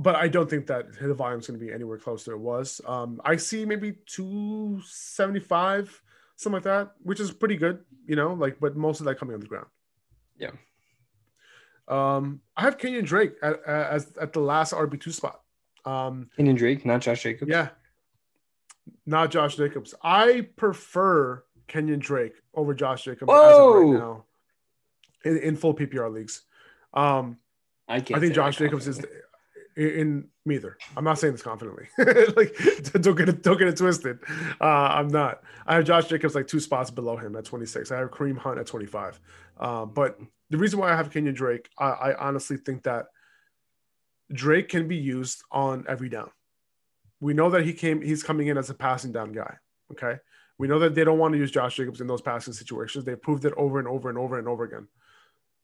but 0.00 0.16
I 0.16 0.28
don't 0.28 0.48
think 0.48 0.66
that 0.68 0.98
the 0.98 1.12
volume 1.12 1.40
is 1.40 1.46
going 1.46 1.60
to 1.60 1.64
be 1.64 1.70
anywhere 1.70 1.98
close 1.98 2.24
to 2.24 2.32
it 2.32 2.38
was. 2.40 2.80
Um, 2.86 3.20
I 3.22 3.36
see 3.36 3.66
maybe 3.66 3.96
two 4.06 4.80
seventy 4.86 5.40
five, 5.40 6.02
something 6.36 6.54
like 6.54 6.62
that, 6.62 6.92
which 7.02 7.20
is 7.20 7.30
pretty 7.30 7.56
good. 7.56 7.80
You 8.06 8.16
know, 8.16 8.32
like 8.32 8.58
but 8.58 8.76
most 8.76 9.00
of 9.00 9.06
that 9.06 9.18
coming 9.18 9.34
on 9.34 9.40
the 9.40 9.46
ground. 9.46 9.66
Yeah. 10.38 10.52
Um, 11.86 12.40
I 12.56 12.62
have 12.62 12.78
Kenyon 12.78 13.04
Drake 13.04 13.32
at, 13.42 13.62
at, 13.66 14.02
at 14.18 14.32
the 14.32 14.40
last 14.40 14.72
RB 14.72 14.98
two 14.98 15.12
spot. 15.12 15.42
Um, 15.84 16.30
Kenyon 16.34 16.56
Drake, 16.56 16.86
not 16.86 17.02
Josh 17.02 17.22
Jacobs. 17.22 17.50
yeah. 17.50 17.68
Not 19.04 19.30
Josh 19.30 19.56
Jacobs. 19.56 19.94
I 20.02 20.48
prefer 20.56 21.44
Kenyon 21.68 21.98
Drake 21.98 22.36
over 22.54 22.72
Josh 22.72 23.04
Jacobs 23.04 23.30
as 23.30 23.36
of 23.36 23.58
Whoa! 23.58 23.80
right 23.82 24.00
now 24.00 24.24
in, 25.26 25.36
in 25.38 25.56
full 25.56 25.74
PPR 25.74 26.10
leagues. 26.10 26.42
Um, 26.94 27.36
I. 27.86 27.96
I 27.96 28.00
think 28.00 28.32
Josh 28.32 28.56
Jacobs 28.56 28.88
is 28.88 28.96
confidently. 28.96 29.20
In, 29.76 30.28
me 30.44 30.56
either. 30.56 30.76
I'm 30.96 31.04
not 31.04 31.18
saying 31.18 31.34
this 31.34 31.42
confidently. 31.42 31.88
like 32.36 32.54
don't 32.92 33.16
get 33.16 33.28
it 33.28 33.42
don't 33.42 33.58
get 33.58 33.68
it 33.68 33.76
twisted. 33.76 34.18
Uh, 34.60 34.64
I'm 34.64 35.08
not. 35.08 35.42
I 35.66 35.76
have 35.76 35.84
Josh 35.84 36.06
Jacobs 36.06 36.34
like 36.34 36.46
two 36.46 36.60
spots 36.60 36.90
below 36.90 37.16
him 37.16 37.36
at 37.36 37.44
26. 37.44 37.90
I 37.90 37.98
have 37.98 38.10
Kareem 38.10 38.38
Hunt 38.38 38.58
at 38.58 38.66
25. 38.66 39.20
Uh, 39.58 39.84
but 39.84 40.18
the 40.50 40.58
reason 40.58 40.78
why 40.78 40.92
I 40.92 40.96
have 40.96 41.10
Kenyon 41.10 41.34
Drake, 41.34 41.68
I, 41.78 41.88
I 41.88 42.26
honestly 42.26 42.56
think 42.56 42.82
that 42.84 43.06
Drake 44.32 44.68
can 44.68 44.88
be 44.88 44.96
used 44.96 45.42
on 45.50 45.84
every 45.88 46.08
down. 46.08 46.30
We 47.20 47.34
know 47.34 47.50
that 47.50 47.64
he 47.64 47.72
came. 47.72 48.00
He's 48.00 48.22
coming 48.22 48.46
in 48.46 48.56
as 48.56 48.70
a 48.70 48.74
passing 48.74 49.12
down 49.12 49.32
guy. 49.32 49.56
Okay. 49.92 50.16
We 50.58 50.68
know 50.68 50.78
that 50.80 50.94
they 50.94 51.04
don't 51.04 51.18
want 51.18 51.32
to 51.32 51.38
use 51.38 51.50
Josh 51.50 51.76
Jacobs 51.76 52.00
in 52.00 52.06
those 52.06 52.20
passing 52.20 52.52
situations. 52.52 53.04
They've 53.04 53.20
proved 53.20 53.44
it 53.44 53.54
over 53.56 53.78
and 53.78 53.88
over 53.88 54.08
and 54.08 54.18
over 54.18 54.38
and 54.38 54.46
over 54.46 54.64
again. 54.64 54.88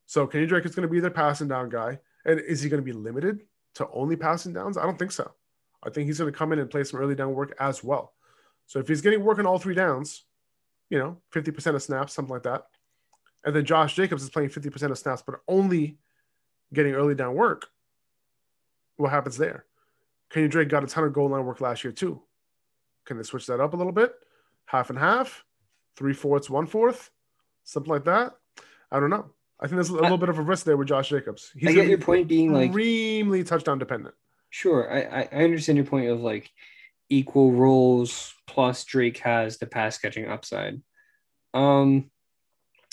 So 0.07 0.27
Kenny 0.27 0.47
Drake 0.47 0.65
is 0.65 0.75
going 0.75 0.89
to 0.89 0.93
be 0.93 1.01
their 1.01 1.11
passing 1.11 1.49
down 1.49 1.69
guy. 1.69 1.99
And 2.25 2.41
is 2.41 2.63
he 2.63 2.69
going 2.69 2.83
to 2.83 2.85
be 2.85 2.93
limited 2.93 3.43
to 3.77 3.89
only 3.91 4.17
passing 4.17 4.53
downs? 4.53 4.77
I 4.77 4.83
don't 4.83 4.99
think 4.99 5.13
so. 5.13 5.33
I 5.83 5.91
think 5.91 6.07
he's 6.07 6.19
going 6.19 6.33
to 6.33 6.37
come 6.37 6.53
in 6.53 6.59
and 6.59 6.71
play 6.71 6.85
some 6.85 7.01
early 7.01 7.15
down 7.15 7.35
work 7.35 7.55
as 7.61 7.83
well. 7.85 8.13
So 8.67 8.79
if 8.79 8.89
he's 8.89 9.01
getting 9.01 9.23
work 9.23 9.39
on 9.39 9.47
all 9.47 9.59
three 9.59 9.75
downs, 9.75 10.25
you 10.91 10.99
know, 10.99 11.19
50% 11.33 11.75
of 11.75 11.83
snaps, 11.83 12.13
something 12.13 12.33
like 12.33 12.43
that. 12.43 12.67
And 13.45 13.55
then 13.55 13.65
Josh 13.65 13.95
Jacobs 13.95 14.23
is 14.23 14.31
playing 14.31 14.51
50% 14.51 14.91
of 14.91 14.99
snaps, 14.99 15.23
but 15.25 15.41
only 15.47 15.99
getting 16.73 16.95
early 16.95 17.15
down 17.15 17.35
work. 17.35 17.69
What 18.97 19.11
happens 19.11 19.37
there? 19.37 19.67
Kenny 20.31 20.49
Drake 20.49 20.69
got 20.69 20.83
a 20.83 20.87
ton 20.87 21.05
of 21.05 21.13
goal 21.13 21.29
line 21.29 21.45
work 21.45 21.61
last 21.61 21.85
year 21.85 21.93
too. 21.93 22.23
Can 23.05 23.17
they 23.17 23.23
switch 23.23 23.47
that 23.47 23.61
up 23.61 23.75
a 23.75 23.77
little 23.77 23.93
bit? 23.93 24.15
Half 24.65 24.91
and 24.91 24.99
half, 24.99 25.45
three 25.97 26.15
fourths, 26.15 26.51
one 26.51 26.67
fourth, 26.67 27.11
something 27.63 27.93
like 27.93 28.05
that. 28.05 28.35
I 28.91 28.99
don't 28.99 29.11
know. 29.11 29.31
I 29.61 29.67
think 29.67 29.77
there's 29.77 29.89
a 29.89 29.95
little 29.95 30.19
bit 30.19 30.29
of 30.29 30.39
a 30.39 30.43
risk 30.43 30.67
there 30.67 30.77
with 30.77 30.89
Josh 30.89 31.09
Jacobs. 31.09 31.51
He's 31.57 31.71
I 31.71 31.73
get 31.73 31.89
your 31.89 31.99
point 31.99 32.29
being 32.29 32.53
like 32.53 32.67
extremely 32.67 33.43
touchdown 33.43 33.79
dependent. 33.79 34.15
Sure, 34.51 34.93
I, 34.93 35.21
I 35.21 35.29
I 35.33 35.45
understand 35.45 35.77
your 35.77 35.87
point 35.87 36.09
of 36.09 36.21
like 36.21 36.51
equal 37.09 37.53
roles 37.53 38.35
plus 38.47 38.85
Drake 38.85 39.19
has 39.19 39.59
the 39.59 39.67
pass 39.67 39.99
catching 39.99 40.29
upside. 40.29 40.83
Um, 41.55 42.11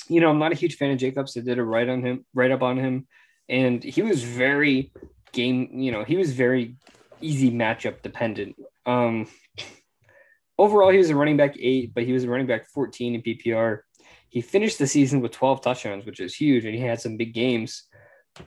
you 0.07 0.22
know, 0.22 0.30
I'm 0.30 0.40
not 0.40 0.52
a 0.52 0.56
huge 0.56 0.76
fan 0.76 0.91
of 0.91 0.98
Jacobs. 0.98 1.35
I 1.38 1.41
did 1.41 1.60
a 1.60 1.64
write 1.64 1.90
on 1.90 2.03
him, 2.03 2.26
write 2.34 2.52
up 2.52 2.61
on 2.61 2.77
him, 2.77 3.07
and 3.49 3.84
he 3.84 4.02
was 4.02 4.23
very 4.23 4.91
game. 5.31 5.69
You 5.73 5.91
know, 5.91 6.03
he 6.03 6.15
was 6.15 6.31
very 6.31 6.77
easy 7.22 7.52
matchup 7.52 8.02
dependent. 8.02 8.56
Um, 8.85 9.27
overall, 10.57 10.91
he 10.91 10.98
was 10.98 11.10
a 11.10 11.15
running 11.15 11.38
back 11.38 11.56
eight, 11.60 11.94
but 11.94 12.03
he 12.03 12.14
was 12.14 12.23
a 12.23 12.30
running 12.30 12.48
back 12.48 12.68
14 12.69 13.15
in 13.15 13.22
PPR. 13.22 13.80
He 14.34 14.41
finished 14.41 14.80
the 14.80 14.88
season 14.88 15.22
with 15.22 15.31
12 15.31 15.61
touchdowns, 15.61 16.07
which 16.07 16.19
is 16.19 16.34
huge, 16.34 16.65
and 16.65 16.73
he 16.73 16.81
had 16.81 16.99
some 16.99 17.18
big 17.18 17.35
games. 17.35 17.84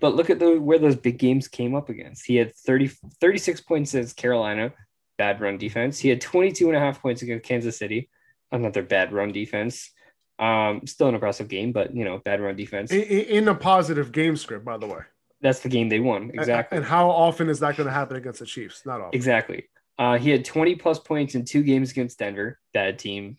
But 0.01 0.17
look 0.17 0.31
at 0.31 0.41
the 0.41 0.59
where 0.61 0.81
those 0.81 0.97
big 0.97 1.17
games 1.17 1.47
came 1.47 1.77
up 1.77 1.89
against. 1.89 2.27
He 2.27 2.35
had 2.35 2.57
30, 2.57 2.91
36 3.21 3.61
points 3.61 3.95
against 3.95 4.17
Carolina, 4.17 4.73
bad 5.17 5.41
run 5.41 5.59
defense. 5.59 6.01
He 6.01 6.09
had 6.09 6.21
22 6.21 6.67
and 6.67 6.77
a 6.77 6.81
half 6.81 7.01
points 7.01 7.23
against 7.23 7.45
Kansas 7.45 7.79
City, 7.79 8.11
another 8.51 8.83
bad 8.83 9.13
run 9.13 9.31
defense. 9.31 9.93
Um, 10.41 10.89
still 10.89 11.07
an 11.07 11.15
impressive 11.15 11.47
game, 11.47 11.71
but 11.71 11.95
you 11.95 12.05
know, 12.05 12.19
bad 12.19 12.41
run 12.41 12.57
defense. 12.57 12.91
In, 12.91 13.03
in 13.03 13.49
a 13.49 13.55
positive 13.55 14.11
game 14.11 14.37
script, 14.37 14.65
by 14.65 14.79
the 14.79 14.89
way. 14.89 15.03
That's 15.41 15.61
the 15.61 15.69
game 15.69 15.89
they 15.89 16.01
won. 16.01 16.33
Exactly. 16.35 16.79
And 16.79 16.85
how 16.85 17.11
often 17.11 17.49
is 17.49 17.61
that 17.61 17.77
going 17.77 17.87
to 17.87 17.95
happen 17.95 18.17
against 18.17 18.41
the 18.41 18.47
Chiefs? 18.47 18.83
Not 18.85 19.01
often. 19.01 19.17
Exactly. 19.17 19.69
Uh, 20.01 20.19
he 20.19 20.31
had 20.31 20.45
20 20.45 20.75
plus 20.75 20.99
points 20.99 21.37
in 21.37 21.45
two 21.45 21.63
games 21.63 21.93
against 21.93 22.19
Denver, 22.19 22.59
bad 22.75 22.99
team, 22.99 23.37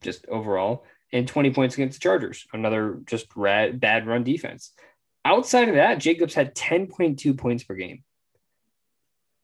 just 0.00 0.26
overall, 0.28 0.86
and 1.14 1.28
20 1.28 1.52
points 1.52 1.76
against 1.76 1.98
the 1.98 2.02
Chargers, 2.02 2.44
another 2.52 2.98
just 3.06 3.34
rad, 3.36 3.78
bad 3.78 4.06
run 4.06 4.24
defense. 4.24 4.72
Outside 5.24 5.68
of 5.68 5.76
that, 5.76 6.00
Jacobs 6.00 6.34
had 6.34 6.56
10.2 6.56 7.38
points 7.38 7.62
per 7.62 7.74
game. 7.74 8.02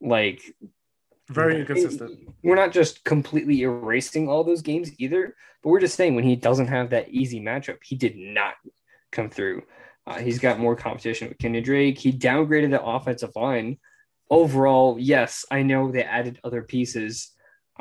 Like, 0.00 0.42
Very 1.28 1.60
inconsistent. 1.60 2.18
We're 2.42 2.56
not 2.56 2.72
just 2.72 3.04
completely 3.04 3.62
erasing 3.62 4.28
all 4.28 4.42
those 4.42 4.62
games 4.62 4.90
either, 4.98 5.36
but 5.62 5.68
we're 5.70 5.80
just 5.80 5.94
saying 5.94 6.16
when 6.16 6.24
he 6.24 6.34
doesn't 6.34 6.66
have 6.66 6.90
that 6.90 7.08
easy 7.10 7.40
matchup, 7.40 7.78
he 7.84 7.94
did 7.94 8.16
not 8.16 8.54
come 9.12 9.30
through. 9.30 9.62
Uh, 10.08 10.18
he's 10.18 10.40
got 10.40 10.58
more 10.58 10.74
competition 10.74 11.28
with 11.28 11.38
Kenny 11.38 11.60
Drake. 11.60 11.98
He 11.98 12.12
downgraded 12.12 12.70
the 12.70 12.82
offensive 12.82 13.36
line. 13.36 13.78
Overall, 14.28 14.96
yes, 14.98 15.44
I 15.52 15.62
know 15.62 15.92
they 15.92 16.02
added 16.02 16.40
other 16.42 16.62
pieces. 16.62 17.30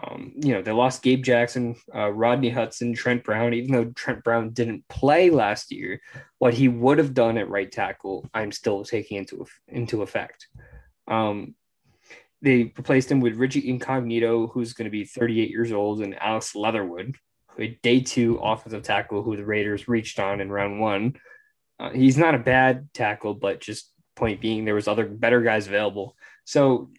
Um, 0.01 0.33
you 0.35 0.53
know, 0.53 0.61
they 0.61 0.71
lost 0.71 1.03
Gabe 1.03 1.23
Jackson, 1.23 1.75
uh, 1.93 2.09
Rodney 2.11 2.49
Hudson, 2.49 2.93
Trent 2.93 3.23
Brown, 3.23 3.53
even 3.53 3.71
though 3.71 3.91
Trent 3.91 4.23
Brown 4.23 4.51
didn't 4.51 4.87
play 4.87 5.29
last 5.29 5.71
year, 5.71 6.01
what 6.37 6.53
he 6.53 6.67
would 6.67 6.99
have 6.99 7.13
done 7.13 7.37
at 7.37 7.49
right 7.49 7.71
tackle, 7.71 8.29
I'm 8.33 8.51
still 8.51 8.83
taking 8.85 9.17
into, 9.17 9.45
into 9.67 10.01
effect. 10.01 10.47
Um, 11.07 11.55
they 12.41 12.71
replaced 12.77 13.11
him 13.11 13.19
with 13.19 13.35
Richie 13.35 13.67
Incognito, 13.67 14.47
who's 14.47 14.73
going 14.73 14.85
to 14.85 14.91
be 14.91 15.03
38 15.03 15.49
years 15.49 15.73
old, 15.73 16.01
and 16.01 16.17
Alex 16.21 16.55
Leatherwood, 16.55 17.15
a 17.57 17.77
day 17.83 17.99
two 17.99 18.37
offensive 18.37 18.83
tackle 18.83 19.23
who 19.23 19.35
the 19.35 19.45
Raiders 19.45 19.89
reached 19.89 20.19
on 20.19 20.39
in 20.39 20.49
round 20.49 20.79
one. 20.79 21.15
Uh, 21.79 21.89
he's 21.89 22.17
not 22.17 22.35
a 22.35 22.39
bad 22.39 22.87
tackle, 22.93 23.33
but 23.33 23.59
just 23.59 23.91
point 24.15 24.39
being, 24.39 24.63
there 24.63 24.75
was 24.75 24.87
other 24.87 25.05
better 25.05 25.41
guys 25.41 25.67
available. 25.67 26.15
So, 26.45 26.91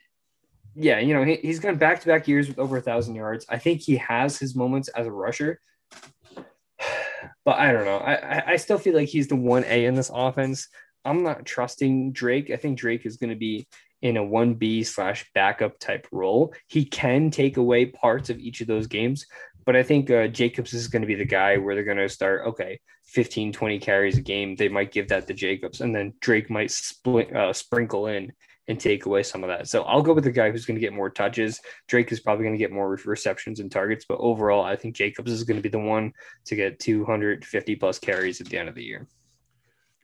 yeah, 0.81 0.99
you 0.99 1.13
know, 1.13 1.25
he, 1.25 1.37
he's 1.37 1.61
gone 1.61 1.77
back 1.77 2.01
to 2.01 2.07
back 2.07 2.27
years 2.27 2.49
with 2.49 2.59
over 2.59 2.79
a 2.79 2.81
thousand 2.81 3.15
yards. 3.15 3.45
I 3.49 3.59
think 3.59 3.83
he 3.83 3.97
has 3.99 4.39
his 4.39 4.57
moments 4.57 4.89
as 4.89 5.07
a 5.07 5.13
rusher, 5.13 5.61
but 7.45 7.59
I 7.59 7.73
don't 7.73 7.85
know. 7.85 7.99
I, 7.99 8.53
I, 8.53 8.57
still 8.57 8.79
feel 8.79 8.95
like 8.95 9.09
he's 9.09 9.29
the 9.29 9.37
one 9.37 9.65
A 9.65 9.85
in 9.85 9.95
this 9.95 10.11
offense. 10.13 10.69
I'm 11.05 11.23
not 11.23 11.45
trusting 11.45 12.13
Drake. 12.13 12.51
I 12.51 12.57
think 12.57 12.79
Drake 12.79 13.05
is 13.05 13.19
going 13.19 13.31
to 13.31 13.37
be 13.37 13.67
in 14.01 14.17
a 14.17 14.23
1B 14.23 14.87
slash 14.87 15.31
backup 15.35 15.79
type 15.79 16.07
role. 16.13 16.55
He 16.67 16.87
can 16.87 17.31
take 17.31 17.59
away 17.59 17.87
parts 17.87 18.31
of 18.31 18.39
each 18.39 18.63
of 18.63 18.67
those 18.67 18.87
games, 18.87 19.27
but 19.67 19.77
I 19.77 19.83
think 19.83 20.11
uh, 20.11 20.29
Jacobs 20.29 20.73
is 20.73 20.89
going 20.89 21.03
to 21.03 21.09
be 21.09 21.15
the 21.15 21.27
guy 21.27 21.59
where 21.59 21.75
they're 21.75 21.85
going 21.85 21.99
to 21.99 22.09
start, 22.09 22.47
okay, 22.49 22.81
15, 23.05 23.53
20 23.53 23.79
carries 23.81 24.17
a 24.17 24.23
game. 24.23 24.57
They 24.57 24.69
might 24.69 24.93
give 24.93 25.09
that 25.09 25.27
to 25.27 25.35
Jacobs, 25.35 25.83
and 25.83 25.95
then 25.95 26.15
Drake 26.21 26.49
might 26.49 26.71
split, 26.71 27.35
uh, 27.37 27.53
sprinkle 27.53 28.07
in 28.07 28.33
and 28.71 28.79
take 28.79 29.05
away 29.05 29.21
some 29.25 29.43
of 29.43 29.49
that. 29.49 29.69
So 29.69 29.83
I'll 29.83 30.01
go 30.01 30.15
with 30.15 30.23
the 30.23 30.31
guy 30.31 30.53
who's 30.53 30.65
going 30.65 30.77
to 30.77 30.81
get 30.81 30.93
more 30.93 31.11
touches. 31.11 31.61
Drake 31.89 32.13
is 32.13 32.21
probably 32.21 32.45
going 32.45 32.55
to 32.55 32.59
get 32.59 32.71
more 32.71 32.97
receptions 33.05 33.59
and 33.59 33.71
targets, 33.71 34.05
but 34.09 34.19
overall, 34.21 34.63
I 34.65 34.77
think 34.77 34.95
Jacobs 34.95 35.33
is 35.33 35.43
going 35.43 35.57
to 35.57 35.63
be 35.63 35.69
the 35.69 35.81
one 35.81 36.13
to 36.45 36.55
get 36.55 36.79
250 36.79 37.77
plus 37.77 37.99
carries 37.99 38.41
at 38.41 38.47
the 38.47 38.57
end 38.57 38.69
of 38.69 38.77
the 38.77 38.85
year. 38.85 39.09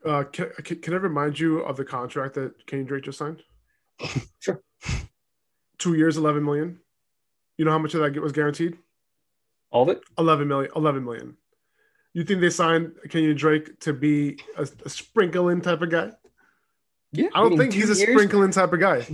Uh, 0.04 0.24
can, 0.24 0.50
can, 0.64 0.94
I 0.94 0.96
remind 0.96 1.38
you 1.38 1.60
of 1.60 1.76
the 1.76 1.84
contract 1.84 2.34
that 2.34 2.66
Kenny 2.66 2.82
Drake 2.82 3.04
just 3.04 3.18
signed? 3.18 3.42
Sure. 4.40 4.60
Two 5.78 5.94
years, 5.94 6.16
11 6.16 6.44
million. 6.44 6.78
You 7.58 7.64
know 7.64 7.70
how 7.70 7.78
much 7.78 7.94
of 7.94 8.00
that 8.00 8.20
was 8.20 8.32
guaranteed? 8.32 8.78
All 9.70 9.82
of 9.82 9.88
it? 9.88 10.00
11 10.18 10.46
million. 10.46 10.70
11 10.76 11.04
million. 11.04 11.36
You 12.14 12.24
think 12.24 12.40
they 12.40 12.50
signed 12.50 12.92
Kenyon 13.08 13.36
Drake 13.36 13.80
to 13.80 13.92
be 13.92 14.38
a, 14.56 14.68
a 14.84 14.88
sprinkling 14.88 15.60
type 15.60 15.82
of 15.82 15.90
guy? 15.90 16.12
Yeah. 17.16 17.28
I 17.34 17.40
don't 17.40 17.50
mean, 17.50 17.58
think 17.58 17.72
he's 17.72 17.84
a 17.90 17.94
years- 17.94 18.12
sprinkling 18.12 18.50
type 18.50 18.72
of 18.72 18.80
guy. 18.80 19.06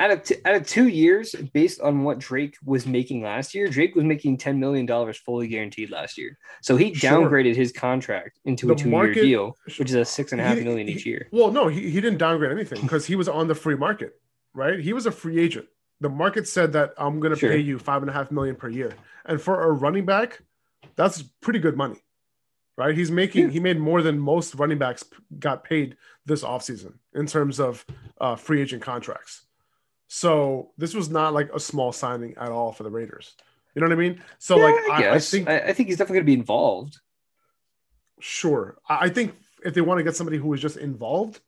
out 0.00 0.10
of 0.10 0.22
t- 0.24 0.36
out 0.44 0.54
of 0.56 0.66
two 0.66 0.88
years, 0.88 1.34
based 1.52 1.80
on 1.80 2.02
what 2.02 2.18
Drake 2.18 2.56
was 2.64 2.86
making 2.86 3.22
last 3.22 3.54
year, 3.54 3.68
Drake 3.68 3.94
was 3.94 4.04
making 4.04 4.38
ten 4.38 4.58
million 4.58 4.86
dollars 4.86 5.16
fully 5.16 5.46
guaranteed 5.46 5.90
last 5.90 6.18
year. 6.18 6.36
So 6.62 6.76
he 6.76 6.92
Sure. 6.94 7.10
downgraded 7.10 7.54
his 7.54 7.70
contract 7.72 8.40
into 8.44 8.72
a 8.72 8.74
two 8.74 8.88
year 8.88 8.98
market- 8.98 9.22
deal, 9.22 9.56
which 9.78 9.90
is 9.90 9.94
a 9.94 10.04
six 10.04 10.32
and 10.32 10.40
a 10.40 10.44
half 10.44 10.58
He- 10.58 10.64
million 10.64 10.88
he- 10.88 10.94
each 10.94 11.06
year. 11.06 11.28
Well, 11.30 11.50
no, 11.52 11.68
he, 11.68 11.90
he 11.90 12.00
didn't 12.00 12.18
downgrade 12.18 12.50
anything 12.52 12.82
because 12.82 13.06
he 13.06 13.14
was 13.16 13.28
on 13.28 13.46
the 13.48 13.54
free 13.54 13.76
market. 13.76 14.14
right? 14.56 14.78
He 14.78 14.92
was 14.92 15.04
a 15.06 15.10
free 15.10 15.40
agent. 15.40 15.66
The 16.00 16.08
market 16.08 16.46
said 16.46 16.72
that 16.74 16.92
I'm 16.96 17.18
going 17.18 17.32
to 17.32 17.38
Sure. 17.38 17.50
pay 17.50 17.58
you 17.58 17.76
five 17.76 18.02
and 18.02 18.08
a 18.10 18.12
half 18.12 18.30
million 18.30 18.54
per 18.54 18.68
year, 18.68 18.92
and 19.26 19.40
for 19.40 19.62
a 19.64 19.72
running 19.72 20.04
back, 20.06 20.40
that's 20.94 21.22
pretty 21.40 21.58
good 21.58 21.76
money, 21.76 22.03
right? 22.76 22.96
He's 22.96 23.10
making 23.10 23.50
he 23.50 23.60
made 23.60 23.78
more 23.78 24.02
than 24.02 24.18
most 24.18 24.54
running 24.54 24.78
backs 24.78 25.04
got 25.38 25.64
paid 25.64 25.96
this 26.26 26.42
offseason 26.42 26.94
in 27.14 27.26
terms 27.26 27.60
of 27.60 27.84
uh, 28.20 28.36
free 28.36 28.60
agent 28.60 28.82
contracts. 28.82 29.42
So 30.08 30.72
this 30.78 30.94
was 30.94 31.10
not 31.10 31.34
like 31.34 31.50
a 31.52 31.60
small 31.60 31.92
signing 31.92 32.34
at 32.36 32.50
all 32.50 32.72
for 32.72 32.82
the 32.82 32.90
Raiders. 32.90 33.34
You 33.74 33.80
know 33.80 33.88
what 33.88 33.94
I 33.94 34.00
mean? 34.00 34.22
So 34.38 34.56
like 34.56 34.74
I, 34.90 35.04
I, 35.04 35.14
I 35.14 35.18
think 35.18 35.48
I, 35.48 35.58
I 35.58 35.72
think 35.72 35.88
he's 35.88 35.98
definitely 35.98 36.18
going 36.18 36.26
to 36.26 36.32
be 36.32 36.40
involved. 36.40 37.00
Sure. 38.20 38.78
I 38.88 39.06
I 39.06 39.08
think 39.08 39.34
if 39.64 39.74
they 39.74 39.80
want 39.80 39.98
to 39.98 40.04
get 40.04 40.16
somebody 40.16 40.38
who 40.38 40.52
is 40.52 40.60
just 40.60 40.76
involved, 40.76 41.40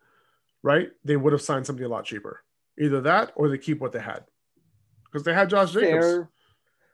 right, 0.62 0.90
they 1.04 1.16
would 1.16 1.32
have 1.32 1.42
signed 1.42 1.66
somebody 1.66 1.84
a 1.84 1.88
lot 1.88 2.04
cheaper. 2.04 2.42
Either 2.78 3.00
that 3.02 3.32
or 3.36 3.48
they 3.48 3.58
keep 3.58 3.80
what 3.80 3.92
they 3.92 4.00
had. 4.00 4.24
Because 5.04 5.24
they 5.24 5.32
had 5.32 5.48
Josh 5.48 5.72
Jacobs. 5.72 6.04
Fair. 6.04 6.30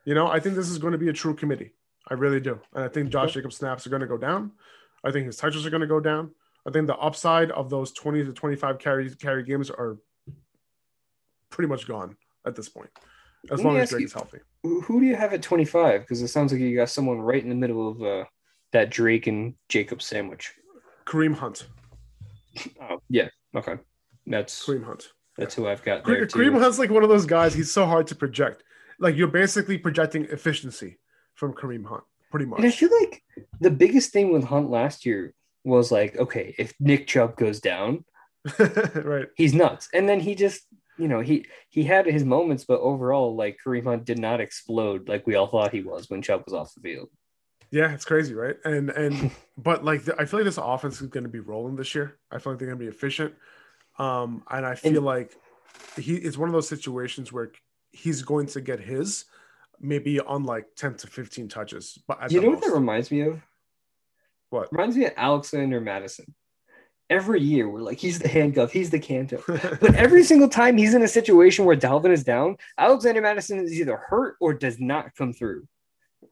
You 0.05 0.13
know, 0.13 0.27
I 0.27 0.39
think 0.39 0.55
this 0.55 0.69
is 0.69 0.77
going 0.77 0.91
to 0.91 0.97
be 0.97 1.09
a 1.09 1.13
true 1.13 1.33
committee. 1.33 1.73
I 2.09 2.15
really 2.15 2.39
do. 2.39 2.59
And 2.73 2.83
I 2.83 2.87
think 2.87 3.09
Josh. 3.09 3.33
Jacobs 3.33 3.55
snaps 3.57 3.87
are 3.87 3.89
going 3.89 4.01
to 4.01 4.07
go 4.07 4.17
down. 4.17 4.51
I 5.03 5.11
think 5.11 5.25
his 5.25 5.37
touches 5.37 5.65
are 5.65 5.69
going 5.69 5.81
to 5.81 5.87
go 5.87 5.99
down. 5.99 6.31
I 6.67 6.71
think 6.71 6.87
the 6.87 6.97
upside 6.97 7.51
of 7.51 7.69
those 7.69 7.91
20 7.91 8.23
to 8.25 8.33
25 8.33 8.79
carry 8.79 9.09
carry 9.15 9.43
games 9.43 9.69
are 9.69 9.97
pretty 11.49 11.67
much 11.67 11.87
gone 11.87 12.15
at 12.45 12.55
this 12.55 12.69
point. 12.69 12.89
As 13.51 13.59
Let 13.59 13.65
long 13.65 13.77
as 13.77 13.89
Drake 13.89 14.01
you- 14.01 14.05
is 14.07 14.13
healthy. 14.13 14.39
Who 14.63 15.01
do 15.01 15.05
you 15.05 15.15
have 15.15 15.33
at 15.33 15.41
25? 15.41 16.01
Because 16.01 16.21
it 16.21 16.29
sounds 16.29 16.53
like 16.53 16.61
you 16.61 16.73
got 16.75 16.89
someone 16.89 17.19
right 17.19 17.43
in 17.43 17.49
the 17.49 17.55
middle 17.55 17.89
of 17.91 18.01
uh, 18.01 18.23
that 18.71 18.89
Drake 18.89 19.27
and 19.27 19.55
Jacob 19.67 20.01
sandwich. 20.01 20.53
Kareem 21.05 21.35
Hunt. 21.35 21.67
Oh, 22.81 23.01
yeah. 23.09 23.27
Okay. 23.55 23.75
That's 24.25 24.65
Kareem 24.65 24.85
Hunt. 24.85 25.09
that's 25.37 25.53
who 25.55 25.67
I've 25.67 25.83
got 25.83 26.05
there 26.05 26.25
Kareem, 26.25 26.31
too. 26.31 26.39
Kareem 26.39 26.59
Hunt's 26.59 26.79
like 26.79 26.91
one 26.91 27.03
of 27.03 27.09
those 27.09 27.25
guys. 27.25 27.53
He's 27.53 27.71
so 27.73 27.85
hard 27.85 28.07
to 28.07 28.15
project. 28.15 28.63
Like 28.99 29.17
you're 29.17 29.27
basically 29.27 29.77
projecting 29.77 30.23
efficiency 30.25 30.97
from 31.43 31.53
Kareem 31.53 31.85
Hunt, 31.85 32.03
pretty 32.31 32.45
much. 32.45 32.59
And 32.59 32.67
I 32.67 32.71
feel 32.71 32.89
like 33.01 33.21
the 33.59 33.71
biggest 33.71 34.11
thing 34.11 34.31
with 34.31 34.45
Hunt 34.45 34.69
last 34.69 35.05
year 35.05 35.33
was 35.65 35.91
like, 35.91 36.15
okay, 36.17 36.55
if 36.57 36.73
Nick 36.79 37.07
Chubb 37.07 37.35
goes 37.35 37.59
down, 37.59 38.05
right. 38.59 39.27
he's 39.35 39.53
nuts. 39.53 39.89
And 39.93 40.07
then 40.07 40.19
he 40.21 40.35
just, 40.35 40.61
you 40.97 41.07
know, 41.09 41.19
he 41.19 41.45
he 41.69 41.83
had 41.83 42.05
his 42.05 42.23
moments, 42.23 42.63
but 42.65 42.79
overall, 42.79 43.35
like 43.35 43.57
Kareem 43.65 43.83
Hunt 43.85 44.05
did 44.05 44.19
not 44.19 44.39
explode 44.39 45.09
like 45.09 45.27
we 45.27 45.35
all 45.35 45.47
thought 45.47 45.73
he 45.73 45.81
was 45.81 46.09
when 46.09 46.21
Chubb 46.21 46.43
was 46.45 46.53
off 46.53 46.73
the 46.75 46.81
field. 46.81 47.09
Yeah, 47.71 47.91
it's 47.93 48.05
crazy, 48.05 48.33
right? 48.33 48.55
And 48.63 48.89
and 48.91 49.31
but 49.57 49.83
like 49.83 50.05
the, 50.05 50.15
I 50.19 50.25
feel 50.25 50.39
like 50.39 50.45
this 50.45 50.57
offense 50.57 51.01
is 51.01 51.07
going 51.07 51.23
to 51.25 51.29
be 51.29 51.39
rolling 51.39 51.75
this 51.75 51.93
year. 51.95 52.19
I 52.31 52.37
feel 52.39 52.53
like 52.53 52.59
they're 52.59 52.67
going 52.67 52.79
to 52.79 52.85
be 52.85 52.89
efficient. 52.89 53.33
Um, 53.99 54.43
and 54.49 54.65
I 54.65 54.75
feel 54.75 54.95
And- 54.97 55.05
like 55.05 55.31
he 55.97 56.15
it's 56.15 56.37
one 56.37 56.47
of 56.49 56.53
those 56.53 56.69
situations 56.69 57.33
where 57.33 57.51
he's 57.91 58.21
going 58.21 58.47
to 58.47 58.61
get 58.61 58.79
his 58.79 59.25
maybe 59.79 60.19
on 60.19 60.43
like 60.43 60.65
10 60.75 60.95
to 60.95 61.07
15 61.07 61.47
touches. 61.47 61.97
But 62.07 62.31
you 62.31 62.41
know 62.41 62.49
what 62.49 62.61
that 62.61 62.71
reminds 62.71 63.11
me 63.11 63.21
of? 63.21 63.41
what? 64.53 64.71
Reminds 64.71 64.95
me 64.95 65.05
of 65.05 65.13
Alexander 65.17 65.81
Mattison. 65.81 66.33
Every 67.09 67.41
year 67.41 67.69
we're 67.69 67.81
like, 67.81 67.97
he's 67.97 68.19
the 68.19 68.29
handcuff, 68.29 68.71
he's 68.71 68.89
the 68.89 68.99
canto. 68.99 69.43
But 69.47 69.95
every 69.95 70.23
single 70.23 70.47
time 70.47 70.77
he's 70.77 70.93
in 70.93 71.03
a 71.03 71.07
situation 71.07 71.65
where 71.65 71.75
Dalvin 71.75 72.11
is 72.11 72.23
down, 72.23 72.57
Alexander 72.77 73.21
Mattison 73.21 73.59
is 73.59 73.73
either 73.73 73.97
hurt 73.97 74.37
or 74.39 74.53
does 74.53 74.79
not 74.79 75.15
come 75.15 75.33
through. 75.33 75.67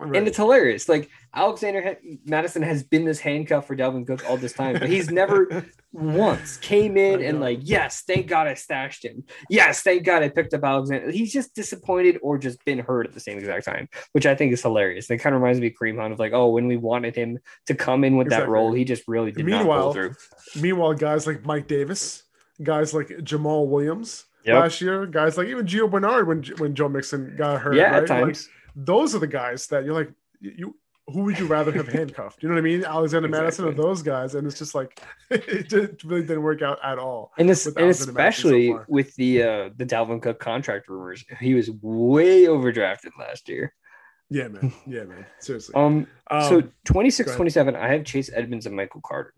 Right. 0.02 0.18
And 0.18 0.28
it's 0.28 0.38
hilarious. 0.38 0.90
Like 0.90 1.10
Alexander 1.34 1.82
ha- 1.84 2.18
Mattison 2.26 2.64
has 2.64 2.84
been 2.84 3.06
this 3.06 3.20
handcuff 3.20 3.68
for 3.68 3.76
Dalvin 3.76 4.06
Cook 4.08 4.28
all 4.28 4.36
this 4.36 4.54
time, 4.54 4.80
but 4.80 4.90
he's 4.90 5.12
never 5.12 5.64
once 5.94 6.58
came 6.58 6.98
in 6.98 7.22
and 7.22 7.40
like, 7.40 7.60
yes, 7.62 8.02
thank 8.08 8.26
God 8.28 8.48
I 8.48 8.56
stashed 8.56 9.06
him. 9.06 9.24
Yes, 9.50 9.84
thank 9.84 10.04
God 10.04 10.24
I 10.24 10.30
picked 10.30 10.54
up 10.56 10.64
Alexander. 10.64 11.12
He's 11.12 11.32
just 11.32 11.54
disappointed 11.54 12.18
or 12.24 12.40
just 12.40 12.64
been 12.66 12.80
hurt 12.80 13.06
at 13.06 13.14
the 13.14 13.20
same 13.20 13.38
exact 13.38 13.66
time, 13.66 13.88
which 14.14 14.26
I 14.26 14.34
think 14.34 14.54
is 14.54 14.62
hilarious. 14.62 15.10
And 15.10 15.20
it 15.20 15.24
kind 15.24 15.36
of 15.36 15.42
reminds 15.42 15.60
me 15.62 15.68
of 15.68 15.74
Kareem 15.74 16.00
Hunt 16.00 16.14
of 16.14 16.20
like, 16.20 16.34
oh, 16.34 16.50
when 16.50 16.68
we 16.68 16.78
wanted 16.78 17.16
him 17.16 17.38
to 17.68 17.76
come 17.76 18.04
in 18.04 18.18
with 18.18 18.30
that 18.30 18.50
role, 18.50 18.74
he 18.74 18.84
just 18.84 19.04
really 19.08 19.32
did 19.32 19.46
not 19.46 19.60
Meanwhile, 19.60 19.84
pull 19.84 19.94
through. 19.94 20.16
Meanwhile, 20.60 20.96
guys 20.96 21.28
like 21.28 21.46
Mike 21.46 21.68
Davis, 21.68 22.24
guys 22.64 22.94
like 22.94 23.08
Jamaal 23.08 23.68
Williams 23.68 24.26
Yep. 24.46 24.60
last 24.60 24.82
year, 24.82 25.06
guys 25.06 25.38
like 25.38 25.48
even 25.48 25.66
Gio 25.66 25.90
Bernard 25.90 26.28
when 26.28 26.44
when 26.58 26.74
Joe 26.74 26.90
Mixon 26.90 27.36
got 27.38 27.62
hurt. 27.62 27.76
Yeah, 27.76 27.92
right? 27.92 28.02
at 28.04 28.08
times. 28.08 28.48
Like, 28.48 28.61
those 28.76 29.16
are 29.16 29.20
the 29.20 29.28
guys 29.28 29.68
that 29.68 29.84
you're 29.86 29.94
like 29.94 30.12
you. 30.40 30.76
Who 31.08 31.24
would 31.24 31.38
you 31.40 31.48
rather 31.48 31.72
have 31.74 31.88
handcuffed? 31.94 32.42
You 32.42 32.48
know 32.48 32.56
what 32.56 32.62
I 32.62 32.64
mean? 32.64 32.86
Alexander 32.86 33.28
Mattison 33.28 33.66
or 33.66 33.74
those 33.74 34.02
guys, 34.02 34.36
and 34.36 34.48
it's 34.48 34.58
just 34.58 34.74
like 34.76 35.02
it 35.30 35.68
just 35.68 36.04
really 36.04 36.22
didn't 36.22 36.44
work 36.44 36.62
out 36.62 36.78
at 36.84 37.00
all. 37.00 37.34
and, 37.38 37.50
this, 37.50 37.66
and 37.66 37.76
Mattison 37.76 38.06
so 38.06 38.12
especially 38.12 38.76
with 38.88 39.14
the 39.16 39.44
uh, 39.44 39.70
the 39.76 39.86
Dalvin 39.86 40.22
Cook 40.22 40.40
contract 40.40 40.88
rumors, 40.88 41.26
he 41.40 41.54
was 41.54 41.70
way 41.82 42.44
overdrafted 42.46 43.12
last 43.20 43.50
year. 43.50 43.74
Yeah, 44.30 44.48
man. 44.48 44.72
Yeah, 44.88 45.04
man. 45.04 45.26
Seriously. 45.40 45.76
Um, 45.76 46.08
Um, 46.30 46.44
so 46.44 46.64
26 46.86 47.36
27, 47.36 47.76
I 47.76 47.90
have 47.90 48.06
Chase 48.06 48.30
Edmonds 48.34 48.66
and 48.66 48.74
Michael 48.76 49.02
Carter. 49.04 49.34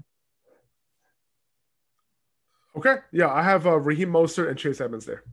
okay, 2.78 2.98
yeah, 3.12 3.32
I 3.32 3.42
have 3.42 3.66
uh, 3.66 3.80
Raheem 3.80 4.12
Mostert 4.12 4.50
and 4.50 4.58
Chase 4.60 4.82
Edmonds 4.82 5.06
there. 5.06 5.24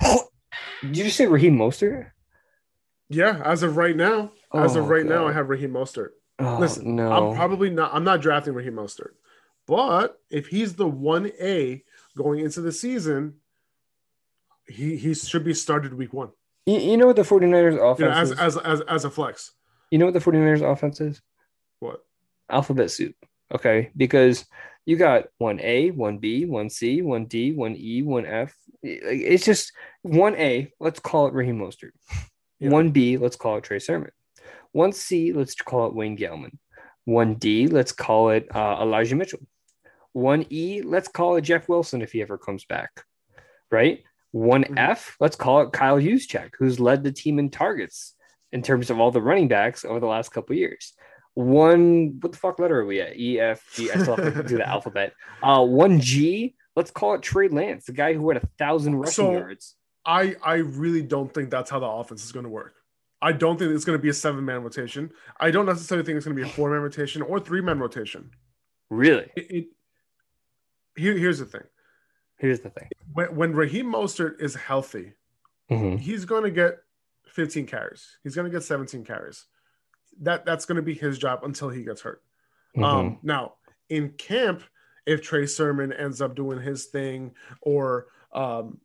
Did 0.00 0.96
you 0.96 1.04
just 1.04 1.16
say 1.16 1.26
Raheem 1.26 1.56
Mostert? 1.56 2.10
Yeah, 3.14 3.40
as 3.44 3.62
of 3.62 3.76
right 3.76 3.96
now, 3.96 4.32
as 4.54 4.76
of 4.76 4.84
Oh, 4.84 4.88
right 4.88 5.06
now, 5.06 5.26
I 5.26 5.32
have 5.32 5.48
Raheem 5.48 5.70
Mostert. 5.72 6.10
Oh, 6.38 6.58
Listen, 6.58 6.96
no. 6.96 7.12
I'm 7.12 7.36
probably 7.36 7.70
not. 7.70 7.92
I'm 7.94 8.04
not 8.04 8.20
drafting 8.20 8.54
Raheem 8.54 8.74
Mostert, 8.74 9.12
but 9.66 10.18
if 10.30 10.46
he's 10.48 10.74
the 10.74 10.86
one 10.88 11.30
A 11.40 11.84
going 12.16 12.40
into 12.40 12.60
the 12.60 12.72
season, 12.72 13.34
he 14.66 14.96
he 14.96 15.14
should 15.14 15.44
be 15.44 15.54
started 15.54 15.94
week 15.94 16.12
one. 16.12 16.30
you, 16.66 16.78
you 16.78 16.96
know 16.96 17.06
what 17.06 17.16
the 17.16 17.22
49ers 17.22 17.74
offense 17.76 17.98
You 18.00 18.04
know, 18.06 18.12
as 18.12 18.30
is? 18.30 18.38
as 18.38 18.56
as 18.58 18.80
as 18.82 19.04
a 19.04 19.10
flex. 19.10 19.52
you 19.90 19.98
know 19.98 20.06
what 20.06 20.14
the 20.14 20.20
49ers 20.20 20.62
offense 20.62 21.00
is? 21.00 21.20
What? 21.80 22.04
Alphabet 22.50 22.90
soup. 22.90 23.14
Okay. 23.54 23.90
Because 23.96 24.46
you 24.86 24.96
got 24.96 25.24
one 25.38 25.60
A, 25.60 25.90
one 25.90 26.18
B, 26.18 26.44
one 26.46 26.70
C, 26.70 27.02
one 27.02 27.26
D, 27.26 27.52
one 27.52 27.76
E, 27.76 28.02
one 28.02 28.24
F. 28.26 28.54
It's 28.82 29.44
just 29.44 29.72
one 30.02 30.34
A, 30.36 30.72
let's 30.80 30.98
call 31.00 31.26
it 31.28 31.34
Raheem 31.34 31.58
Mostert. 31.58 31.90
Yeah. 32.62 32.70
One 32.70 32.90
B, 32.90 33.16
let's 33.16 33.36
call 33.36 33.56
it 33.58 33.64
Trey 33.64 33.78
Sermon. 33.78 34.10
One 34.72 34.92
C, 34.92 35.32
let's 35.32 35.54
call 35.54 35.86
it 35.88 35.94
Wayne 35.94 36.16
Gallman. 36.16 36.58
One 37.04 37.34
D, 37.34 37.66
let's 37.66 37.92
call 37.92 38.30
it 38.30 38.48
uh, 38.54 38.78
Elijah 38.80 39.16
Mitchell. 39.16 39.40
One 40.12 40.46
E, 40.50 40.82
let's 40.82 41.08
call 41.08 41.36
it 41.36 41.42
Jeff 41.42 41.68
Wilson 41.68 42.02
if 42.02 42.12
he 42.12 42.22
ever 42.22 42.38
comes 42.38 42.64
back. 42.64 43.04
Right? 43.70 44.04
One 44.30 44.64
Mhm. 44.64 44.78
F, 44.78 45.16
let's 45.20 45.36
call 45.36 45.62
it 45.62 45.72
Kyle 45.72 45.98
Juszczyk, 45.98 46.52
who's 46.58 46.78
led 46.80 47.02
the 47.04 47.12
team 47.12 47.38
in 47.38 47.50
targets 47.50 48.14
in 48.50 48.62
terms 48.62 48.90
of 48.90 48.98
all 49.00 49.10
the 49.10 49.20
running 49.22 49.48
backs 49.48 49.84
over 49.84 50.00
the 50.00 50.06
last 50.06 50.30
couple 50.30 50.54
years. 50.56 50.92
One, 51.34 52.18
what 52.20 52.32
the 52.32 52.38
fuck 52.38 52.58
letter 52.58 52.80
are 52.80 52.86
we 52.86 53.00
at? 53.00 53.16
E, 53.16 53.40
F, 53.40 53.62
G. 53.74 53.90
I 53.90 53.96
still 53.98 54.16
have 54.16 54.34
to 54.34 54.42
do 54.42 54.56
the 54.58 54.68
alphabet. 54.68 55.12
Uh, 55.42 55.64
one 55.64 56.00
G, 56.00 56.54
let's 56.76 56.90
call 56.90 57.14
it 57.14 57.22
Trey 57.22 57.48
Lance, 57.48 57.86
the 57.86 57.92
guy 57.92 58.12
who 58.14 58.28
had 58.30 58.42
a 58.42 58.46
thousand 58.58 58.94
rushing 58.96 59.12
So- 59.12 59.32
yards. 59.32 59.74
I 60.04 60.36
I 60.42 60.54
really 60.56 61.02
don't 61.02 61.32
think 61.32 61.50
that's 61.50 61.70
how 61.70 61.78
the 61.78 61.86
offense 61.86 62.24
is 62.24 62.32
going 62.32 62.44
to 62.44 62.50
work. 62.50 62.74
I 63.20 63.30
don't 63.32 63.56
think 63.56 63.72
it's 63.72 63.84
going 63.84 63.98
to 63.98 64.02
be 64.02 64.08
a 64.08 64.14
seven 64.14 64.44
man 64.44 64.62
rotation. 64.62 65.12
I 65.38 65.50
don't 65.52 65.66
necessarily 65.66 66.04
think 66.04 66.16
it's 66.16 66.26
going 66.26 66.36
to 66.36 66.42
be 66.42 66.48
a 66.48 66.52
four 66.52 66.70
man 66.70 66.80
rotation 66.80 67.22
or 67.22 67.38
three 67.38 67.60
man 67.60 67.78
rotation. 67.78 68.30
Really? 68.90 69.30
It, 69.36 69.46
it 69.50 69.66
here, 70.96 71.16
here's 71.16 71.38
the 71.38 71.46
thing: 71.46 71.62
Here's 72.38 72.60
the 72.60 72.70
thing. 72.70 72.88
when 73.12 73.34
when 73.36 73.52
Raheem 73.54 73.86
Mostert 73.86 74.40
is 74.40 74.54
healthy, 74.54 75.12
Mhm. 75.70 75.98
he's 75.98 76.24
going 76.24 76.42
to 76.42 76.50
get 76.50 76.78
15 77.28 77.66
carries. 77.66 78.18
He's 78.22 78.34
going 78.34 78.44
to 78.44 78.50
get 78.54 78.62
17 78.64 79.04
carries. 79.04 79.46
That 80.20 80.44
that's 80.44 80.66
going 80.66 80.76
to 80.76 80.82
be 80.82 80.92
his 80.94 81.16
job 81.18 81.44
until 81.44 81.70
he 81.70 81.84
gets 81.84 82.02
hurt. 82.02 82.22
Mhm. 82.76 82.84
Um, 82.84 83.18
now 83.22 83.54
in 83.88 84.10
camp, 84.10 84.62
if 85.06 85.22
Trey 85.22 85.46
Sermon 85.46 85.92
ends 85.92 86.20
up 86.20 86.34
doing 86.34 86.60
his 86.60 86.86
thing, 86.86 87.34
or 87.62 88.08
um, 88.32 88.80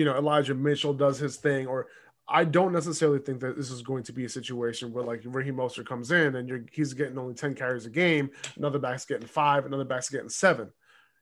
you 0.00 0.06
know 0.06 0.16
Elijah 0.16 0.54
Mitchell 0.54 0.94
does 0.94 1.18
his 1.18 1.36
thing, 1.36 1.66
or 1.66 1.88
I 2.26 2.44
don't 2.44 2.72
necessarily 2.72 3.18
think 3.18 3.40
that 3.40 3.54
this 3.54 3.70
is 3.70 3.82
going 3.82 4.02
to 4.04 4.14
be 4.14 4.24
a 4.24 4.30
situation 4.30 4.94
where 4.94 5.04
like 5.04 5.20
Raheem 5.26 5.56
Mostert 5.56 5.84
comes 5.84 6.10
in 6.10 6.36
and 6.36 6.48
you're, 6.48 6.64
he's 6.72 6.94
getting 6.94 7.18
only 7.18 7.34
10 7.34 7.54
carries 7.54 7.84
a 7.84 7.90
game, 7.90 8.30
another 8.56 8.78
back's 8.78 9.04
getting 9.04 9.26
five, 9.26 9.66
another 9.66 9.84
back's 9.84 10.08
getting 10.08 10.30
seven. 10.30 10.70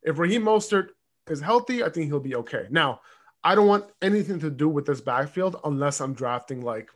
If 0.05 0.21
Raheem 0.21 0.45
Mostert 0.45 0.91
is 1.29 1.41
healthy, 1.41 1.83
I 1.83 1.89
think 1.89 2.07
he'll 2.07 2.21
be 2.21 2.37
okay. 2.37 2.67
Now, 2.71 3.01
I 3.43 3.57
don't 3.57 3.67
want 3.67 3.87
anything 4.01 4.39
to 4.41 4.51
do 4.51 4.69
with 4.69 4.87
this 4.87 5.01
backfield 5.01 5.57
unless 5.65 6.01
I'm 6.01 6.15
drafting 6.15 6.61
like 6.61 6.89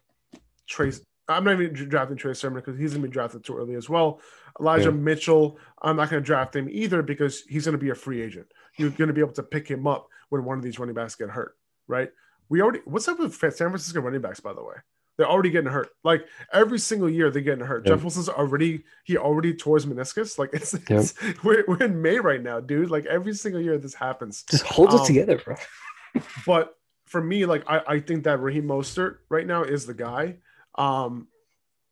Trace. 0.69 1.01
I'm 1.29 1.43
not 1.43 1.61
even 1.61 1.73
drafting 1.73 2.17
Trey 2.17 2.35
Sermon 2.35 2.63
because 2.65 2.79
he's 2.79 2.93
gonna 2.93 3.09
be 3.09 3.13
drafted 3.13 3.43
too 3.43 3.57
early 3.57 3.75
as 3.75 3.89
well. 3.89 4.21
Elijah 4.61 4.91
Yeah. 4.91 4.97
Mitchell, 4.97 5.59
I'm 5.81 5.97
not 5.97 6.11
gonna 6.11 6.23
draft 6.23 6.55
him 6.55 6.69
either 6.71 7.03
because 7.03 7.41
he's 7.49 7.65
gonna 7.65 7.77
be 7.79 7.91
a 7.91 7.95
free 7.97 8.23
agent. 8.23 8.47
You're 8.77 8.91
gonna 8.91 9.13
be 9.13 9.21
able 9.21 9.33
to 9.33 9.43
pick 9.43 9.67
him 9.67 9.89
up 9.89 10.09
when 10.33 10.45
one 10.45 10.57
of 10.57 10.65
these 10.65 10.79
running 10.79 10.95
backs 10.95 11.15
get 11.15 11.29
hurt, 11.29 11.57
right? 11.89 12.11
We 12.49 12.61
already 12.63 12.81
what's 12.85 13.09
up 13.09 13.19
with 13.19 13.35
San 13.35 13.51
Francisco 13.53 14.01
running 14.01 14.21
backs, 14.21 14.41
by 14.41 14.53
the 14.53 14.63
way? 14.63 14.75
They're 15.19 15.29
already 15.29 15.51
getting 15.51 15.71
hurt. 15.71 15.91
Like 16.05 16.27
every 16.53 16.79
single 16.79 17.09
year, 17.09 17.31
they're 17.31 17.43
getting 17.43 17.65
hurt. 17.65 17.85
Yep. 17.87 17.95
Jeff 17.97 18.03
Wilson's 18.03 18.29
already 18.31 18.85
he 19.05 19.17
already 19.19 19.55
tore 19.55 19.77
his 19.77 19.87
meniscus. 19.87 20.39
Like 20.39 20.51
it's, 20.53 20.73
Yep. 20.73 20.83
it's 20.89 21.15
we're, 21.45 21.65
we're 21.69 21.83
in 21.83 22.01
May 22.01 22.19
right 22.19 22.43
now, 22.43 22.61
dude. 22.61 22.91
Like 22.91 23.05
every 23.07 23.35
single 23.35 23.61
year 23.61 23.77
this 23.79 23.95
happens. 23.95 24.43
Just 24.51 24.65
hold 24.65 24.91
Um, 24.91 25.01
it 25.01 25.07
together, 25.07 25.39
bro. 25.39 25.57
but 26.47 26.75
for 27.07 27.21
me, 27.23 27.45
like 27.45 27.63
I, 27.69 27.83
I 27.87 28.01
think 28.01 28.25
that 28.25 28.41
Raheem 28.41 28.65
Mostert 28.65 29.19
right 29.29 29.47
now 29.47 29.65
is 29.65 29.85
the 29.87 29.95
guy. 29.95 30.37
Um, 30.77 31.29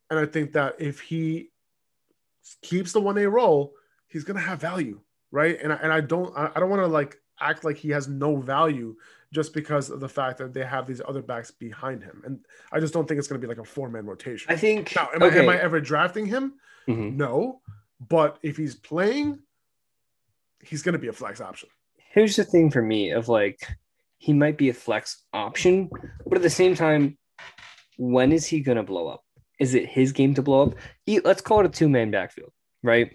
and 0.09 0.19
I 0.19 0.25
think 0.27 0.53
that 0.53 0.77
if 0.79 1.01
he 1.01 1.51
keeps 2.62 2.93
the 2.93 3.01
one 3.01 3.19
A 3.19 3.29
role, 3.29 3.75
he's 4.09 4.25
gonna 4.25 4.41
have 4.41 4.61
value, 4.61 5.01
right? 5.31 5.59
And 5.62 5.73
I, 5.73 5.77
and 5.77 5.93
I 5.93 6.01
don't 6.01 6.37
I, 6.37 6.51
I 6.55 6.61
don't 6.61 6.71
want 6.71 6.81
to 6.83 6.87
like 6.87 7.19
act 7.39 7.65
like 7.65 7.77
he 7.77 7.91
has 7.91 8.09
no 8.09 8.37
value 8.37 8.97
just 9.32 9.55
because 9.55 9.90
of 9.90 10.01
the 10.01 10.09
fact 10.09 10.39
that 10.39 10.52
they 10.52 10.65
have 10.65 10.86
these 10.86 11.01
other 11.07 11.23
backs 11.23 11.51
behind 11.51 12.02
him. 12.02 12.23
And 12.24 12.40
I 12.73 12.81
just 12.81 12.93
don't 12.93 13.07
think 13.07 13.19
it's 13.19 13.28
going 13.28 13.40
to 13.40 13.47
be 13.47 13.48
like 13.48 13.65
a 13.65 13.69
four 13.69 13.89
man 13.89 14.07
rotation. 14.07 14.52
I 14.52 14.57
think. 14.57 14.94
Now, 14.97 15.09
am, 15.15 15.23
okay. 15.23 15.40
I, 15.40 15.43
am 15.43 15.48
I 15.48 15.61
ever 15.61 15.81
drafting 15.81 16.27
him? 16.27 16.55
Mhm. 16.89 17.15
No. 17.16 17.61
But 18.09 18.39
if 18.43 18.57
he's 18.57 18.74
playing, 18.74 19.39
he's 20.62 20.82
going 20.82 20.94
to 20.94 20.98
be 20.98 21.09
a 21.09 21.12
flex 21.12 21.40
option. 21.40 21.69
Here's 22.12 22.36
the 22.36 22.44
thing 22.44 22.70
for 22.70 22.82
me 22.82 23.11
of 23.12 23.28
like, 23.28 23.61
he 24.19 24.32
might 24.32 24.59
be 24.59 24.69
a 24.69 24.74
flex 24.74 25.23
option, 25.32 25.89
but 26.27 26.36
at 26.36 26.43
the 26.43 26.51
same 26.51 26.74
time, 26.74 27.16
when 27.97 28.32
is 28.32 28.47
he 28.47 28.61
going 28.61 28.77
to 28.77 28.82
blow 28.82 29.09
up? 29.09 29.23
Is 29.59 29.74
it 29.74 29.86
his 29.86 30.12
game 30.12 30.35
to 30.35 30.43
blow 30.43 30.62
up? 30.62 30.74
He, 31.05 31.20
let's 31.20 31.43
call 31.43 31.61
it 31.61 31.66
a 31.66 31.69
two 31.69 31.89
man 31.89 32.11
backfield, 32.11 32.52
right? 32.82 33.11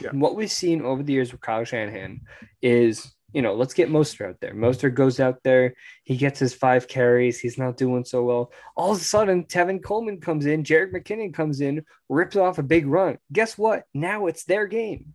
Yeah. 0.00 0.10
What 0.12 0.34
we've 0.34 0.50
seen 0.50 0.82
over 0.82 1.02
the 1.02 1.12
years 1.12 1.32
with 1.32 1.42
Kyle 1.42 1.64
Shanahan 1.64 2.22
is, 2.62 3.14
you 3.32 3.42
know, 3.42 3.54
let's 3.54 3.74
get 3.74 3.90
Mostert 3.90 4.28
out 4.30 4.40
there. 4.40 4.54
Mostert 4.54 4.94
goes 4.94 5.20
out 5.20 5.42
there, 5.42 5.74
he 6.04 6.16
gets 6.16 6.38
his 6.38 6.54
five 6.54 6.88
carries, 6.88 7.40
he's 7.40 7.58
not 7.58 7.76
doing 7.76 8.04
so 8.04 8.22
well. 8.24 8.52
All 8.76 8.92
of 8.92 8.98
a 8.98 9.04
sudden, 9.04 9.44
Tevin 9.44 9.82
Coleman 9.82 10.20
comes 10.20 10.46
in, 10.46 10.64
Jerick 10.64 10.92
McKinnon 10.92 11.32
comes 11.34 11.60
in, 11.60 11.84
rips 12.08 12.36
off 12.36 12.58
a 12.58 12.62
big 12.62 12.86
run. 12.86 13.18
Guess 13.32 13.56
what? 13.58 13.84
Now 13.94 14.26
it's 14.26 14.44
their 14.44 14.66
game. 14.66 15.14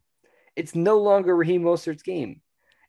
It's 0.55 0.73
no 0.75 0.97
longer 0.99 1.35
Raheem 1.35 1.61
Mostert's 1.63 2.03
game. 2.03 2.41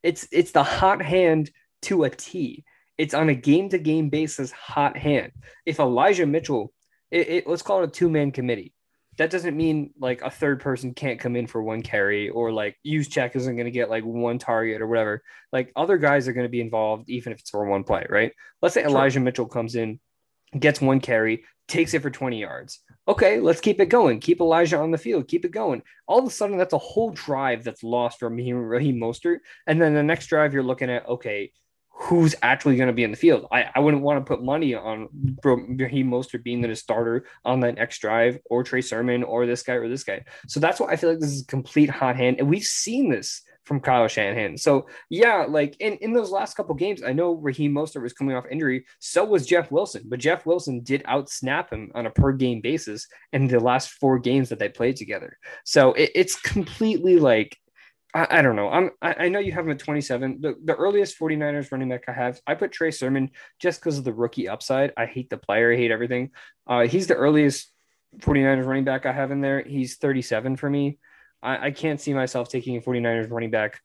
It's 0.02 0.26
it's 0.32 0.52
the 0.52 0.62
hot 0.62 1.02
hand 1.02 1.50
to 1.82 2.04
a 2.04 2.10
T. 2.10 2.64
It's 2.96 3.14
on 3.14 3.28
a 3.28 3.34
game 3.34 3.68
to 3.68 3.78
game 3.78 4.08
basis, 4.08 4.50
hot 4.50 4.96
hand. 4.96 5.32
If 5.66 5.78
Elijah 5.78 6.26
Mitchell, 6.26 6.72
it, 7.10 7.28
it- 7.28 7.46
let's 7.46 7.62
call 7.62 7.82
it 7.82 7.88
a 7.88 7.92
two 7.92 8.08
man 8.08 8.32
committee. 8.32 8.72
That 9.18 9.30
doesn't 9.30 9.56
mean 9.56 9.92
like 9.98 10.22
a 10.22 10.30
third 10.30 10.60
person 10.60 10.94
can't 10.94 11.20
come 11.20 11.36
in 11.36 11.46
for 11.46 11.62
one 11.62 11.82
carry 11.82 12.30
or 12.30 12.52
like 12.52 12.76
Juszczyk 12.86 13.36
isn't 13.36 13.56
going 13.56 13.66
to 13.66 13.70
get 13.70 13.90
like 13.90 14.04
one 14.04 14.38
target 14.38 14.80
or 14.80 14.86
whatever. 14.86 15.22
Like 15.52 15.72
other 15.76 15.98
guys 15.98 16.28
are 16.28 16.32
going 16.32 16.46
to 16.46 16.50
be 16.50 16.60
involved, 16.60 17.10
even 17.10 17.32
if 17.32 17.40
it's 17.40 17.50
for 17.50 17.64
one 17.66 17.84
play, 17.84 18.06
right? 18.08 18.32
Let's 18.62 18.74
say. 18.74 18.84
Elijah 18.84 19.20
Mitchell 19.20 19.46
comes 19.46 19.74
in, 19.74 20.00
gets 20.58 20.80
one 20.80 21.00
carry, 21.00 21.44
takes 21.66 21.94
it 21.94 22.02
for 22.02 22.10
20 22.10 22.40
yards. 22.40 22.80
Okay, 23.06 23.40
let's 23.40 23.60
keep 23.60 23.80
it 23.80 23.86
going. 23.86 24.20
Keep 24.20 24.40
Elijah 24.40 24.78
on 24.78 24.90
the 24.90 24.98
field. 24.98 25.28
Keep 25.28 25.44
it 25.46 25.50
going. 25.50 25.82
All 26.06 26.18
of 26.18 26.26
a 26.26 26.30
sudden, 26.30 26.58
that's 26.58 26.74
a 26.74 26.78
whole 26.78 27.10
drive 27.10 27.64
that's 27.64 27.82
lost 27.82 28.18
from 28.18 28.36
Raheem 28.36 28.96
Mostert. 29.00 29.38
And 29.66 29.80
then 29.80 29.94
the 29.94 30.02
next 30.02 30.26
drive, 30.26 30.52
you're 30.52 30.62
looking 30.62 30.90
at, 30.90 31.08
okay, 31.08 31.52
who's 32.00 32.34
actually 32.42 32.76
going 32.76 32.86
to 32.86 32.92
be 32.92 33.02
in 33.02 33.10
the 33.10 33.16
field? 33.16 33.46
I, 33.50 33.66
I 33.74 33.80
wouldn't 33.80 34.04
want 34.04 34.24
to 34.24 34.28
put 34.28 34.42
money 34.42 34.74
on 34.74 35.08
Raheem 35.42 36.08
Mostert 36.08 36.44
being 36.44 36.60
the 36.60 36.74
starter 36.76 37.26
on 37.44 37.60
that 37.60 37.74
next 37.74 37.98
drive 37.98 38.38
or 38.48 38.62
Trey 38.62 38.80
Sermon 38.80 39.24
or 39.24 39.46
this 39.46 39.62
guy 39.62 39.74
or 39.74 39.88
this 39.88 40.04
guy. 40.04 40.24
So 40.46 40.60
that's 40.60 40.78
why 40.78 40.92
I 40.92 40.96
feel 40.96 41.10
like 41.10 41.18
this 41.18 41.32
is 41.32 41.42
a 41.42 41.46
complete 41.46 41.90
hot 41.90 42.16
hand. 42.16 42.38
And 42.38 42.48
we've 42.48 42.62
seen 42.62 43.10
this 43.10 43.42
from 43.64 43.80
Kyle 43.80 44.06
Shanahan. 44.06 44.56
So 44.56 44.86
yeah, 45.10 45.44
like 45.48 45.76
in, 45.80 45.94
in 45.94 46.12
those 46.12 46.30
last 46.30 46.56
couple 46.56 46.74
games, 46.76 47.02
I 47.02 47.12
know 47.12 47.32
Raheem 47.32 47.72
Mostert 47.72 48.02
was 48.02 48.12
coming 48.12 48.36
off 48.36 48.46
injury. 48.50 48.86
So 49.00 49.24
was 49.24 49.44
Jeff 49.44 49.70
Wilson, 49.72 50.04
but 50.06 50.20
Jeff 50.20 50.46
Wilson 50.46 50.80
did 50.82 51.02
outsnap 51.04 51.70
him 51.70 51.90
on 51.94 52.06
a 52.06 52.10
per 52.10 52.32
game 52.32 52.60
basis 52.60 53.06
in 53.32 53.48
the 53.48 53.60
last 53.60 53.90
four 53.90 54.18
games 54.20 54.48
that 54.48 54.60
they 54.60 54.68
played 54.68 54.96
together. 54.96 55.36
So 55.64 55.94
it, 55.94 56.12
it's 56.14 56.40
completely 56.40 57.18
like 57.18 57.58
I, 58.18 58.38
I 58.38 58.42
don't 58.42 58.56
know. 58.56 58.68
I'm 58.68 58.90
I, 59.00 59.14
I 59.24 59.28
know 59.28 59.38
you 59.38 59.52
have 59.52 59.64
him 59.66 59.70
at 59.70 59.78
27. 59.78 60.40
The, 60.40 60.56
the 60.64 60.74
earliest 60.74 61.18
49ers 61.18 61.70
running 61.70 61.88
back 61.88 62.04
I 62.08 62.12
have, 62.12 62.40
I 62.46 62.54
put 62.54 62.72
Trey 62.72 62.90
Sermon 62.90 63.30
just 63.60 63.80
because 63.80 63.98
of 63.98 64.04
the 64.04 64.12
rookie 64.12 64.48
upside. 64.48 64.92
I 64.96 65.06
hate 65.06 65.30
the 65.30 65.38
player, 65.38 65.72
I 65.72 65.76
hate 65.76 65.90
everything. 65.90 66.30
Uh, 66.66 66.82
he's 66.86 67.06
the 67.06 67.14
earliest 67.14 67.72
49ers 68.18 68.66
running 68.66 68.84
back 68.84 69.06
I 69.06 69.12
have 69.12 69.30
in 69.30 69.40
there. 69.40 69.62
He's 69.62 69.96
37 69.96 70.56
for 70.56 70.68
me. 70.68 70.98
I, 71.42 71.66
I 71.66 71.70
can't 71.70 72.00
see 72.00 72.12
myself 72.14 72.48
taking 72.48 72.76
a 72.76 72.80
49ers 72.80 73.30
running 73.30 73.50
back 73.50 73.80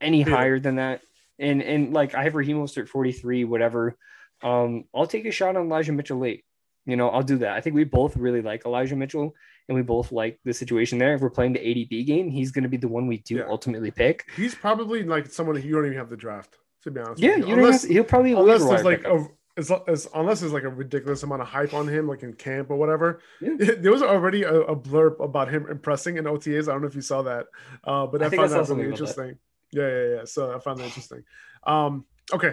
any 0.00 0.20
Yeah. 0.20 0.30
higher 0.30 0.58
than 0.58 0.76
that. 0.76 1.02
And 1.38 1.62
and 1.62 1.92
like 1.92 2.14
I 2.14 2.24
have 2.24 2.34
Raheem 2.34 2.56
Mostert 2.56 2.88
43, 2.88 3.44
whatever. 3.44 3.96
Um, 4.42 4.84
I'll 4.94 5.06
take 5.06 5.26
a 5.26 5.30
shot 5.30 5.56
on 5.56 5.66
Elijah 5.66 5.92
Mitchell 5.92 6.18
late. 6.18 6.44
You 6.86 6.96
know, 6.96 7.10
I'll 7.10 7.22
do 7.22 7.38
that. 7.38 7.56
I 7.56 7.60
think 7.60 7.76
we 7.76 7.84
both 7.84 8.16
really 8.16 8.42
like 8.42 8.64
Elijah 8.64 8.96
Mitchell 8.96 9.34
and 9.68 9.76
we 9.76 9.82
both 9.82 10.12
like 10.12 10.38
the 10.44 10.52
situation 10.54 10.98
there. 10.98 11.14
If 11.14 11.20
we're 11.20 11.30
playing 11.30 11.54
the 11.54 11.58
ADP 11.60 12.06
game, 12.06 12.30
he's 12.30 12.50
going 12.52 12.62
to 12.64 12.68
be 12.68 12.76
the 12.76 12.88
one 12.88 13.06
we 13.06 13.18
do 13.18 13.36
Yeah. 13.36 13.44
ultimately 13.48 13.90
pick. 13.90 14.24
He's 14.36 14.54
probably 14.54 15.02
like 15.02 15.26
someone 15.26 15.56
that 15.56 15.64
you 15.64 15.74
don't 15.74 15.86
even 15.86 15.98
have 15.98 16.10
the 16.10 16.16
draft, 16.16 16.56
to 16.82 16.90
be 16.90 17.00
honest. 17.00 17.20
Yeah, 17.22 17.36
with 17.38 17.48
you 17.48 17.56
don't 17.56 17.78
to- 17.80 17.88
he'll 17.88 18.04
probably 18.04 18.32
unless 18.32 18.64
there's 18.64 18.84
like 18.84 19.04
a 19.04 19.26
as, 19.58 19.72
as, 19.88 20.06
unless 20.14 20.40
there's 20.40 20.52
like 20.52 20.64
a 20.64 20.68
ridiculous 20.68 21.22
amount 21.22 21.40
of 21.40 21.48
hype 21.48 21.72
on 21.72 21.88
him, 21.88 22.06
like 22.06 22.22
in 22.22 22.34
camp 22.34 22.70
or 22.70 22.76
whatever. 22.76 23.20
Yeah. 23.40 23.54
There 23.78 23.90
was 23.90 24.02
already 24.02 24.42
a, 24.42 24.54
a 24.54 24.76
blurb 24.76 25.18
about 25.24 25.48
him 25.50 25.66
impressing 25.70 26.18
in 26.18 26.24
OTAs. 26.26 26.68
I 26.68 26.72
don't 26.72 26.82
know 26.82 26.88
if 26.88 26.94
you 26.94 27.00
saw 27.00 27.22
that, 27.22 27.46
uh, 27.84 28.06
but 28.06 28.22
I 28.22 28.26
I, 28.26 28.28
found 28.28 28.50
that 28.50 28.54
really 28.54 28.60
about 28.60 28.76
that. 28.76 28.82
interesting. 28.82 29.38
Yeah, 29.72 29.88
yeah, 29.88 30.14
yeah. 30.16 30.24
So 30.26 30.54
I 30.54 30.58
found 30.58 30.78
that 30.80 30.84
interesting. 30.84 31.24
Um, 31.66 32.04
okay, 32.34 32.52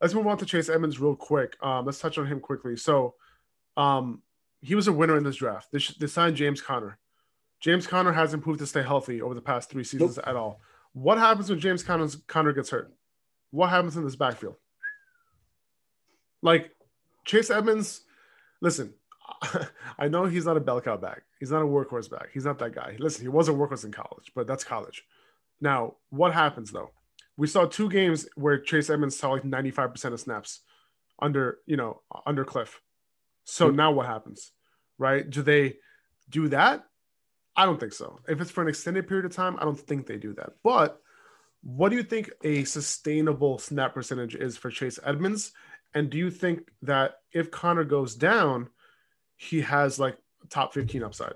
let's 0.00 0.12
move 0.12 0.26
on 0.26 0.38
to 0.38 0.44
Chase 0.46 0.68
Edmonds 0.68 0.98
real 1.00 1.14
quick. 1.14 1.56
Um, 1.62 1.86
let's 1.86 2.00
touch 2.00 2.18
on 2.18 2.26
him 2.26 2.40
quickly. 2.40 2.76
So, 2.76 3.14
um, 3.76 4.20
he 4.60 4.74
was 4.74 4.88
a 4.88 4.92
winner 4.92 5.16
in 5.16 5.24
this 5.24 5.36
draft. 5.36 5.72
They, 5.72 5.78
sh- 5.78 5.96
they 5.98 6.06
signed 6.06 6.36
James 6.36 6.60
Conner. 6.60 6.98
James 7.60 7.86
Conner 7.86 8.12
hasn't 8.12 8.42
proved 8.42 8.60
to 8.60 8.66
stay 8.66 8.82
healthy 8.82 9.20
over 9.20 9.34
the 9.34 9.40
past 9.40 9.70
three 9.70 9.84
seasons 9.84 10.18
at 10.18 10.36
all. 10.36 10.60
What 10.92 11.18
happens 11.18 11.50
when 11.50 11.60
James 11.60 11.82
Conner's, 11.82 12.16
Conner 12.26 12.52
gets 12.52 12.70
hurt? 12.70 12.92
What 13.50 13.70
happens 13.70 13.96
in 13.96 14.04
this 14.04 14.16
backfield? 14.16 14.56
Like 16.42 16.70
Chase 17.24 17.50
Edmonds, 17.50 18.02
listen, 18.60 18.94
I 19.98 20.08
know 20.08 20.24
he's 20.24 20.46
not 20.46 20.56
a 20.56 20.60
bell 20.60 20.80
cow 20.80 20.96
back. 20.96 21.22
He's 21.38 21.50
not 21.50 21.62
a 21.62 21.66
workhorse 21.66 22.10
back. 22.10 22.28
He's 22.32 22.44
not 22.44 22.58
that 22.58 22.74
guy. 22.74 22.96
Listen, 22.98 23.22
he 23.22 23.28
was 23.28 23.48
a 23.48 23.52
workhorse 23.52 23.84
in 23.84 23.92
college, 23.92 24.32
but 24.34 24.46
that's 24.46 24.64
college. 24.64 25.04
Now, 25.60 25.96
what 26.08 26.32
happens 26.32 26.70
though? 26.70 26.90
We 27.36 27.46
saw 27.46 27.66
two 27.66 27.88
games 27.88 28.26
where 28.34 28.58
Chase 28.58 28.90
Edmonds 28.90 29.18
saw 29.18 29.30
like 29.30 29.42
95% 29.42 30.12
of 30.12 30.20
snaps 30.20 30.60
under, 31.20 31.58
you 31.66 31.76
know, 31.76 32.02
under 32.26 32.44
Kliff. 32.44 32.74
So 33.50 33.70
now 33.70 33.92
what 33.92 34.06
happens? 34.06 34.52
Right? 34.98 35.28
Do 35.28 35.42
they 35.42 35.76
do 36.28 36.48
that? 36.48 36.84
I 37.56 37.66
don't 37.66 37.80
think 37.80 37.92
so. 37.92 38.20
If 38.28 38.40
it's 38.40 38.50
for 38.50 38.62
an 38.62 38.68
extended 38.68 39.08
period 39.08 39.26
of 39.26 39.34
time, 39.34 39.56
I 39.58 39.64
don't 39.64 39.78
think 39.78 40.06
they 40.06 40.16
do 40.16 40.34
that. 40.34 40.52
But 40.62 41.00
what 41.62 41.90
do 41.90 41.96
you 41.96 42.02
think 42.02 42.30
a 42.42 42.64
sustainable 42.64 43.58
snap 43.58 43.94
percentage 43.94 44.34
is 44.34 44.56
for 44.56 44.70
Chase 44.70 44.98
Edmonds? 45.04 45.52
And 45.94 46.08
do 46.08 46.16
you 46.16 46.30
think 46.30 46.70
that 46.82 47.16
if 47.32 47.50
Conner 47.50 47.84
goes 47.84 48.14
down, 48.14 48.68
he 49.36 49.60
has 49.62 49.98
like 49.98 50.16
top 50.48 50.72
15 50.72 51.02
upside 51.02 51.34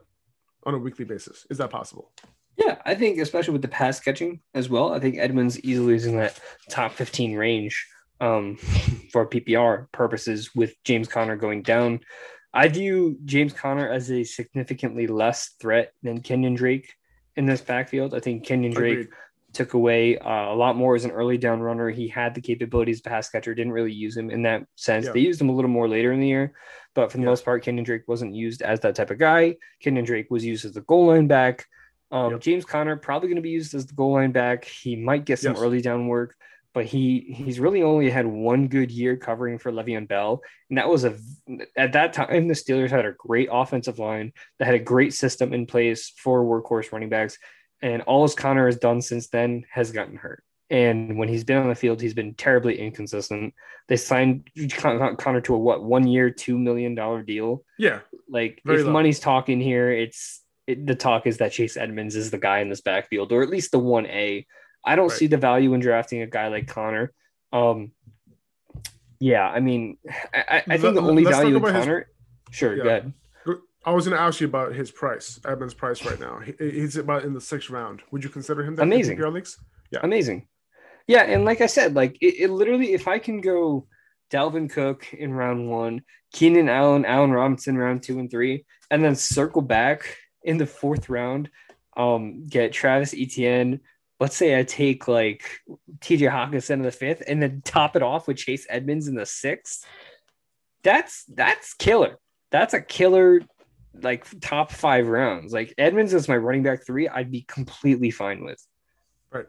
on 0.64 0.74
a 0.74 0.78
weekly 0.78 1.04
basis? 1.04 1.46
Is 1.50 1.58
that 1.58 1.70
possible? 1.70 2.12
Yeah, 2.56 2.76
I 2.86 2.94
think 2.94 3.18
especially 3.18 3.52
with 3.52 3.62
the 3.62 3.68
pass 3.68 3.98
catching 3.98 4.40
as 4.54 4.68
well. 4.68 4.92
I 4.92 5.00
think 5.00 5.18
Edmonds 5.18 5.58
easily 5.60 5.94
is 5.94 6.06
in 6.06 6.16
that 6.16 6.38
top 6.70 6.92
15 6.92 7.34
range 7.34 7.86
um, 8.20 8.56
for 9.12 9.28
PPR 9.28 9.90
purposes 9.92 10.54
with 10.54 10.74
James 10.84 11.08
Conner 11.08 11.36
going 11.36 11.62
down. 11.62 12.00
I 12.52 12.68
view 12.68 13.18
James 13.24 13.52
Conner 13.52 13.88
as 13.90 14.10
a 14.12 14.22
significantly 14.24 15.06
less 15.06 15.50
threat 15.60 15.92
than 16.02 16.20
Kenyon 16.20 16.54
Drake 16.54 16.94
in 17.36 17.46
this 17.46 17.60
backfield. 17.60 18.14
I 18.14 18.20
think 18.20 18.44
Kenyon 18.44 18.72
Drake 18.72 18.92
Agreed. 18.92 19.08
took 19.52 19.74
away 19.74 20.18
uh, 20.18 20.52
a 20.52 20.54
lot 20.54 20.76
more 20.76 20.94
as 20.94 21.04
an 21.04 21.10
early 21.10 21.36
down 21.36 21.60
runner. 21.60 21.90
He 21.90 22.06
had 22.06 22.32
the 22.34 22.40
capabilities 22.40 22.98
of 23.00 23.04
pass 23.04 23.28
catcher, 23.28 23.54
didn't 23.56 23.72
really 23.72 23.92
use 23.92 24.16
him 24.16 24.30
in 24.30 24.42
that 24.42 24.62
sense. 24.76 25.06
Yeah. 25.06 25.12
They 25.12 25.20
used 25.20 25.40
him 25.40 25.48
a 25.48 25.52
little 25.52 25.70
more 25.70 25.88
later 25.88 26.12
in 26.12 26.20
the 26.20 26.28
year, 26.28 26.52
but 26.94 27.10
for 27.10 27.16
the 27.18 27.24
Yeah. 27.24 27.30
most 27.30 27.44
part, 27.44 27.64
Kenyon 27.64 27.84
Drake 27.84 28.02
wasn't 28.06 28.36
used 28.36 28.62
as 28.62 28.78
that 28.80 28.94
type 28.94 29.10
of 29.10 29.18
guy. 29.18 29.56
Kenyon 29.80 30.04
Drake 30.04 30.30
was 30.30 30.44
used 30.44 30.64
as 30.64 30.72
the 30.74 30.80
goal 30.82 31.06
line 31.08 31.26
back. 31.26 31.66
Um, 32.12 32.32
Yep. 32.32 32.40
James 32.40 32.64
Conner 32.64 32.96
probably 32.96 33.28
going 33.28 33.36
to 33.36 33.42
be 33.42 33.50
used 33.50 33.74
as 33.74 33.86
the 33.86 33.94
goal 33.94 34.12
line 34.12 34.30
back. 34.30 34.64
He 34.64 34.94
might 34.94 35.24
get 35.24 35.40
some 35.40 35.54
Yes. 35.54 35.60
early 35.62 35.80
down 35.80 36.06
work, 36.06 36.36
but 36.74 36.84
he 36.84 37.20
he's 37.28 37.60
really 37.60 37.82
only 37.82 38.10
had 38.10 38.26
one 38.26 38.66
good 38.66 38.90
year 38.90 39.16
covering 39.16 39.58
for 39.58 39.72
Le'Veon 39.72 40.08
Bell, 40.08 40.42
and 40.68 40.76
that 40.76 40.88
was 40.88 41.04
a 41.04 41.16
at 41.76 41.92
that 41.92 42.12
time 42.12 42.48
the 42.48 42.54
Steelers 42.54 42.90
had 42.90 43.06
a 43.06 43.12
great 43.12 43.48
offensive 43.50 44.00
line 44.00 44.32
that 44.58 44.66
had 44.66 44.74
a 44.74 44.80
great 44.80 45.14
system 45.14 45.54
in 45.54 45.66
place 45.66 46.12
for 46.16 46.44
workhorse 46.44 46.92
running 46.92 47.08
backs, 47.08 47.38
and 47.80 48.02
all 48.02 48.24
as 48.24 48.34
Conner 48.34 48.66
has 48.66 48.76
done 48.76 49.00
since 49.00 49.28
then 49.28 49.64
has 49.70 49.92
gotten 49.92 50.16
hurt. 50.16 50.42
And 50.68 51.16
when 51.16 51.28
he's 51.28 51.44
been 51.44 51.58
on 51.58 51.68
the 51.68 51.74
field, 51.74 52.00
he's 52.00 52.14
been 52.14 52.34
terribly 52.34 52.80
inconsistent. 52.80 53.54
They 53.86 53.96
signed 53.96 54.50
Con- 54.70 55.16
Conner 55.16 55.40
to 55.42 55.54
a 55.54 55.58
what 55.58 55.84
one 55.84 56.06
year, 56.06 56.30
two 56.30 56.58
million 56.58 56.96
dollar 56.96 57.22
deal. 57.22 57.62
Yeah. 57.78 58.00
Like 58.28 58.60
if 58.64 58.84
low. 58.84 58.90
money's 58.90 59.20
talking 59.20 59.60
here, 59.60 59.92
it's 59.92 60.42
it, 60.66 60.86
the 60.86 60.94
talk 60.94 61.26
is 61.26 61.38
that 61.38 61.52
Chase 61.52 61.76
Edmonds 61.76 62.16
is 62.16 62.30
the 62.30 62.38
guy 62.38 62.60
in 62.60 62.70
this 62.70 62.80
backfield, 62.80 63.30
or 63.30 63.42
at 63.42 63.50
least 63.50 63.70
the 63.70 63.78
one 63.78 64.06
A. 64.06 64.46
I 64.84 64.96
don't 64.96 65.08
Right. 65.08 65.16
see 65.18 65.26
the 65.26 65.36
value 65.36 65.74
in 65.74 65.80
drafting 65.80 66.22
a 66.22 66.26
guy 66.26 66.48
like 66.48 66.66
Conner. 66.68 67.12
Um, 67.52 67.92
yeah, 69.18 69.48
I 69.48 69.60
mean, 69.60 69.98
I, 70.34 70.62
I- 70.68 70.76
think 70.78 70.94
the 70.94 71.00
only 71.00 71.24
value 71.24 71.50
in 71.50 71.56
about 71.56 71.74
his- 71.74 71.84
Conner. 71.84 72.08
Sure, 72.50 72.76
Yeah. 72.76 72.82
go 72.82 72.88
ahead. 72.88 73.12
I 73.86 73.90
was 73.92 74.06
going 74.06 74.16
to 74.16 74.22
ask 74.22 74.40
you 74.40 74.46
about 74.46 74.74
his 74.74 74.90
price, 74.90 75.38
Edmonds' 75.46 75.74
price 75.74 76.02
right 76.06 76.18
now. 76.18 76.38
He, 76.38 76.54
he's 76.58 76.96
about 76.96 77.24
in 77.24 77.34
the 77.34 77.40
sixth 77.40 77.68
round. 77.68 78.00
Would 78.12 78.24
you 78.24 78.30
consider 78.30 78.64
him 78.64 78.76
that 78.76 78.82
Amazing. 78.82 79.18
Leagues? 79.20 79.58
Yeah, 79.90 79.98
amazing. 80.02 80.48
Yeah, 81.06 81.24
and 81.24 81.44
like 81.44 81.60
I 81.60 81.66
said, 81.66 81.94
like 81.94 82.16
it, 82.22 82.34
it 82.44 82.50
literally, 82.50 82.94
if 82.94 83.06
I 83.06 83.18
can 83.18 83.42
go 83.42 83.86
Dalvin 84.30 84.70
Cook 84.70 85.12
in 85.12 85.34
round 85.34 85.68
one, 85.68 86.00
Keenan 86.32 86.70
Allen, 86.70 87.04
Allen 87.04 87.30
Robinson 87.30 87.76
round 87.76 88.02
two 88.02 88.18
and 88.18 88.30
three, 88.30 88.64
and 88.90 89.04
then 89.04 89.14
circle 89.14 89.60
back 89.60 90.16
in 90.42 90.56
the 90.56 90.66
fourth 90.66 91.10
round, 91.10 91.50
um, 91.94 92.46
get 92.46 92.72
Travis 92.72 93.12
Etienne. 93.12 93.80
Let's 94.24 94.36
say 94.38 94.58
I 94.58 94.62
take 94.62 95.06
like 95.06 95.60
TJ 96.00 96.30
Hockenson 96.30 96.70
in 96.70 96.82
the 96.82 96.90
fifth, 96.90 97.22
and 97.28 97.42
then 97.42 97.60
top 97.62 97.94
it 97.94 98.02
off 98.02 98.26
with 98.26 98.38
Chase 98.38 98.66
Edmonds 98.70 99.06
in 99.06 99.14
the 99.14 99.26
sixth. 99.26 99.84
That's 100.82 101.26
that's 101.26 101.74
killer. 101.74 102.16
That's 102.50 102.72
a 102.72 102.80
killer, 102.80 103.42
like 104.00 104.24
top 104.40 104.72
five 104.72 105.08
rounds. 105.08 105.52
Like 105.52 105.74
Edmonds 105.76 106.14
is 106.14 106.26
my 106.26 106.38
running 106.38 106.62
back 106.62 106.86
three. 106.86 107.06
I'd 107.06 107.30
be 107.30 107.42
completely 107.42 108.10
fine 108.10 108.42
with. 108.46 108.66
Right. 109.30 109.44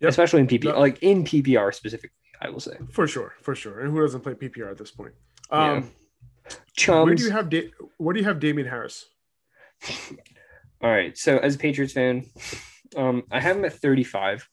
Yep. 0.00 0.08
Especially 0.08 0.40
in 0.40 0.46
PPR, 0.46 0.64
Yep. 0.64 0.76
like 0.78 1.02
in 1.02 1.22
PPR 1.24 1.74
specifically, 1.74 2.16
I 2.40 2.48
will 2.48 2.60
say. 2.60 2.78
For 2.92 3.06
sure, 3.06 3.34
for 3.42 3.54
sure. 3.54 3.80
And 3.80 3.92
who 3.92 4.00
doesn't 4.00 4.22
play 4.22 4.32
PPR 4.32 4.70
at 4.70 4.78
this 4.78 4.90
point? 4.90 5.12
Um, 5.50 5.90
Chums. 6.74 7.04
Where 7.04 7.14
do 7.14 7.24
you 7.24 7.30
have 7.30 7.50
da- 7.50 7.70
where 7.98 8.14
do 8.14 8.20
you 8.20 8.26
have 8.26 8.40
Damien 8.40 8.66
Harris? 8.68 9.04
All 10.80 10.90
right. 10.90 11.18
So 11.18 11.36
as 11.36 11.56
a 11.56 11.58
Patriots 11.58 11.92
fan, 11.92 12.24
um, 12.96 13.24
I 13.30 13.40
have 13.40 13.56
him 13.56 13.64
at 13.64 13.74
35. 13.74 14.48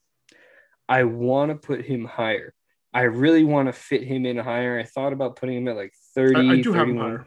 I 0.88 1.03
want 1.03 1.52
to 1.52 1.56
put 1.56 1.86
him 1.86 2.06
higher. 2.06 2.53
I 2.94 3.02
really 3.02 3.44
want 3.44 3.68
to 3.68 3.74
fit 3.74 4.03
him 4.03 4.26
in 4.26 4.38
higher. 4.38 4.80
I 4.80 4.84
thought 4.84 5.14
about 5.14 5.36
putting 5.36 5.57
him 5.57 5.68
at 5.68 5.76
like 5.76 5.94
30. 6.16 6.36
I, 6.36 6.53
I 6.53 6.62
do 6.62 6.74
have 6.74 6.88
him 6.88 6.98
higher. 6.98 7.26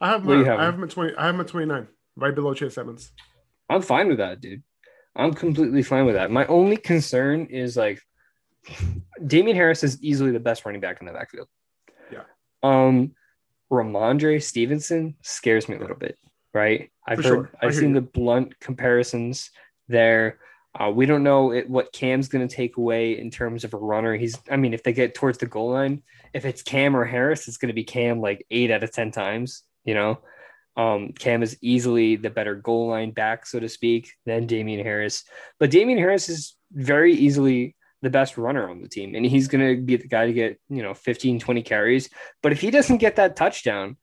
I 0.00 0.10
have 0.10 0.20
him. 0.22 0.26
What 0.26 0.34
do 0.34 0.38
you 0.40 0.44
higher. 0.44 0.52
have 0.52 0.60
I 0.60 0.64
have 0.66 0.74
him 0.74 0.84
at 0.84 0.90
twenty. 0.90 1.14
I 1.16 1.26
have 1.26 1.34
him 1.34 1.40
at 1.40 1.48
twenty 1.48 1.66
nine, 1.66 1.88
right 2.16 2.34
below 2.34 2.54
Chase 2.54 2.76
Evans. 2.78 3.12
I'm 3.68 3.82
fine 3.82 4.08
with 4.08 4.18
that, 4.18 4.40
dude. 4.40 4.62
I'm 5.16 5.32
completely 5.32 5.82
fine 5.82 6.04
with 6.04 6.14
that. 6.14 6.30
My 6.30 6.46
only 6.46 6.76
concern 6.76 7.46
is 7.46 7.76
like 7.76 8.00
Damien 9.26 9.56
Harris 9.56 9.82
is 9.82 10.00
easily 10.02 10.30
the 10.30 10.40
best 10.40 10.64
running 10.64 10.80
back 10.80 11.00
in 11.00 11.06
the 11.06 11.12
backfield. 11.12 11.48
Yeah. 12.12 12.22
Um, 12.62 13.12
Rhamondre 13.72 14.42
Stevenson 14.42 15.16
scares 15.22 15.68
me 15.68 15.76
a 15.76 15.80
little 15.80 15.96
bit, 15.96 16.18
right? 16.52 16.90
I've 17.06 17.18
For 17.18 17.22
heard, 17.22 17.34
sure. 17.34 17.50
I've 17.62 17.74
seen 17.74 17.90
you. 17.90 17.94
the 17.94 18.00
Blount 18.02 18.58
comparisons 18.60 19.50
there. 19.88 20.38
Uh, 20.78 20.90
we 20.90 21.06
don't 21.06 21.22
know 21.22 21.52
it, 21.52 21.68
what 21.70 21.92
Cam's 21.92 22.28
going 22.28 22.46
to 22.46 22.54
take 22.54 22.76
away 22.76 23.18
in 23.18 23.30
terms 23.30 23.64
of 23.64 23.72
a 23.72 23.78
runner. 23.78 24.14
He's, 24.14 24.38
I 24.50 24.56
mean, 24.56 24.74
if 24.74 24.82
they 24.82 24.92
get 24.92 25.14
towards 25.14 25.38
the 25.38 25.46
goal 25.46 25.70
line, 25.70 26.02
if 26.34 26.44
it's 26.44 26.62
Cam 26.62 26.94
or 26.94 27.04
Harris, 27.04 27.48
it's 27.48 27.56
going 27.56 27.68
to 27.68 27.74
be 27.74 27.84
Cam 27.84 28.20
like 28.20 28.44
eight 28.50 28.70
out 28.70 28.82
of 28.82 28.92
10 28.92 29.10
times, 29.10 29.62
you 29.84 29.94
know? 29.94 30.18
Um, 30.76 31.12
Cam 31.12 31.42
is 31.42 31.56
easily 31.62 32.16
the 32.16 32.28
better 32.28 32.54
goal 32.54 32.88
line 32.88 33.10
back, 33.10 33.46
so 33.46 33.58
to 33.58 33.68
speak, 33.68 34.12
than 34.26 34.46
Damien 34.46 34.84
Harris. 34.84 35.24
But 35.58 35.70
Damien 35.70 35.98
Harris 35.98 36.28
is 36.28 36.54
very 36.70 37.14
easily 37.14 37.74
the 38.02 38.10
best 38.10 38.36
runner 38.36 38.68
on 38.68 38.82
the 38.82 38.88
team, 38.88 39.14
and 39.14 39.24
he's 39.24 39.48
going 39.48 39.66
to 39.66 39.82
be 39.82 39.96
the 39.96 40.08
guy 40.08 40.26
to 40.26 40.32
get, 40.34 40.60
you 40.68 40.82
know, 40.82 40.92
15, 40.92 41.40
20 41.40 41.62
carries. 41.62 42.10
But 42.42 42.52
if 42.52 42.60
he 42.60 42.70
doesn't 42.70 42.98
get 42.98 43.16
that 43.16 43.36
touchdown, 43.36 43.96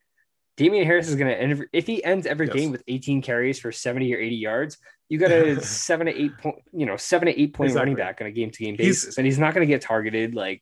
Damien 0.55 0.85
Harris 0.85 1.07
is 1.09 1.15
going 1.15 1.29
to 1.31 1.39
end, 1.41 1.65
if 1.73 1.87
he 1.87 2.03
ends 2.03 2.27
every 2.27 2.47
Yes. 2.47 2.55
game 2.55 2.71
with 2.71 2.83
18 2.87 3.21
carries 3.21 3.59
for 3.59 3.71
70 3.71 4.13
or 4.13 4.17
80 4.19 4.35
yards, 4.35 4.77
you 5.09 5.17
got 5.17 5.31
a 5.31 5.59
seven 5.65 6.05
to 6.07 6.15
eight 6.21 6.37
point, 6.37 6.57
you 6.71 6.85
know, 6.85 6.95
seven 6.97 7.25
to 7.27 7.39
eight 7.41 7.53
point 7.53 7.69
Exactly. 7.71 7.79
running 7.91 7.95
back 7.95 8.21
on 8.21 8.27
a 8.27 8.31
game 8.31 8.51
to 8.51 8.63
game 8.63 8.75
He's- 8.75 9.01
basis. 9.03 9.17
and 9.17 9.25
he's 9.25 9.39
not 9.39 9.53
going 9.55 9.65
to 9.67 9.71
get 9.73 9.81
targeted. 9.81 10.35
Like, 10.35 10.61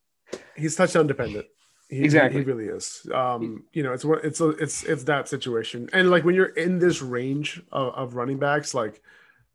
He's 0.55 0.76
touchdown 0.76 1.07
dependent. 1.07 1.45
He, 1.89 2.03
Exactly. 2.05 2.39
he 2.39 2.45
really 2.45 2.65
is. 2.68 3.05
Um, 3.13 3.65
you 3.73 3.84
know, 3.84 3.91
it's 3.91 4.05
what 4.05 4.23
it's 4.23 4.39
a, 4.39 4.49
it's 4.51 4.84
it's 4.84 5.03
that 5.03 5.27
situation, 5.27 5.89
and 5.91 6.09
like 6.09 6.23
when 6.23 6.35
you're 6.35 6.45
in 6.45 6.80
this 6.80 7.01
range 7.01 7.61
of, 7.69 7.93
of 7.95 8.15
running 8.15 8.38
backs, 8.39 8.73
like 8.73 9.01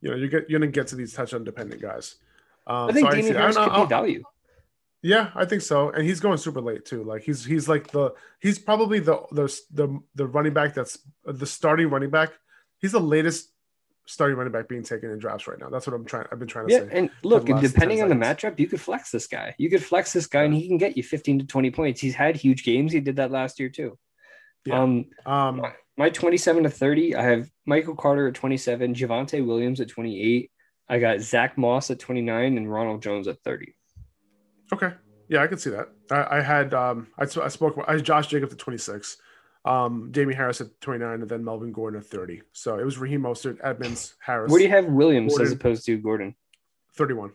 you 0.03 0.11
know, 0.11 0.17
you 0.17 0.29
get 0.29 0.51
you're 0.51 0.61
gonna 0.61 0.71
get 0.71 0.89
to 0.89 0.97
these 0.97 1.15
touchdown 1.15 1.45
dependent 1.45 1.81
guys. 1.81 2.17
Um, 2.67 2.91
I 2.91 2.93
think 2.93 3.07
so 3.07 3.15
Damien 3.17 3.33
see- 3.33 3.39
Harris 3.39 3.57
I- 3.57 3.65
could 3.65 3.73
I- 3.73 3.83
be 3.85 3.89
value. 3.89 4.23
Yeah, 5.07 5.31
I 5.37 5.45
think 5.45 5.63
so, 5.63 5.91
and 5.91 6.05
he's 6.05 6.19
going 6.19 6.37
super 6.39 6.61
late 6.61 6.85
too. 6.85 7.05
Like 7.05 7.23
he's 7.23 7.45
he's 7.45 7.69
like 7.69 7.87
the 7.93 8.13
he's 8.41 8.59
probably 8.59 8.99
the 8.99 9.21
the 9.31 9.47
the, 9.71 10.01
the 10.17 10.27
running 10.27 10.53
back 10.53 10.75
that's 10.75 10.99
the 11.25 11.47
starting 11.47 11.91
running 11.91 12.11
back. 12.11 12.33
He's 12.81 12.91
the 12.91 13.01
latest 13.01 13.53
starting 14.07 14.37
running 14.37 14.53
back 14.53 14.69
being 14.69 14.83
taken 14.83 15.11
in 15.13 15.19
drafts 15.21 15.47
right 15.47 15.61
now. 15.61 15.69
That's 15.69 15.87
what 15.87 15.95
I'm 15.95 16.05
trying. 16.05 16.27
I've 16.33 16.41
been 16.41 16.49
trying 16.49 16.67
to 16.67 16.73
Yeah, 16.73 16.81
say. 16.81 16.89
and 16.91 17.11
look, 17.23 17.49
last 17.49 17.63
depending 17.63 17.99
10 17.99 18.11
on 18.11 18.19
the 18.19 18.25
matchup, 18.27 18.59
you 18.59 18.67
could 18.67 18.81
flex 18.81 19.13
this 19.13 19.29
guy. 19.29 19.55
You 19.59 19.71
could 19.71 19.85
flex 19.85 20.13
this 20.13 20.27
guy, 20.27 20.43
and 20.43 20.53
he 20.55 20.67
can 20.67 20.77
get 20.77 20.97
you 20.97 21.05
15 21.05 21.39
to 21.41 21.47
20 21.47 21.71
points. 21.71 22.01
He's 22.01 22.15
had 22.17 22.35
huge 22.35 22.65
games. 22.65 22.93
He 22.93 22.99
did 22.99 23.17
that 23.17 23.31
last 23.31 23.61
year 23.61 23.69
too. 23.69 23.97
Yeah. 24.65 24.83
Um, 24.83 25.07
Um, 25.25 25.63
my 25.97 26.11
27 26.11 26.65
to 26.65 26.71
30, 26.71 27.15
I 27.15 27.23
have 27.23 27.49
Michael 27.65 27.95
Carter 27.95 28.27
at 28.27 28.35
27, 28.35 28.95
Javonte 28.95 29.47
Williams 29.47 29.81
at 29.81 29.89
28. 29.89 30.51
I 30.89 30.99
got 30.99 31.21
Zach 31.21 31.57
Moss 31.57 31.91
at 31.93 32.01
29 32.01 32.59
and 32.59 32.71
Ronald 32.71 33.03
Jones 33.03 33.29
at 33.29 33.41
30. 33.45 33.75
Okay. 34.73 34.93
Yeah, 35.29 35.43
I 35.43 35.47
can 35.49 35.59
see 35.59 35.71
that. 35.71 35.89
I, 36.11 36.39
I 36.39 36.41
had 36.41 36.73
um 36.75 37.09
I, 37.19 37.25
I 37.43 37.49
spoke 37.49 37.83
I 37.89 37.97
Josh 37.99 38.29
Jacobs 38.29 38.53
at 38.53 38.59
26, 38.59 39.17
um 39.65 40.11
Damien 40.13 40.37
Harris 40.37 40.61
at 40.61 40.81
29, 40.81 41.23
and 41.23 41.29
then 41.29 41.45
Melvin 41.45 41.73
Gordon 41.73 42.01
at 42.01 42.07
30. 42.07 42.43
So 42.53 42.79
it 42.79 42.85
was 42.85 42.99
Raheem 42.99 43.23
Mostert, 43.23 43.59
Edmonds, 43.63 44.15
Harris. 44.21 44.51
Where 44.51 44.59
do 44.61 44.65
you 44.65 44.71
have 44.71 44.87
Williams 44.87 45.39
as 45.41 45.53
opposed 45.53 45.85
to 45.87 45.97
Gordon? 45.99 46.35
31. 46.95 47.31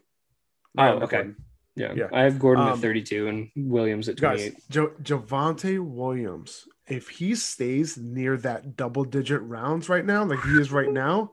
Oh, 0.77 0.83
Right, 0.83 1.03
okay. 1.03 1.15
Gordon. 1.17 1.35
Yeah, 1.75 1.93
Yeah. 1.95 2.07
I 2.13 2.23
have 2.23 2.39
Gordon 2.39 2.65
at 2.67 2.73
Um, 2.73 2.79
32 2.81 3.27
and 3.27 3.49
Williams 3.55 4.09
at 4.09 4.17
28. 4.17 4.53
Guys, 4.53 4.63
jo- 4.69 4.93
Javonte 5.01 5.79
Williams, 5.79 6.67
if 6.87 7.07
he 7.09 7.33
stays 7.35 7.97
near 7.97 8.35
that 8.37 8.75
double 8.75 9.03
digit 9.05 9.41
rounds 9.41 9.87
right 9.89 10.05
now, 10.05 10.23
like 10.25 10.41
he 10.43 10.51
is 10.59 10.71
right 10.71 10.91
now, 10.91 11.31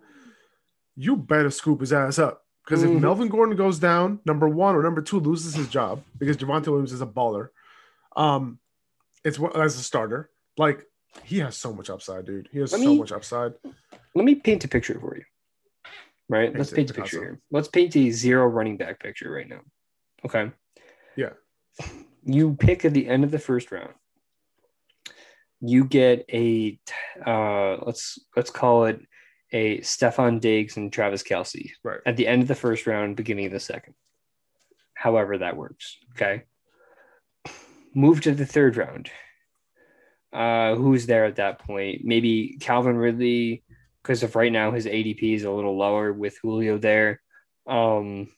you 0.95 1.17
better 1.17 1.51
scoop 1.51 1.81
his 1.81 1.93
ass 1.93 2.19
up. 2.19 2.45
Because 2.69 2.83
if 2.83 2.91
Mhm. 2.91 3.01
Melvin 3.01 3.29
Gordon 3.29 3.57
goes 3.57 3.79
down, 3.79 4.21
number 4.27 4.47
one 4.47 4.75
or 4.77 4.83
number 4.83 5.01
two 5.01 5.19
loses 5.19 5.55
his 5.55 5.69
job 5.69 6.05
because 6.19 6.37
Javonte 6.37 6.67
Williams 6.67 6.93
is 6.93 7.01
a 7.01 7.07
baller. 7.07 7.49
Um, 8.15 8.59
it's 9.25 9.41
as 9.55 9.77
a 9.79 9.83
starter. 9.83 10.29
Like 10.59 10.85
he 11.25 11.39
has 11.39 11.57
so 11.57 11.73
much 11.73 11.89
upside, 11.89 12.27
dude. 12.27 12.51
He 12.53 12.59
has 12.59 12.73
Let 12.73 12.83
so 12.83 12.89
me- 12.91 12.99
much 12.99 13.11
upside. 13.11 13.55
Let 14.15 14.25
me 14.27 14.35
paint 14.35 14.65
a 14.65 14.69
picture 14.69 15.01
for 15.01 15.17
you. 15.17 15.25
Right? 16.29 16.49
Paint 16.49 16.59
Let's 16.59 16.71
paint 16.73 16.91
a 16.91 16.95
picture 16.95 17.21
here. 17.23 17.41
Let's 17.51 17.69
paint 17.69 17.97
a 17.97 18.11
zero 18.11 18.47
running 18.47 18.77
back 18.77 19.01
picture 19.01 19.31
right 19.31 19.49
now. 19.49 19.63
Okay. 20.27 20.53
Yeah. 21.17 21.33
You 22.25 22.55
pick 22.55 22.85
at 22.85 22.93
the 22.93 23.09
end 23.09 23.25
of 23.25 23.31
the 23.31 23.39
first 23.39 23.73
round. 23.73 23.95
You 25.63 25.85
get 25.85 26.27
a 26.31 26.79
uh 27.27 27.79
let's 27.87 28.19
let's 28.37 28.51
call 28.51 28.85
it 28.85 29.01
a 29.53 29.79
Stefon 29.79 30.41
Diggs 30.41 30.77
and 30.77 30.93
Travis 30.93 31.23
Kelce 31.23 31.71
Right. 31.83 32.01
at 32.05 32.17
the 32.17 32.27
end 32.27 32.43
of 32.43 32.49
the 32.49 32.55
first 32.55 32.87
round, 32.87 33.17
beginning 33.17 33.47
of 33.47 33.53
the 33.53 33.61
second. 33.61 33.95
However, 34.95 35.39
that 35.39 35.57
works. 35.57 35.97
Okay. 36.13 36.43
Move 37.95 38.21
to 38.23 38.33
the 38.33 38.47
third 38.47 38.77
round. 38.77 39.11
Uh, 40.33 40.75
who's 40.75 41.07
there 41.07 41.25
at 41.25 41.37
that 41.37 41.61
point? 41.61 42.03
Maybe 42.05 42.59
Calvin 42.61 42.97
Ridley, 42.97 43.63
because 44.03 44.23
of 44.23 44.37
right 44.37 44.53
now 44.53 44.71
his 44.73 44.87
ADP 44.87 45.35
is 45.35 45.45
a 45.45 45.51
little 45.51 45.77
lower 45.77 46.13
with 46.13 46.39
Julio 46.43 46.77
there. 46.79 47.21
Um, 47.67 48.29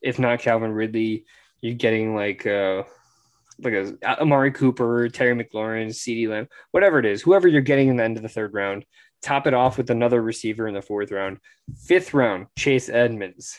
if 0.00 0.18
not 0.18 0.40
Calvin 0.40 0.72
Ridley, 0.72 1.24
you're 1.60 1.74
getting 1.74 2.16
like 2.16 2.44
uh 2.46 2.82
like 3.60 3.74
a 3.74 3.96
Amari 4.20 4.50
Cooper, 4.50 5.08
Terry 5.08 5.34
McLaurin, 5.36 5.88
CeeDee 5.88 6.28
Lamb, 6.28 6.48
whatever 6.72 6.98
it 6.98 7.06
is, 7.06 7.22
whoever 7.22 7.46
you're 7.46 7.60
getting 7.60 7.88
in 7.88 7.96
the 7.96 8.02
end 8.02 8.16
of 8.16 8.22
the 8.24 8.28
third 8.28 8.52
round. 8.54 8.84
Top 9.22 9.46
it 9.46 9.54
off 9.54 9.78
with 9.78 9.90
another 9.90 10.20
receiver 10.20 10.66
in 10.66 10.74
the 10.74 10.82
fourth 10.82 11.10
round. 11.10 11.38
Fifth 11.86 12.12
round, 12.12 12.46
Chase 12.58 12.88
Edmonds. 12.88 13.58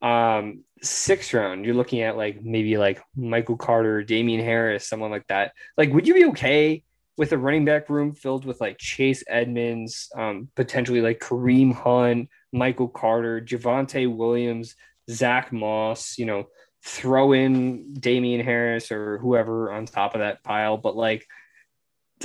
Um, 0.00 0.64
sixth 0.82 1.32
round, 1.32 1.64
you're 1.64 1.74
looking 1.74 2.02
at 2.02 2.16
like 2.16 2.42
maybe 2.42 2.76
like 2.76 3.02
Michael 3.16 3.56
Carter, 3.56 4.02
Damien 4.02 4.40
Harris, 4.40 4.86
someone 4.86 5.10
like 5.10 5.26
that. 5.28 5.52
Like, 5.76 5.92
would 5.92 6.06
you 6.06 6.14
be 6.14 6.26
okay 6.26 6.82
with 7.16 7.32
a 7.32 7.38
running 7.38 7.64
back 7.64 7.88
room 7.88 8.14
filled 8.14 8.44
with 8.44 8.60
like 8.60 8.78
Chase 8.78 9.22
Edmonds, 9.28 10.10
um, 10.16 10.48
potentially 10.56 11.00
like 11.00 11.20
Kareem 11.20 11.72
Hunt, 11.72 12.28
Michael 12.52 12.88
Carter, 12.88 13.40
Javonte 13.40 14.14
Williams, 14.14 14.74
Zach 15.10 15.52
Moss, 15.52 16.18
you 16.18 16.26
know, 16.26 16.48
throw 16.82 17.32
in 17.32 17.94
Damien 17.94 18.44
Harris 18.44 18.92
or 18.92 19.18
whoever 19.18 19.72
on 19.72 19.86
top 19.86 20.14
of 20.14 20.20
that 20.20 20.42
pile. 20.42 20.76
But 20.76 20.96
like, 20.96 21.26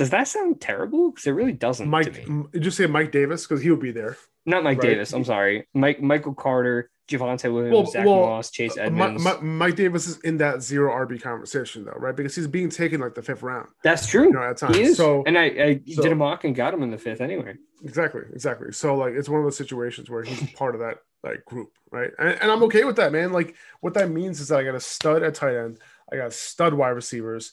does 0.00 0.10
that 0.10 0.26
sound 0.28 0.60
terrible? 0.60 1.10
Because 1.10 1.26
it 1.26 1.32
really 1.32 1.52
doesn't 1.52 1.86
to 1.86 1.90
Mike, 1.90 2.14
me. 2.16 2.22
m- 2.26 2.48
did 2.52 2.64
you 2.64 2.70
say 2.70 2.86
Mike 2.86 3.12
Davis? 3.12 3.46
Because 3.46 3.62
he'll 3.62 3.76
be 3.76 3.92
there. 3.92 4.16
Not 4.46 4.64
Mike 4.64 4.78
right. 4.78 4.88
Davis. 4.88 5.12
I'm 5.12 5.24
sorry. 5.24 5.68
Mike 5.74 6.00
Michael 6.00 6.32
Carter, 6.34 6.90
Javonte 7.10 7.52
Williams, 7.52 7.72
Well- 7.74 7.86
Zach 7.86 8.06
well, 8.06 8.20
Moss, 8.20 8.50
Chase 8.50 8.78
Uh, 8.78 8.88
Mi- 8.90 9.02
Edmonds. 9.02 9.24
Mi- 9.24 9.40
Mike 9.42 9.76
Davis 9.76 10.06
is 10.08 10.18
in 10.20 10.38
that 10.38 10.62
zero 10.62 10.92
RB 10.92 11.20
conversation 11.20 11.84
though, 11.84 11.92
right? 11.98 12.16
Because 12.16 12.34
he's 12.34 12.46
being 12.46 12.70
taken 12.70 13.00
like 13.00 13.14
the 13.14 13.20
fifth 13.22 13.42
round, 13.42 13.68
That's 13.84 14.06
true. 14.06 14.24
you 14.24 14.32
know, 14.32 14.42
at 14.42 14.56
times. 14.56 14.76
he 14.76 14.82
is. 14.84 14.96
So 14.96 15.22
and 15.26 15.36
I, 15.38 15.44
I 15.44 15.80
so- 15.92 16.02
did 16.02 16.12
a 16.12 16.14
mock 16.14 16.44
and 16.44 16.54
got 16.56 16.72
him 16.72 16.82
in 16.82 16.90
the 16.90 16.98
fifth 16.98 17.20
anyway. 17.20 17.56
Exactly, 17.84 18.22
exactly. 18.32 18.72
So 18.72 18.96
like 18.96 19.12
it's 19.14 19.28
one 19.28 19.40
of 19.40 19.44
those 19.44 19.56
situations 19.58 20.08
where 20.08 20.22
he's 20.22 20.50
part 20.54 20.74
of 20.74 20.80
that 20.80 20.98
like 21.22 21.44
group, 21.44 21.68
right? 21.92 22.10
And, 22.18 22.28
and 22.40 22.50
I'm 22.50 22.62
okay 22.64 22.84
with 22.84 22.96
that, 22.96 23.12
man. 23.12 23.32
Like 23.32 23.54
what 23.80 23.92
that 23.94 24.10
means 24.10 24.40
is 24.40 24.48
that 24.48 24.58
I 24.60 24.64
got 24.64 24.74
a 24.74 24.80
stud 24.80 25.22
at 25.22 25.34
tight 25.34 25.56
end, 25.56 25.78
I 26.10 26.16
got 26.16 26.32
stud 26.32 26.72
wide 26.72 26.90
receivers. 26.90 27.52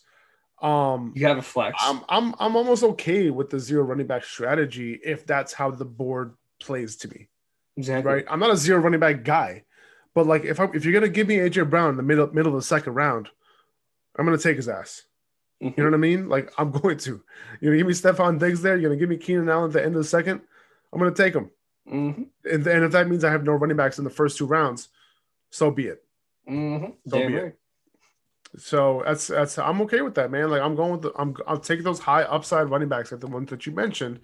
Um 0.62 1.14
You 1.16 1.28
have 1.28 1.38
a 1.38 1.42
flex. 1.42 1.78
I'm 1.82 2.02
I'm 2.10 2.34
I'm 2.40 2.56
almost 2.56 2.84
okay 2.84 3.30
with 3.30 3.50
the 3.50 3.60
zero 3.60 3.84
running 3.84 4.08
back 4.08 4.24
strategy 4.24 5.00
if 5.04 5.26
that's 5.26 5.54
how 5.54 5.72
the 5.72 5.86
board 5.86 6.34
plays 6.60 6.96
to 6.98 7.08
me. 7.10 7.28
exactly. 7.76 8.12
Right. 8.12 8.26
I'm 8.30 8.40
not 8.40 8.50
a 8.52 8.58
zero 8.58 8.80
running 8.80 9.00
back 9.00 9.24
guy, 9.24 9.64
But 10.16 10.26
like 10.26 10.46
if 10.46 10.60
I, 10.60 10.66
if 10.74 10.84
you're 10.84 10.94
gonna 10.94 11.10
give 11.10 11.28
me 11.28 11.38
AJ 11.38 11.70
Brown 11.70 11.92
in 11.92 11.98
the 11.98 12.04
middle 12.04 12.28
middle 12.34 12.54
of 12.56 12.60
the 12.60 12.66
second 12.66 12.94
round, 12.96 13.30
I'm 14.18 14.26
gonna 14.26 14.38
take 14.40 14.56
his 14.58 14.68
ass. 14.68 15.04
You 15.60 15.74
know 15.78 15.86
what 15.86 15.94
I 15.94 15.98
mean? 15.98 16.28
Like 16.30 16.52
I'm 16.58 16.72
going 16.80 16.98
to. 17.00 17.22
You're 17.62 17.72
gonna 17.74 17.78
give 17.78 17.88
me 17.88 17.94
Stefon 17.94 18.40
Diggs 18.40 18.62
there. 18.64 18.78
You're 18.78 18.90
gonna 18.90 19.00
give 19.00 19.10
me 19.10 19.18
Keenan 19.18 19.50
Allen 19.50 19.70
at 19.70 19.74
the 19.74 19.84
end 19.86 19.96
of 19.96 20.02
the 20.02 20.08
second. 20.08 20.42
I'm 20.92 21.00
gonna 21.00 21.12
take 21.14 21.36
him. 21.36 21.52
Mm-hmm. 21.92 22.24
And, 22.52 22.68
and 22.68 22.84
if 22.84 22.92
that 22.94 23.08
means 23.08 23.24
I 23.24 23.32
have 23.32 23.44
no 23.44 23.54
running 23.54 23.78
backs 23.78 23.98
in 24.00 24.04
the 24.04 24.10
first 24.10 24.38
two 24.38 24.46
rounds, 24.48 24.90
so 25.52 25.70
be 25.72 25.86
it. 25.88 26.04
Mm-hmm. 26.50 26.92
So 27.08 27.18
Damn 27.20 27.32
be 27.32 27.38
it. 27.38 27.60
So 28.56 29.04
that's 29.06 29.28
that's 29.28 29.58
I'm 29.58 29.82
okay 29.82 30.02
with 30.02 30.16
that, 30.16 30.32
man. 30.32 30.50
Like 30.50 30.62
I'm 30.62 30.76
going 30.76 30.94
with 30.94 31.02
the, 31.02 31.12
I'm 31.18 31.36
I'll 31.46 31.60
take 31.60 31.84
those 31.84 32.00
high 32.00 32.24
upside 32.24 32.70
running 32.70 32.88
backs 32.88 33.12
like 33.12 33.22
the 33.22 33.28
ones 33.28 33.50
that 33.50 33.66
you 33.66 33.72
mentioned 33.72 34.20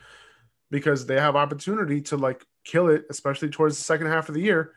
because 0.71 1.05
they 1.05 1.19
have 1.19 1.35
opportunity 1.35 2.01
to 2.01 2.17
like 2.17 2.45
kill 2.63 2.89
it, 2.89 3.05
especially 3.09 3.49
towards 3.49 3.77
the 3.77 3.83
second 3.83 4.07
half 4.07 4.29
of 4.29 4.35
the 4.35 4.41
year. 4.41 4.73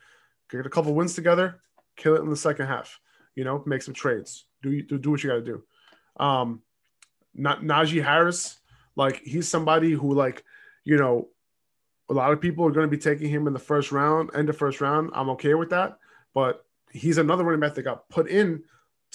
Get 0.50 0.66
a 0.66 0.70
couple 0.70 0.94
wins 0.94 1.14
together, 1.14 1.60
kill 1.96 2.16
it 2.16 2.20
in 2.20 2.30
the 2.30 2.36
second 2.36 2.66
half. 2.66 2.98
You 3.34 3.44
know, 3.44 3.62
make 3.66 3.82
some 3.82 3.94
trades. 3.94 4.46
Do 4.62 4.82
do, 4.82 4.98
do 4.98 5.10
what 5.10 5.22
you 5.22 5.30
got 5.30 5.36
to 5.36 5.42
do. 5.42 5.62
Um, 6.18 6.62
not 7.34 7.62
Najee 7.62 8.02
Harris, 8.02 8.58
like 8.96 9.22
he's 9.22 9.48
somebody 9.48 9.92
who 9.92 10.12
like 10.12 10.44
you 10.84 10.96
know, 10.96 11.28
a 12.08 12.14
lot 12.14 12.32
of 12.32 12.40
people 12.40 12.64
are 12.64 12.70
going 12.70 12.86
to 12.86 12.96
be 12.96 13.02
taking 13.02 13.28
him 13.28 13.46
in 13.46 13.52
the 13.52 13.58
first 13.58 13.90
round, 13.90 14.30
end 14.34 14.48
of 14.48 14.56
first 14.56 14.80
round. 14.80 15.10
I'm 15.12 15.30
okay 15.30 15.54
with 15.54 15.70
that, 15.70 15.98
but 16.32 16.64
he's 16.92 17.18
another 17.18 17.44
running 17.44 17.60
back 17.60 17.74
that 17.74 17.82
got 17.82 18.08
put 18.08 18.28
in 18.28 18.62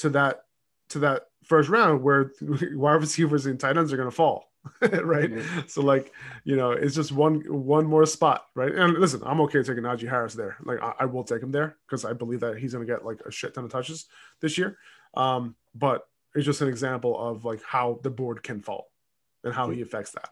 to 0.02 0.10
that 0.10 0.44
to 0.90 1.00
that 1.00 1.24
first 1.44 1.70
round 1.70 2.04
where 2.04 2.32
wide 2.74 2.94
receivers 3.02 3.46
and 3.46 3.60
tight 3.60 3.78
ends 3.78 3.92
are 3.94 3.98
going 3.98 4.10
to 4.10 4.16
fall 4.16 4.46
right? 4.82 5.32
Mhm. 5.32 5.68
so 5.68 5.82
like 5.82 6.14
you 6.44 6.56
know 6.56 6.70
it's 6.72 6.94
just 6.94 7.12
one 7.12 7.42
one 7.50 7.86
more 7.86 8.06
spot 8.06 8.46
right? 8.54 8.72
And 8.72 8.94
listen 8.94 9.22
i'm 9.26 9.42
okay 9.42 9.64
taking 9.64 9.84
Najee 9.84 10.08
Harris 10.08 10.36
there. 10.36 10.58
Like 10.64 10.80
I, 10.84 10.94
I 11.00 11.06
will 11.06 11.24
take 11.24 11.42
him 11.42 11.52
there 11.52 11.78
because 11.88 12.06
i 12.06 12.14
believe 12.14 12.42
that 12.42 12.58
he's 12.60 12.74
going 12.74 12.86
to 12.86 12.94
get 12.94 13.04
like 13.04 13.22
a 13.26 13.32
shit 13.32 13.56
ton 13.56 13.64
of 13.64 13.72
touches 13.72 14.06
this 14.40 14.58
year. 14.60 14.78
Um 15.16 15.56
but 15.74 16.08
it's 16.36 16.46
just 16.46 16.62
an 16.62 16.68
example 16.68 17.20
of 17.20 17.44
like 17.44 17.62
how 17.64 18.00
the 18.04 18.12
board 18.12 18.44
can 18.44 18.62
fall 18.62 18.92
and 19.44 19.54
how 19.54 19.70
he 19.72 19.82
affects 19.82 20.12
that. 20.12 20.30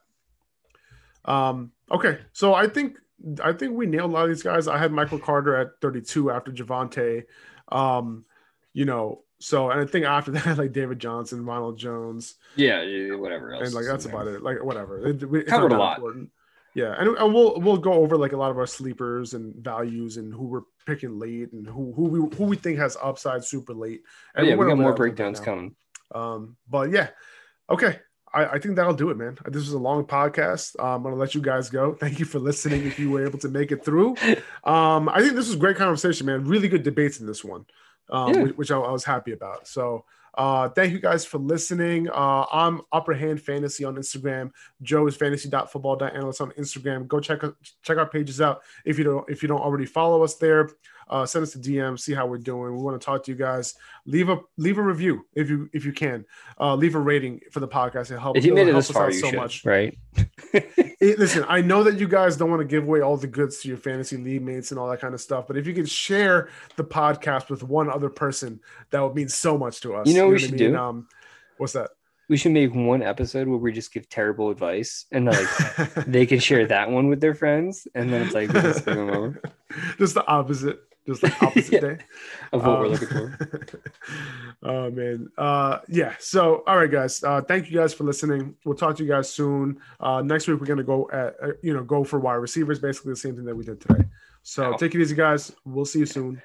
Um 1.32 1.72
okay. 1.92 2.20
So 2.34 2.54
i 2.54 2.68
think 2.68 2.98
i 3.44 3.52
think 3.52 3.74
we 3.74 3.86
nailed 3.88 4.12
a 4.12 4.14
lot 4.14 4.24
of 4.24 4.30
these 4.30 4.44
guys. 4.44 4.68
I 4.68 4.78
had 4.78 4.92
michael 4.92 5.20
carter 5.20 5.56
at 5.56 5.70
32 5.82 6.30
after 6.32 6.52
Javonte 6.52 7.24
um 7.72 8.26
you 8.74 8.86
know 8.86 9.24
so 9.40 9.70
and 9.72 9.80
i 9.82 9.86
think 9.86 10.06
after 10.06 10.32
that 10.36 10.58
like 10.58 10.72
david 10.74 11.00
johnson 11.00 11.46
ronald 11.46 11.78
jones 11.78 12.36
Yeah, 12.56 12.82
yeah, 12.82 13.16
whatever 13.16 13.54
else. 13.54 13.66
and 13.66 13.74
like 13.74 13.86
that's 13.86 14.06
there. 14.06 14.14
about 14.14 14.28
it. 14.28 14.42
Like 14.44 14.64
whatever. 14.64 15.00
It, 15.08 15.24
it- 15.24 15.34
it's 15.34 15.50
Covered 15.50 15.72
a 15.72 15.78
lot. 15.78 15.98
important. 15.98 16.30
Yeah, 16.76 16.94
and, 17.00 17.18
and 17.18 17.34
we'll 17.34 17.60
we'll 17.60 17.78
go 17.78 17.94
over 17.94 18.16
like 18.16 18.32
a 18.34 18.38
lot 18.38 18.52
of 18.52 18.58
our 18.58 18.68
sleepers 18.68 19.34
and 19.34 19.56
values 19.56 20.18
and 20.18 20.32
who 20.32 20.44
we're 20.46 20.62
picking 20.86 21.18
late 21.18 21.52
and 21.52 21.66
who 21.66 21.92
who 21.94 22.04
we 22.04 22.36
who 22.38 22.44
we 22.46 22.56
think 22.58 22.78
has 22.78 22.96
upside 23.02 23.44
super 23.44 23.74
late. 23.74 24.02
Oh, 24.06 24.40
And 24.40 24.48
yeah, 24.48 24.56
we 24.56 24.66
got 24.68 24.76
more 24.76 24.76
that 24.76 24.76
a 24.76 24.78
little 24.78 24.92
bit 24.92 24.98
breakdowns 24.98 25.40
coming. 25.40 25.76
Um, 26.14 26.58
but 26.70 26.92
yeah, 26.92 27.10
okay. 27.70 28.00
I, 28.32 28.46
I 28.46 28.60
think 28.60 28.76
that'll 28.76 28.94
do 28.94 29.10
it, 29.10 29.18
man. 29.18 29.40
This 29.46 29.64
was 29.64 29.74
a 29.74 29.80
long 29.80 30.06
podcast. 30.06 30.76
Uh, 30.80 30.94
I'm 30.96 31.02
gonna 31.02 31.16
let 31.16 31.34
you 31.34 31.42
guys 31.42 31.72
go. 31.72 31.96
Thank 31.96 32.20
you 32.20 32.26
for 32.26 32.38
listening. 32.38 32.86
If 32.86 33.00
you 33.00 33.10
were 33.10 33.26
able 33.26 33.40
to 33.40 33.50
make 33.50 33.72
it 33.72 33.84
through, 33.84 34.16
um, 34.64 35.10
I 35.10 35.22
think 35.22 35.34
this 35.34 35.48
was 35.48 35.56
great 35.56 35.76
conversation, 35.78 36.28
man. 36.28 36.46
Really 36.46 36.68
good 36.68 36.84
debates 36.84 37.20
in 37.20 37.26
this 37.26 37.44
one, 37.44 37.66
um, 38.10 38.34
Yeah. 38.34 38.44
which, 38.44 38.58
which 38.58 38.72
I, 38.72 38.78
I 38.80 38.92
was 38.92 39.04
happy 39.04 39.32
about. 39.34 39.68
So, 39.68 40.06
uh, 40.38 40.70
thank 40.70 40.94
you 40.94 41.00
guys 41.00 41.26
for 41.26 41.38
listening. 41.40 42.08
Uh, 42.10 42.46
I'm 42.52 42.82
Upper 42.92 43.14
Hand 43.14 43.42
Fantasy 43.42 43.84
on 43.84 43.96
Instagram. 43.96 44.52
Joe 44.82 45.08
is 45.08 45.16
fantasy.football.analyst 45.18 46.40
on 46.40 46.52
Instagram. 46.52 47.08
Go 47.08 47.20
check 47.20 47.42
check 47.82 47.98
our 47.98 48.08
pages 48.08 48.40
out 48.40 48.62
if 48.86 48.98
you 48.98 49.04
don't 49.04 49.30
if 49.30 49.42
you 49.42 49.48
don't 49.50 49.60
already 49.60 49.86
follow 49.86 50.24
us 50.24 50.36
there. 50.36 50.70
Uh, 51.10 51.26
send 51.26 51.44
us 51.44 51.56
a 51.56 51.60
DM, 51.60 52.00
see 52.00 52.14
how 52.14 52.28
we're 52.28 52.38
doing. 52.38 52.76
We 52.76 52.82
want 52.82 53.00
to 53.00 53.04
talk 53.06 53.24
to 53.24 53.32
you 53.32 53.38
guys. 53.38 53.74
Leave 54.06 54.30
a 54.30 54.38
leave 54.58 54.78
a 54.78 54.82
review 54.82 55.26
if 55.36 55.50
you 55.50 55.70
if 55.74 55.86
you 55.86 55.92
can. 55.92 56.26
Uh, 56.60 56.76
leave 56.76 56.96
a 56.96 57.00
rating 57.00 57.42
for 57.52 57.60
the 57.60 57.68
podcast. 57.68 58.12
It 58.12 58.20
helps. 58.20 58.38
If 58.38 58.46
you 58.46 58.54
made 58.54 58.68
it 58.68 58.74
this 58.74 58.92
far, 58.92 59.08
us 59.08 59.16
you 59.16 59.22
so 59.22 59.30
should, 59.30 59.40
much. 59.40 59.66
right? 59.66 59.98
It- 61.02 61.18
listen, 61.18 61.46
I 61.48 61.62
know 61.62 61.84
that 61.84 61.98
you 61.98 62.10
guys 62.10 62.36
don't 62.36 62.50
want 62.50 62.60
to 62.60 62.66
give 62.68 62.84
away 62.84 63.00
all 63.00 63.16
the 63.16 63.26
goods 63.28 63.62
to 63.62 63.70
your 63.70 63.78
fantasy 63.78 64.18
league 64.18 64.42
mates 64.42 64.72
and 64.72 64.80
all 64.80 64.90
that 64.90 65.00
kind 65.00 65.14
of 65.14 65.22
stuff, 65.22 65.48
but 65.48 65.56
if 65.56 65.66
you 65.66 65.74
could 65.74 65.88
share 65.90 66.50
the 66.76 66.84
podcast 66.84 67.50
with 67.50 67.64
one 67.64 67.90
other 67.90 68.10
person, 68.10 68.60
that 68.90 69.00
would 69.00 69.16
mean 69.16 69.30
so 69.30 69.58
much 69.58 69.80
to 69.82 69.96
us. 69.96 70.08
You 70.08 70.16
know 70.16 70.26
what 70.26 70.32
we 70.32 70.36
I 70.36 70.40
should 70.40 70.52
mean? 70.60 70.72
do? 70.74 70.78
Um, 70.78 71.08
what's 71.58 71.72
that? 71.74 71.92
we 72.28 72.38
should 72.38 72.52
make 72.52 72.74
one 72.76 73.02
episode 73.02 73.48
where 73.48 73.58
we 73.58 73.72
just 73.72 73.92
give 73.92 74.08
terrible 74.08 74.50
advice 74.52 75.06
and 75.12 75.26
like 75.26 75.48
they 76.06 76.26
can 76.28 76.38
share 76.40 76.68
that 76.68 76.92
one 76.92 77.08
with 77.08 77.20
their 77.22 77.34
friends 77.34 77.88
and 77.96 78.14
then 78.14 78.22
it's 78.22 78.36
like 78.36 78.52
just 78.52 78.86
give 78.86 78.96
them 78.98 79.10
over 79.10 79.42
just 79.98 80.14
the 80.14 80.26
opposite, 80.28 80.80
just 81.10 81.22
the 81.22 81.46
opposite 81.46 81.72
Yeah. 81.74 81.80
day. 81.82 81.98
of 82.54 82.66
what 82.66 82.80
we're 82.80 82.86
Um, 82.86 82.92
looking 82.92 83.08
for. 83.08 83.82
oh 84.64 84.92
man, 84.92 85.28
uh, 85.38 85.80
yeah. 85.88 86.16
So, 86.20 86.64
all 86.68 86.78
right, 86.78 86.90
guys. 86.92 87.24
Uh, 87.24 87.42
thank 87.42 87.70
you 87.70 87.78
guys 87.78 87.94
for 87.94 88.04
listening. 88.04 88.56
We'll 88.66 88.76
talk 88.76 88.96
to 88.98 89.04
you 89.04 89.10
guys 89.10 89.30
soon. 89.32 89.80
Uh, 90.00 90.22
next 90.22 90.48
week 90.48 90.60
we're 90.60 90.66
gonna 90.68 90.84
go 90.84 91.10
at 91.12 91.36
uh, 91.42 91.54
you 91.62 91.74
know 91.74 91.84
go 91.84 92.04
for 92.04 92.20
wide 92.20 92.36
receivers, 92.36 92.80
basically 92.80 93.12
the 93.12 93.18
same 93.18 93.36
thing 93.36 93.46
that 93.46 93.56
we 93.56 93.64
did 93.66 93.82
today. 93.82 94.04
So 94.44 94.74
Ow. 94.74 94.78
take 94.78 94.96
it 94.96 95.02
easy, 95.02 95.16
guys. 95.16 95.52
We'll 95.66 95.86
see 95.86 96.00
you 96.00 96.06
soon. 96.06 96.42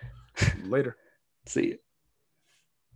Later. 0.65 0.97
See 1.47 1.67
you. 1.67 1.79